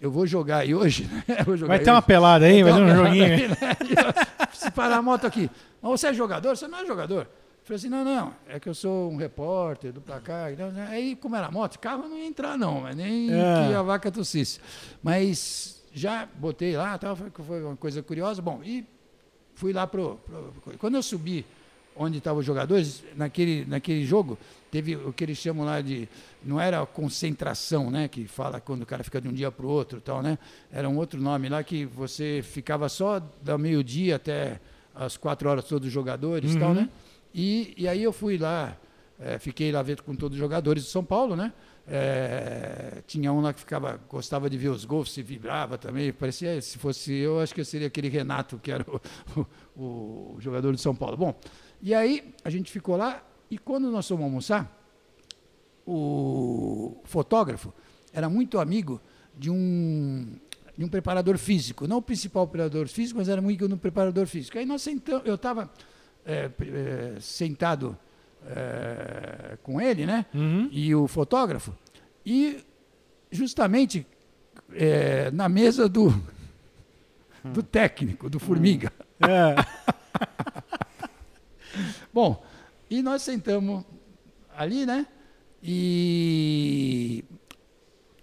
eu 0.00 0.10
vou 0.10 0.26
jogar 0.26 0.58
aí 0.58 0.74
hoje, 0.74 1.04
né? 1.06 1.24
Eu 1.46 1.56
jogar 1.56 1.74
Vai 1.76 1.78
ter 1.84 1.90
uma 1.90 1.98
hoje. 1.98 2.06
pelada 2.06 2.44
aí, 2.44 2.62
vai 2.62 2.72
ter 2.72 2.80
um 2.82 2.94
joguinho. 2.96 3.24
aí, 3.24 3.48
né? 3.48 3.56
Se 4.52 4.70
parar 4.70 4.96
a 4.98 5.02
moto 5.02 5.26
aqui. 5.26 5.50
Mas 5.80 5.90
você 6.00 6.08
é 6.08 6.12
jogador? 6.14 6.56
Você 6.56 6.68
não 6.68 6.78
é 6.80 6.86
jogador. 6.86 7.22
Eu 7.22 7.28
falei 7.64 7.76
assim, 7.76 7.88
não, 7.88 8.04
não, 8.04 8.34
é 8.48 8.58
que 8.60 8.68
eu 8.68 8.74
sou 8.74 9.10
um 9.10 9.16
repórter 9.16 9.92
do 9.92 10.00
placar. 10.00 10.52
Então, 10.52 10.70
né? 10.70 10.86
Aí, 10.90 11.16
como 11.16 11.34
era 11.36 11.50
moto, 11.50 11.78
carro 11.78 12.08
não 12.08 12.16
ia 12.18 12.26
entrar 12.26 12.56
não, 12.58 12.82
nem 12.94 13.30
É. 13.32 13.68
que 13.68 13.74
a 13.74 13.82
vaca 13.82 14.10
tossisse. 14.10 14.60
Mas 15.02 15.77
já 15.92 16.26
botei 16.26 16.76
lá, 16.76 16.96
tal, 16.98 17.16
foi, 17.16 17.30
foi 17.30 17.62
uma 17.62 17.76
coisa 17.76 18.02
curiosa. 18.02 18.40
Bom, 18.42 18.60
e 18.64 18.84
fui 19.54 19.72
lá 19.72 19.86
pro, 19.86 20.16
pro- 20.24 20.52
Quando 20.78 20.94
eu 20.96 21.02
subi 21.02 21.44
onde 21.96 22.18
estavam 22.18 22.38
os 22.40 22.46
jogadores, 22.46 23.02
naquele, 23.16 23.64
naquele 23.64 24.04
jogo, 24.04 24.38
teve 24.70 24.94
o 24.94 25.12
que 25.12 25.24
eles 25.24 25.36
chamam 25.38 25.64
lá 25.66 25.80
de. 25.80 26.08
Não 26.44 26.60
era 26.60 26.84
concentração, 26.86 27.90
né? 27.90 28.06
Que 28.06 28.26
fala 28.28 28.60
quando 28.60 28.82
o 28.82 28.86
cara 28.86 29.02
fica 29.02 29.20
de 29.20 29.26
um 29.28 29.32
dia 29.32 29.50
para 29.50 29.66
o 29.66 29.68
outro 29.68 29.98
e 29.98 30.00
tal, 30.00 30.22
né? 30.22 30.38
Era 30.70 30.88
um 30.88 30.96
outro 30.96 31.20
nome 31.20 31.48
lá 31.48 31.62
que 31.64 31.84
você 31.84 32.40
ficava 32.42 32.88
só 32.88 33.20
da 33.42 33.58
meio-dia 33.58 34.16
até 34.16 34.60
as 34.94 35.16
quatro 35.16 35.48
horas 35.48 35.64
todos 35.64 35.88
os 35.88 35.92
jogadores 35.92 36.54
e 36.54 36.58
tal, 36.58 36.68
Uhum. 36.70 36.74
né? 36.76 36.88
E, 37.34 37.74
e 37.76 37.86
aí 37.88 38.02
eu 38.02 38.12
fui 38.12 38.38
lá, 38.38 38.76
eh, 39.20 39.38
fiquei 39.38 39.70
lá 39.72 39.82
vendo 39.82 40.02
com 40.02 40.14
todos 40.14 40.36
os 40.36 40.40
jogadores 40.40 40.84
de 40.84 40.90
São 40.90 41.04
Paulo, 41.04 41.34
né? 41.36 41.52
Eh, 41.90 43.02
tinha 43.06 43.32
um 43.32 43.40
lá 43.40 43.54
que 43.54 43.60
ficava, 43.60 43.98
gostava 44.10 44.50
de 44.50 44.58
ver 44.58 44.68
os 44.68 44.84
gols, 44.84 45.10
se 45.10 45.22
vibrava 45.22 45.78
também. 45.78 46.12
Parecia, 46.12 46.60
se 46.60 46.76
fosse 46.76 47.14
eu, 47.14 47.40
acho 47.40 47.54
que 47.54 47.62
eu 47.62 47.64
seria 47.64 47.86
aquele 47.86 48.08
Renato, 48.10 48.58
que 48.58 48.70
era 48.70 48.84
o, 48.86 49.00
o, 49.74 50.34
o 50.34 50.36
jogador 50.38 50.74
de 50.74 50.80
São 50.82 50.94
Paulo. 50.94 51.16
Bom, 51.16 51.34
e 51.80 51.94
aí 51.94 52.34
a 52.44 52.50
gente 52.50 52.70
ficou 52.70 52.94
lá, 52.96 53.24
e 53.50 53.56
quando 53.56 53.90
nós 53.90 54.06
fomos 54.06 54.24
almoçar, 54.24 54.74
o 55.86 57.00
fotógrafo 57.04 57.72
era 58.12 58.28
muito 58.28 58.58
amigo 58.58 59.00
de 59.34 59.50
um, 59.50 60.36
de 60.76 60.84
um 60.84 60.88
preparador 60.88 61.38
físico, 61.38 61.88
não 61.88 61.98
o 61.98 62.02
principal 62.02 62.46
preparador 62.46 62.86
físico, 62.88 63.18
mas 63.18 63.30
era 63.30 63.40
muito 63.40 63.64
amigo 63.64 63.76
do 63.76 63.80
preparador 63.80 64.26
físico. 64.26 64.58
Aí 64.58 64.66
nós 64.66 64.82
sentamos, 64.82 65.26
eu 65.26 65.36
estava 65.36 65.70
sentado 67.20 67.96
eh, 68.48 69.58
com 69.62 69.80
ele, 69.80 70.06
né? 70.06 70.26
Uhum. 70.34 70.68
E 70.72 70.94
o 70.94 71.06
fotógrafo, 71.06 71.74
e 72.24 72.64
justamente 73.30 74.06
eh, 74.72 75.30
na 75.32 75.48
mesa 75.48 75.88
do, 75.88 76.10
do 77.44 77.62
técnico, 77.62 78.28
do 78.30 78.38
Formiga. 78.40 78.92
É. 79.20 79.54
Bom, 82.12 82.42
e 82.90 83.02
nós 83.02 83.22
sentamos 83.22 83.84
ali, 84.56 84.86
né? 84.86 85.06
E. 85.62 87.24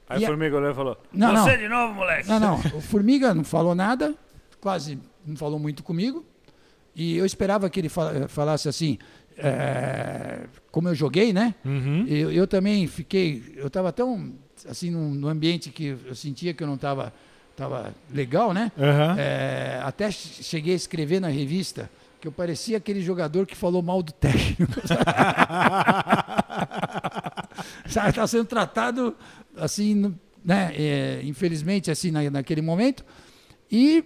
Aí 0.07 0.19
E 0.21 0.23
o 0.23 0.25
a- 0.25 0.29
Formiga 0.29 0.57
olhou 0.57 0.71
e 0.71 0.75
falou: 0.75 0.97
Não, 1.13 1.33
não. 1.33 1.43
Você 1.43 1.57
de 1.57 1.67
novo, 1.67 1.93
moleque. 1.93 2.27
Não, 2.29 2.39
não. 2.39 2.55
O 2.59 2.81
Formiga 2.81 3.33
não 3.33 3.43
falou 3.43 3.73
nada, 3.75 4.15
quase 4.61 4.99
não 5.25 5.35
falou 5.35 5.59
muito 5.59 5.83
comigo. 5.83 6.25
E 6.95 7.17
eu 7.17 7.25
esperava 7.25 7.69
que 7.69 7.79
ele 7.79 7.89
fala- 7.89 8.27
falasse 8.27 8.69
assim, 8.69 8.97
é, 9.37 10.41
como 10.71 10.87
eu 10.89 10.95
joguei, 10.95 11.31
né? 11.33 11.55
Uhum. 11.65 12.05
Eu, 12.07 12.31
eu 12.31 12.47
também 12.47 12.87
fiquei, 12.87 13.53
eu 13.55 13.67
estava 13.67 13.91
tão 13.91 14.33
assim 14.69 14.89
num, 14.89 15.13
num 15.13 15.27
ambiente 15.27 15.69
que 15.69 15.95
eu 16.05 16.15
sentia 16.15 16.53
que 16.53 16.63
eu 16.63 16.67
não 16.67 16.75
estava 16.75 17.13
tava 17.55 17.93
legal, 18.13 18.53
né? 18.53 18.71
Aham. 18.77 19.15
É, 19.17 19.79
até 19.83 20.11
che- 20.11 20.43
cheguei 20.43 20.73
a 20.73 20.75
escrever 20.75 21.19
na 21.21 21.29
revista 21.29 21.89
que 22.19 22.27
eu 22.27 22.31
parecia 22.31 22.77
aquele 22.77 23.01
jogador 23.01 23.45
que 23.45 23.55
falou 23.55 23.81
mal 23.81 24.01
do 24.03 24.11
técnico. 24.11 24.73
Sabe, 27.87 28.09
está 28.09 28.27
sendo 28.27 28.45
tratado 28.45 29.15
assim, 29.55 30.13
né? 30.43 30.71
é, 30.75 31.21
infelizmente 31.23 31.89
assim 31.89 32.11
na, 32.11 32.29
naquele 32.29 32.61
momento 32.61 33.05
e 33.71 34.03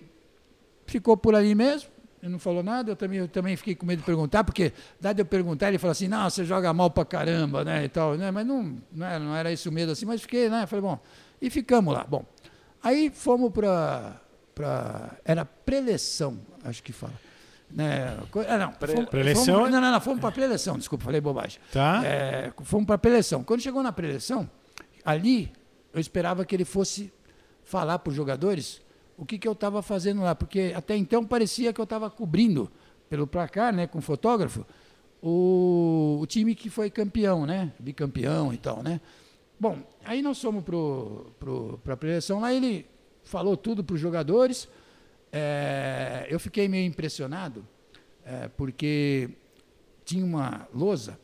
ficou 0.86 1.18
por 1.18 1.36
ali 1.36 1.56
mesmo. 1.56 1.90
Ele 2.22 2.32
não 2.34 2.40
falou 2.40 2.62
nada, 2.62 2.92
eu 2.92 2.96
também, 2.96 3.20
eu 3.20 3.28
também 3.30 3.56
fiquei 3.56 3.74
com 3.76 3.86
medo 3.86 4.00
de 4.00 4.06
perguntar, 4.06 4.44
porque 4.44 4.74
dado 5.00 5.20
eu 5.20 5.26
perguntar, 5.26 5.70
ele 5.70 5.78
falou 5.78 5.92
assim, 5.94 6.08
não, 6.10 6.30
você 6.30 6.44
joga 6.44 6.74
mal 6.74 6.90
pra 6.92 7.06
caramba, 7.06 7.64
né, 7.64 7.86
e 7.86 7.90
tal, 7.90 8.16
né, 8.16 8.30
mas 8.30 8.46
não, 8.46 8.78
não, 8.92 9.06
era, 9.08 9.20
não 9.20 9.36
era 9.36 9.52
isso 9.54 9.70
o 9.70 9.72
medo 9.72 9.92
assim, 9.94 10.06
mas 10.06 10.22
fiquei, 10.22 10.50
né, 10.50 10.66
falei, 10.68 10.82
bom, 10.84 11.00
e 11.42 11.50
ficamos 11.50 11.94
lá, 11.94 12.04
bom, 12.04 12.26
aí 12.84 13.10
fomos 13.10 13.52
para, 13.54 14.20
pra, 14.54 15.12
era 15.24 15.46
preleção, 15.46 16.38
acho 16.66 16.84
que 16.84 16.92
fala, 16.92 17.14
né, 17.72 18.18
ah, 18.50 18.58
não, 18.58 18.74
fomos, 18.74 19.10
Preleção 19.10 19.46
fomos- 19.46 19.70
é- 19.70 19.72
não, 19.72 19.80
não, 19.82 19.92
não, 19.94 20.02
fomos 20.02 20.20
para 20.20 20.32
preleção, 20.32 20.78
desculpa, 20.78 21.06
falei 21.06 21.22
bobagem, 21.22 21.60
Tá. 21.72 22.02
é, 22.06 22.52
fomos 22.64 22.86
para 22.86 22.96
a 22.96 23.00
preleção. 23.00 23.46
Quando 23.46 23.62
chegou 23.62 23.82
na 23.82 23.94
preleção, 23.94 24.50
ali 25.06 25.54
eu 25.94 26.02
esperava 26.02 26.44
que 26.44 26.54
ele 26.54 26.66
fosse 26.66 27.14
falar 27.64 28.00
para 28.00 28.10
os 28.10 28.16
jogadores 28.16 28.82
o 29.20 29.26
que, 29.26 29.38
que 29.38 29.48
eu 29.48 29.52
estava 29.52 29.82
fazendo 29.82 30.22
lá, 30.22 30.34
porque 30.34 30.72
até 30.74 30.96
então 30.96 31.26
parecia 31.26 31.74
que 31.74 31.82
eu 31.82 31.84
estava 31.84 32.10
cobrindo 32.10 32.72
pelo 33.10 33.28
placar, 33.28 33.74
né, 33.74 33.86
com 33.86 34.00
fotógrafo, 34.00 34.66
o, 35.22 36.20
o 36.22 36.26
time 36.26 36.56
que 36.56 36.70
foi 36.70 36.90
campeão, 36.90 37.46
né, 37.46 37.74
bicampeão 37.78 38.54
e 38.54 38.58
tal, 38.58 38.82
né. 38.82 39.02
Bom, 39.60 39.78
aí 40.06 40.22
nós 40.22 40.42
fomos 40.42 40.64
para 40.64 41.94
a 41.94 41.98
preleção 41.98 42.40
lá, 42.40 42.54
ele 42.54 42.86
falou 43.24 43.58
tudo 43.58 43.84
para 43.84 43.94
os 43.94 44.00
jogadores. 44.00 44.70
É, 45.34 46.26
eu 46.30 46.40
fiquei 46.40 46.70
meio 46.70 46.88
impressionado, 46.88 47.68
é, 48.24 48.48
porque 48.48 49.30
tinha 50.06 50.24
uma 50.24 50.66
lousa 50.74 51.20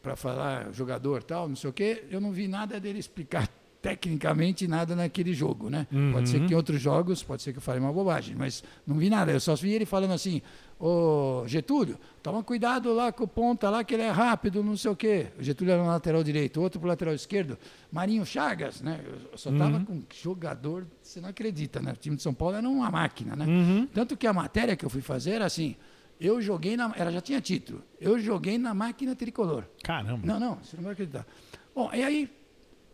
para 0.00 0.14
falar 0.14 0.72
jogador 0.72 1.24
tal, 1.24 1.48
não 1.48 1.56
sei 1.56 1.68
o 1.68 1.72
quê, 1.72 2.04
eu 2.08 2.20
não 2.20 2.30
vi 2.30 2.46
nada 2.46 2.78
dele 2.78 3.00
explicar 3.00 3.50
tecnicamente 3.86 4.66
nada 4.66 4.96
naquele 4.96 5.32
jogo, 5.32 5.70
né? 5.70 5.86
Pode 6.12 6.28
ser 6.28 6.44
que 6.44 6.52
em 6.52 6.56
outros 6.56 6.80
jogos, 6.80 7.22
pode 7.22 7.40
ser 7.40 7.52
que 7.52 7.58
eu 7.58 7.62
falei 7.62 7.80
uma 7.80 7.92
bobagem, 7.92 8.34
mas 8.34 8.64
não 8.84 8.96
vi 8.96 9.08
nada. 9.08 9.30
Eu 9.30 9.38
só 9.38 9.54
vi 9.54 9.72
ele 9.72 9.86
falando 9.86 10.12
assim, 10.12 10.42
ô 10.76 11.44
Getúlio, 11.46 11.96
toma 12.20 12.42
cuidado 12.42 12.92
lá 12.92 13.12
com 13.12 13.22
o 13.22 13.28
ponta 13.28 13.70
lá, 13.70 13.84
que 13.84 13.94
ele 13.94 14.02
é 14.02 14.10
rápido, 14.10 14.60
não 14.60 14.76
sei 14.76 14.90
o 14.90 14.96
quê. 14.96 15.28
O 15.38 15.42
Getúlio 15.42 15.72
era 15.72 15.80
no 15.80 15.88
lateral 15.88 16.24
direito, 16.24 16.60
outro 16.60 16.80
pro 16.80 16.88
lateral 16.88 17.14
esquerdo. 17.14 17.56
Marinho 17.92 18.26
Chagas, 18.26 18.82
né? 18.82 19.00
Eu 19.32 19.38
só 19.38 19.52
tava 19.52 19.78
com 19.78 20.02
jogador, 20.20 20.84
você 21.00 21.20
não 21.20 21.28
acredita, 21.28 21.80
né? 21.80 21.92
O 21.92 21.96
time 21.96 22.16
de 22.16 22.22
São 22.22 22.34
Paulo 22.34 22.56
era 22.56 22.68
uma 22.68 22.90
máquina, 22.90 23.36
né? 23.36 23.46
Uhum. 23.46 23.86
Tanto 23.86 24.16
que 24.16 24.26
a 24.26 24.32
matéria 24.32 24.74
que 24.74 24.84
eu 24.84 24.90
fui 24.90 25.00
fazer 25.00 25.30
era 25.34 25.46
assim, 25.46 25.76
eu 26.20 26.42
joguei 26.42 26.76
na, 26.76 26.92
ela 26.96 27.12
já 27.12 27.20
tinha 27.20 27.40
título, 27.40 27.84
eu 28.00 28.18
joguei 28.18 28.58
na 28.58 28.74
máquina 28.74 29.14
tricolor. 29.14 29.62
Caramba. 29.84 30.26
Não, 30.26 30.40
não, 30.40 30.56
você 30.56 30.76
não 30.76 30.82
vai 30.82 30.94
acreditar. 30.94 31.24
Bom, 31.72 31.88
e 31.94 32.02
aí, 32.02 32.28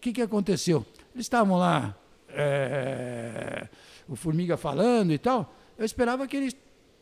que, 0.02 0.12
que 0.12 0.20
aconteceu? 0.20 0.84
Eles 1.14 1.26
estavam 1.26 1.56
lá, 1.56 1.94
é, 2.28 3.68
o 4.08 4.16
Formiga 4.16 4.56
falando 4.56 5.12
e 5.12 5.18
tal. 5.18 5.54
Eu 5.78 5.84
esperava 5.84 6.26
que 6.26 6.36
ele 6.36 6.52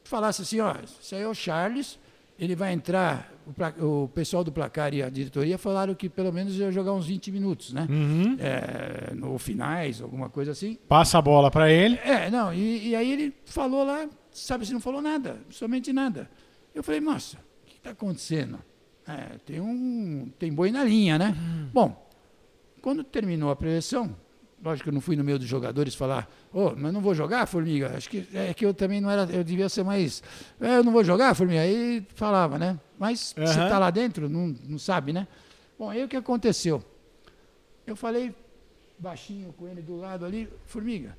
falasse 0.04 0.42
assim: 0.42 0.60
ó, 0.60 0.74
isso 1.00 1.14
aí 1.14 1.22
é 1.22 1.26
o 1.26 1.34
Charles, 1.34 1.98
ele 2.38 2.54
vai 2.54 2.72
entrar. 2.72 3.32
O, 3.80 4.04
o 4.04 4.08
pessoal 4.08 4.44
do 4.44 4.52
placar 4.52 4.94
e 4.94 5.02
a 5.02 5.08
diretoria 5.08 5.56
falaram 5.56 5.94
que 5.94 6.08
pelo 6.08 6.32
menos 6.32 6.56
ia 6.56 6.70
jogar 6.70 6.92
uns 6.92 7.06
20 7.06 7.32
minutos, 7.32 7.72
né? 7.72 7.86
Uhum. 7.90 8.36
É, 8.38 9.14
no 9.14 9.38
finais, 9.38 10.00
alguma 10.02 10.28
coisa 10.28 10.52
assim. 10.52 10.78
Passa 10.86 11.18
a 11.18 11.22
bola 11.22 11.50
pra 11.50 11.70
ele. 11.70 11.98
É, 12.04 12.30
não, 12.30 12.52
e, 12.52 12.88
e 12.88 12.94
aí 12.94 13.10
ele 13.10 13.34
falou 13.46 13.82
lá, 13.82 14.06
sabe, 14.30 14.66
se 14.66 14.72
não 14.72 14.80
falou 14.80 15.00
nada, 15.00 15.38
somente 15.48 15.92
nada. 15.92 16.30
Eu 16.74 16.84
falei, 16.84 17.00
nossa, 17.00 17.38
o 17.38 17.66
que 17.66 17.76
está 17.78 17.90
acontecendo? 17.90 18.58
É, 19.08 19.38
tem 19.44 19.60
um. 19.60 20.30
Tem 20.38 20.52
boi 20.52 20.70
na 20.70 20.84
linha, 20.84 21.18
né? 21.18 21.34
Bom, 21.72 22.09
quando 22.80 23.04
terminou 23.04 23.50
a 23.50 23.56
preleção, 23.56 24.16
lógico 24.62 24.84
que 24.84 24.88
eu 24.90 24.94
não 24.94 25.00
fui 25.00 25.16
no 25.16 25.24
meio 25.24 25.38
dos 25.38 25.46
jogadores 25.48 25.94
falar, 25.94 26.28
ô, 26.52 26.70
mas 26.76 26.92
não 26.92 27.00
vou 27.00 27.14
jogar, 27.14 27.46
Formiga. 27.46 27.96
Acho 27.96 28.08
que 28.10 28.26
é 28.34 28.52
que 28.54 28.64
eu 28.66 28.74
também 28.74 29.00
não 29.00 29.10
era, 29.10 29.22
eu 29.32 29.42
devia 29.44 29.68
ser 29.68 29.82
mais. 29.84 30.22
"É, 30.60 30.76
eu 30.78 30.84
não 30.84 30.92
vou 30.92 31.04
jogar, 31.04 31.34
Formiga. 31.34 31.60
Aí 31.62 32.06
falava, 32.14 32.58
né? 32.58 32.78
Mas 32.98 33.34
você 33.36 33.42
Aham. 33.42 33.64
está 33.64 33.78
lá 33.78 33.90
dentro, 33.90 34.28
não, 34.28 34.48
não 34.66 34.78
sabe, 34.78 35.12
né? 35.12 35.26
Bom, 35.78 35.88
aí 35.88 36.04
o 36.04 36.08
que 36.08 36.16
aconteceu? 36.16 36.82
Eu 37.86 37.96
falei 37.96 38.34
baixinho 38.98 39.52
com 39.54 39.66
ele 39.66 39.80
do 39.80 39.96
lado 39.96 40.24
ali, 40.26 40.48
Formiga, 40.66 41.16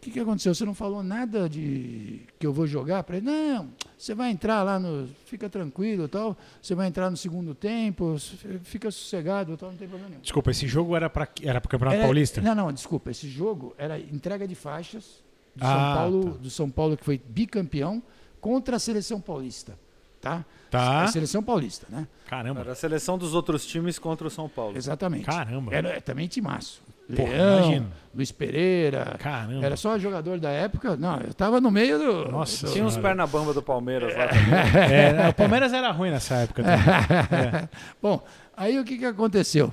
o 0.00 0.02
que, 0.02 0.10
que 0.12 0.20
aconteceu? 0.20 0.54
Você 0.54 0.64
não 0.64 0.72
falou 0.74 1.02
nada 1.02 1.46
de 1.48 2.22
que 2.38 2.46
eu 2.46 2.54
vou 2.54 2.66
jogar? 2.66 3.02
Para 3.02 3.18
ele, 3.18 3.26
não, 3.26 3.68
você 3.98 4.14
vai 4.14 4.30
entrar 4.30 4.62
lá 4.62 4.78
no. 4.78 5.06
Fica 5.26 5.46
tranquilo 5.50 6.08
tal. 6.08 6.34
Você 6.62 6.74
vai 6.74 6.86
entrar 6.88 7.10
no 7.10 7.16
segundo 7.18 7.54
tempo, 7.54 8.16
fica 8.62 8.90
sossegado 8.90 9.56
tal, 9.58 9.70
não 9.70 9.76
tem 9.76 9.86
problema 9.86 10.08
nenhum. 10.08 10.22
Desculpa, 10.22 10.50
esse 10.50 10.66
jogo 10.66 10.96
era 10.96 11.10
pra 11.10 11.28
era 11.42 11.60
pro 11.60 11.68
Campeonato 11.68 11.96
Era- 11.96 12.04
Paulista? 12.06 12.40
Não, 12.40 12.54
não, 12.54 12.72
desculpa. 12.72 13.10
Esse 13.10 13.28
jogo 13.28 13.74
era 13.76 13.98
entrega 13.98 14.48
de 14.48 14.54
faixas 14.54 15.22
do, 15.54 15.62
Ah, 15.64 15.68
São, 15.68 15.94
Paulo, 15.94 16.24
tá. 16.32 16.38
do 16.38 16.50
São 16.50 16.70
Paulo, 16.70 16.96
que 16.96 17.04
foi 17.04 17.20
bicampeão, 17.28 18.02
contra 18.40 18.76
a 18.76 18.78
seleção 18.78 19.20
paulista. 19.20 19.78
tá? 20.20 20.44
Tá. 20.70 21.02
A 21.04 21.08
seleção 21.08 21.42
paulista, 21.42 21.86
né? 21.90 22.06
Caramba. 22.26 22.60
Era 22.60 22.72
a 22.72 22.74
seleção 22.74 23.18
dos 23.18 23.34
outros 23.34 23.66
times 23.66 23.98
contra 23.98 24.26
o 24.26 24.30
São 24.30 24.48
Paulo. 24.48 24.76
Exatamente. 24.76 25.24
Caramba. 25.24 25.74
Era 25.74 25.88
é, 25.96 26.00
também 26.00 26.28
timaço. 26.28 26.80
Leão, 27.16 27.58
imagino. 27.58 27.92
Luiz 28.14 28.32
Pereira. 28.32 29.16
Caramba. 29.18 29.64
Era 29.64 29.76
só 29.76 29.98
jogador 29.98 30.38
da 30.38 30.50
época. 30.50 30.96
Não, 30.96 31.20
eu 31.20 31.34
tava 31.34 31.60
no 31.60 31.70
meio 31.70 31.98
do. 31.98 32.30
Nossa 32.30 32.66
Tinha 32.68 32.84
uns 32.84 32.96
perna 32.96 33.26
bamba 33.26 33.52
do 33.52 33.62
Palmeiras 33.62 34.16
lá 34.16 34.28
também. 34.28 35.24
É, 35.24 35.28
o 35.28 35.34
Palmeiras 35.34 35.72
era 35.72 35.90
ruim 35.90 36.10
nessa 36.10 36.36
época. 36.36 36.62
também. 36.62 37.68
Bom, 38.00 38.24
aí 38.56 38.78
o 38.78 38.84
que, 38.84 38.98
que 38.98 39.04
aconteceu? 39.04 39.72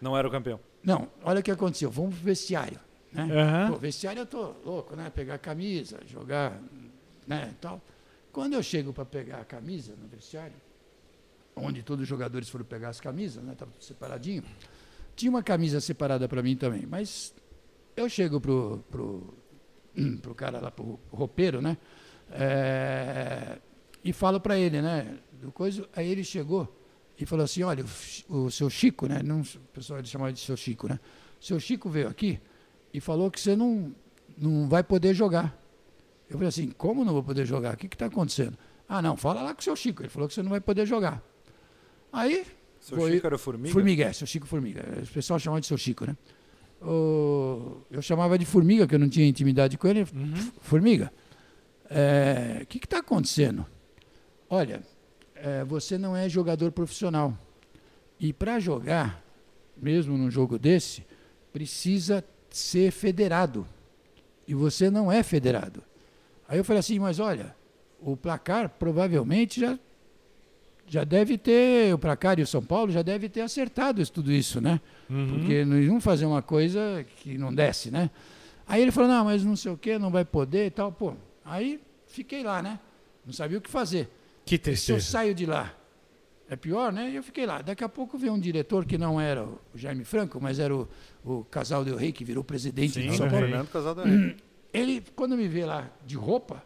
Não 0.00 0.16
era 0.16 0.26
o 0.26 0.30
campeão. 0.30 0.60
Não, 0.82 1.08
olha 1.24 1.40
o 1.40 1.42
que 1.42 1.50
aconteceu. 1.50 1.90
Vamos 1.90 2.14
pro 2.14 2.24
vestiário. 2.24 2.78
Né? 3.12 3.28
Aham. 3.32 3.72
Pô, 3.72 3.78
vestiário 3.78 4.20
eu 4.20 4.26
tô 4.26 4.54
louco, 4.64 4.94
né? 4.96 5.10
Pegar 5.14 5.34
a 5.34 5.38
camisa, 5.38 5.98
jogar, 6.06 6.58
né? 7.26 7.48
e 7.52 7.54
Tal. 7.54 7.80
Quando 8.32 8.54
eu 8.54 8.62
chego 8.62 8.92
para 8.92 9.04
pegar 9.04 9.38
a 9.38 9.44
camisa 9.44 9.92
no 10.00 10.08
vestiário, 10.08 10.56
onde 11.54 11.82
todos 11.82 12.02
os 12.02 12.08
jogadores 12.08 12.48
foram 12.48 12.64
pegar 12.64 12.88
as 12.88 13.00
camisas, 13.00 13.42
né? 13.42 13.54
Tava 13.56 13.70
tudo 13.70 13.84
separadinho. 13.84 14.42
Tinha 15.16 15.30
uma 15.30 15.42
camisa 15.42 15.80
separada 15.80 16.28
para 16.28 16.42
mim 16.42 16.56
também, 16.56 16.86
mas 16.86 17.34
eu 17.96 18.08
chego 18.08 18.40
pro, 18.40 18.84
pro, 18.90 19.34
pro 20.20 20.34
cara 20.34 20.60
lá, 20.60 20.70
pro 20.70 20.98
roupeiro, 21.10 21.62
né? 21.62 21.76
É, 22.30 23.58
e 24.02 24.12
falo 24.12 24.40
para 24.40 24.58
ele, 24.58 24.82
né? 24.82 25.18
Do 25.32 25.52
coisa, 25.52 25.88
aí 25.94 26.08
ele 26.08 26.24
chegou 26.24 26.74
e 27.18 27.24
falou 27.24 27.44
assim, 27.44 27.62
olha, 27.62 27.84
o, 28.28 28.44
o 28.44 28.50
seu 28.50 28.68
Chico, 28.68 29.06
né? 29.06 29.22
Não, 29.22 29.40
o 29.40 29.68
pessoal 29.72 29.98
ele 29.98 30.08
chamava 30.08 30.32
de 30.32 30.40
seu 30.40 30.56
Chico, 30.56 30.88
né? 30.88 30.98
O 31.40 31.44
seu 31.44 31.60
Chico 31.60 31.88
veio 31.88 32.08
aqui 32.08 32.40
e 32.92 33.00
falou 33.00 33.30
que 33.30 33.40
você 33.40 33.54
não, 33.54 33.94
não 34.36 34.68
vai 34.68 34.82
poder 34.82 35.14
jogar. 35.14 35.56
Eu 36.28 36.38
falei 36.38 36.48
assim, 36.48 36.70
como 36.70 37.04
não 37.04 37.12
vou 37.12 37.22
poder 37.22 37.46
jogar? 37.46 37.74
O 37.74 37.76
que 37.76 37.86
está 37.86 38.06
acontecendo? 38.06 38.58
Ah, 38.88 39.00
não, 39.00 39.16
fala 39.16 39.42
lá 39.42 39.54
com 39.54 39.60
o 39.60 39.64
seu 39.64 39.76
Chico. 39.76 40.02
Ele 40.02 40.08
falou 40.08 40.28
que 40.28 40.34
você 40.34 40.42
não 40.42 40.50
vai 40.50 40.60
poder 40.60 40.86
jogar. 40.86 41.22
Aí, 42.12 42.46
Seu 42.84 42.98
Foi- 42.98 43.12
Chico 43.12 43.26
era 43.26 43.38
Formiga? 43.38 43.72
Formiga, 43.72 44.04
é, 44.04 44.12
seu 44.12 44.26
Chico 44.26 44.46
Formiga. 44.46 44.84
O 45.02 45.06
pessoal 45.14 45.38
chamava 45.38 45.58
de 45.58 45.66
seu 45.66 45.78
Chico, 45.78 46.04
né? 46.06 46.14
O- 46.82 47.78
eu 47.90 48.02
chamava 48.02 48.38
de 48.38 48.44
Formiga, 48.44 48.86
que 48.86 48.94
eu 48.94 48.98
não 48.98 49.08
tinha 49.08 49.26
intimidade 49.26 49.78
com 49.78 49.88
ele. 49.88 50.02
Uhum. 50.14 50.34
Formiga, 50.60 51.10
é, 51.88 52.58
o 52.62 52.66
que 52.66 52.76
está 52.76 52.98
acontecendo? 52.98 53.64
Olha, 54.50 54.82
é, 55.34 55.64
você 55.64 55.96
não 55.96 56.14
é 56.14 56.28
jogador 56.28 56.70
profissional. 56.72 57.34
E 58.20 58.34
para 58.34 58.60
jogar, 58.60 59.24
mesmo 59.74 60.18
num 60.18 60.30
jogo 60.30 60.58
desse, 60.58 61.06
precisa 61.54 62.22
ser 62.50 62.90
federado. 62.90 63.66
E 64.46 64.52
você 64.54 64.90
não 64.90 65.10
é 65.10 65.22
federado. 65.22 65.82
Aí 66.46 66.58
eu 66.58 66.64
falei 66.64 66.80
assim, 66.80 66.98
mas 66.98 67.18
olha, 67.18 67.56
o 67.98 68.14
placar 68.14 68.68
provavelmente 68.68 69.58
já, 69.60 69.78
já 70.86 71.04
deve 71.04 71.38
ter, 71.38 71.94
o 71.94 71.98
placar 71.98 72.38
e 72.38 72.42
o 72.42 72.46
São 72.46 72.62
Paulo 72.62 72.92
já 72.92 73.02
deve 73.02 73.28
ter 73.28 73.40
acertado 73.40 74.00
isso, 74.00 74.12
tudo 74.12 74.32
isso, 74.32 74.60
né? 74.60 74.80
Uhum. 75.08 75.38
Porque 75.38 75.64
não 75.64 75.78
iam 75.78 76.00
fazer 76.00 76.26
uma 76.26 76.42
coisa 76.42 77.04
que 77.16 77.36
não 77.38 77.54
desce, 77.54 77.90
né? 77.90 78.10
Aí 78.66 78.82
ele 78.82 78.90
falou, 78.90 79.08
não, 79.10 79.24
mas 79.24 79.44
não 79.44 79.56
sei 79.56 79.72
o 79.72 79.76
que, 79.76 79.98
não 79.98 80.10
vai 80.10 80.24
poder 80.24 80.66
e 80.66 80.70
tal. 80.70 80.90
Pô, 80.92 81.14
aí 81.44 81.80
fiquei 82.06 82.42
lá, 82.42 82.62
né? 82.62 82.78
Não 83.24 83.32
sabia 83.32 83.58
o 83.58 83.60
que 83.60 83.70
fazer. 83.70 84.08
Que 84.44 84.56
Se 84.56 84.60
eu 84.60 84.62
tristeza. 84.62 85.00
saio 85.00 85.34
de 85.34 85.46
lá, 85.46 85.74
é 86.48 86.56
pior, 86.56 86.92
né? 86.92 87.10
E 87.10 87.16
eu 87.16 87.22
fiquei 87.22 87.46
lá. 87.46 87.62
Daqui 87.62 87.82
a 87.82 87.88
pouco 87.88 88.18
veio 88.18 88.32
um 88.32 88.38
diretor 88.38 88.84
que 88.84 88.98
não 88.98 89.20
era 89.20 89.44
o 89.44 89.58
Jaime 89.74 90.04
Franco, 90.04 90.38
mas 90.40 90.58
era 90.58 90.74
o, 90.74 90.88
o 91.24 91.44
Casal 91.44 91.84
Del 91.84 91.96
Rey, 91.96 92.12
que 92.12 92.24
virou 92.24 92.44
presidente 92.44 92.94
Sim, 92.94 93.06
do 93.08 93.16
São 93.16 93.26
Del 93.26 93.30
Paulo. 93.30 93.46
Rey. 93.46 93.50
Fernando 93.50 93.68
Casal 93.70 93.96
Ele, 94.72 95.02
quando 95.14 95.36
me 95.36 95.46
vê 95.46 95.64
lá 95.64 95.88
de 96.04 96.16
roupa, 96.16 96.62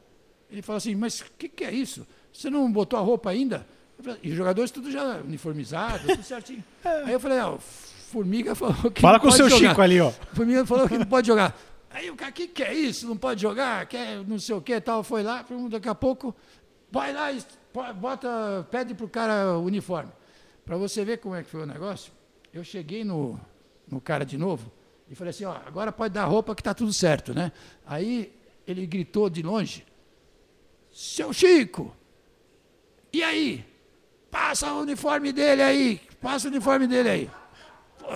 ele 0.51 0.62
fala 0.62 0.78
assim, 0.78 0.95
mas 0.95 1.20
o 1.20 1.27
que, 1.36 1.49
que 1.49 1.62
é 1.62 1.73
isso? 1.73 2.07
Você 2.32 2.49
não 2.49 2.70
botou 2.73 2.99
a 2.99 3.03
roupa 3.03 3.28
ainda? 3.31 3.66
E 4.22 4.30
os 4.30 4.36
jogadores 4.36 4.70
tudo 4.70 4.90
já 4.90 5.16
uniformizados, 5.18 6.06
tudo 6.06 6.22
certinho. 6.22 6.64
Aí 6.84 7.12
eu 7.12 7.20
falei, 7.20 7.40
o 7.40 7.58
Formiga 7.58 8.54
falou 8.54 8.90
que 8.90 9.00
Fala 9.00 9.18
não 9.18 9.20
com 9.20 9.28
o 9.28 9.32
seu 9.32 9.48
jogar. 9.48 9.70
Chico 9.70 9.82
ali, 9.82 10.00
ó. 10.00 10.08
O 10.08 10.36
Formiga 10.36 10.64
falou 10.64 10.88
que 10.88 10.96
não 10.96 11.06
pode 11.06 11.26
jogar. 11.26 11.58
Aí 11.90 12.10
o 12.10 12.16
cara, 12.16 12.30
o 12.30 12.34
que, 12.34 12.46
que 12.46 12.62
é 12.62 12.74
isso? 12.74 13.08
Não 13.08 13.16
pode 13.16 13.40
jogar? 13.40 13.86
Quer 13.86 14.24
não 14.26 14.38
sei 14.38 14.54
o 14.54 14.60
que 14.60 14.80
tal. 14.80 15.02
Foi 15.02 15.22
lá, 15.22 15.44
daqui 15.70 15.88
a 15.88 15.94
pouco, 15.94 16.34
vai 16.90 17.12
lá 17.12 17.32
e 17.32 17.42
bota, 17.94 18.66
pede 18.70 18.94
pro 18.94 19.08
cara 19.08 19.58
o 19.58 19.64
uniforme. 19.64 20.12
Para 20.64 20.76
você 20.76 21.04
ver 21.04 21.18
como 21.18 21.34
é 21.34 21.42
que 21.42 21.48
foi 21.48 21.62
o 21.62 21.66
negócio, 21.66 22.12
eu 22.52 22.62
cheguei 22.62 23.04
no, 23.04 23.40
no 23.90 24.00
cara 24.00 24.24
de 24.24 24.36
novo 24.36 24.70
e 25.10 25.14
falei 25.14 25.30
assim, 25.30 25.44
ó, 25.44 25.56
agora 25.66 25.90
pode 25.90 26.12
dar 26.12 26.24
roupa 26.26 26.54
que 26.54 26.62
tá 26.62 26.74
tudo 26.74 26.92
certo, 26.92 27.32
né? 27.32 27.52
Aí 27.86 28.32
ele 28.66 28.86
gritou 28.86 29.30
de 29.30 29.42
longe, 29.42 29.84
seu 30.92 31.32
Chico, 31.32 31.94
e 33.12 33.22
aí? 33.22 33.64
Passa 34.30 34.72
o 34.72 34.80
uniforme 34.82 35.32
dele 35.32 35.62
aí, 35.62 36.00
passa 36.20 36.48
o 36.48 36.50
uniforme 36.50 36.86
dele 36.86 37.09
aí. 37.09 37.30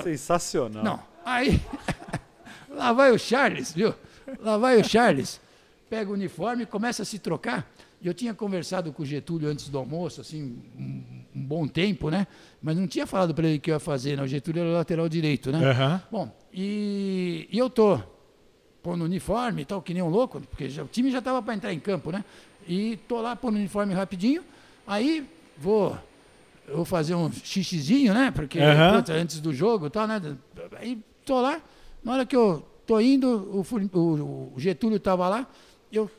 Sensacional. 0.02 0.82
Não. 0.84 1.00
Aí, 1.24 1.60
lá 2.68 2.92
vai 2.92 3.10
o 3.12 3.18
Charles, 3.18 3.72
viu? 3.72 3.94
Lá 4.40 4.56
vai 4.56 4.80
o 4.80 4.84
Charles, 4.84 5.40
pega 5.88 6.10
o 6.10 6.14
uniforme, 6.14 6.66
começa 6.66 7.02
a 7.02 7.04
se 7.06 7.18
trocar. 7.18 7.70
Eu 8.02 8.12
tinha 8.12 8.34
conversado 8.34 8.92
com 8.92 9.02
o 9.04 9.06
Getúlio 9.06 9.48
antes 9.48 9.68
do 9.68 9.78
almoço, 9.78 10.20
assim, 10.20 10.58
um, 10.76 11.02
um 11.36 11.42
bom 11.44 11.68
tempo, 11.68 12.10
né? 12.10 12.26
Mas 12.60 12.76
não 12.76 12.86
tinha 12.88 13.06
falado 13.06 13.32
para 13.32 13.46
ele 13.46 13.58
o 13.58 13.60
que 13.60 13.70
eu 13.70 13.74
ia 13.76 13.78
fazer, 13.80 14.16
né? 14.16 14.22
O 14.24 14.26
Getúlio 14.26 14.60
era 14.62 14.70
o 14.70 14.72
lateral 14.74 15.08
direito, 15.08 15.52
né? 15.52 15.70
Aham. 15.70 16.02
Bom, 16.10 16.36
e, 16.52 17.48
e 17.50 17.56
eu 17.56 17.70
tô 17.70 18.00
pondo 18.82 19.04
uniforme 19.04 19.62
e 19.62 19.64
tal, 19.64 19.80
que 19.80 19.94
nem 19.94 20.02
um 20.02 20.08
louco, 20.08 20.40
porque 20.40 20.68
já- 20.68 20.82
o 20.82 20.88
time 20.88 21.12
já 21.12 21.20
estava 21.20 21.40
para 21.40 21.54
entrar 21.54 21.72
em 21.72 21.78
campo, 21.78 22.10
né? 22.10 22.24
E 22.66 22.96
tô 23.06 23.20
lá 23.20 23.36
pondo 23.36 23.54
uniforme 23.56 23.94
rapidinho, 23.94 24.42
aí 24.84 25.28
vou, 25.58 25.96
eu 26.68 26.76
vou 26.76 26.84
fazer 26.84 27.14
um 27.14 27.30
xixizinho, 27.32 28.12
né? 28.14 28.30
Porque 28.30 28.58
putz, 28.96 29.10
antes 29.10 29.40
do 29.40 29.52
jogo 29.52 29.86
e 29.86 29.90
tal, 29.90 30.06
né? 30.06 30.20
Aí 30.78 30.98
tô 31.24 31.40
lá, 31.40 31.60
na 32.02 32.12
hora 32.12 32.26
que 32.26 32.36
eu 32.36 32.66
tô 32.86 33.00
indo, 33.00 33.28
o, 33.28 33.98
o- 33.98 34.52
o 34.54 34.60
Getúlio 34.60 34.96
estava 34.96 35.28
lá, 35.28 35.48
eu 35.92 36.10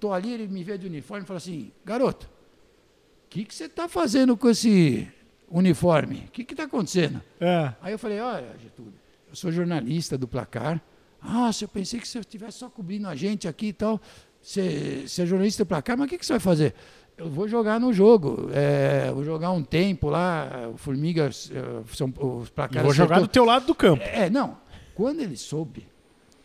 tô 0.00 0.12
ali, 0.12 0.32
ele 0.32 0.48
me 0.48 0.64
vê 0.64 0.76
de 0.76 0.86
uniforme 0.86 1.24
e 1.24 1.26
fala 1.26 1.38
assim, 1.38 1.70
garoto, 1.84 2.26
o 2.26 3.28
que, 3.30 3.44
que 3.44 3.54
você 3.54 3.64
está 3.66 3.88
fazendo 3.88 4.36
com 4.36 4.48
esse 4.50 5.08
uniforme? 5.48 6.24
O 6.28 6.30
que 6.32 6.42
está 6.42 6.64
acontecendo? 6.64 7.20
É. 7.40 7.72
Aí 7.80 7.92
eu 7.92 7.98
falei, 7.98 8.20
olha, 8.20 8.54
Getúlio, 8.60 8.92
eu 9.28 9.36
sou 9.36 9.50
jornalista 9.52 10.18
do 10.18 10.26
Placar. 10.28 10.80
Ah, 11.20 11.52
se 11.52 11.64
eu 11.64 11.68
pensei 11.68 12.00
que 12.00 12.08
você 12.08 12.18
estivesse 12.18 12.58
só 12.58 12.68
cobrindo 12.68 13.06
a 13.08 13.14
gente 13.14 13.46
aqui 13.46 13.66
e 13.68 13.72
tal. 13.72 14.00
Você, 14.42 15.04
você 15.06 15.22
é 15.22 15.26
jornalista 15.26 15.64
do 15.64 15.68
Placar, 15.68 15.96
mas 15.96 16.06
o 16.06 16.08
que, 16.10 16.18
que 16.18 16.26
você 16.26 16.32
vai 16.32 16.40
fazer? 16.40 16.74
Eu 17.16 17.28
vou 17.28 17.46
jogar 17.46 17.78
no 17.78 17.92
jogo. 17.92 18.50
é, 18.52 19.10
vou 19.12 19.24
jogar 19.24 19.50
um 19.52 19.62
tempo 19.62 20.08
lá, 20.08 20.70
o 20.72 20.76
Formigas, 20.76 21.50
é, 21.54 21.94
são, 21.94 22.12
os 22.18 22.48
E 22.48 22.52
Placar 22.52 22.82
vou 22.82 22.92
jogar 22.92 23.20
do 23.20 23.28
teu 23.28 23.44
lado 23.44 23.66
do 23.66 23.74
campo. 23.74 24.02
É, 24.02 24.28
não. 24.28 24.56
Quando 24.94 25.20
ele 25.20 25.36
soube, 25.36 25.86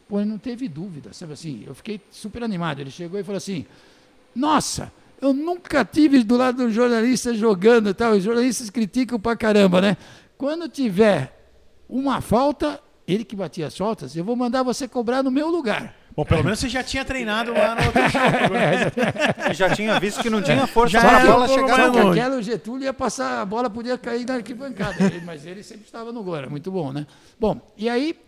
pô, 0.07 0.19
ele 0.19 0.30
não 0.30 0.38
teve 0.38 0.68
dúvida, 0.68 1.11
sabe 1.14 1.34
assim? 1.34 1.64
Eu 1.65 1.73
fiquei 1.73 1.99
super 2.11 2.44
animado. 2.44 2.80
Ele 2.80 2.91
chegou 2.91 3.19
e 3.19 3.23
falou 3.23 3.38
assim: 3.38 3.65
Nossa, 4.35 4.91
eu 5.22 5.34
nunca 5.34 5.84
tive 5.84 6.23
do 6.23 6.38
lado 6.38 6.57
de 6.57 6.64
um 6.64 6.72
jornalista 6.72 7.34
jogando 7.34 7.89
e 7.89 7.94
tal. 7.94 8.14
Os 8.14 8.23
jornalistas 8.23 8.69
criticam 8.69 9.19
pra 9.19 9.35
caramba, 9.35 9.81
né? 9.81 9.98
Quando 10.38 10.69
tiver 10.69 11.34
uma 11.89 12.22
falta, 12.22 12.80
ele 13.07 13.23
que 13.26 13.35
batia 13.35 13.68
as 13.68 13.76
faltas, 13.77 14.15
eu 14.15 14.23
vou 14.23 14.35
mandar 14.35 14.61
você 14.61 14.88
cobrar 14.88 15.23
no 15.23 15.31
meu 15.31 15.49
lugar. 15.49 15.95
Bom, 16.18 16.26
pelo 16.26 16.44
menos 16.44 16.57
você 16.60 16.68
já 16.68 16.84
tinha 16.84 17.06
treinado 17.06 17.53
lá 17.53 17.76
no 17.76 17.85
outro 17.85 18.02
jogo. 18.10 18.53
né? 18.56 19.53
Já 19.53 19.69
tinha 19.76 19.99
visto 19.99 20.19
que 20.23 20.31
não 20.31 20.41
tinha 20.44 20.65
força 20.65 20.99
para 20.99 21.18
a 21.22 21.26
bola 21.26 21.48
chegar 21.48 21.91
no 21.91 22.10
aquela 22.11 22.38
o 22.38 22.41
Getúlio 22.41 22.85
ia 22.85 22.94
passar, 22.94 23.39
a 23.41 23.45
bola 23.45 23.69
podia 23.69 23.98
cair 23.99 24.26
na 24.26 24.34
arquibancada, 24.34 24.98
mas 25.23 25.45
ele 25.45 25.61
sempre 25.61 25.85
estava 25.85 26.11
no 26.11 26.23
gol, 26.23 26.35
era 26.35 26.49
muito 26.49 26.72
bom, 26.72 26.91
né? 26.91 27.06
Bom, 27.39 27.61
e 27.77 27.88
aí, 27.88 28.19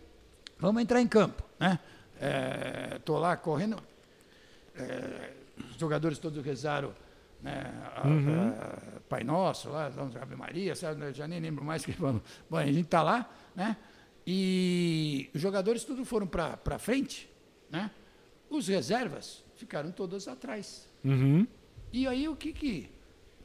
vamos 0.59 0.81
entrar 0.83 1.01
em 1.01 1.07
campo, 1.07 1.41
né? 1.59 1.79
É, 2.21 2.99
tô 3.03 3.17
lá 3.17 3.35
correndo, 3.35 3.77
é, 4.77 5.31
os 5.71 5.77
jogadores 5.79 6.19
todos 6.19 6.43
rezaram, 6.45 6.91
né? 7.41 7.71
a- 7.95 8.01
a- 8.01 8.99
Pai 9.09 9.23
Nosso, 9.23 9.69
lá, 9.69 9.89
vamos 9.89 10.15
Ave 10.15 10.35
Maria, 10.35 10.75
sabe? 10.75 11.01
Eu 11.05 11.13
já 11.13 11.27
nem 11.27 11.39
lembro 11.39 11.63
mais 11.65 11.83
que 11.83 11.91
falou. 11.93 12.21
Bom, 12.49 12.57
a 12.57 12.65
gente 12.65 12.83
tá 12.83 13.01
lá, 13.01 13.27
né? 13.55 13.75
E 14.27 15.29
os 15.33 15.41
jogadores 15.41 15.83
todos 15.83 16.07
foram 16.07 16.27
para 16.27 16.77
frente, 16.77 17.28
né? 17.69 17.91
Os 18.49 18.67
reservas 18.67 19.43
ficaram 19.55 19.91
todos 19.91 20.27
atrás. 20.27 20.87
Uhum. 21.03 21.45
E 21.93 22.07
aí 22.07 22.27
o 22.27 22.35
que 22.35 22.51
que, 22.53 22.89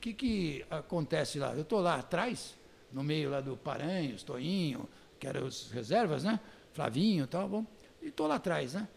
que, 0.01 0.13
que 0.15 0.65
acontece 0.71 1.39
lá? 1.39 1.53
Eu 1.55 1.63
estou 1.63 1.81
lá 1.81 1.97
atrás, 1.97 2.55
no 2.93 3.03
meio 3.03 3.31
lá 3.31 3.41
do 3.41 3.57
Paranhos, 3.57 4.23
Toinho, 4.23 4.89
que 5.19 5.27
eram 5.27 5.47
os 5.47 5.71
reservas, 5.71 6.25
né? 6.25 6.41
Flavinho 6.73 7.25
e 7.25 7.27
tal, 7.27 7.49
bom. 7.49 7.67
E 8.03 8.09
estou 8.09 8.27
lá 8.27 8.37
atrás, 8.37 8.75
né? 8.75 8.89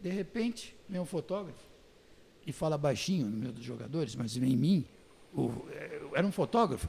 De 0.00 0.08
repente, 0.10 0.74
vem 0.88 1.00
um 1.00 1.04
fotógrafo 1.06 1.58
e 2.46 2.52
fala 2.52 2.78
baixinho 2.78 3.26
no 3.26 3.36
meio 3.36 3.52
dos 3.52 3.64
jogadores, 3.64 4.14
mas 4.14 4.36
em 4.36 4.56
mim, 4.56 4.84
o- 5.34 5.50
é, 5.70 6.00
era 6.14 6.26
um 6.26 6.32
fotógrafo 6.32 6.88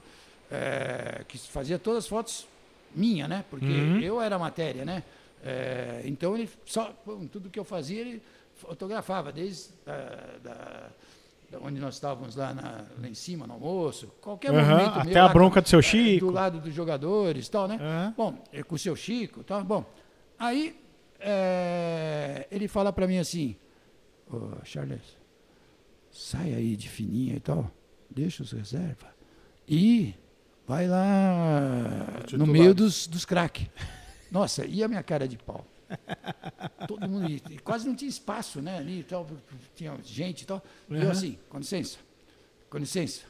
é, 0.51 1.23
que 1.27 1.37
fazia 1.37 1.77
todas 1.77 2.05
as 2.05 2.07
fotos 2.09 2.47
minha, 2.95 3.27
né? 3.27 3.45
Porque 3.51 3.65
Uhum. 3.65 3.99
eu 3.99 4.19
era 4.21 4.35
a 4.35 4.39
matéria, 4.39 4.83
né? 4.85 5.03
É, 5.43 6.01
então 6.05 6.35
ele 6.35 6.49
só 6.65 6.93
tudo 7.31 7.49
que 7.49 7.57
eu 7.59 7.63
fazia 7.63 8.01
ele 8.01 8.21
fotografava 8.55 9.31
desde 9.31 9.69
da, 9.85 9.95
da- 10.43 10.89
da 11.49 11.59
onde 11.61 11.79
nós 11.79 11.95
estávamos 11.95 12.35
lá, 12.35 12.53
na- 12.53 12.85
lá 13.01 13.07
em 13.07 13.13
cima, 13.13 13.47
no 13.47 13.53
almoço, 13.53 14.07
qualquer 14.21 14.51
Aham, 14.53 14.59
movimento 14.75 14.99
até 14.99 15.09
meu 15.13 15.23
a 15.23 15.27
lá 15.27 15.33
bronca 15.33 15.61
do 15.61 15.69
seu 15.69 15.79
é, 15.79 15.81
Chico. 15.81 16.25
Do 16.27 16.31
lado 16.33 16.59
dos 16.59 16.73
jogadores 16.73 17.47
tal, 17.49 17.67
né? 17.67 17.75
Aham. 17.79 18.13
Bom, 18.17 18.43
é 18.51 18.61
com 18.61 18.75
o 18.75 18.77
seu 18.77 18.95
Chico 18.95 19.43
tal. 19.43 19.63
Bom, 19.63 19.85
aí 20.37 20.75
é, 21.19 22.45
ele 22.51 22.67
fala 22.67 22.91
para 22.93 23.07
mim 23.07 23.17
assim, 23.17 23.55
ô 24.31 24.51
Charles, 24.63 25.17
sai 26.11 26.53
aí 26.53 26.75
de 26.75 26.89
fininha 26.89 27.35
e 27.35 27.39
tal, 27.39 27.71
deixa 28.09 28.43
os 28.43 28.51
reserva 28.51 29.07
e 29.67 30.13
vai 30.67 30.87
lá 30.87 32.25
no 32.33 32.45
meio 32.45 32.73
dos, 32.75 33.07
dos 33.07 33.25
craques. 33.25 33.67
Nossa, 34.31 34.65
e 34.65 34.83
a 34.83 34.87
minha 34.87 35.03
cara 35.03 35.27
de 35.27 35.37
pau? 35.37 35.65
Todo 36.87 37.07
mundo, 37.09 37.29
e- 37.29 37.57
quase 37.59 37.87
não 37.87 37.95
tinha 37.95 38.09
espaço, 38.09 38.61
né, 38.61 38.77
ali 38.77 38.99
e 38.99 39.03
tal, 39.03 39.25
tinha 39.75 39.97
gente 40.03 40.41
e 40.41 40.45
tal. 40.45 40.63
E 40.89 40.95
eu 41.01 41.09
assim, 41.11 41.37
com 41.49 41.57
licença, 41.57 41.97
com 42.69 42.77
licença, 42.77 43.21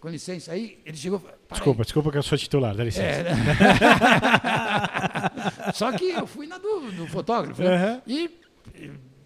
com 0.00 0.08
licença. 0.08 0.52
Aí 0.52 0.78
ele 0.84 0.96
chegou, 0.96 1.18
"Para 1.18 1.32
aí." 1.32 1.38
Desculpa, 1.50 1.82
desculpa 1.82 2.12
que 2.12 2.18
eu 2.18 2.22
sou 2.22 2.38
titular, 2.38 2.74
dá 2.76 2.84
licença. 2.84 3.04
É, 3.04 3.22
né? 3.24 3.30
Só 5.74 5.90
que 5.92 6.10
eu 6.10 6.26
fui 6.26 6.46
na 6.46 6.58
do, 6.58 6.90
do 6.92 7.06
fotógrafo. 7.08 7.62
né? 7.62 7.74
Aham. 7.74 8.02
E 8.06 8.30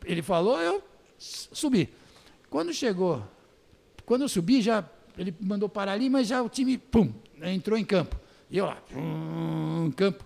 ele 0.04 0.22
falou, 0.22 0.58
eu 0.60 0.82
subi. 1.18 1.92
Quando 2.48 2.72
chegou, 2.72 3.22
quando 4.06 4.22
eu 4.22 4.28
subi, 4.28 4.62
já 4.62 4.84
ele 5.16 5.34
mandou 5.40 5.68
parar 5.68 5.92
ali, 5.92 6.08
mas 6.08 6.28
já 6.28 6.42
o 6.42 6.48
time, 6.48 6.78
pum, 6.78 7.12
entrou 7.42 7.78
em 7.78 7.84
campo. 7.84 8.16
E 8.50 8.56
eu 8.56 8.66
lá, 8.66 8.76
pum, 8.90 9.92
campo, 9.96 10.24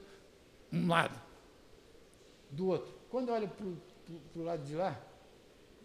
um 0.72 0.88
lado, 0.88 1.18
do 2.50 2.68
outro. 2.68 2.92
Quando 3.10 3.28
eu 3.28 3.34
olho 3.34 3.48
para 3.48 3.66
o 4.40 4.44
lado 4.44 4.64
de 4.64 4.74
lá, 4.74 4.96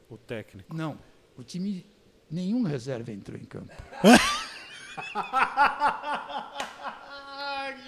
O 0.10 0.18
técnico. 0.18 0.74
não, 0.76 0.98
o 1.38 1.44
time, 1.44 1.86
nenhum 2.32 2.64
reserva 2.64 3.12
entrou 3.12 3.38
em 3.38 3.46
campo. 3.46 3.72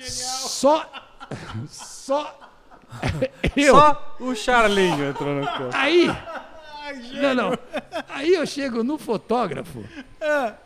Só, 0.01 0.89
só 1.67 2.39
eu. 3.55 3.75
Só 3.75 4.15
o 4.19 4.35
Charlinho 4.35 5.09
entrou 5.09 5.35
no 5.35 5.45
campo. 5.45 5.69
Aí, 5.73 6.07
não, 7.21 7.35
não. 7.35 7.51
Aí 8.09 8.33
eu 8.33 8.45
chego 8.45 8.83
no 8.83 8.97
fotógrafo. 8.97 9.83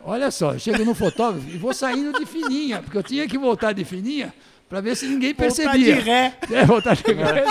Olha 0.02 0.30
só, 0.30 0.54
eu 0.54 0.58
chego 0.58 0.84
no 0.84 0.94
fotógrafo 0.94 1.48
e 1.48 1.56
vou 1.58 1.72
saindo 1.74 2.18
de 2.18 2.26
fininha, 2.26 2.82
porque 2.82 2.98
eu 2.98 3.02
tinha 3.02 3.26
que 3.28 3.38
voltar 3.38 3.72
de 3.72 3.84
fininha 3.84 4.34
para 4.68 4.80
ver 4.80 4.96
se 4.96 5.06
ninguém 5.06 5.32
Voltar 5.34 5.54
percebia. 5.54 5.94
de 5.96 6.00
ré. 6.00 6.38
É, 6.50 6.64
voltar 6.64 6.96
de 6.96 7.12
ré. 7.12 7.44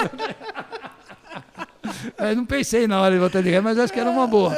Eu 2.18 2.36
não 2.36 2.46
pensei 2.46 2.88
na 2.88 3.02
hora 3.02 3.14
de 3.14 3.20
voltar 3.20 3.42
de 3.42 3.50
ré, 3.50 3.62
mas 3.62 3.78
acho 3.78 3.94
que 3.94 4.00
era 4.00 4.10
uma 4.10 4.28
boa. 4.28 4.54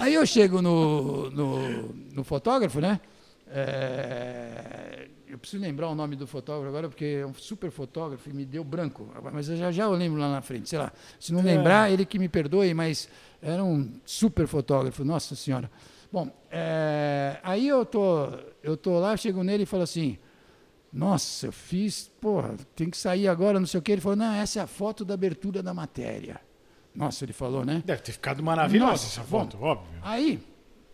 Aí 0.00 0.14
eu 0.14 0.26
chego 0.26 0.60
no, 0.60 1.30
no, 1.30 1.94
no 2.12 2.24
fotógrafo, 2.24 2.80
né? 2.80 3.00
É, 3.48 5.08
eu 5.28 5.38
preciso 5.38 5.62
lembrar 5.62 5.88
o 5.88 5.94
nome 5.94 6.16
do 6.16 6.26
fotógrafo 6.26 6.68
agora, 6.68 6.88
porque 6.88 7.18
é 7.22 7.26
um 7.26 7.34
super 7.34 7.70
fotógrafo 7.70 8.28
e 8.28 8.32
me 8.32 8.44
deu 8.44 8.64
branco. 8.64 9.08
Mas 9.32 9.48
eu 9.48 9.56
já, 9.56 9.70
já 9.70 9.84
eu 9.84 9.92
lembro 9.92 10.20
lá 10.20 10.30
na 10.30 10.40
frente, 10.42 10.68
sei 10.68 10.78
lá. 10.78 10.92
Se 11.18 11.32
não 11.32 11.42
lembrar, 11.42 11.90
ele 11.90 12.04
que 12.04 12.18
me 12.18 12.28
perdoe, 12.28 12.72
mas 12.74 13.08
era 13.42 13.62
um 13.62 13.90
super 14.04 14.46
fotógrafo, 14.46 15.04
nossa 15.04 15.34
senhora. 15.34 15.70
Bom, 16.12 16.30
é, 16.50 17.38
aí 17.42 17.66
eu 17.66 17.84
tô, 17.84 18.28
eu 18.62 18.76
tô 18.76 18.98
lá, 19.00 19.16
chego 19.16 19.42
nele 19.42 19.64
e 19.64 19.66
falo 19.66 19.82
assim, 19.82 20.16
nossa, 20.94 21.46
eu 21.46 21.52
fiz, 21.52 22.08
porra, 22.20 22.54
tem 22.76 22.88
que 22.88 22.96
sair 22.96 23.26
agora, 23.26 23.58
não 23.58 23.66
sei 23.66 23.80
o 23.80 23.82
quê. 23.82 23.90
Ele 23.92 24.00
falou, 24.00 24.14
não, 24.14 24.32
essa 24.32 24.60
é 24.60 24.62
a 24.62 24.66
foto 24.68 25.04
da 25.04 25.12
abertura 25.14 25.60
da 25.60 25.74
matéria. 25.74 26.40
Nossa, 26.94 27.24
ele 27.24 27.32
falou, 27.32 27.64
né? 27.64 27.82
Deve 27.84 28.00
ter 28.02 28.12
ficado 28.12 28.40
maravilhosa 28.44 28.92
Nossa, 28.92 29.06
essa 29.06 29.20
bom. 29.22 29.40
foto, 29.40 29.58
óbvio. 29.60 29.88
Aí, 30.02 30.40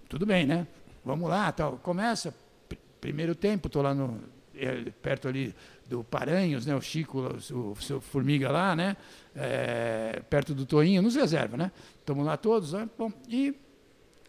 tudo 0.09 0.25
bem, 0.25 0.47
né? 0.47 0.67
Vamos 1.05 1.29
lá, 1.29 1.53
tal. 1.53 1.77
Começa, 1.77 2.35
pr- 2.67 2.77
primeiro 2.99 3.35
tempo, 3.35 3.69
tô 3.69 3.83
lá 3.83 3.93
no, 3.93 4.19
eh, 4.55 4.91
perto 5.03 5.29
ali 5.29 5.55
do 5.87 6.03
Paranhos, 6.03 6.65
né? 6.65 6.75
O 6.75 6.81
Chico, 6.81 7.21
o, 7.21 7.77
seu 7.77 8.01
Formiga 8.01 8.51
lá, 8.51 8.75
né? 8.75 8.97
Eh, 9.37 10.23
perto 10.31 10.55
do 10.55 10.65
Toinho, 10.65 11.03
nos 11.03 11.15
reserva, 11.15 11.59
né? 11.59 11.71
Estamos 11.99 12.25
lá 12.25 12.39
todos, 12.39 12.73
né? 12.73 12.89
Bom, 12.97 13.13
e 13.29 13.55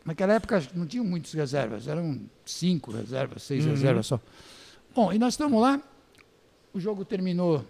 naquela 0.04 0.34
época 0.34 0.62
não 0.76 0.86
tinham 0.86 1.06
muitos 1.06 1.32
reservas, 1.32 1.88
eram 1.88 2.20
cinco 2.46 2.92
reservas, 2.92 3.44
seis 3.44 3.64
reservas 3.64 4.08
só. 4.08 4.20
Bom, 4.94 5.14
e 5.14 5.18
nós 5.18 5.34
estamos 5.34 5.62
lá, 5.62 5.82
o 6.74 6.80
jogo 6.80 7.06
terminou, 7.06 7.66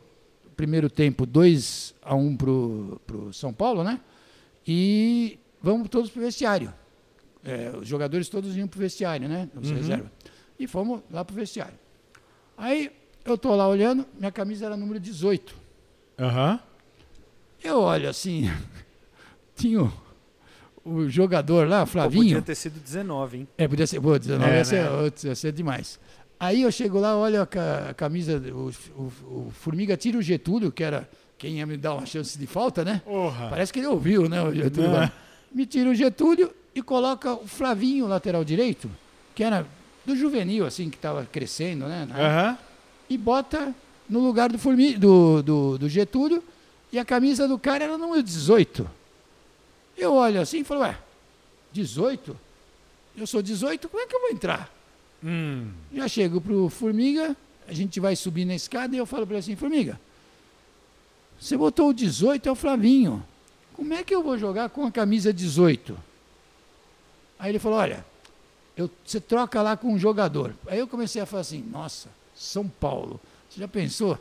primeiro 0.55 0.89
tempo, 0.89 1.25
2 1.25 1.93
a 2.01 2.15
1 2.15 2.19
um 2.19 2.35
pro, 2.35 3.01
pro 3.05 3.33
São 3.33 3.53
Paulo, 3.53 3.83
né? 3.83 3.99
E 4.67 5.39
vamos 5.61 5.87
todos 5.89 6.09
pro 6.09 6.21
vestiário. 6.21 6.73
É, 7.43 7.71
os 7.77 7.87
jogadores 7.87 8.27
todos 8.27 8.55
iam 8.57 8.67
pro 8.67 8.79
vestiário, 8.79 9.27
né? 9.27 9.49
Os 9.55 9.69
reservas. 9.69 10.09
E 10.57 10.67
fomos 10.67 11.01
lá 11.11 11.23
pro 11.23 11.35
vestiário. 11.35 11.77
Aí 12.57 12.91
eu 13.23 13.37
tô 13.37 13.55
lá 13.55 13.67
olhando, 13.67 14.05
minha 14.17 14.31
camisa 14.31 14.65
era 14.65 14.75
número 14.77 14.99
18. 14.99 15.55
Aham. 16.19 16.59
Eu 17.63 17.81
olho 17.81 18.09
assim, 18.09 18.49
tinha 19.55 19.83
o, 19.83 19.91
o 20.83 21.09
jogador 21.09 21.67
lá, 21.67 21.81
Pô, 21.81 21.91
Flavinho. 21.91 22.23
podia 22.23 22.41
ter 22.41 22.55
sido 22.55 22.79
19, 22.79 23.37
hein? 23.37 23.47
É, 23.57 23.67
podia 23.67 23.85
ser, 23.85 24.01
pô, 24.01 24.17
19 24.17 24.51
É, 24.51 24.57
ia, 24.57 24.65
ser, 24.65 24.83
né? 24.83 24.89
outro, 24.89 25.27
ia 25.27 25.35
ser 25.35 25.51
demais. 25.51 25.99
Aí 26.43 26.63
eu 26.63 26.71
chego 26.71 26.99
lá, 26.99 27.15
olho 27.15 27.39
a, 27.41 27.45
ca- 27.45 27.89
a 27.91 27.93
camisa, 27.93 28.41
o, 28.51 28.71
o- 28.99 29.47
o 29.47 29.51
Formiga 29.61 29.95
tira 29.95 30.17
o 30.17 30.21
Getúlio, 30.23 30.71
que 30.71 30.83
era 30.83 31.07
quem 31.37 31.59
ia 31.59 31.65
me 31.67 31.77
dar 31.77 31.93
uma 31.93 32.05
chance 32.05 32.37
de 32.37 32.47
falta, 32.47 32.83
né? 32.83 33.01
Porra. 33.05 33.47
Parece 33.49 33.71
que 33.71 33.77
ele 33.79 33.87
ouviu, 33.87 34.27
né, 34.27 34.41
o 34.41 34.51
Getúlio. 34.53 34.91
Lá. 34.91 35.11
Me 35.51 35.65
tira 35.67 35.89
o 35.89 35.93
Getúlio 35.93 36.51
e 36.73 36.81
coloca 36.81 37.33
o 37.33 37.47
Flavinho, 37.47 38.07
lateral 38.07 38.43
direito, 38.43 38.89
que 39.35 39.43
era 39.43 39.67
do 40.03 40.15
juvenil, 40.15 40.65
assim, 40.65 40.89
que 40.89 40.95
estava 40.95 41.25
crescendo, 41.25 41.85
né? 41.87 42.07
Aham. 42.11 42.57
e 43.07 43.17
bota 43.19 43.73
no 44.09 44.19
lugar 44.19 44.49
do, 44.51 44.57
Formi, 44.57 44.93
do, 44.97 45.43
do, 45.43 45.77
do 45.77 45.87
Getúlio 45.89 46.43
e 46.91 46.97
a 46.97 47.05
camisa 47.05 47.47
do 47.47 47.59
cara 47.59 47.83
era 47.83 47.97
número 47.99 48.23
18. 48.23 48.89
Eu 49.97 50.13
olho 50.15 50.41
assim 50.41 50.61
e 50.61 50.63
falo, 50.63 50.81
ué, 50.81 50.97
18? 51.71 52.35
Eu 53.15 53.27
sou 53.27 53.41
18, 53.43 53.87
como 53.89 54.01
é 54.01 54.07
que 54.07 54.15
eu 54.15 54.21
vou 54.21 54.29
entrar? 54.31 54.73
Hum. 55.23 55.67
Já 55.93 56.07
chego 56.07 56.41
pro 56.41 56.69
Formiga, 56.69 57.35
a 57.67 57.73
gente 57.73 57.99
vai 57.99 58.15
subir 58.15 58.45
na 58.45 58.55
escada 58.55 58.95
e 58.95 58.99
eu 58.99 59.05
falo 59.05 59.25
para 59.25 59.35
ele 59.35 59.39
assim, 59.39 59.55
Formiga, 59.55 59.99
você 61.39 61.57
botou 61.57 61.89
o 61.89 61.93
18, 61.93 62.47
é 62.47 62.51
o 62.51 62.55
Flavinho. 62.55 63.23
Como 63.73 63.93
é 63.93 64.03
que 64.03 64.13
eu 64.13 64.21
vou 64.23 64.37
jogar 64.37 64.69
com 64.69 64.85
a 64.85 64.91
camisa 64.91 65.33
18? 65.33 65.97
Aí 67.39 67.51
ele 67.51 67.59
falou, 67.59 67.79
olha, 67.79 68.05
eu, 68.77 68.89
você 69.03 69.19
troca 69.19 69.61
lá 69.61 69.75
com 69.75 69.91
um 69.93 69.97
jogador. 69.97 70.53
Aí 70.67 70.77
eu 70.79 70.87
comecei 70.87 71.21
a 71.21 71.25
falar 71.25 71.41
assim, 71.41 71.63
nossa, 71.71 72.09
São 72.35 72.67
Paulo. 72.67 73.19
Você 73.49 73.59
já 73.59 73.67
pensou? 73.67 74.17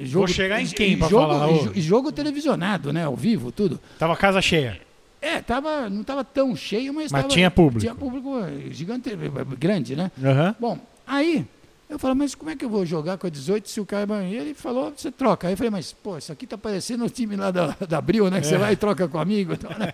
Jogo, 0.00 0.28
chegar 0.28 0.60
em 0.62 0.66
quem 0.66 0.96
jogo, 0.96 1.10
falar, 1.10 1.48
ô? 1.48 1.64
jo- 1.64 1.72
e 1.74 1.80
jogo 1.80 2.10
televisionado, 2.12 2.92
né? 2.92 3.04
Ao 3.04 3.14
vivo, 3.16 3.50
tudo. 3.52 3.78
Tava 3.98 4.16
casa 4.16 4.40
cheia. 4.40 4.80
É, 5.22 5.40
tava, 5.40 5.88
não 5.88 6.00
estava 6.02 6.24
tão 6.24 6.54
cheio, 6.56 6.92
mas, 6.92 7.12
Mas 7.12 7.22
tava- 7.22 7.32
tinha 7.32 7.48
público. 7.50 7.80
Tinha 7.80 7.94
público 7.94 8.38
eh, 8.40 8.70
gigante, 8.72 9.08
eh, 9.10 9.16
grande, 9.56 9.94
né? 9.94 10.10
Aham. 10.22 10.54
Bom, 10.58 10.78
aí 11.06 11.46
eu 11.88 11.96
falei, 11.98 12.16
mas 12.16 12.34
como 12.34 12.50
é 12.50 12.56
que 12.56 12.64
eu 12.64 12.68
vou 12.68 12.84
jogar 12.84 13.16
com 13.18 13.26
a 13.28 13.30
18 13.30 13.70
se 13.70 13.80
o 13.80 13.86
cara. 13.86 14.24
E 14.24 14.34
ele 14.34 14.52
falou, 14.52 14.92
você 14.96 15.12
troca. 15.12 15.46
Aí 15.46 15.52
eu 15.52 15.56
falei, 15.56 15.70
mas, 15.70 15.92
pô, 15.92 16.18
isso 16.18 16.32
aqui 16.32 16.44
tá 16.46 16.58
parecendo 16.58 17.04
o 17.04 17.08
time 17.10 17.36
lá 17.36 17.52
da, 17.52 17.68
da 17.88 17.98
Abril, 17.98 18.28
né? 18.30 18.40
Que 18.40 18.46
É. 18.46 18.50
você 18.50 18.58
vai 18.58 18.72
e 18.72 18.76
troca 18.76 19.06
com 19.06 19.18
amigo. 19.18 19.52
e 19.52 19.56
tal, 19.56 19.70
né? 19.78 19.92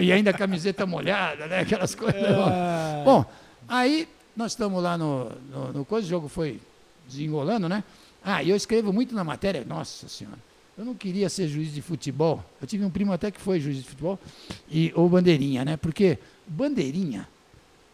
e 0.00 0.12
ainda 0.12 0.30
a 0.30 0.34
camiseta 0.34 0.86
molhada, 0.86 1.46
né? 1.48 1.60
Aquelas 1.60 1.94
coisas. 1.94 2.22
Ah. 2.24 3.02
Bom, 3.04 3.24
aí 3.68 4.08
nós 4.36 4.52
estamos 4.52 4.80
lá 4.82 4.96
no, 4.96 5.30
no, 5.50 5.72
no 5.72 5.84
coisa, 5.84 6.06
o 6.06 6.10
jogo 6.10 6.28
foi 6.28 6.60
desenrolando, 7.08 7.68
né? 7.68 7.82
Ah, 8.24 8.40
e 8.40 8.50
eu 8.50 8.56
escrevo 8.56 8.92
muito 8.92 9.14
na 9.16 9.24
matéria, 9.24 9.64
nossa 9.66 10.08
senhora. 10.08 10.38
Eu 10.76 10.84
não 10.84 10.94
queria 10.94 11.28
ser 11.28 11.48
juiz 11.48 11.72
de 11.74 11.82
futebol. 11.82 12.42
Eu 12.60 12.66
tive 12.66 12.84
um 12.84 12.90
primo 12.90 13.12
até 13.12 13.30
que 13.30 13.40
foi 13.40 13.60
juiz 13.60 13.76
de 13.78 13.84
futebol, 13.84 14.18
e, 14.70 14.90
ou 14.94 15.08
bandeirinha, 15.08 15.64
né? 15.64 15.76
Porque 15.76 16.18
bandeirinha 16.46 17.28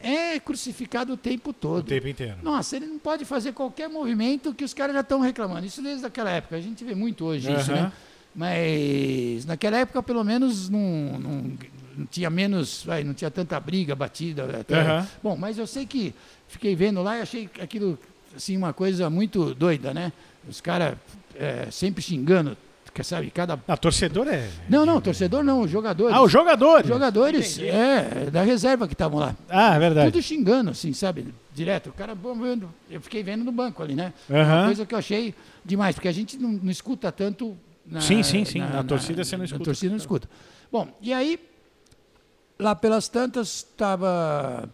é 0.01 0.39
crucificado 0.39 1.13
o 1.13 1.17
tempo 1.17 1.51
O 1.51 1.53
todo. 1.53 1.85
tempo 1.87 2.07
inteiro. 2.07 2.37
Nossa, 2.43 2.77
ele 2.77 2.87
não 2.87 2.99
pode 3.01 3.25
fazer 3.25 3.53
qualquer 3.53 3.89
movimento 3.89 4.55
que 4.55 4.63
os 4.65 4.73
caras 4.73 4.95
já 4.95 5.01
estão 5.01 5.19
reclamando. 5.21 5.67
Isso 5.67 5.83
desde 5.83 6.07
aquela 6.07 6.31
época. 6.31 6.55
A 6.57 6.61
gente 6.61 6.85
vê 6.85 6.95
muito 6.95 7.25
hoje 7.25 7.53
isso, 7.53 7.73
Aham. 7.73 7.83
né? 7.83 7.93
Mas 8.35 9.45
naquela 9.45 9.79
época, 9.79 10.01
pelo 10.03 10.23
menos, 10.23 10.69
não, 10.69 10.79
não, 11.19 11.53
não 11.97 12.07
tinha 12.07 12.31
menos, 12.31 12.85
vai, 12.85 13.03
não 13.03 13.13
tinha 13.13 13.31
tanta 13.31 13.59
briga, 13.59 13.97
batida. 13.97 14.61
até- 14.61 14.81
Aham. 14.81 15.09
Bom, 15.21 15.37
mas 15.37 15.59
eu 15.59 15.67
sei 15.67 15.85
que 15.85 16.15
fiquei 16.47 16.77
vendo 16.77 17.03
lá 17.03 17.19
e 17.19 17.23
achei 17.23 17.51
aquilo 17.61 17.99
assim 18.37 18.57
uma 18.57 18.73
coisa 18.73 19.11
muito 19.11 19.53
doida, 19.55 19.93
né? 19.93 20.13
Os 20.49 20.61
caras 20.61 20.97
é, 21.35 21.69
sempre 21.73 22.01
xingando, 22.03 22.57
sabe, 23.05 23.31
cada 23.31 23.59
Ah, 23.67 23.77
torcedor 23.77 24.27
é. 24.29 24.49
não, 24.69 24.85
não, 24.87 25.01
torcedor 25.01 25.43
não, 25.45 25.61
os 25.63 25.71
jogadores. 25.71 26.15
Ah, 26.15 26.23
os 26.23 26.31
jogadores. 26.33 26.85
Os 26.85 26.89
jogadores, 26.89 27.59
é, 27.61 28.31
da 28.31 28.43
reserva 28.43 28.87
que 28.87 28.95
estavam 28.95 29.19
lá. 29.19 29.37
Ah, 29.49 29.75
é 29.77 29.79
verdade. 29.79 30.13
Tudo 30.13 30.23
xingando, 30.23 30.71
assim, 30.71 30.93
sabe? 30.93 31.27
Direto. 31.55 31.91
O 31.91 31.93
cara, 31.93 32.15
bom, 32.15 32.35
vendo. 32.35 32.73
eu 32.91 33.01
fiquei 33.01 33.23
vendo 33.23 33.45
no 33.45 33.53
banco 33.53 33.83
ali, 33.83 33.95
né? 33.95 34.13
Aham. 34.31 34.57
Uma 34.61 34.65
coisa 34.67 34.87
que 34.87 34.95
eu 34.95 34.99
achei 34.99 35.35
demais, 35.65 35.95
porque 35.95 36.09
a 36.09 36.13
gente 36.13 36.37
não, 36.37 36.51
não 36.51 36.71
escuta 36.71 37.11
tanto. 37.13 37.57
Na, 37.87 38.01
Sim, 38.01 38.23
sim, 38.23 38.45
sim. 38.45 38.59
Na 38.61 38.85
torcida 38.85 39.25
você 39.25 39.37
não 39.37 39.41
Na 39.41 39.45
escuta. 39.47 39.65
torcida 39.65 39.91
não 39.91 39.97
escuta. 39.97 40.29
Bom, 40.71 40.89
e 41.01 41.13
aí, 41.13 41.41
lá 42.59 42.75
pelas 42.75 43.09
tantas 43.09 43.49
estava 43.69 44.69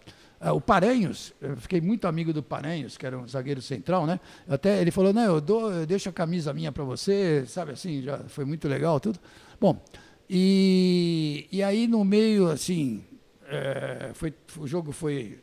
o 0.52 0.60
Paranhos, 0.60 1.32
eu 1.40 1.56
fiquei 1.56 1.80
muito 1.80 2.06
amigo 2.06 2.32
do 2.32 2.42
Paranhos, 2.42 2.96
que 2.96 3.06
era 3.06 3.18
um 3.18 3.26
zagueiro 3.26 3.62
central, 3.62 4.06
né? 4.06 4.20
Até 4.48 4.80
ele 4.80 4.90
falou, 4.90 5.12
não, 5.12 5.22
eu, 5.22 5.40
dou, 5.40 5.72
eu 5.72 5.86
deixo 5.86 6.08
a 6.08 6.12
camisa 6.12 6.52
minha 6.52 6.70
para 6.70 6.84
você, 6.84 7.44
sabe 7.46 7.72
assim, 7.72 8.02
já 8.02 8.18
foi 8.28 8.44
muito 8.44 8.68
legal 8.68 9.00
tudo. 9.00 9.18
Bom, 9.60 9.82
e, 10.28 11.48
e 11.50 11.62
aí 11.62 11.86
no 11.86 12.04
meio, 12.04 12.50
assim, 12.50 13.04
é, 13.46 14.10
foi, 14.12 14.34
o 14.58 14.66
jogo 14.66 14.92
foi, 14.92 15.38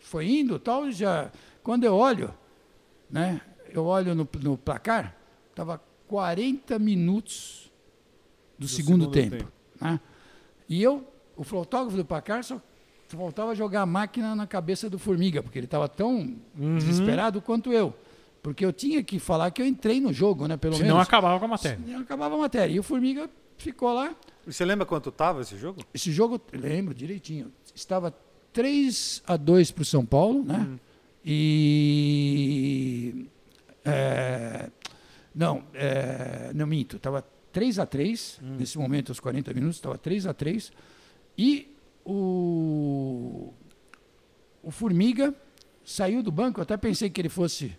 foi 0.00 0.28
indo 0.28 0.58
tal, 0.58 0.88
e 0.88 0.92
já, 0.92 1.30
quando 1.62 1.84
eu 1.84 1.94
olho, 1.94 2.34
né, 3.10 3.40
eu 3.70 3.84
olho 3.84 4.14
no, 4.14 4.28
no 4.40 4.58
placar, 4.58 5.16
estava 5.50 5.80
40 6.08 6.78
minutos 6.78 7.70
do, 8.58 8.66
segundo, 8.66 9.04
segundo 9.04 9.10
tempo. 9.12 9.36
tempo. 9.36 9.52
Né? 9.80 10.00
E 10.68 10.82
eu, 10.82 11.06
o 11.36 11.44
fotógrafo 11.44 11.96
do 11.96 12.04
placar, 12.04 12.42
só 12.42 12.60
faltava 13.16 13.54
jogar 13.54 13.82
a 13.82 13.86
máquina 13.86 14.34
na 14.34 14.46
cabeça 14.46 14.90
do 14.90 14.98
Formiga, 14.98 15.42
porque 15.42 15.58
ele 15.58 15.66
estava 15.66 15.88
tão 15.88 16.36
desesperado 16.54 17.40
quanto 17.40 17.72
eu. 17.72 17.94
Porque 18.42 18.64
eu 18.64 18.72
tinha 18.72 19.02
que 19.04 19.18
falar 19.18 19.50
que 19.52 19.62
eu 19.62 19.66
entrei 19.66 20.00
no 20.00 20.12
jogo, 20.12 20.48
né? 20.48 20.56
Pelo 20.56 20.74
Senão 20.74 20.96
menos. 20.96 21.06
acabava 21.06 21.38
com 21.38 21.44
a 21.44 21.48
matéria. 21.48 21.78
Senão 21.84 22.00
acabava 22.00 22.34
a 22.34 22.38
matéria. 22.38 22.74
E 22.74 22.80
o 22.80 22.82
Formiga 22.82 23.30
ficou 23.56 23.92
lá. 23.92 24.14
E 24.46 24.52
você 24.52 24.64
lembra 24.64 24.84
quanto 24.84 25.12
tava 25.12 25.42
esse 25.42 25.56
jogo? 25.56 25.80
Esse 25.94 26.10
jogo, 26.10 26.40
lembro 26.52 26.92
direitinho, 26.92 27.52
estava 27.72 28.12
3 28.52 29.22
a 29.26 29.36
2 29.36 29.70
para 29.70 29.82
o 29.82 29.84
São 29.84 30.04
Paulo, 30.04 30.44
né? 30.44 30.68
E. 31.24 33.26
é, 33.84 34.70
não, 35.34 35.64
é, 35.72 36.50
não 36.54 36.66
minto, 36.66 36.96
estava 36.96 37.24
3 37.52 37.78
a 37.78 37.86
3 37.86 38.40
nesse 38.58 38.78
momento, 38.78 39.12
aos 39.12 39.20
40 39.20 39.54
minutos, 39.54 39.76
estava 39.76 39.96
3 39.96 40.26
a 40.26 40.34
3 40.34 40.72
E 41.38 41.71
o, 42.04 43.52
o 44.62 44.70
Formiga 44.70 45.34
saiu 45.84 46.22
do 46.22 46.30
banco, 46.30 46.60
eu 46.60 46.62
até 46.62 46.76
pensei 46.76 47.10
que 47.10 47.20
ele 47.20 47.28
fosse 47.28 47.76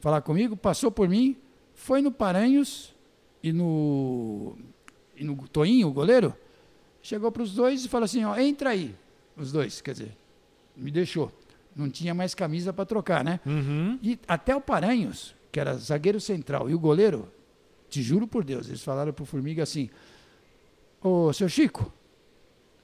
falar 0.00 0.20
comigo, 0.22 0.56
passou 0.56 0.90
por 0.90 1.08
mim, 1.08 1.36
foi 1.74 2.02
no 2.02 2.10
Paranhos 2.10 2.94
e 3.42 3.52
no, 3.52 4.56
e 5.16 5.24
no 5.24 5.36
Toinho, 5.48 5.88
o 5.88 5.92
goleiro, 5.92 6.34
chegou 7.02 7.30
para 7.32 7.42
os 7.42 7.54
dois 7.54 7.84
e 7.84 7.88
falou 7.88 8.04
assim, 8.04 8.24
ó, 8.24 8.36
entra 8.36 8.70
aí, 8.70 8.94
os 9.36 9.52
dois, 9.52 9.80
quer 9.80 9.92
dizer, 9.92 10.16
me 10.76 10.90
deixou. 10.90 11.32
Não 11.74 11.88
tinha 11.88 12.12
mais 12.12 12.34
camisa 12.34 12.72
para 12.72 12.84
trocar, 12.84 13.24
né? 13.24 13.40
Uhum. 13.46 13.98
E 14.02 14.18
até 14.28 14.54
o 14.54 14.60
Paranhos, 14.60 15.34
que 15.50 15.58
era 15.58 15.74
zagueiro 15.74 16.20
central, 16.20 16.68
e 16.68 16.74
o 16.74 16.78
goleiro, 16.78 17.28
te 17.88 18.02
juro 18.02 18.26
por 18.26 18.44
Deus, 18.44 18.68
eles 18.68 18.82
falaram 18.82 19.12
pro 19.12 19.24
Formiga 19.24 19.62
assim, 19.62 19.88
ô, 21.00 21.32
seu 21.32 21.48
Chico, 21.48 21.92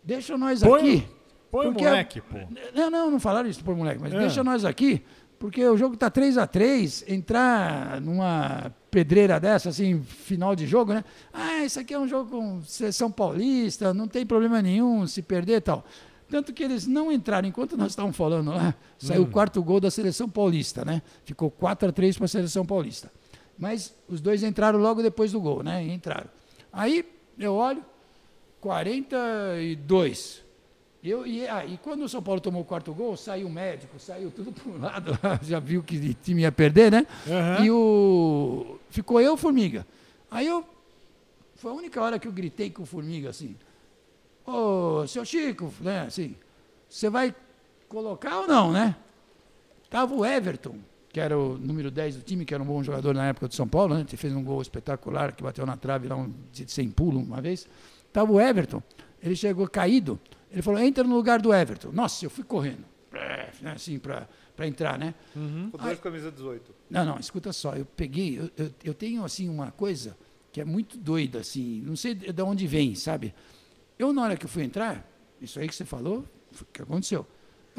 deixa 0.03 0.37
nós 0.37 0.62
Põe- 0.62 0.79
aqui. 0.81 1.09
Põe 1.51 1.66
Porque 1.73 1.85
moleque, 1.85 2.20
pô. 2.20 2.37
Não, 2.75 2.91
não, 2.91 3.11
não 3.12 3.20
falaram 3.20 3.49
isso 3.49 3.65
por 3.65 3.75
moleque, 3.75 4.01
mas 4.01 4.12
É. 4.12 4.19
deixa 4.19 4.45
nós 4.45 4.65
aqui, 4.66 5.03
porque 5.39 5.65
o 5.66 5.77
jogo 5.79 5.97
tá 5.97 6.11
3 6.11 6.37
a 6.37 6.47
3 6.47 7.05
entrar 7.09 8.01
numa 8.03 8.70
pedreira 8.91 9.39
dessa, 9.41 9.70
assim, 9.70 10.03
final 10.03 10.55
de 10.55 10.66
jogo, 10.66 10.93
né? 10.93 11.03
Ah, 11.33 11.65
isso 11.65 11.81
aqui 11.81 11.95
é 11.95 11.99
um 11.99 12.07
jogo 12.09 12.31
com 12.31 12.62
seleção 12.65 13.11
paulista, 13.11 13.95
não 13.95 14.07
tem 14.07 14.27
problema 14.27 14.61
nenhum 14.61 15.07
se 15.07 15.23
perder 15.23 15.57
e 15.57 15.61
tal. 15.61 15.85
Tanto 16.29 16.53
que 16.53 16.62
eles 16.62 16.87
não 16.87 17.11
entraram, 17.11 17.49
enquanto 17.49 17.75
nós 17.79 17.93
estávamos 17.93 18.15
falando 18.16 18.51
lá, 18.51 18.75
saiu 18.99 19.23
o 19.23 19.27
quarto 19.27 19.62
gol 19.62 19.81
da 19.81 19.91
seleção 19.91 20.29
paulista, 20.29 20.85
né? 20.85 21.01
Ficou 21.25 21.51
4 21.51 21.89
a 21.89 21.93
3 21.93 22.16
para 22.19 22.27
a 22.27 22.29
seleção 22.29 22.66
paulista. 22.66 23.11
Mas 23.59 23.95
os 24.07 24.20
dois 24.20 24.43
entraram 24.43 24.79
logo 24.79 25.03
depois 25.03 25.33
do 25.33 25.41
gol, 25.41 25.62
né? 25.62 25.83
Entraram. 25.87 26.29
Aí 26.70 27.03
eu 27.39 27.55
olho, 27.55 27.83
42. 28.60 30.48
Eu, 31.02 31.26
e, 31.26 31.47
ah, 31.47 31.64
e 31.64 31.78
quando 31.78 32.02
o 32.02 32.09
São 32.09 32.22
Paulo 32.22 32.40
tomou 32.40 32.62
o 32.62 32.64
quarto 32.64 32.93
gol, 32.93 33.16
saiu 33.16 33.47
o 33.47 33.51
médico, 33.51 33.98
saiu 34.01 34.30
tudo 34.30 34.52
para 34.52 34.68
um 34.70 34.80
lado, 34.80 35.18
já 35.43 35.60
viu 35.60 35.82
que 35.82 35.97
o 35.97 36.14
time 36.14 36.43
ia 36.43 36.51
perder, 36.51 36.90
né? 36.90 37.06
Aham. 37.26 37.64
E 37.64 37.70
o. 37.70 38.78
Ficou 38.90 39.20
eu, 39.20 39.36
Formiga. 39.36 39.86
Aí 40.30 40.47
eu. 40.47 40.64
Foi 41.55 41.70
a 41.70 41.74
única 41.74 42.01
hora 42.01 42.18
que 42.18 42.26
eu 42.26 42.32
gritei 42.32 42.70
com 42.70 42.82
o 42.82 42.86
Formiga 42.86 43.30
assim. 43.30 43.56
Ô, 44.47 45.06
seu 45.06 45.24
Chico, 45.24 45.72
né? 45.80 46.02
Assim, 46.02 46.35
você 46.89 47.10
vai 47.10 47.35
colocar 47.89 48.40
ou 48.40 48.47
não, 48.48 48.72
né? 48.72 48.97
Tava 49.90 50.14
o 50.14 50.24
Everton, 50.24 50.76
que 51.10 51.20
era 51.20 51.39
o 51.39 51.59
número 51.59 51.90
10 51.90 52.16
do 52.16 52.22
time, 52.22 52.44
que 52.44 52.55
era 52.55 52.62
um 52.62 52.66
bom 52.66 52.82
jogador 52.82 53.14
na 53.14 53.26
época 53.26 53.48
do 53.48 53.55
São 53.55 53.66
Paulo, 53.66 53.94
né? 53.94 54.01
Ele 54.06 54.16
fez 54.16 54.32
um 54.35 54.43
gol 54.43 54.60
espetacular, 54.60 55.32
que 55.32 55.43
bateu 55.43 55.64
na 55.64 55.76
trave 55.76 56.09
lá 56.09 56.16
um, 56.16 56.32
sem 56.66 56.90
pulo 56.90 57.20
uma 57.20 57.40
vez. 57.40 57.66
Tava 58.19 58.32
o 58.32 58.40
Everton, 58.40 58.82
ele 59.23 59.36
chegou 59.36 59.69
caído, 59.69 60.19
ele 60.51 60.61
falou, 60.61 60.81
entra 60.81 61.05
no 61.05 61.15
lugar 61.15 61.40
do 61.40 61.55
Everton. 61.55 61.93
Nossa, 61.93 62.27
eu 62.27 62.31
fui 62.31 62.43
correndo, 62.43 62.85
né, 63.61 63.70
assim, 63.70 63.97
para 63.97 64.27
entrar, 64.66 64.99
né? 64.99 65.15
Com 65.70 65.78
dois 65.78 66.01
camisa 66.01 66.32
18. 66.32 66.74
Não, 66.90 67.05
não, 67.05 67.19
escuta 67.20 67.53
só, 67.53 67.77
eu 67.77 67.85
peguei, 67.85 68.40
eu, 68.40 68.51
eu, 68.57 68.74
eu 68.82 68.93
tenho 68.93 69.24
assim 69.24 69.49
uma 69.49 69.70
coisa 69.70 70.16
que 70.51 70.61
é 70.61 70.65
muito 70.65 70.99
doida, 70.99 71.39
assim, 71.39 71.81
não 71.82 71.95
sei 71.95 72.12
de 72.12 72.32
de 72.32 72.43
onde 72.43 72.66
vem, 72.66 72.97
sabe? 72.97 73.32
Eu, 73.97 74.12
na 74.12 74.24
hora 74.24 74.36
que 74.36 74.47
eu 74.47 74.51
fui 74.51 74.65
entrar, 74.65 75.09
isso 75.40 75.61
aí 75.61 75.69
que 75.69 75.74
você 75.77 75.85
falou, 75.85 76.24
o 76.61 76.65
que 76.73 76.82
aconteceu. 76.82 77.24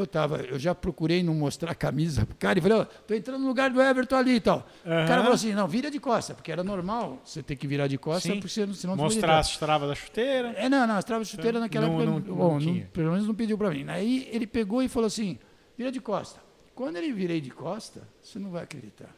Eu 0.01 0.07
tava, 0.07 0.38
eu 0.38 0.57
já 0.57 0.73
procurei 0.73 1.21
não 1.21 1.34
mostrar 1.34 1.71
a 1.71 1.76
camisa 1.76 2.26
pro 2.26 2.35
cara 2.35 2.57
e 2.57 2.61
falei, 2.61 2.77
ó, 2.80 2.85
tô 2.85 3.13
entrando 3.13 3.41
no 3.41 3.47
lugar 3.47 3.69
do 3.69 3.81
Everton 3.81 4.15
ali 4.15 4.35
e 4.35 4.39
tal. 4.39 4.65
O 4.85 4.88
cara 5.07 5.17
falou 5.21 5.34
assim, 5.34 5.53
não, 5.53 5.67
vira 5.67 5.91
de 5.91 5.99
costa, 5.99 6.34
porque 6.34 6.51
era 6.51 6.63
normal 6.63 7.21
você 7.26 7.43
ter 7.43 7.55
que 7.55 7.67
virar 7.67 7.88
de 7.88 7.97
costa, 7.97 8.30
Sim. 8.30 8.35
porque 8.39 8.47
senão 8.49 8.73
você 8.73 8.88
Mostrar 8.88 9.27
podia 9.27 9.39
as 9.39 9.57
travas 9.57 9.89
da 9.89 9.95
chuteira. 9.95 10.53
é, 10.57 10.69
não, 10.69 10.88
não, 10.88 10.95
as 10.95 11.03
travas 11.05 11.27
de 11.27 11.35
chuteira 11.35 11.59
naquela 11.59 11.88
Não- 11.88 11.95
época, 12.01 12.05
não- 12.11 12.19
não 12.19 12.35
bom, 12.35 12.59
não- 12.59 12.80
pelo 12.93 13.11
menos 13.11 13.27
não 13.27 13.35
pediu 13.35 13.57
para 13.57 13.69
mim. 13.71 13.85
Aí 13.89 14.27
ele 14.31 14.47
pegou 14.47 14.81
e 14.81 14.88
falou 14.88 15.07
assim, 15.07 15.38
vira 15.77 15.91
de 15.91 15.99
costa. 15.99 16.39
Quando 16.73 16.95
ele 16.97 17.11
virei 17.11 17.41
de 17.41 17.49
costa, 17.49 18.07
você 18.21 18.39
não 18.39 18.51
vai 18.51 18.63
acreditar. 18.63 19.13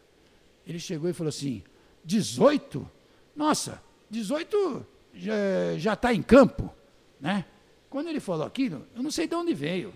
Ele 0.66 0.80
chegou 0.80 1.10
e 1.10 1.14
falou 1.14 1.30
assim, 1.30 1.62
18? 2.04 2.90
Nossa, 3.36 3.82
18 4.10 4.86
já, 5.14 5.34
já 5.78 5.96
tá 5.96 6.14
em 6.14 6.22
campo, 6.22 6.70
né? 7.20 7.46
Quando 7.90 8.08
ele 8.08 8.20
falou 8.20 8.46
aquilo, 8.46 8.86
eu 8.96 9.04
não 9.04 9.12
sei 9.12 9.28
de 9.28 9.36
onde 9.36 9.54
veio. 9.54 9.94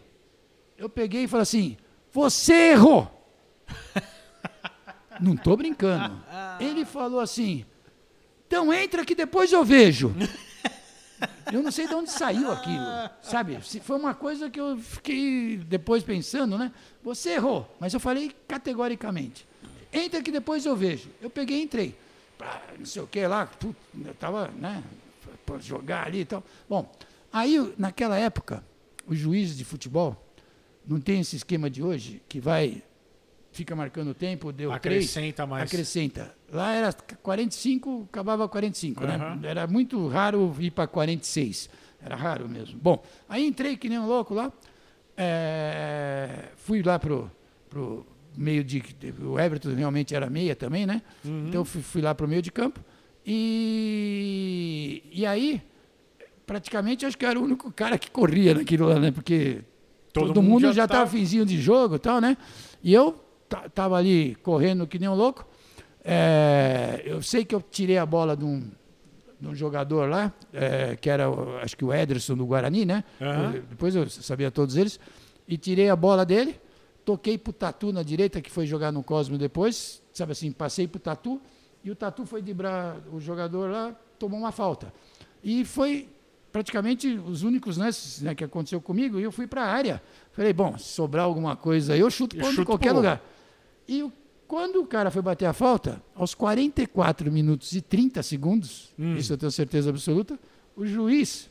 Eu 0.77 0.89
peguei 0.89 1.23
e 1.23 1.27
falei 1.27 1.43
assim, 1.43 1.77
você 2.11 2.72
errou. 2.72 3.11
não 5.19 5.34
estou 5.34 5.56
brincando. 5.56 6.22
Ele 6.60 6.85
falou 6.85 7.19
assim, 7.19 7.65
então 8.47 8.73
entra 8.73 9.06
que 9.06 9.15
depois 9.15 9.52
eu 9.52 9.64
vejo. 9.64 10.14
Eu 11.52 11.61
não 11.64 11.72
sei 11.72 11.88
de 11.88 11.93
onde 11.93 12.11
saiu 12.11 12.52
aquilo, 12.52 12.84
sabe? 13.22 13.60
Se 13.64 13.80
foi 13.80 13.97
uma 13.97 14.14
coisa 14.14 14.49
que 14.49 14.60
eu 14.60 14.77
fiquei 14.77 15.57
depois 15.57 16.03
pensando, 16.03 16.57
né? 16.57 16.72
Você 17.03 17.31
errou, 17.31 17.73
mas 17.80 17.93
eu 17.93 17.99
falei 17.99 18.35
categoricamente. 18.47 19.47
Entra 19.93 20.22
que 20.22 20.31
depois 20.31 20.65
eu 20.65 20.76
vejo. 20.76 21.10
Eu 21.22 21.30
peguei 21.30 21.60
e 21.60 21.64
entrei. 21.64 21.95
Não 22.77 22.85
sei 22.85 23.02
o 23.02 23.07
que 23.07 23.26
lá, 23.26 23.45
put, 23.45 23.76
eu 24.06 24.14
tava, 24.15 24.49
né? 24.49 24.84
Pra 25.45 25.57
jogar 25.60 26.07
ali 26.07 26.22
e 26.22 26.26
tal. 26.26 26.43
Bom, 26.68 26.91
aí 27.31 27.73
naquela 27.77 28.18
época, 28.18 28.64
os 29.07 29.18
juízes 29.18 29.57
de 29.57 29.64
futebol 29.64 30.24
não 30.87 30.99
tem 30.99 31.19
esse 31.21 31.35
esquema 31.35 31.69
de 31.69 31.81
hoje 31.83 32.21
que 32.27 32.39
vai, 32.39 32.81
fica 33.51 33.75
marcando 33.75 34.09
o 34.09 34.13
tempo, 34.13 34.51
deu 34.51 34.69
três, 34.79 35.05
Acrescenta 35.05 35.45
mais. 35.45 35.63
Acrescenta. 35.71 36.35
Lá 36.51 36.71
era 36.73 36.93
45, 36.93 38.07
acabava 38.09 38.47
45, 38.47 39.03
Aham. 39.03 39.35
né? 39.37 39.49
Era 39.49 39.65
muito 39.67 40.07
raro 40.07 40.55
ir 40.59 40.71
para 40.71 40.87
46. 40.87 41.69
Era 42.01 42.15
raro 42.15 42.47
mesmo. 42.47 42.77
Bom, 42.79 43.03
aí 43.27 43.45
entrei 43.47 43.75
que 43.77 43.89
nem 43.89 43.97
um 43.97 44.05
louco 44.07 44.33
lá. 44.33 44.51
é, 45.17 46.49
fui 46.55 46.83
lá 46.83 46.99
pro, 46.99 47.31
pro 47.69 48.05
meio 48.37 48.63
de. 48.63 48.83
O 49.23 49.39
Everton 49.39 49.73
realmente 49.73 50.13
era 50.13 50.29
meia 50.29 50.55
também, 50.55 50.85
né? 50.85 51.01
Uhum. 51.23 51.47
Então 51.47 51.65
fui, 51.65 51.81
fui 51.81 52.01
lá 52.01 52.13
pro 52.13 52.27
meio 52.27 52.41
de 52.41 52.51
campo. 52.51 52.79
E, 53.25 55.01
e 55.11 55.25
aí, 55.25 55.61
praticamente, 56.45 57.05
acho 57.05 57.17
que 57.17 57.25
eu 57.25 57.29
era 57.29 57.39
o 57.39 57.43
único 57.43 57.71
cara 57.71 57.97
que 57.97 58.11
corria 58.11 58.53
naquilo 58.53 58.87
lá, 58.87 58.99
né? 58.99 59.11
Porque 59.11 59.61
Todo 60.15 60.27
todo, 60.27 60.41
mundo 60.41 60.51
mundo 60.51 60.61
já 60.67 60.71
já 60.73 60.87
tava- 60.87 61.03
estava 61.03 61.17
finzinho 61.17 61.45
de 61.45 61.61
jogo 61.61 61.95
e 61.95 61.99
tal, 61.99 62.19
né? 62.19 62.35
E 62.83 62.93
eu 62.93 63.13
ta- 63.47 63.69
tava 63.69 63.97
ali 63.97 64.35
correndo 64.41 64.87
que 64.87 64.97
nem 64.97 65.07
um 65.09 65.13
louco. 65.15 65.45
É, 66.03 67.01
eu 67.05 67.21
sei 67.21 67.43
que 67.43 67.53
eu 67.55 67.61
tirei 67.61 67.97
a 67.97 68.05
bola 68.05 68.35
de 68.37 68.45
um, 68.45 68.69
de 69.41 69.47
um 69.47 69.55
jogador 69.55 70.07
lá, 70.09 70.31
é, 70.53 70.95
que 70.95 71.09
era, 71.09 71.25
acho 71.63 71.75
que 71.75 71.83
o 71.83 71.91
Ederson 71.93 72.35
do 72.35 72.45
Guarani, 72.45 72.85
né? 72.85 73.03
Aham. 73.19 73.53
Eu- 73.55 73.61
depois 73.63 73.95
eu 73.95 74.09
sabia 74.09 74.51
todos 74.51 74.75
eles. 74.77 74.99
E 75.47 75.57
tirei 75.57 75.89
a 75.89 75.95
bola 75.95 76.25
dele, 76.25 76.59
toquei 77.03 77.37
pro 77.37 77.51
Tatu 77.51 77.91
na 77.91 78.03
direita, 78.03 78.39
que 78.41 78.51
foi 78.51 78.65
jogar 78.65 78.91
no 78.91 79.03
Cosmo 79.03 79.37
depois. 79.37 80.01
Sabe 80.13 80.31
assim, 80.31 80.51
passei 80.51 80.87
pro 80.87 80.99
Tatu. 80.99 81.41
E 81.83 81.91
o 81.91 81.95
Tatu 81.95 82.25
foi 82.25 82.41
driblar 82.41 82.97
o 83.11 83.19
jogador 83.19 83.69
lá, 83.69 83.95
tomou 84.17 84.39
uma 84.39 84.51
falta. 84.51 84.93
E 85.43 85.63
foi 85.65 86.07
praticamente 86.56 87.10
os 87.27 87.44
únicos 87.44 87.76
lances 87.76 88.22
né, 88.22 88.34
que 88.34 88.41
aconteceu 88.41 88.80
comigo. 88.80 89.19
E 89.19 89.23
eu 89.23 89.32
fui 89.32 89.45
para 89.45 89.64
a 89.64 89.68
área. 89.68 90.02
Falei, 90.32 90.53
bom, 90.53 90.77
se 90.77 90.86
sobrar 90.86 91.26
alguma 91.26 91.53
coisa 91.53 91.91
aí, 91.94 91.99
eu 91.99 92.10
chuto 92.10 92.38
chuto 92.45 92.64
qualquer 92.64 92.90
pro 92.90 92.95
lugar. 92.98 93.22
E 93.86 94.10
quando 94.48 94.77
o 94.82 94.88
cara 94.88 95.11
foi 95.11 95.22
bater 95.22 95.48
a 95.48 95.52
falta, 95.52 96.02
aos 96.15 96.34
44 96.34 97.30
minutos 97.30 97.73
e 97.73 97.82
30 97.82 98.23
segundos, 98.23 98.94
Hum. 98.98 99.18
isso 99.18 99.34
eu 99.34 99.38
tenho 99.38 99.52
certeza 99.52 99.90
absoluta, 99.90 100.40
o 100.77 100.86
juiz 100.86 101.49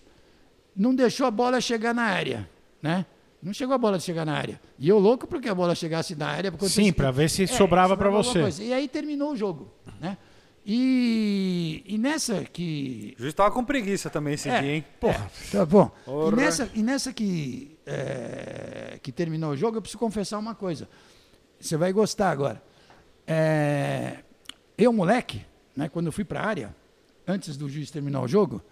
não 0.75 0.95
deixou 0.95 1.27
a 1.27 1.31
bola 1.31 1.61
chegar 1.61 1.93
na 1.95 2.05
área, 2.05 2.49
né? 2.81 3.05
Não 3.43 3.53
chegou 3.53 3.75
a 3.75 3.79
bola 3.79 4.01
chegar 4.01 4.25
na 4.25 4.33
área. 4.33 4.59
E 4.79 4.89
eu 4.89 4.99
louco 4.99 5.27
porque 5.27 5.51
a 5.51 5.55
bola 5.55 5.75
chegasse 5.75 6.17
na 6.17 6.29
área. 6.29 6.51
Sim, 6.63 6.95
pra 6.95 7.11
ver 7.11 7.29
se 7.29 7.43
É, 7.43 7.47
sobrava 7.47 7.93
alguma 7.93 8.23
você. 8.23 8.41
coisa. 8.41 8.65
E 8.65 8.73
aí 8.73 8.89
terminou 8.89 9.33
o 9.33 9.37
jogo, 9.37 9.71
né? 10.01 10.17
E, 10.67 11.83
e 11.87 11.99
nessa 11.99 12.43
que 12.45 13.15
O 13.19 13.23
juiz 13.23 13.35
tava 13.35 13.51
com 13.51 13.63
preguiça 13.65 14.09
também 14.09 14.35
esse 14.35 14.49
É. 14.49 14.61
dia, 14.61 14.73
hein? 14.77 14.85
Porra. 14.99 15.31
Tá 15.53 15.67
bom. 15.67 15.91
E 16.33 16.37
nessa, 16.37 16.71
e 16.75 16.83
nessa 16.83 17.13
que, 17.13 17.77
é, 17.85 18.99
que 19.03 19.13
terminou 19.13 19.51
o 19.53 19.57
jogo, 19.57 19.77
eu 19.77 19.83
preciso 19.83 19.99
confessar 19.99 20.39
uma 20.39 20.55
coisa. 20.55 20.89
Você 21.61 21.77
vai 21.77 21.93
gostar 21.93 22.31
agora. 22.31 22.63
É, 23.27 24.19
eu, 24.79 24.93
moleque, 24.93 25.45
né, 25.77 25.89
quando 25.89 26.07
eu 26.07 26.13
fui 26.13 26.25
para 26.25 26.41
a 26.41 26.47
área, 26.47 26.75
antes 27.27 27.57
do 27.57 27.69
juiz 27.69 27.91
terminar 27.91 28.23
o 28.23 28.29
jogo, 28.29 28.63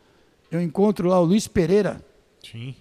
eu 0.50 0.60
encontro 0.60 1.08
lá 1.08 1.20
o 1.20 1.24
Luiz 1.24 1.46
Pereira, 1.48 2.04
Sim. 2.42 2.74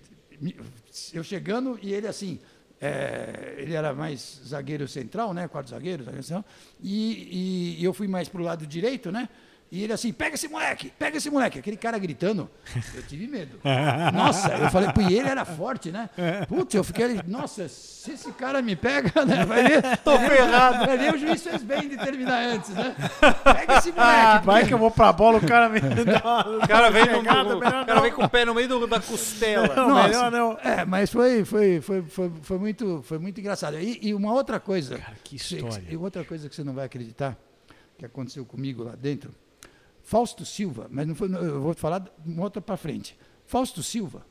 eu 1.13 1.23
chegando 1.23 1.77
e 1.81 1.93
ele 1.93 2.07
assim, 2.07 2.39
é, 2.81 3.55
ele 3.59 3.75
era 3.75 3.93
mais 3.93 4.41
zagueiro 4.45 4.87
central, 4.87 5.33
né, 5.33 5.47
quarto 5.47 5.69
zagueiro, 5.69 6.03
zagueiro 6.03 6.23
central, 6.23 6.45
e, 6.81 7.77
e 7.79 7.83
eu 7.83 7.93
fui 7.93 8.07
mais 8.07 8.27
pro 8.27 8.41
lado 8.41 8.65
direito, 8.65 9.11
né, 9.11 9.29
e 9.71 9.83
ele 9.85 9.93
assim, 9.93 10.11
pega 10.11 10.35
esse 10.35 10.49
moleque, 10.49 10.91
pega 10.99 11.15
esse 11.17 11.29
moleque, 11.29 11.59
aquele 11.59 11.77
cara 11.77 11.97
gritando, 11.97 12.49
eu 12.93 13.03
tive 13.03 13.25
medo. 13.25 13.57
Nossa, 14.13 14.49
eu 14.55 14.69
falei, 14.69 14.91
pô, 14.91 14.99
e 15.01 15.17
ele 15.17 15.29
era 15.29 15.45
forte, 15.45 15.91
né? 15.91 16.09
Putz, 16.49 16.73
eu 16.75 16.83
fiquei, 16.83 17.05
ali, 17.05 17.21
nossa, 17.25 17.69
se 17.69 18.11
esse 18.11 18.31
cara 18.33 18.61
me 18.61 18.75
pega, 18.75 19.23
né, 19.25 19.45
vai 19.45 19.63
ver, 19.67 19.81
Tô 20.03 20.17
ferrado. 20.19 20.85
vai 20.85 20.97
ver, 20.97 21.13
o 21.13 21.17
juiz 21.17 21.41
fez 21.41 21.63
bem 21.63 21.87
de 21.87 21.95
terminar 21.95 22.43
antes, 22.47 22.69
né? 22.71 22.93
Pega 23.43 23.77
esse 23.77 23.91
moleque, 23.93 24.45
Vai 24.45 24.65
que 24.67 24.73
eu 24.73 24.77
vou 24.77 24.91
pra 24.91 25.13
bola, 25.13 25.37
o 25.37 25.47
cara 25.47 25.69
me 25.69 25.79
O 25.79 26.67
cara 26.67 26.89
vem, 26.89 27.05
no, 27.05 27.19
Pegada, 27.19 27.55
o 27.57 27.59
cara 27.61 28.01
vem 28.01 28.11
com 28.11 28.23
o 28.25 28.29
pé 28.29 28.43
no 28.43 28.53
meio 28.53 28.67
do- 28.67 28.87
da 28.87 28.99
costela. 28.99 29.73
Não, 29.75 29.89
Nossa. 29.89 30.07
melhor 30.07 30.31
não. 30.31 30.57
É, 30.63 30.83
mas 30.83 31.09
foi, 31.11 31.45
foi, 31.45 31.79
foi, 31.79 32.01
foi, 32.01 32.31
foi, 32.41 32.57
muito, 32.57 33.01
foi 33.03 33.17
muito 33.19 33.39
engraçado. 33.39 33.79
E, 33.79 33.99
e 34.01 34.13
uma 34.13 34.33
outra 34.33 34.59
coisa. 34.59 34.97
Cara, 34.97 35.15
que 35.23 35.37
que- 35.37 35.55
história. 35.55 35.83
E 35.89 35.95
outra 35.95 36.25
coisa 36.25 36.49
que 36.49 36.55
você 36.55 36.63
não 36.63 36.73
vai 36.73 36.85
acreditar, 36.85 37.37
que 37.97 38.05
aconteceu 38.05 38.43
comigo 38.45 38.83
lá 38.83 38.95
dentro. 38.95 39.31
Fausto 40.11 40.43
Silva, 40.43 40.87
mas 40.91 41.07
não 41.07 41.15
foi, 41.15 41.33
eu 41.33 41.61
vou 41.61 41.73
falar 41.73 42.05
uma 42.25 42.43
outra 42.43 42.61
para 42.61 42.75
frente. 42.75 43.17
Fausto 43.45 43.81
Silva 43.81 44.25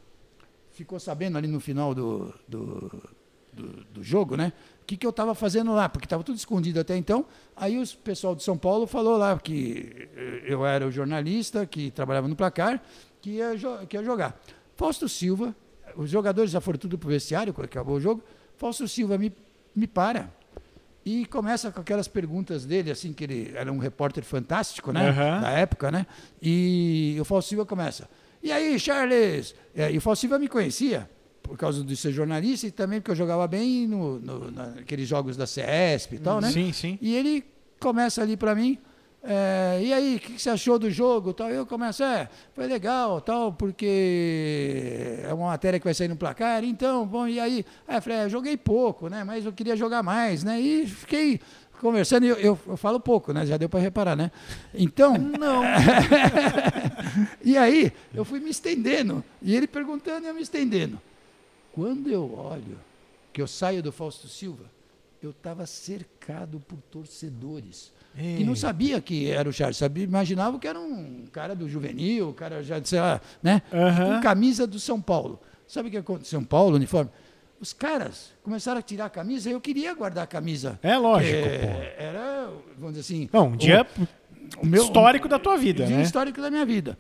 ficou 0.73 1.01
sabendo 1.01 1.39
ali 1.39 1.49
no 1.49 1.59
final 1.59 1.95
do, 1.95 2.35
do, 2.47 3.03
do, 3.51 3.85
do 3.85 4.03
jogo, 4.03 4.37
né? 4.37 4.53
O 4.83 4.85
que, 4.85 4.95
que 4.95 5.07
eu 5.07 5.11
estava 5.11 5.35
fazendo 5.35 5.73
lá, 5.73 5.89
porque 5.89 6.05
estava 6.05 6.23
tudo 6.23 6.37
escondido 6.37 6.79
até 6.81 6.99
então. 6.99 7.25
Aí 7.57 7.83
o 7.83 7.89
pessoal 8.05 8.37
de 8.37 8.43
São 8.43 8.59
Paulo 8.59 8.87
falou 8.87 9.17
lá 9.17 9.39
que 9.39 10.07
eh, 10.15 10.43
eu 10.45 10.67
era 10.67 10.87
o 10.87 10.91
jornalista 10.91 11.65
que 11.65 11.91
trabalhava 11.91 12.29
no 12.29 12.37
placar, 12.37 12.83
que 13.23 13.31
ia, 13.31 13.53
que 13.89 13.97
ia 13.97 14.05
jogar. 14.05 14.39
Fausto 14.77 15.09
Silva, 15.09 15.57
os 15.97 16.11
jogadores 16.11 16.51
já 16.51 16.61
foram 16.61 16.79
tudo 16.79 16.99
pro 16.99 17.09
vestiário, 17.09 17.55
quando 17.55 17.65
acabou 17.65 17.97
o 17.97 18.01
jogo. 18.03 18.23
Fausto 18.59 18.87
Silva 18.87 19.17
me, 19.17 19.33
me 19.75 19.87
para 19.87 20.31
e 21.11 21.25
começa 21.27 21.73
com 21.73 21.81
aquelas 21.81 22.07
perguntas 22.07 22.65
dele, 22.65 22.91
assim, 22.91 23.13
que 23.13 23.25
ele 23.25 23.53
era 23.55 23.73
um 23.73 23.79
repórter 23.79 24.23
fantástico, 24.23 24.93
né? 24.93 25.09
Aham. 25.09 25.41
Da 25.41 25.51
época, 25.51 25.91
né? 25.91 26.07
E 26.41 27.17
o 27.21 27.25
Fausto 27.25 27.49
Silva 27.49 27.67
começa. 27.67 28.09
E 28.43 28.53
aí, 28.53 28.79
Charles? 28.79 29.55
É, 29.75 29.91
e 29.91 29.99
o 29.99 30.01
Fausto 30.01 30.21
Silva 30.23 30.39
me 30.39 30.49
conhecia 30.49 31.09
por 31.43 31.57
causa 31.57 31.83
de 31.83 31.97
ser 31.97 32.13
jornalista 32.13 32.67
e 32.67 32.71
também 32.71 33.01
porque 33.01 33.11
eu 33.11 33.17
jogava 33.17 33.47
bem 33.49 33.87
no, 33.87 34.21
no, 34.21 34.51
naqueles 34.51 35.09
jogos 35.09 35.37
da 35.37 35.47
CESP 35.47 36.15
e 36.15 36.19
tal, 36.19 36.41
né? 36.41 36.51
Sim, 36.51 36.73
sim. 36.73 36.99
E 37.03 37.17
ele 37.17 37.45
começa 37.81 38.23
ali 38.23 38.37
para 38.37 38.55
mim, 38.55 38.79
é, 39.23 39.81
e 39.83 39.93
aí, 39.93 40.17
o 40.17 40.19
que, 40.19 40.33
que 40.33 40.41
você 40.41 40.49
achou 40.49 40.79
do 40.79 40.91
jogo? 40.91 41.35
Tal? 41.35 41.51
Eu 41.51 41.67
começo, 41.67 42.03
é, 42.03 42.29
foi 42.55 42.67
legal, 42.67 43.21
tal, 43.21 43.53
porque 43.53 45.19
é 45.23 45.35
uma 45.35 45.49
matéria 45.49 45.79
que 45.79 45.85
vai 45.85 45.93
sair 45.93 46.09
no 46.09 46.17
placar, 46.17 46.65
então, 46.65 47.07
bom, 47.07 47.29
e 47.29 47.39
aí? 47.39 47.65
Aí 47.87 47.99
eu 47.99 48.03
falei, 48.03 48.19
é, 48.19 48.25
eu 48.25 48.31
joguei 48.31 48.57
pouco, 48.57 49.09
né? 49.09 49.23
Mas 49.23 49.45
eu 49.45 49.53
queria 49.53 49.77
jogar 49.77 50.03
mais, 50.03 50.43
né? 50.43 50.59
E 50.59 50.87
fiquei 50.87 51.39
conversando, 51.81 52.25
e 52.25 52.29
eu, 52.29 52.37
eu, 52.37 52.59
eu 52.67 52.77
falo 52.79 52.99
pouco, 52.99 53.33
né? 53.33 53.45
Já 53.45 53.59
deu 53.59 53.69
para 53.69 53.81
reparar, 53.81 54.17
né? 54.17 54.31
Então. 54.73 55.19
Não. 55.19 55.63
e 57.45 57.59
aí, 57.59 57.93
eu 58.15 58.25
fui 58.25 58.41
me 58.41 58.51
estendendo, 58.51 59.23
e 59.43 59.55
ele 59.55 59.67
perguntando 59.67 60.25
e 60.25 60.29
eu 60.29 60.35
me 60.35 60.43
estendendo. 60.43 60.99
Quando 61.73 62.11
eu 62.11 62.35
olho 62.35 62.79
que 63.35 63.43
eu 63.43 63.47
saio 63.47 63.83
do 63.83 63.93
Fausto 63.93 64.29
Silva, 64.29 64.65
eu 65.23 65.31
estava 65.31 65.67
cercado 65.67 66.59
por 66.61 66.79
torcedores. 66.91 67.93
Que 68.15 68.45
não 68.45 68.57
sabia 68.57 69.01
que 69.01 69.31
era 69.31 69.49
o 69.49 69.53
Charles, 69.53 69.77
sabia, 69.77 70.05
imaginava 70.05 70.59
que 70.59 70.67
era 70.69 70.79
um 70.79 71.25
cara 71.33 71.55
do 71.55 71.69
juvenil, 71.69 72.31
um 72.31 72.33
cara 72.33 72.63
já, 72.63 72.83
sei 72.85 73.01
lá, 73.01 73.21
né? 73.43 73.63
Aham. 73.73 74.17
Com 74.17 74.21
camisa 74.21 74.67
do 74.67 74.79
São 74.81 75.01
Paulo. 75.01 75.41
Sabe 75.67 75.89
o 75.89 75.91
que 75.91 75.97
aconteceu? 75.97 76.39
São 76.41 76.45
Paulo, 76.45 76.75
uniforme. 76.77 77.11
Os 77.61 77.73
caras 77.73 78.33
começaram 78.43 78.79
a 78.79 78.83
tirar 78.83 79.05
a 79.07 79.11
camisa, 79.11 79.49
eu 79.49 79.61
queria 79.61 79.95
guardar 79.95 80.25
a 80.25 80.27
camisa. 80.27 80.79
É 80.83 80.97
lógico, 80.97 81.37
É, 81.37 81.95
Era, 81.99 82.51
vamos 82.79 82.97
dizer 82.97 83.01
assim. 83.01 83.29
Não, 83.33 83.49
um 83.49 83.57
dia 83.57 83.87
o 84.61 84.67
meu- 84.67 84.83
histórico 84.83 85.29
da 85.29 85.39
tua 85.39 85.57
vida, 85.57 85.87
dia 85.87 85.97
né? 85.97 86.03
histórico 86.03 86.41
da 86.43 86.51
minha 86.51 86.67
vida. 86.67 86.99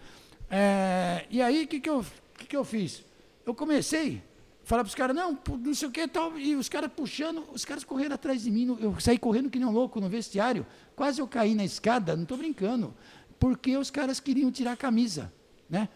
É, 0.50 1.24
e 1.30 1.42
aí, 1.42 1.64
o 1.64 1.66
que, 1.68 1.80
que, 1.80 1.90
eu, 1.90 2.04
que, 2.38 2.46
que 2.46 2.56
eu 2.56 2.64
fiz? 2.64 3.04
Eu 3.44 3.54
comecei 3.54 4.22
falar 4.70 4.84
para 4.84 4.88
os 4.88 4.94
caras, 4.94 5.16
não, 5.16 5.36
não 5.64 5.74
sei 5.74 5.88
o 5.88 5.90
que 5.90 6.06
tal, 6.06 6.38
e 6.38 6.54
os 6.54 6.68
caras 6.68 6.90
puxando, 6.94 7.44
os 7.52 7.64
caras 7.64 7.82
correram 7.82 8.14
atrás 8.14 8.42
de 8.44 8.50
mim, 8.52 8.76
eu 8.80 8.98
saí 9.00 9.18
correndo 9.18 9.50
que 9.50 9.58
nem 9.58 9.66
um 9.66 9.72
louco 9.72 10.00
no 10.00 10.08
vestiário, 10.08 10.64
quase 10.94 11.20
eu 11.20 11.26
caí 11.26 11.54
na 11.56 11.64
escada, 11.64 12.14
não 12.14 12.22
estou 12.22 12.38
brincando, 12.38 12.94
porque 13.38 13.76
os 13.76 13.90
caras 13.90 14.20
queriam 14.20 14.50
tirar 14.52 14.72
a 14.72 14.76
camisa, 14.76 15.32
né? 15.68 15.88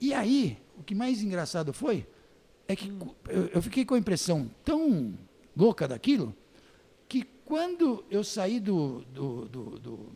E 0.00 0.14
aí, 0.14 0.56
o 0.78 0.82
que 0.84 0.94
mais 0.94 1.22
engraçado 1.22 1.72
foi, 1.72 2.06
é 2.68 2.76
que 2.76 2.92
eu 3.52 3.60
fiquei 3.60 3.84
com 3.84 3.94
a 3.94 3.98
impressão 3.98 4.48
tão 4.64 5.14
louca 5.56 5.88
daquilo, 5.88 6.32
que 7.08 7.24
quando 7.44 8.04
eu 8.08 8.22
saí 8.22 8.60
do, 8.60 9.00
do, 9.12 9.44
do, 9.46 9.64
do, 9.78 10.12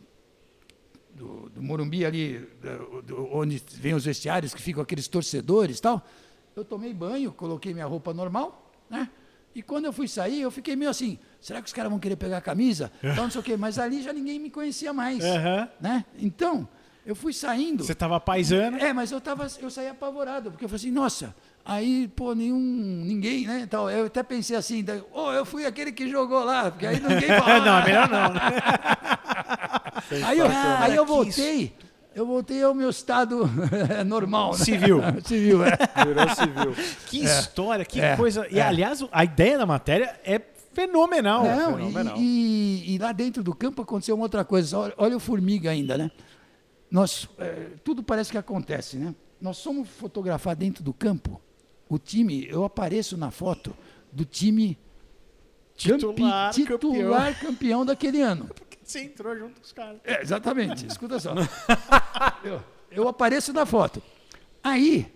do, 1.15 1.49
do 1.49 1.61
Morumbi 1.61 2.05
ali, 2.05 2.39
do- 2.61 3.01
do- 3.01 3.29
onde 3.33 3.61
vem 3.73 3.93
os 3.93 4.05
vestiários, 4.05 4.53
que 4.53 4.61
ficam 4.61 4.81
aqueles 4.81 5.07
torcedores 5.07 5.79
e 5.79 5.81
tal, 5.81 6.05
eu 6.59 6.65
tomei 6.65 6.93
banho, 6.93 7.31
coloquei 7.31 7.73
minha 7.73 7.85
roupa 7.85 8.13
normal, 8.13 8.71
né? 8.89 9.09
E 9.55 9.61
quando 9.63 9.85
eu 9.85 9.93
fui 9.93 10.07
sair, 10.07 10.41
eu 10.41 10.51
fiquei 10.51 10.75
meio 10.75 10.91
assim, 10.91 11.17
será 11.41 11.59
que 11.61 11.67
os 11.67 11.73
caras 11.73 11.89
vão 11.89 11.99
querer 11.99 12.15
pegar 12.15 12.37
a 12.37 12.41
camisa? 12.41 12.91
Então, 13.03 13.23
não 13.23 13.31
sei 13.31 13.41
o 13.41 13.43
quê. 13.43 13.57
Mas 13.57 13.79
ali 13.79 14.01
já 14.01 14.13
ninguém 14.13 14.39
me 14.39 14.49
conhecia 14.49 14.93
mais, 14.93 15.23
Aham. 15.23 15.67
né? 15.81 16.05
Então, 16.19 16.67
eu 17.05 17.15
fui 17.15 17.33
saindo. 17.33 17.83
Você 17.83 17.95
tava 17.95 18.19
paisando. 18.19 18.77
É, 18.77 18.93
mas 18.93 19.11
eu 19.11 19.19
tava, 19.19 19.47
eu 19.59 19.69
saí 19.71 19.87
apavorado, 19.87 20.51
porque 20.51 20.63
eu 20.65 20.69
falei 20.69 20.79
assim, 20.81 20.91
nossa, 20.91 21.35
aí, 21.65 22.07
pô, 22.15 22.35
nenhum, 22.35 22.59
ninguém, 22.59 23.47
né? 23.47 23.61
Então, 23.63 23.89
eu 23.89 24.05
até 24.05 24.21
pensei 24.21 24.55
assim, 24.55 24.83
daí, 24.83 25.01
oh, 25.11 25.31
eu 25.31 25.43
fui 25.45 25.65
aquele 25.65 25.91
que 25.91 26.07
jogou 26.07 26.43
lá, 26.43 26.69
porque 26.69 26.85
aí 26.85 26.99
ninguém 26.99 27.29
falou. 27.41 27.65
não, 27.65 27.77
é 27.79 27.85
melhor 27.85 28.09
não. 28.09 28.33
Aí 30.25 30.39
eu, 30.39 30.47
aí 30.47 30.95
eu 30.95 31.05
voltei, 31.05 31.75
eu 32.19 32.25
voltei 32.25 32.61
ao 32.63 32.73
meu 32.75 32.89
estado 32.89 33.49
normal, 34.05 34.51
né? 34.51 34.57
Civil. 34.65 34.99
Civil, 35.25 35.63
é. 35.63 35.71
Virou 36.05 36.29
civil. 36.35 36.75
Que 37.07 37.23
história, 37.23 37.85
que 37.85 37.99
É, 38.01 38.15
coisa. 38.15 38.47
E, 38.49 38.59
é. 38.59 38.61
aliás, 38.61 39.03
a 39.11 39.23
ideia 39.23 39.57
da 39.57 39.65
matéria 39.65 40.19
é 40.23 40.39
fenomenal. 40.73 41.43
Não, 41.43 41.73
fenomenal. 41.77 42.15
e, 42.17 42.83
e- 42.87 42.95
e 42.95 42.97
lá 42.97 43.11
dentro 43.11 43.41
do 43.43 43.53
campo 43.55 43.81
aconteceu 43.81 44.15
uma 44.15 44.23
outra 44.25 44.43
coisa. 44.45 44.77
Olha, 44.77 44.93
olha 44.97 45.17
o 45.17 45.19
formiga 45.19 45.69
ainda, 45.71 45.97
né? 45.97 46.11
Nós, 46.91 47.27
é, 47.37 47.67
tudo 47.83 48.01
parece 48.03 48.31
que 48.31 48.37
acontece, 48.37 48.97
né? 48.97 49.13
Nós 49.41 49.57
somos 49.57 49.87
fotografar 49.89 50.55
dentro 50.55 50.83
do 50.83 50.91
campo. 50.93 51.39
O 51.87 51.97
time, 51.97 52.45
eu 52.49 52.63
apareço 52.63 53.15
na 53.17 53.31
foto 53.31 53.75
do 54.11 54.25
time 54.25 54.77
Titular, 55.75 56.51
campe- 56.53 56.61
titular 56.61 57.39
campeão. 57.39 57.85
daquele 57.85 58.21
ano. 58.21 58.49
Você 58.89 59.01
entrou 59.03 59.37
junto 59.37 59.59
com 59.59 59.65
os 59.65 59.71
caras. 59.71 59.99
É, 60.03 60.19
exatamente, 60.19 60.87
escuta 60.87 61.19
só. 61.19 61.35
eu, 62.43 62.59
eu 62.89 63.07
apareço 63.07 63.53
na 63.53 63.63
foto. 63.63 64.01
Aí, 64.63 65.13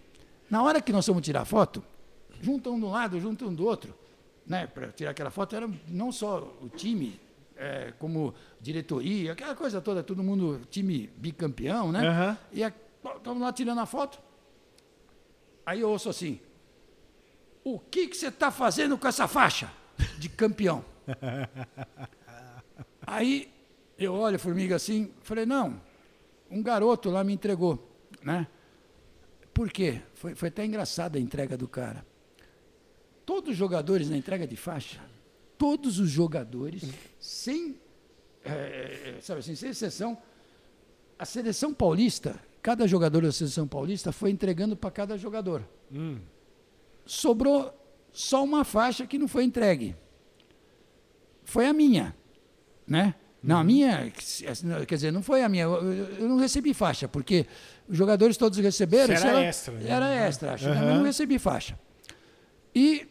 na 0.48 0.62
hora 0.62 0.80
que 0.80 0.94
nós 0.94 1.04
fomos 1.04 1.24
tirar 1.24 1.44
foto, 1.44 1.84
junta 2.40 2.70
um 2.70 2.80
de 2.80 2.86
um 2.86 2.91
lado, 2.91 3.20
junta 3.20 3.45
um 3.45 3.54
do 3.54 3.66
outro, 3.66 3.98
né? 4.45 4.68
Para 4.68 4.91
tirar 4.91 5.10
aquela 5.10 5.32
foto, 5.32 5.56
era 5.56 5.68
não 5.88 6.12
só 6.12 6.56
o 6.62 6.70
time, 6.70 7.20
é, 7.58 7.91
como 7.98 8.36
diretoria, 8.62 9.32
aquela 9.32 9.56
coisa 9.56 9.82
toda, 9.82 10.04
todo 10.04 10.22
mundo, 10.22 10.62
time 10.70 11.10
bicampeão, 11.18 11.91
né? 11.91 12.08
Aham. 12.08 12.38
E 12.52 12.62
estamos 12.62 13.41
lá 13.41 13.52
tirando 13.52 13.80
a 13.80 13.88
foto. 13.88 14.20
Aí 15.66 15.80
eu 15.80 15.90
ouço 15.90 16.10
assim: 16.10 16.40
O 17.64 17.80
que 17.80 18.08
que 18.08 18.16
você 18.16 18.28
está 18.28 18.52
fazendo 18.52 19.00
com 19.00 19.08
essa 19.08 19.28
faixa 19.28 19.68
de 20.20 20.30
campeão? 20.30 20.86
Aí 23.06 23.53
eu 23.98 24.14
olho 24.14 24.36
a 24.36 24.40
formiga 24.40 24.76
assim, 24.76 25.11
falei: 25.22 25.45
Não, 25.45 25.82
um 26.49 26.61
garoto 26.61 27.10
lá 27.10 27.24
me 27.24 27.34
entregou, 27.34 27.91
né? 28.22 28.48
Por 29.53 29.72
quê? 29.72 30.02
Foi, 30.14 30.34
foi 30.34 30.49
até 30.49 30.65
engraçada 30.65 31.18
a 31.18 31.22
entrega 31.22 31.56
do 31.56 31.68
cara. 31.68 32.06
Todos 33.26 33.52
os 33.52 33.56
jogadores 33.56 34.10
na 34.10 34.18
entrega 34.18 34.48
de 34.48 34.56
faixa, 34.56 34.99
todos 35.57 35.99
os 35.99 36.10
jogadores, 36.10 36.84
sem, 37.20 37.80
eh, 38.44 39.18
sabe 39.22 39.40
assim, 39.40 39.56
sem 39.56 39.70
exceção, 39.70 40.18
a 41.18 41.26
seleção 41.26 41.74
paulista, 41.74 42.40
cada 42.61 42.88
jogador 42.88 43.22
da 43.22 43.32
seleção 43.32 43.68
paulista 43.68 44.11
foi 44.11 44.32
entregando 44.32 44.76
para 44.76 44.91
cada 44.91 45.18
jogador. 45.18 45.64
Hum. 45.91 46.20
Sobrou 47.06 47.74
só 48.11 48.44
uma 48.44 48.64
faixa 48.64 49.06
que 49.06 49.18
não 49.18 49.28
foi 49.28 49.44
entregue. 49.44 49.95
Foi 51.44 51.65
a 51.65 51.74
minha, 51.74 52.15
né? 52.88 53.15
Não, 53.44 53.57
a 53.57 53.64
minha, 53.64 54.10
quer 54.88 54.95
dizer, 54.95 55.11
não 55.11 55.22
foi 55.22 55.44
a 55.44 55.49
minha. 55.49 55.64
Eu, 55.65 55.74
eu- 55.94 56.06
eu 56.20 56.30
não 56.30 56.38
recebi 56.38 56.74
faixa, 56.74 57.07
porque 57.10 57.45
os 57.90 57.98
jogadores 57.98 58.38
todos 58.38 58.57
receberam. 58.57 59.14
Isso 59.14 59.26
era 59.28 59.34
lá, 59.36 59.41
extra, 59.44 59.74
né? 59.74 59.90
Era 59.90 60.10
extra, 60.28 60.53
acho. 60.53 60.70
Aham. 60.70 60.86
Mas 60.86 60.95
não 60.98 61.03
recebi 61.03 61.38
faixa. 61.38 61.78
E, 62.74 63.06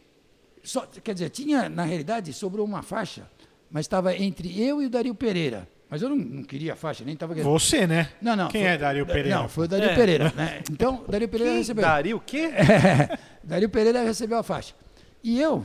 só, 0.63 0.81
quer 1.03 1.13
dizer, 1.13 1.29
tinha, 1.29 1.69
na 1.69 1.83
realidade, 1.83 2.33
sobrou 2.33 2.65
uma 2.65 2.81
faixa, 2.81 3.29
mas 3.69 3.85
estava 3.85 4.15
entre 4.15 4.59
eu 4.61 4.81
e 4.81 4.87
o 4.87 4.89
Dario 4.89 5.13
Pereira. 5.13 5.67
Mas 5.89 6.01
eu 6.01 6.09
não, 6.09 6.15
não 6.15 6.43
queria 6.43 6.75
faixa, 6.75 7.03
nem 7.05 7.13
estava 7.13 7.35
querendo. 7.35 7.51
Você, 7.51 7.85
né? 7.85 8.09
Não, 8.19 8.35
não. 8.35 8.47
Quem 8.47 8.61
foi- 8.63 8.71
é 8.71 8.77
Dario 8.79 9.05
Pereira? 9.05 9.37
Não, 9.39 9.47
foi 9.47 9.65
o 9.65 9.67
Dario 9.67 9.89
É. 9.91 9.95
Pereira. 9.95 10.33
Né? 10.35 10.63
Então, 10.71 11.03
o 11.07 11.11
Dario 11.11 11.29
Pereira 11.29 11.51
Quem 11.51 11.59
recebeu. 11.59 11.83
daria 11.83 12.15
o 12.15 12.19
quê? 12.19 12.49
Dario 13.43 13.69
Pereira 13.69 14.03
recebeu 14.03 14.39
a 14.39 14.43
faixa. 14.43 14.73
E 15.23 15.39
eu, 15.39 15.63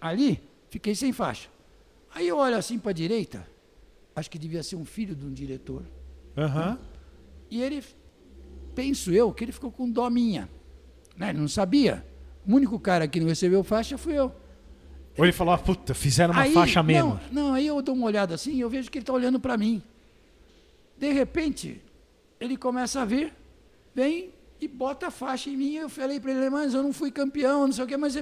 ali, 0.00 0.42
fiquei 0.70 0.94
sem 0.94 1.12
faixa. 1.12 1.48
Aí 2.14 2.26
eu 2.26 2.38
olho 2.38 2.56
assim 2.56 2.78
para 2.78 2.90
a 2.90 2.94
direita, 2.94 3.46
acho 4.20 4.30
que 4.30 4.38
devia 4.38 4.62
ser 4.62 4.76
um 4.76 4.84
filho 4.84 5.16
de 5.16 5.26
um 5.26 5.32
diretor. 5.32 5.82
Aham. 6.36 6.78
E 7.50 7.60
ele, 7.60 7.82
penso 8.74 9.10
eu, 9.10 9.32
que 9.32 9.44
ele 9.44 9.52
ficou 9.52 9.72
com 9.72 9.90
dó 9.90 10.08
minha. 10.08 10.48
Né? 11.16 11.30
Ele 11.30 11.38
não 11.38 11.48
sabia. 11.48 12.06
O 12.46 12.54
único 12.54 12.78
cara 12.78 13.08
que 13.08 13.18
não 13.18 13.26
recebeu 13.26 13.64
faixa 13.64 13.98
fui 13.98 14.12
eu. 14.16 14.32
Ou 15.18 15.24
ele 15.24 15.32
falou, 15.32 15.52
ah, 15.52 15.58
puta, 15.58 15.92
fizeram 15.92 16.32
uma 16.32 16.42
aí, 16.42 16.52
faixa 16.52 16.82
mesmo. 16.82 17.20
Não, 17.30 17.48
não, 17.48 17.54
aí 17.54 17.66
eu 17.66 17.82
dou 17.82 17.94
uma 17.94 18.06
olhada 18.06 18.34
assim 18.34 18.52
e 18.52 18.60
eu 18.60 18.70
vejo 18.70 18.90
que 18.90 18.98
ele 18.98 19.02
está 19.02 19.12
olhando 19.12 19.40
para 19.40 19.56
mim. 19.56 19.82
De 20.96 21.12
repente, 21.12 21.82
ele 22.38 22.56
começa 22.56 23.02
a 23.02 23.04
vir, 23.04 23.34
vem 23.94 24.30
e 24.60 24.68
bota 24.68 25.08
a 25.08 25.10
faixa 25.10 25.50
em 25.50 25.56
mim. 25.56 25.74
Eu 25.74 25.88
falei 25.88 26.20
para 26.20 26.32
ele, 26.32 26.48
mas 26.48 26.74
eu 26.74 26.82
não 26.82 26.92
fui 26.92 27.10
campeão, 27.10 27.66
não 27.66 27.72
sei 27.72 27.84
o 27.84 27.86
quê, 27.86 27.96
mas 27.96 28.16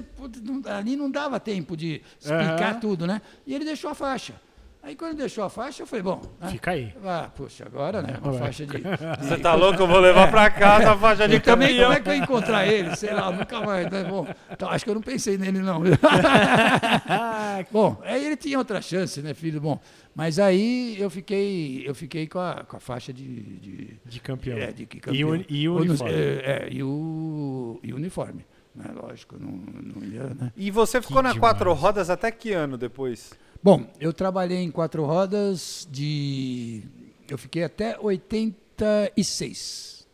ali 0.65 0.95
não 0.95 1.11
dava 1.11 1.39
tempo 1.39 1.77
de 1.77 2.01
explicar 2.19 2.71
Aham. 2.71 2.79
tudo, 2.79 3.05
né? 3.05 3.21
E 3.45 3.53
ele 3.53 3.65
deixou 3.65 3.89
a 3.91 3.93
faixa. 3.93 4.41
Aí 4.81 4.95
quando 4.95 5.11
ele 5.11 5.19
deixou 5.19 5.43
a 5.43 5.49
faixa, 5.49 5.83
eu 5.83 5.87
falei, 5.87 6.01
bom, 6.01 6.21
né? 6.39 6.47
Fica 6.51 6.71
aí. 6.71 6.93
ah, 7.05 7.29
puxa, 7.35 7.65
agora, 7.65 8.01
né? 8.01 8.15
Uma 8.23 8.31
Ué. 8.31 8.39
faixa 8.39 8.65
de. 8.65 8.77
Você 9.21 9.37
tá 9.37 9.53
louco? 9.53 9.81
Eu 9.83 9.87
vou 9.87 9.99
levar 9.99 10.31
pra 10.31 10.49
casa 10.49 10.91
a 10.93 10.97
faixa 10.97 11.27
de 11.27 11.35
E 11.35 11.39
também, 11.41 11.67
campeão. 11.69 11.85
como 11.87 11.97
é 11.97 12.01
que 12.01 12.09
eu 12.09 12.13
ia 12.13 12.19
encontrar 12.23 12.65
ele? 12.67 12.95
Sei 12.95 13.13
lá, 13.13 13.29
nunca 13.29 13.59
mais. 13.61 13.91
Né? 13.91 14.05
Bom, 14.05 14.25
então, 14.49 14.69
acho 14.69 14.85
que 14.85 14.89
eu 14.89 14.95
não 14.95 15.01
pensei 15.01 15.37
nele, 15.37 15.59
não. 15.59 15.81
Bom, 17.71 17.97
aí 18.03 18.25
ele 18.25 18.37
tinha 18.37 18.57
outra 18.57 18.81
chance, 18.81 19.21
né, 19.21 19.33
filho? 19.33 19.59
Bom, 19.61 19.79
mas 20.15 20.39
aí 20.39 20.95
eu 20.99 21.09
fiquei, 21.09 21.83
eu 21.87 21.93
fiquei 21.93 22.27
com 22.27 22.39
a, 22.39 22.63
com 22.67 22.77
a 22.77 22.79
faixa 22.79 23.11
de. 23.13 23.25
de 23.59 23.99
De 24.05 24.19
campeão. 24.19 24.57
é, 24.57 24.71
de 24.71 24.85
que 24.85 24.97
E 24.97 24.99
campeão. 25.01 25.29
o, 25.31 25.45
e 25.49 25.69
o 25.69 25.75
uniforme. 25.77 26.13
É, 26.13 26.17
é, 26.17 26.67
e 26.71 26.83
o, 26.83 27.79
e 27.83 27.93
o 27.93 27.95
uniforme. 27.95 28.45
Né? 28.75 28.85
Lógico, 28.95 29.35
não, 29.39 29.51
não 29.51 30.03
ia. 30.07 30.23
Né? 30.33 30.51
E 30.55 30.71
você 30.71 31.01
ficou 31.01 31.17
Que 31.17 31.23
na 31.23 31.33
demais. 31.33 31.39
quatro 31.53 31.73
rodas 31.73 32.09
até 32.09 32.31
que 32.31 32.53
ano 32.53 32.77
depois? 32.77 33.31
Bom, 33.61 33.85
eu 33.99 34.13
trabalhei 34.13 34.59
em 34.59 34.71
quatro 34.71 35.03
rodas 35.05 35.87
de. 35.91 36.83
Eu 37.29 37.37
fiquei 37.37 37.63
até 37.63 37.97
86. 37.99 40.07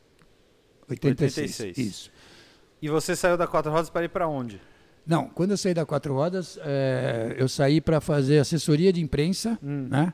86. 0.90 0.90
86. 0.90 1.78
Isso. 1.78 2.12
E 2.82 2.90
você 2.90 3.16
saiu 3.16 3.38
da 3.38 3.48
quatro 3.48 3.72
rodas 3.72 3.90
para 3.90 4.06
ir 4.06 4.10
pra 4.10 4.28
onde? 4.28 4.60
Não, 5.08 5.30
quando 5.30 5.52
eu 5.52 5.58
saí 5.58 5.72
da 5.74 5.86
Quatro 5.86 6.16
Rodas, 6.16 6.58
eh, 6.64 7.36
eu 7.38 7.48
saí 7.48 7.80
para 7.80 8.02
fazer 8.02 8.40
assessoria 8.40 8.92
de 8.92 9.00
imprensa, 9.02 9.56
Hum. 9.64 9.88
né? 9.88 10.12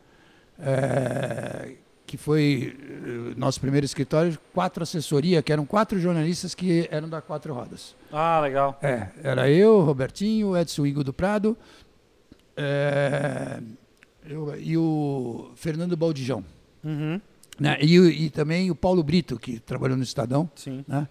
Eh, 0.60 1.76
que 2.06 2.18
foi 2.18 2.76
eh, 2.78 3.34
nosso 3.38 3.62
primeiro 3.62 3.86
escritório, 3.86 4.38
quatro 4.53 4.84
assessoria, 4.84 5.41
que 5.41 5.53
eram 5.53 5.66
quatro 5.66 5.98
jornalistas 5.98 6.53
que 6.53 6.90
eram 6.91 7.08
da 7.08 7.22
Quatro 7.22 7.53
Rodas. 7.53 7.95
Ah, 8.12 8.41
legal. 8.41 8.78
É, 8.82 9.08
era 9.24 9.49
eu, 9.49 9.80
Robertinho, 9.80 10.58
Edson 10.58 10.86
Igor 10.86 11.06
do 11.06 11.14
Prado 11.14 11.56
eh, 12.57 13.60
eu- 14.30 14.56
e 14.60 14.78
o 14.78 15.52
Fernando 15.56 15.95
Baldijão. 15.98 16.44
Uhum. 16.84 17.19
Né? 17.60 17.78
E, 17.82 17.95
e 18.26 18.30
também 18.30 18.72
o 18.72 18.76
Paulo 18.76 19.03
Brito, 19.03 19.38
que 19.40 19.60
trabalhou 19.60 19.95
no 19.98 20.03
Estadão 20.03 20.49
Sim. 20.56 20.84
né? 20.88 21.07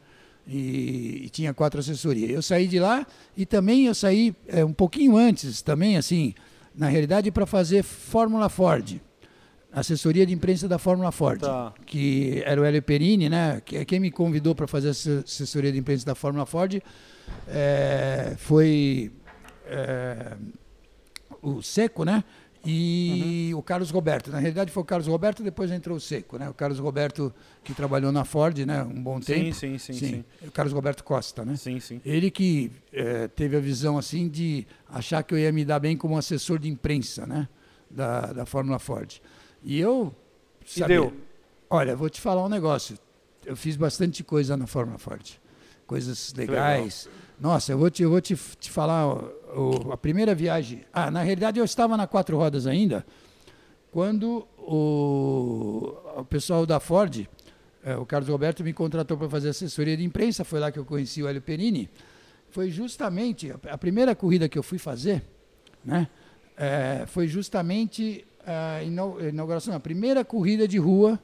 E, 0.47 1.23
e 1.27 1.29
tinha 1.31 1.55
quatro 1.55 1.79
assessorias. 1.79 2.31
Eu 2.31 2.43
saí 2.43 2.67
de 2.67 2.79
lá 2.81 3.07
e 3.37 3.47
também 3.47 3.87
eu 3.87 3.95
saí 3.95 4.35
é, 4.49 4.65
um 4.65 4.73
pouquinho 4.73 5.17
antes, 5.17 5.63
também 5.63 5.97
assim, 5.97 6.35
na 6.75 6.89
realidade, 6.89 7.31
para 7.31 7.47
fazer 7.47 7.85
Fórmula 7.85 8.49
Ford, 8.49 9.01
assessoria 9.73 10.27
de 10.27 10.33
imprensa 10.33 10.67
da 10.67 10.79
Fórmula 10.79 11.13
Ford, 11.13 11.41
Tá. 11.41 11.73
que 11.87 12.43
era 12.45 12.61
o 12.61 12.65
Hélio 12.65 12.83
Perini, 12.83 13.29
né? 13.29 13.63
Que, 13.65 13.85
quem 13.85 14.01
me 14.01 14.11
convidou 14.11 14.53
para 14.55 14.67
fazer 14.67 14.89
assessoria 14.89 15.71
de 15.71 15.79
imprensa 15.79 16.05
da 16.05 16.15
Fórmula 16.17 16.47
Ford 16.47 16.81
é, 17.47 18.35
foi 18.39 19.13
é, 19.67 20.33
o 21.43 21.63
Seco, 21.63 22.05
né? 22.05 22.25
E 22.65 23.53
o 23.57 23.63
Carlos 23.63 23.91
Roberto. 23.91 24.31
Na 24.31 24.39
realidade 24.39 24.71
foi 24.71 24.83
o 24.83 24.87
Carlos 24.87 25.07
Roberto, 25.09 25.43
depois 25.43 25.71
entrou 25.71 25.97
o 25.97 26.01
Seco, 26.01 26.37
né? 26.37 26.49
O 26.49 26.53
Carlos 26.55 26.79
Roberto 26.79 27.33
que 27.65 27.73
trabalhou 27.73 28.13
na 28.13 28.25
Ford, 28.25 28.59
né? 28.67 28.83
Um 28.83 29.03
bom 29.03 29.21
Sim, 29.21 29.33
tempo. 29.35 29.55
sim, 29.55 29.79
sim, 29.79 29.93
sim. 29.95 30.25
O 30.43 30.51
Carlos 30.51 30.75
Roberto 30.75 31.03
Costa, 31.03 31.45
né? 31.45 31.57
Sim, 31.57 31.81
sim. 31.81 32.03
Ele 32.05 32.31
que 32.31 32.71
eh, 32.93 33.29
teve 33.29 33.57
a 33.57 33.61
visão 33.61 33.97
assim 33.97 34.29
de 34.29 34.67
achar 34.89 35.23
que 35.23 35.33
eu 35.33 35.39
ia 35.39 35.51
me 35.51 35.65
dar 35.65 35.79
bem 35.81 35.97
como 35.97 36.19
assessor 36.19 36.59
de 36.59 36.69
imprensa, 36.69 37.27
né? 37.27 37.49
Da, 37.91 38.33
da 38.33 38.47
Fórmula 38.47 38.79
Ford. 38.79 39.21
E 39.63 39.81
eu. 39.81 40.15
E 40.77 40.85
deu? 40.85 41.15
Olha, 41.69 41.97
vou 41.97 42.11
te 42.11 42.21
falar 42.21 42.45
um 42.45 42.49
negócio. 42.49 42.99
Eu 43.45 43.57
fiz 43.57 43.75
bastante 43.75 44.23
coisa 44.23 44.55
na 44.57 44.67
Fórmula 44.67 44.99
Ford. 44.99 45.41
Coisas 45.87 46.33
legais. 46.35 47.09
Nossa, 47.41 47.73
eu 47.73 47.79
vou 47.79 47.91
te, 47.91 48.03
eu 48.03 48.11
vou 48.11 48.21
te, 48.21 48.37
te 48.59 48.71
falar 48.71 49.17
o- 49.55 49.93
a 49.93 49.97
primeira 49.97 50.35
viagem. 50.35 50.83
Ah, 50.93 51.11
na 51.11 51.23
realidade 51.23 51.59
eu 51.59 51.65
estava 51.65 51.97
na 51.97 52.07
quatro 52.07 52.37
rodas 52.37 52.67
ainda 52.67 53.05
quando 53.91 54.47
o, 54.59 55.95
o 56.19 56.25
pessoal 56.25 56.65
da 56.65 56.79
Ford, 56.79 57.27
eh, 57.85 57.97
o 57.97 58.07
Carlos 58.07 58.29
Roberto 58.29 58.63
me 58.63 58.73
contratou 58.73 59.17
para 59.17 59.29
fazer 59.29 59.49
assessoria 59.49 59.97
de 59.97 60.05
imprensa, 60.05 60.45
foi 60.45 60.61
lá 60.61 60.71
que 60.71 60.79
eu 60.79 60.85
conheci 60.85 61.23
o 61.23 61.29
Hélio 61.29 61.43
Perini. 61.43 61.91
Foi 62.51 62.71
justamente 62.71 63.51
a, 63.51 63.73
a 63.75 63.79
primeira 63.79 64.15
corrida 64.15 64.49
que 64.49 64.59
eu 64.59 64.63
fui 64.63 64.79
fazer, 64.79 65.23
né? 65.85 66.09
eh, 66.57 67.05
foi 67.07 67.27
justamente 67.27 68.25
a 68.47 68.83
inau- 68.83 69.21
inauguração, 69.21 69.75
a 69.75 69.81
primeira 69.81 70.25
corrida 70.25 70.69
de 70.69 70.79
rua 70.79 71.19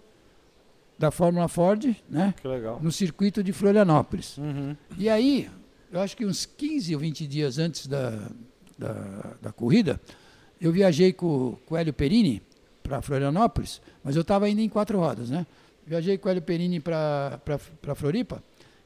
da 0.99 1.11
Fórmula 1.11 1.47
Ford, 1.47 1.95
né? 2.09 2.35
No 2.83 2.91
circuito 2.91 3.43
de 3.45 3.53
Florianópolis. 3.53 4.39
Uhum. 4.39 4.75
E 4.99 5.09
aí, 5.11 5.49
eu 5.93 6.01
acho 6.01 6.17
que 6.17 6.25
uns 6.25 6.47
15 6.47 6.95
ou 6.95 7.01
20 7.01 7.27
dias 7.27 7.59
antes 7.59 7.87
da, 7.87 8.29
da, 8.79 9.37
da 9.43 9.53
corrida, 9.53 10.01
eu 10.61 10.73
viajei 10.73 11.13
com, 11.13 11.57
com 11.67 11.75
o 11.75 11.79
Hélio 11.79 11.93
Perini 11.93 12.43
para 12.83 13.03
Florianópolis, 13.03 13.81
mas 14.03 14.17
eu 14.17 14.23
estava 14.23 14.47
ainda 14.47 14.63
em 14.63 14.69
quatro 14.69 14.99
rodas, 14.99 15.31
né? 15.31 15.47
Viajei 15.87 16.19
com 16.19 16.29
o 16.29 16.31
Hélio 16.31 16.43
Perini 16.43 16.81
para 16.81 17.95
Floripa, 17.95 18.43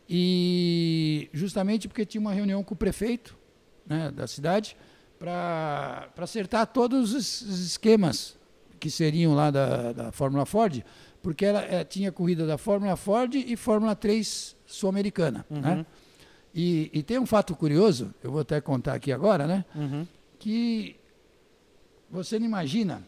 e 0.09 1.28
justamente 1.32 1.86
porque 1.86 2.05
tinha 2.05 2.20
uma 2.20 2.32
reunião 2.32 2.64
com 2.64 2.74
o 2.74 2.77
prefeito 2.77 3.39
né, 3.86 4.10
da 4.10 4.27
cidade 4.27 4.77
para 5.18 6.09
acertar 6.18 6.66
todos 6.66 7.14
os 7.14 7.43
esquemas 7.43 8.36
que 8.81 8.90
seriam 8.90 9.35
lá 9.35 9.51
da, 9.51 9.93
da 9.93 10.12
Fórmula 10.12 10.44
Ford, 10.44 10.82
porque 11.22 11.44
ela 11.44 11.62
eh, 11.62 11.85
tinha 11.85 12.10
corrida 12.10 12.47
da 12.47 12.56
Fórmula 12.59 12.97
Ford 12.97 13.35
e 13.35 13.55
Fórmula 13.55 13.94
3 13.94 14.56
sul-americana. 14.66 15.44
Né? 15.48 15.86
E, 16.55 16.90
e 16.93 17.02
tem 17.02 17.18
um 17.18 17.27
fato 17.27 17.55
curioso, 17.55 18.12
eu 18.22 18.31
vou 18.32 18.40
até 18.40 18.60
contar 18.60 18.94
aqui 18.94 19.12
agora, 19.12 19.47
né? 19.47 19.64
Uhum. 19.74 20.06
que 20.39 20.97
você 22.10 22.39
não 22.39 22.47
imagina 22.47 23.06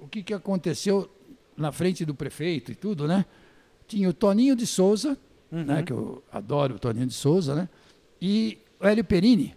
o 0.00 0.06
que, 0.06 0.22
que 0.22 0.34
aconteceu 0.34 1.08
na 1.56 1.72
frente 1.72 2.04
do 2.04 2.14
prefeito 2.14 2.70
e 2.72 2.74
tudo, 2.74 3.06
né? 3.08 3.24
Tinha 3.88 4.08
o 4.08 4.12
Toninho 4.12 4.54
de 4.54 4.66
Souza, 4.66 5.16
né, 5.50 5.82
que 5.82 5.92
eu 5.92 6.22
adoro 6.30 6.74
o 6.74 6.78
Toninho 6.78 7.06
de 7.06 7.14
Souza, 7.14 7.54
né? 7.54 7.68
E 8.20 8.58
o 8.80 8.86
Hélio 8.86 9.04
Perini. 9.04 9.54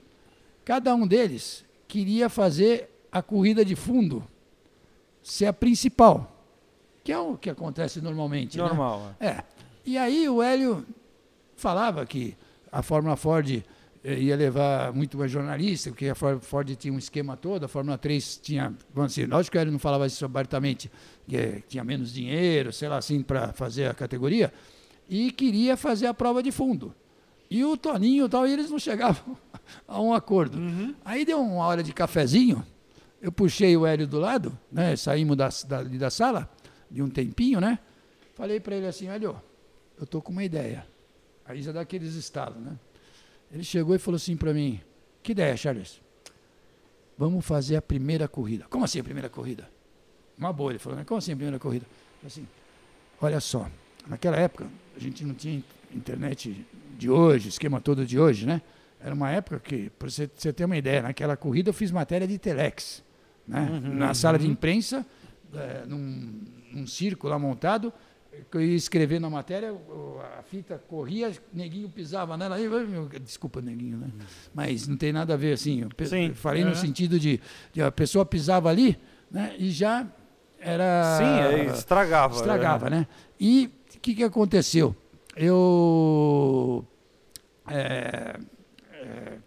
Cada 0.63 0.93
um 0.95 1.05
deles 1.07 1.65
queria 1.87 2.29
fazer 2.29 2.89
a 3.11 3.21
corrida 3.21 3.65
de 3.65 3.75
fundo 3.75 4.23
ser 5.21 5.47
a 5.47 5.53
principal, 5.53 6.31
que 7.03 7.11
é 7.11 7.17
o 7.17 7.35
que 7.35 7.49
acontece 7.49 7.99
normalmente. 7.99 8.57
né? 8.57 8.63
Normal. 8.63 9.15
é. 9.19 9.27
É. 9.27 9.43
E 9.85 9.97
aí 9.97 10.29
o 10.29 10.41
Hélio 10.43 10.85
falava 11.55 12.05
que 12.05 12.37
a 12.71 12.81
Fórmula 12.81 13.15
Ford 13.15 13.63
eh, 14.03 14.19
ia 14.19 14.35
levar 14.35 14.93
muito 14.93 15.17
mais 15.17 15.31
jornalista, 15.31 15.89
porque 15.89 16.07
a 16.07 16.15
For- 16.15 16.39
Ford 16.39 16.75
tinha 16.75 16.93
um 16.93 16.97
esquema 16.97 17.35
todo, 17.35 17.65
a 17.65 17.67
Fórmula 17.67 17.97
3 17.97 18.37
tinha, 18.37 18.73
vamos 18.93 19.13
dizer, 19.15 19.29
lógico 19.29 19.53
que 19.53 19.57
o 19.57 19.61
Hélio 19.61 19.71
não 19.71 19.79
falava 19.79 20.05
isso 20.07 20.23
abertamente, 20.25 20.89
que 21.27 21.35
eh, 21.35 21.63
tinha 21.67 21.83
menos 21.83 22.13
dinheiro, 22.13 22.71
sei 22.71 22.87
lá 22.89 22.97
assim, 22.97 23.21
para 23.21 23.51
fazer 23.53 23.85
a 23.85 23.93
categoria, 23.93 24.53
e 25.09 25.31
queria 25.31 25.75
fazer 25.75 26.07
a 26.07 26.13
prova 26.13 26.41
de 26.43 26.51
fundo. 26.51 26.93
E 27.49 27.65
o 27.65 27.75
Toninho 27.75 28.25
e 28.27 28.29
tal, 28.29 28.47
e 28.47 28.53
eles 28.53 28.69
não 28.69 28.77
chegavam 28.77 29.35
a 29.87 29.99
um 29.99 30.13
acordo. 30.13 30.57
Aí 31.03 31.25
deu 31.25 31.41
uma 31.41 31.65
hora 31.65 31.81
de 31.81 31.91
cafezinho, 31.91 32.63
eu 33.21 33.31
puxei 33.31 33.75
o 33.75 33.85
Hélio 33.87 34.05
do 34.07 34.19
lado, 34.19 34.57
né? 34.71 34.95
Saímos 34.95 35.35
da, 35.35 35.49
da, 35.67 35.83
da 35.83 36.09
sala, 36.09 36.49
de 36.89 37.01
um 37.01 37.09
tempinho, 37.09 37.59
né? 37.59 37.79
Falei 38.35 38.59
para 38.59 38.75
ele 38.75 38.85
assim, 38.87 39.07
Hélio, 39.09 39.35
eu 39.99 40.05
tô 40.05 40.21
com 40.21 40.31
uma 40.31 40.43
ideia. 40.43 40.85
Aí 41.49 41.63
já 41.63 41.71
dá 41.71 41.81
aqueles 41.81 42.13
estalos, 42.13 42.61
né? 42.61 42.77
Ele 43.51 43.63
chegou 43.63 43.95
e 43.95 43.99
falou 43.99 44.17
assim 44.17 44.37
para 44.37 44.53
mim: 44.53 44.79
Que 45.23 45.31
ideia, 45.31 45.57
Charles? 45.57 45.99
Vamos 47.17 47.43
fazer 47.43 47.75
a 47.75 47.81
primeira 47.81 48.27
corrida. 48.27 48.65
Como 48.69 48.85
assim 48.85 48.99
a 48.99 49.03
primeira 49.03 49.29
corrida? 49.29 49.67
Uma 50.37 50.53
boa, 50.53 50.71
ele 50.71 50.77
falou, 50.77 50.99
né? 50.99 51.03
Como 51.03 51.17
assim 51.17 51.33
a 51.33 51.35
primeira 51.35 51.57
corrida? 51.57 51.87
Assim, 52.23 52.47
olha 53.19 53.39
só, 53.39 53.67
naquela 54.07 54.37
época 54.37 54.67
a 54.95 54.99
gente 54.99 55.25
não 55.25 55.33
tinha 55.33 55.63
internet 55.93 56.65
de 56.97 57.09
hoje, 57.09 57.49
esquema 57.49 57.81
todo 57.81 58.05
de 58.05 58.19
hoje, 58.19 58.45
né? 58.45 58.61
Era 58.99 59.15
uma 59.15 59.31
época 59.31 59.59
que, 59.59 59.89
para 59.89 60.07
você, 60.07 60.29
você 60.33 60.53
ter 60.53 60.65
uma 60.65 60.77
ideia, 60.77 61.01
naquela 61.01 61.35
corrida 61.35 61.69
eu 61.69 61.73
fiz 61.73 61.89
matéria 61.89 62.27
de 62.27 62.37
telex. 62.37 63.03
Né? 63.47 63.67
Uhum, 63.71 63.95
Na 63.95 64.13
sala 64.13 64.37
de 64.37 64.45
uhum. 64.45 64.51
imprensa, 64.51 65.03
é, 65.53 65.85
num, 65.87 66.43
num 66.71 66.85
circo 66.85 67.27
lá 67.27 67.39
montado, 67.39 67.91
que 68.49 68.57
eu 68.57 68.61
ia 68.61 68.75
escrever 68.75 69.19
na 69.19 69.29
matéria, 69.29 69.73
a 70.39 70.43
fita 70.43 70.81
corria, 70.87 71.31
neguinho 71.53 71.89
pisava 71.89 72.37
nela. 72.37 72.55
Aí, 72.55 72.67
desculpa, 73.21 73.61
neguinho, 73.61 73.97
né? 73.97 74.09
Mas 74.53 74.87
não 74.87 74.97
tem 74.97 75.11
nada 75.11 75.33
a 75.33 75.37
ver 75.37 75.53
assim. 75.53 75.81
Eu 75.81 76.05
Sim. 76.07 76.33
falei 76.33 76.61
É. 76.61 76.65
no 76.65 76.75
sentido 76.75 77.19
de, 77.19 77.39
de 77.73 77.81
a 77.81 77.91
pessoa 77.91 78.25
pisava 78.25 78.69
ali 78.69 78.97
né? 79.29 79.55
e 79.57 79.69
já 79.71 80.07
era. 80.59 81.17
Sim, 81.17 81.23
aí 81.25 81.65
estragava. 81.67 82.35
Estragava, 82.35 82.89
né? 82.89 83.07
E 83.39 83.69
o 83.95 83.99
que, 83.99 84.15
que 84.15 84.23
aconteceu? 84.23 84.95
Eu. 85.35 86.85
é, 87.69 88.39
é, 88.93 89.37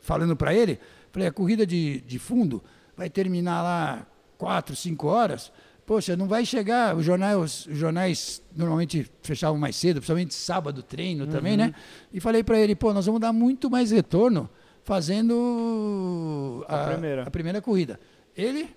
falando 0.00 0.36
para 0.36 0.54
ele, 0.54 0.78
falei: 1.10 1.28
a 1.28 1.32
corrida 1.32 1.66
de, 1.66 2.00
de 2.02 2.18
fundo 2.18 2.62
vai 2.96 3.10
terminar 3.10 3.62
lá 3.62 4.06
4, 4.38 4.74
5 4.76 5.06
horas. 5.06 5.52
Poxa, 5.86 6.16
não 6.16 6.26
vai 6.26 6.46
chegar. 6.46 6.96
Os 6.96 7.04
jornais, 7.04 7.66
os 7.66 7.76
jornais 7.76 8.42
normalmente 8.56 9.10
fechavam 9.22 9.58
mais 9.58 9.76
cedo, 9.76 9.96
principalmente 9.96 10.34
sábado, 10.34 10.82
treino 10.82 11.26
também, 11.26 11.56
né? 11.56 11.74
E 12.12 12.20
falei 12.20 12.42
para 12.42 12.58
ele: 12.58 12.74
pô, 12.74 12.92
nós 12.94 13.04
vamos 13.06 13.20
dar 13.20 13.32
muito 13.32 13.70
mais 13.70 13.90
retorno 13.90 14.48
fazendo 14.82 16.64
A 16.68 16.86
primeira. 16.88 17.22
a 17.22 17.30
primeira 17.30 17.60
corrida. 17.62 18.00
Ele, 18.36 18.68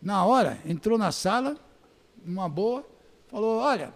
na 0.00 0.24
hora, 0.24 0.58
entrou 0.64 0.96
na 0.96 1.10
sala, 1.12 1.56
numa 2.24 2.48
boa, 2.48 2.86
falou: 3.28 3.58
Olha, 3.60 3.92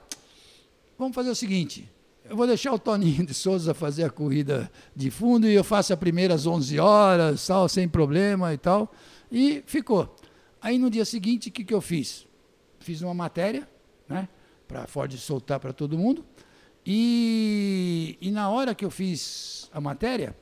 vamos 0.98 1.14
fazer 1.14 1.30
o 1.30 1.34
seguinte. 1.34 1.88
Eu 2.28 2.36
vou 2.36 2.46
deixar 2.48 2.72
o 2.72 2.78
Toninho 2.78 3.24
de 3.24 3.32
Souza 3.32 3.72
fazer 3.72 4.02
a 4.02 4.10
corrida 4.10 4.68
de 4.96 5.12
fundo 5.12 5.46
e 5.46 5.54
eu 5.54 5.62
faço 5.62 5.92
a 5.92 5.96
primeira 5.96 6.34
às 6.34 6.44
11 6.44 6.80
horas, 6.80 7.46
tal, 7.46 7.68
sem 7.68 7.88
problema 7.88 8.52
e 8.52 8.58
tal. 8.58 8.92
E 9.30 9.62
ficou. 9.66 10.12
Aí 10.60 10.76
no 10.78 10.90
dia 10.90 11.04
seguinte, 11.04 11.48
o 11.48 11.52
que, 11.52 11.62
que 11.62 11.72
eu 11.72 11.80
fiz? 11.80 12.25
Fiz 12.86 13.02
uma 13.02 13.12
matéria, 13.12 13.68
né, 14.08 14.28
para 14.68 14.84
a 14.84 14.86
Ford 14.86 15.12
soltar 15.18 15.58
para 15.58 15.72
todo 15.72 15.98
mundo. 15.98 16.24
E, 16.86 18.16
e 18.20 18.30
na 18.30 18.48
hora 18.48 18.76
que 18.76 18.84
eu 18.84 18.92
fiz 18.92 19.68
a 19.72 19.80
matéria, 19.80 20.36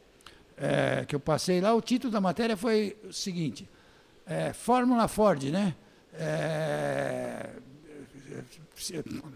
é, 0.59 1.07
que 1.07 1.17
eu 1.17 1.21
passei 1.21 1.59
lá, 1.59 1.73
o 1.73 1.81
título 1.81 2.13
da 2.13 2.21
matéria 2.21 2.55
foi 2.55 2.99
o 3.03 3.15
seguinte: 3.15 3.67
é, 4.27 4.53
Fórmula 4.53 5.09
Ford, 5.09 5.45
né? 5.45 5.75
É, 6.13 7.49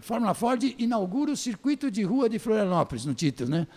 Fórmula 0.01 0.35
Ford 0.35 0.61
inaugura 0.77 1.31
o 1.31 1.35
circuito 1.35 1.89
de 1.89 2.03
rua 2.03 2.29
de 2.29 2.37
Florianópolis, 2.37 3.05
no 3.05 3.15
título, 3.15 3.49
né? 3.49 3.67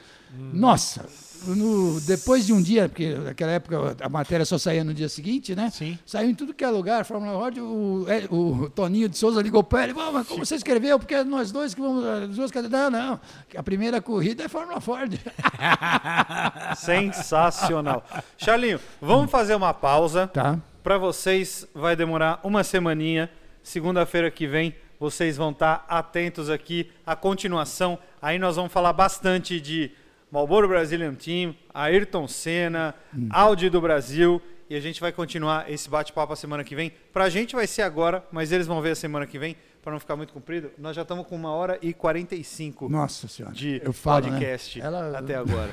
Nossa, 0.53 1.09
no- 1.47 2.01
depois 2.01 2.47
de 2.47 2.53
um 2.53 2.61
dia, 2.63 2.89
porque 2.89 3.15
naquela 3.15 3.53
época 3.53 3.97
a 4.01 4.09
matéria 4.09 4.45
só 4.45 4.59
saía 4.59 4.83
no 4.85 4.93
dia 4.95 5.09
seguinte, 5.09 5.55
né? 5.55 5.71
Sim. 5.71 5.99
Saiu 6.07 6.31
em 6.31 6.35
tudo 6.35 6.55
que 6.55 6.65
é 6.65 6.69
lugar, 6.71 7.05
Fórmula 7.05 7.33
Ford, 7.39 7.59
o, 7.59 8.05
é, 8.09 8.27
o 8.31 8.71
Toninho 8.71 9.09
de 9.09 9.17
Souza 9.19 9.41
ligou 9.43 9.63
para 9.63 9.85
ele, 9.85 9.95
"Pô, 9.95 10.13
mas 10.13 10.27
como 10.27 10.45
você 10.45 10.55
escreveu? 10.55 10.99
Porque 10.99 11.15
é 11.15 11.25
nós 11.25 11.51
dois 11.53 11.75
que 11.75 11.81
vamos. 11.81 12.05
Os 12.31 12.37
dois, 12.37 12.51
que- 12.51 12.63
não, 12.63 12.91
não, 12.91 13.21
a 13.57 13.63
primeira 13.63 14.01
corrida 14.01 14.45
é 14.45 14.49
Fórmula 14.49 14.81
Ford. 14.81 15.15
Sensacional. 16.77 18.05
Charlinho, 18.37 18.81
vamos 19.01 19.31
fazer 19.31 19.55
uma 19.55 19.73
pausa. 19.75 20.27
Tá. 20.27 20.59
Para 20.83 20.99
vocês 20.99 21.67
vai 21.75 21.95
demorar 21.97 22.41
uma 22.43 22.65
semaninha. 22.65 23.31
Segunda-feira 23.63 24.31
que 24.31 24.47
vem 24.47 24.75
vocês 24.99 25.37
vão 25.37 25.51
estar 25.51 25.85
atentos 25.89 26.49
aqui 26.51 26.91
à 27.07 27.15
continuação. 27.17 27.99
Aí 28.21 28.39
nós 28.39 28.57
vamos 28.57 28.73
falar 28.73 28.93
bastante 28.93 29.61
de 29.61 29.91
Marlboro 30.33 30.67
Brazilian 30.67 31.15
Team, 31.15 31.55
Ayrton 31.75 32.27
Senna, 32.27 32.95
Audi 33.31 33.69
do 33.69 33.83
Brasil. 33.83 34.41
E 34.71 34.75
a 34.75 34.81
gente 34.81 34.99
vai 34.99 35.13
continuar 35.13 35.71
esse 35.71 35.91
bate-papo 35.91 36.33
a 36.33 36.37
semana 36.37 36.65
que 36.65 36.75
vem. 36.75 36.91
Pra 37.13 37.29
gente 37.29 37.55
vai 37.55 37.67
ser 37.67 37.83
agora, 37.83 38.27
mas 38.33 38.51
eles 38.51 38.67
vão 38.67 38.81
ver 38.81 38.93
a 38.93 38.95
semana 38.95 39.27
que 39.27 39.39
vem, 39.39 39.55
para 39.83 39.93
não 39.93 40.01
ficar 40.01 40.17
muito 40.17 40.33
comprido. 40.33 40.71
Nós 40.79 40.97
já 40.97 41.03
estamos 41.03 41.27
com 41.27 41.37
uma 41.37 41.53
hora 41.53 41.79
e 41.83 41.93
45 41.93 42.89
Nossa 42.89 43.29
Senhora. 43.29 43.55
de 43.55 43.83
eu 43.85 43.93
falo, 43.93 44.25
né? 44.25 44.31
podcast 44.31 44.81
Ela- 44.81 45.19
até 45.19 45.35
agora. 45.35 45.71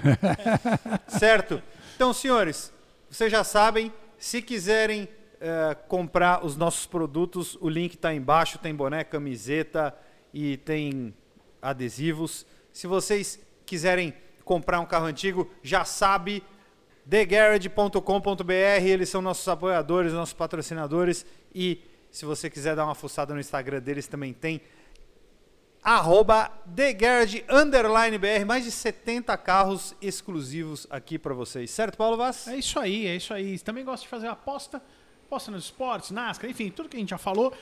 certo? 1.08 1.64
Então, 1.96 2.12
senhores, 2.12 2.74
vocês 3.10 3.32
já 3.32 3.46
sabem, 3.46 3.94
se 4.18 4.42
quiserem 4.42 5.08
eh, 5.40 5.78
comprar 5.88 6.46
os 6.46 6.58
nossos 6.58 6.86
produtos, 6.86 7.58
o 7.62 7.70
link 7.70 7.94
está 7.94 8.14
embaixo, 8.14 8.58
tem 8.60 8.76
boné, 8.76 9.06
camiseta 9.06 9.96
e 10.34 10.58
tem 10.58 11.14
adesivos. 11.62 12.46
Se 12.74 12.86
vocês 12.88 13.40
quiserem 13.66 14.14
comprar 14.50 14.80
um 14.80 14.86
carro 14.88 15.06
antigo, 15.06 15.48
já 15.62 15.86
sabe, 15.86 16.44
thegarage.com.br, 17.08 18.84
eles 18.84 19.08
são 19.08 19.22
nossos 19.22 19.48
apoiadores, 19.48 20.12
nossos 20.12 20.34
patrocinadores 20.34 21.24
e 21.54 21.84
se 22.10 22.26
você 22.26 22.50
quiser 22.50 22.76
dar 22.76 22.86
uma 22.86 22.96
fuçada 22.96 23.32
no 23.32 23.40
Instagram 23.40 23.80
deles 23.80 24.08
também 24.08 24.34
tem 24.34 24.60
arroba 25.84 26.52
underline 27.48 28.18
BR, 28.18 28.44
mais 28.44 28.64
de 28.64 28.72
70 28.72 29.38
carros 29.38 29.96
exclusivos 30.02 30.88
aqui 30.90 31.20
para 31.20 31.36
vocês, 31.36 31.70
certo, 31.70 31.96
Paulo 31.96 32.18
Vaz? 32.18 32.48
É 32.48 32.56
isso 32.56 32.80
aí, 32.80 33.06
é 33.06 33.16
isso 33.18 33.32
aí. 33.32 33.60
Também 33.60 33.86
gosta 33.86 34.04
de 34.04 34.10
fazer 34.10 34.30
aposta, 34.30 34.82
aposta 35.28 35.52
nos 35.52 35.66
esportes, 35.66 36.10
NASCAR, 36.10 36.50
enfim, 36.50 36.72
tudo 36.72 36.90
que 36.90 36.98
a 36.98 37.00
gente 37.00 37.10
já 37.10 37.20
falou. 37.20 37.54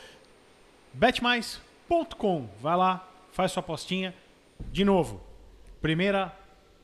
betmais.com. 0.94 2.48
Vai 2.62 2.78
lá, 2.78 3.06
faz 3.34 3.52
sua 3.52 3.60
apostinha. 3.60 4.16
De 4.72 4.86
novo, 4.86 5.22
primeira, 5.82 6.34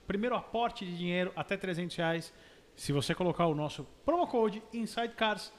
primeiro 0.08 0.36
aporte 0.36 0.86
de 0.86 0.98
dinheiro 0.98 1.32
até 1.36 1.58
300 1.58 1.96
reais. 1.96 2.34
Se 2.76 2.92
você 2.92 3.14
colocar 3.14 3.48
o 3.48 3.56
nosso 3.56 3.86
promo 4.06 4.28
code 4.28 4.64
InsideCars, 4.74 5.52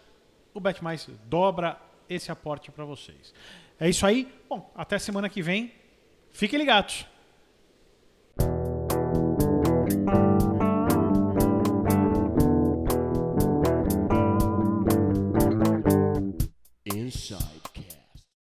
o 0.53 0.61
Betmais 0.61 1.09
dobra 1.27 1.81
esse 2.09 2.31
aporte 2.31 2.71
para 2.71 2.85
vocês. 2.85 3.33
É 3.79 3.89
isso 3.89 4.07
aí. 4.07 4.33
Bom, 4.49 4.71
até 4.75 4.99
semana 4.99 5.29
que 5.29 5.43
vem. 5.43 5.73
Fiquem 6.31 6.59
ligados. 6.59 7.07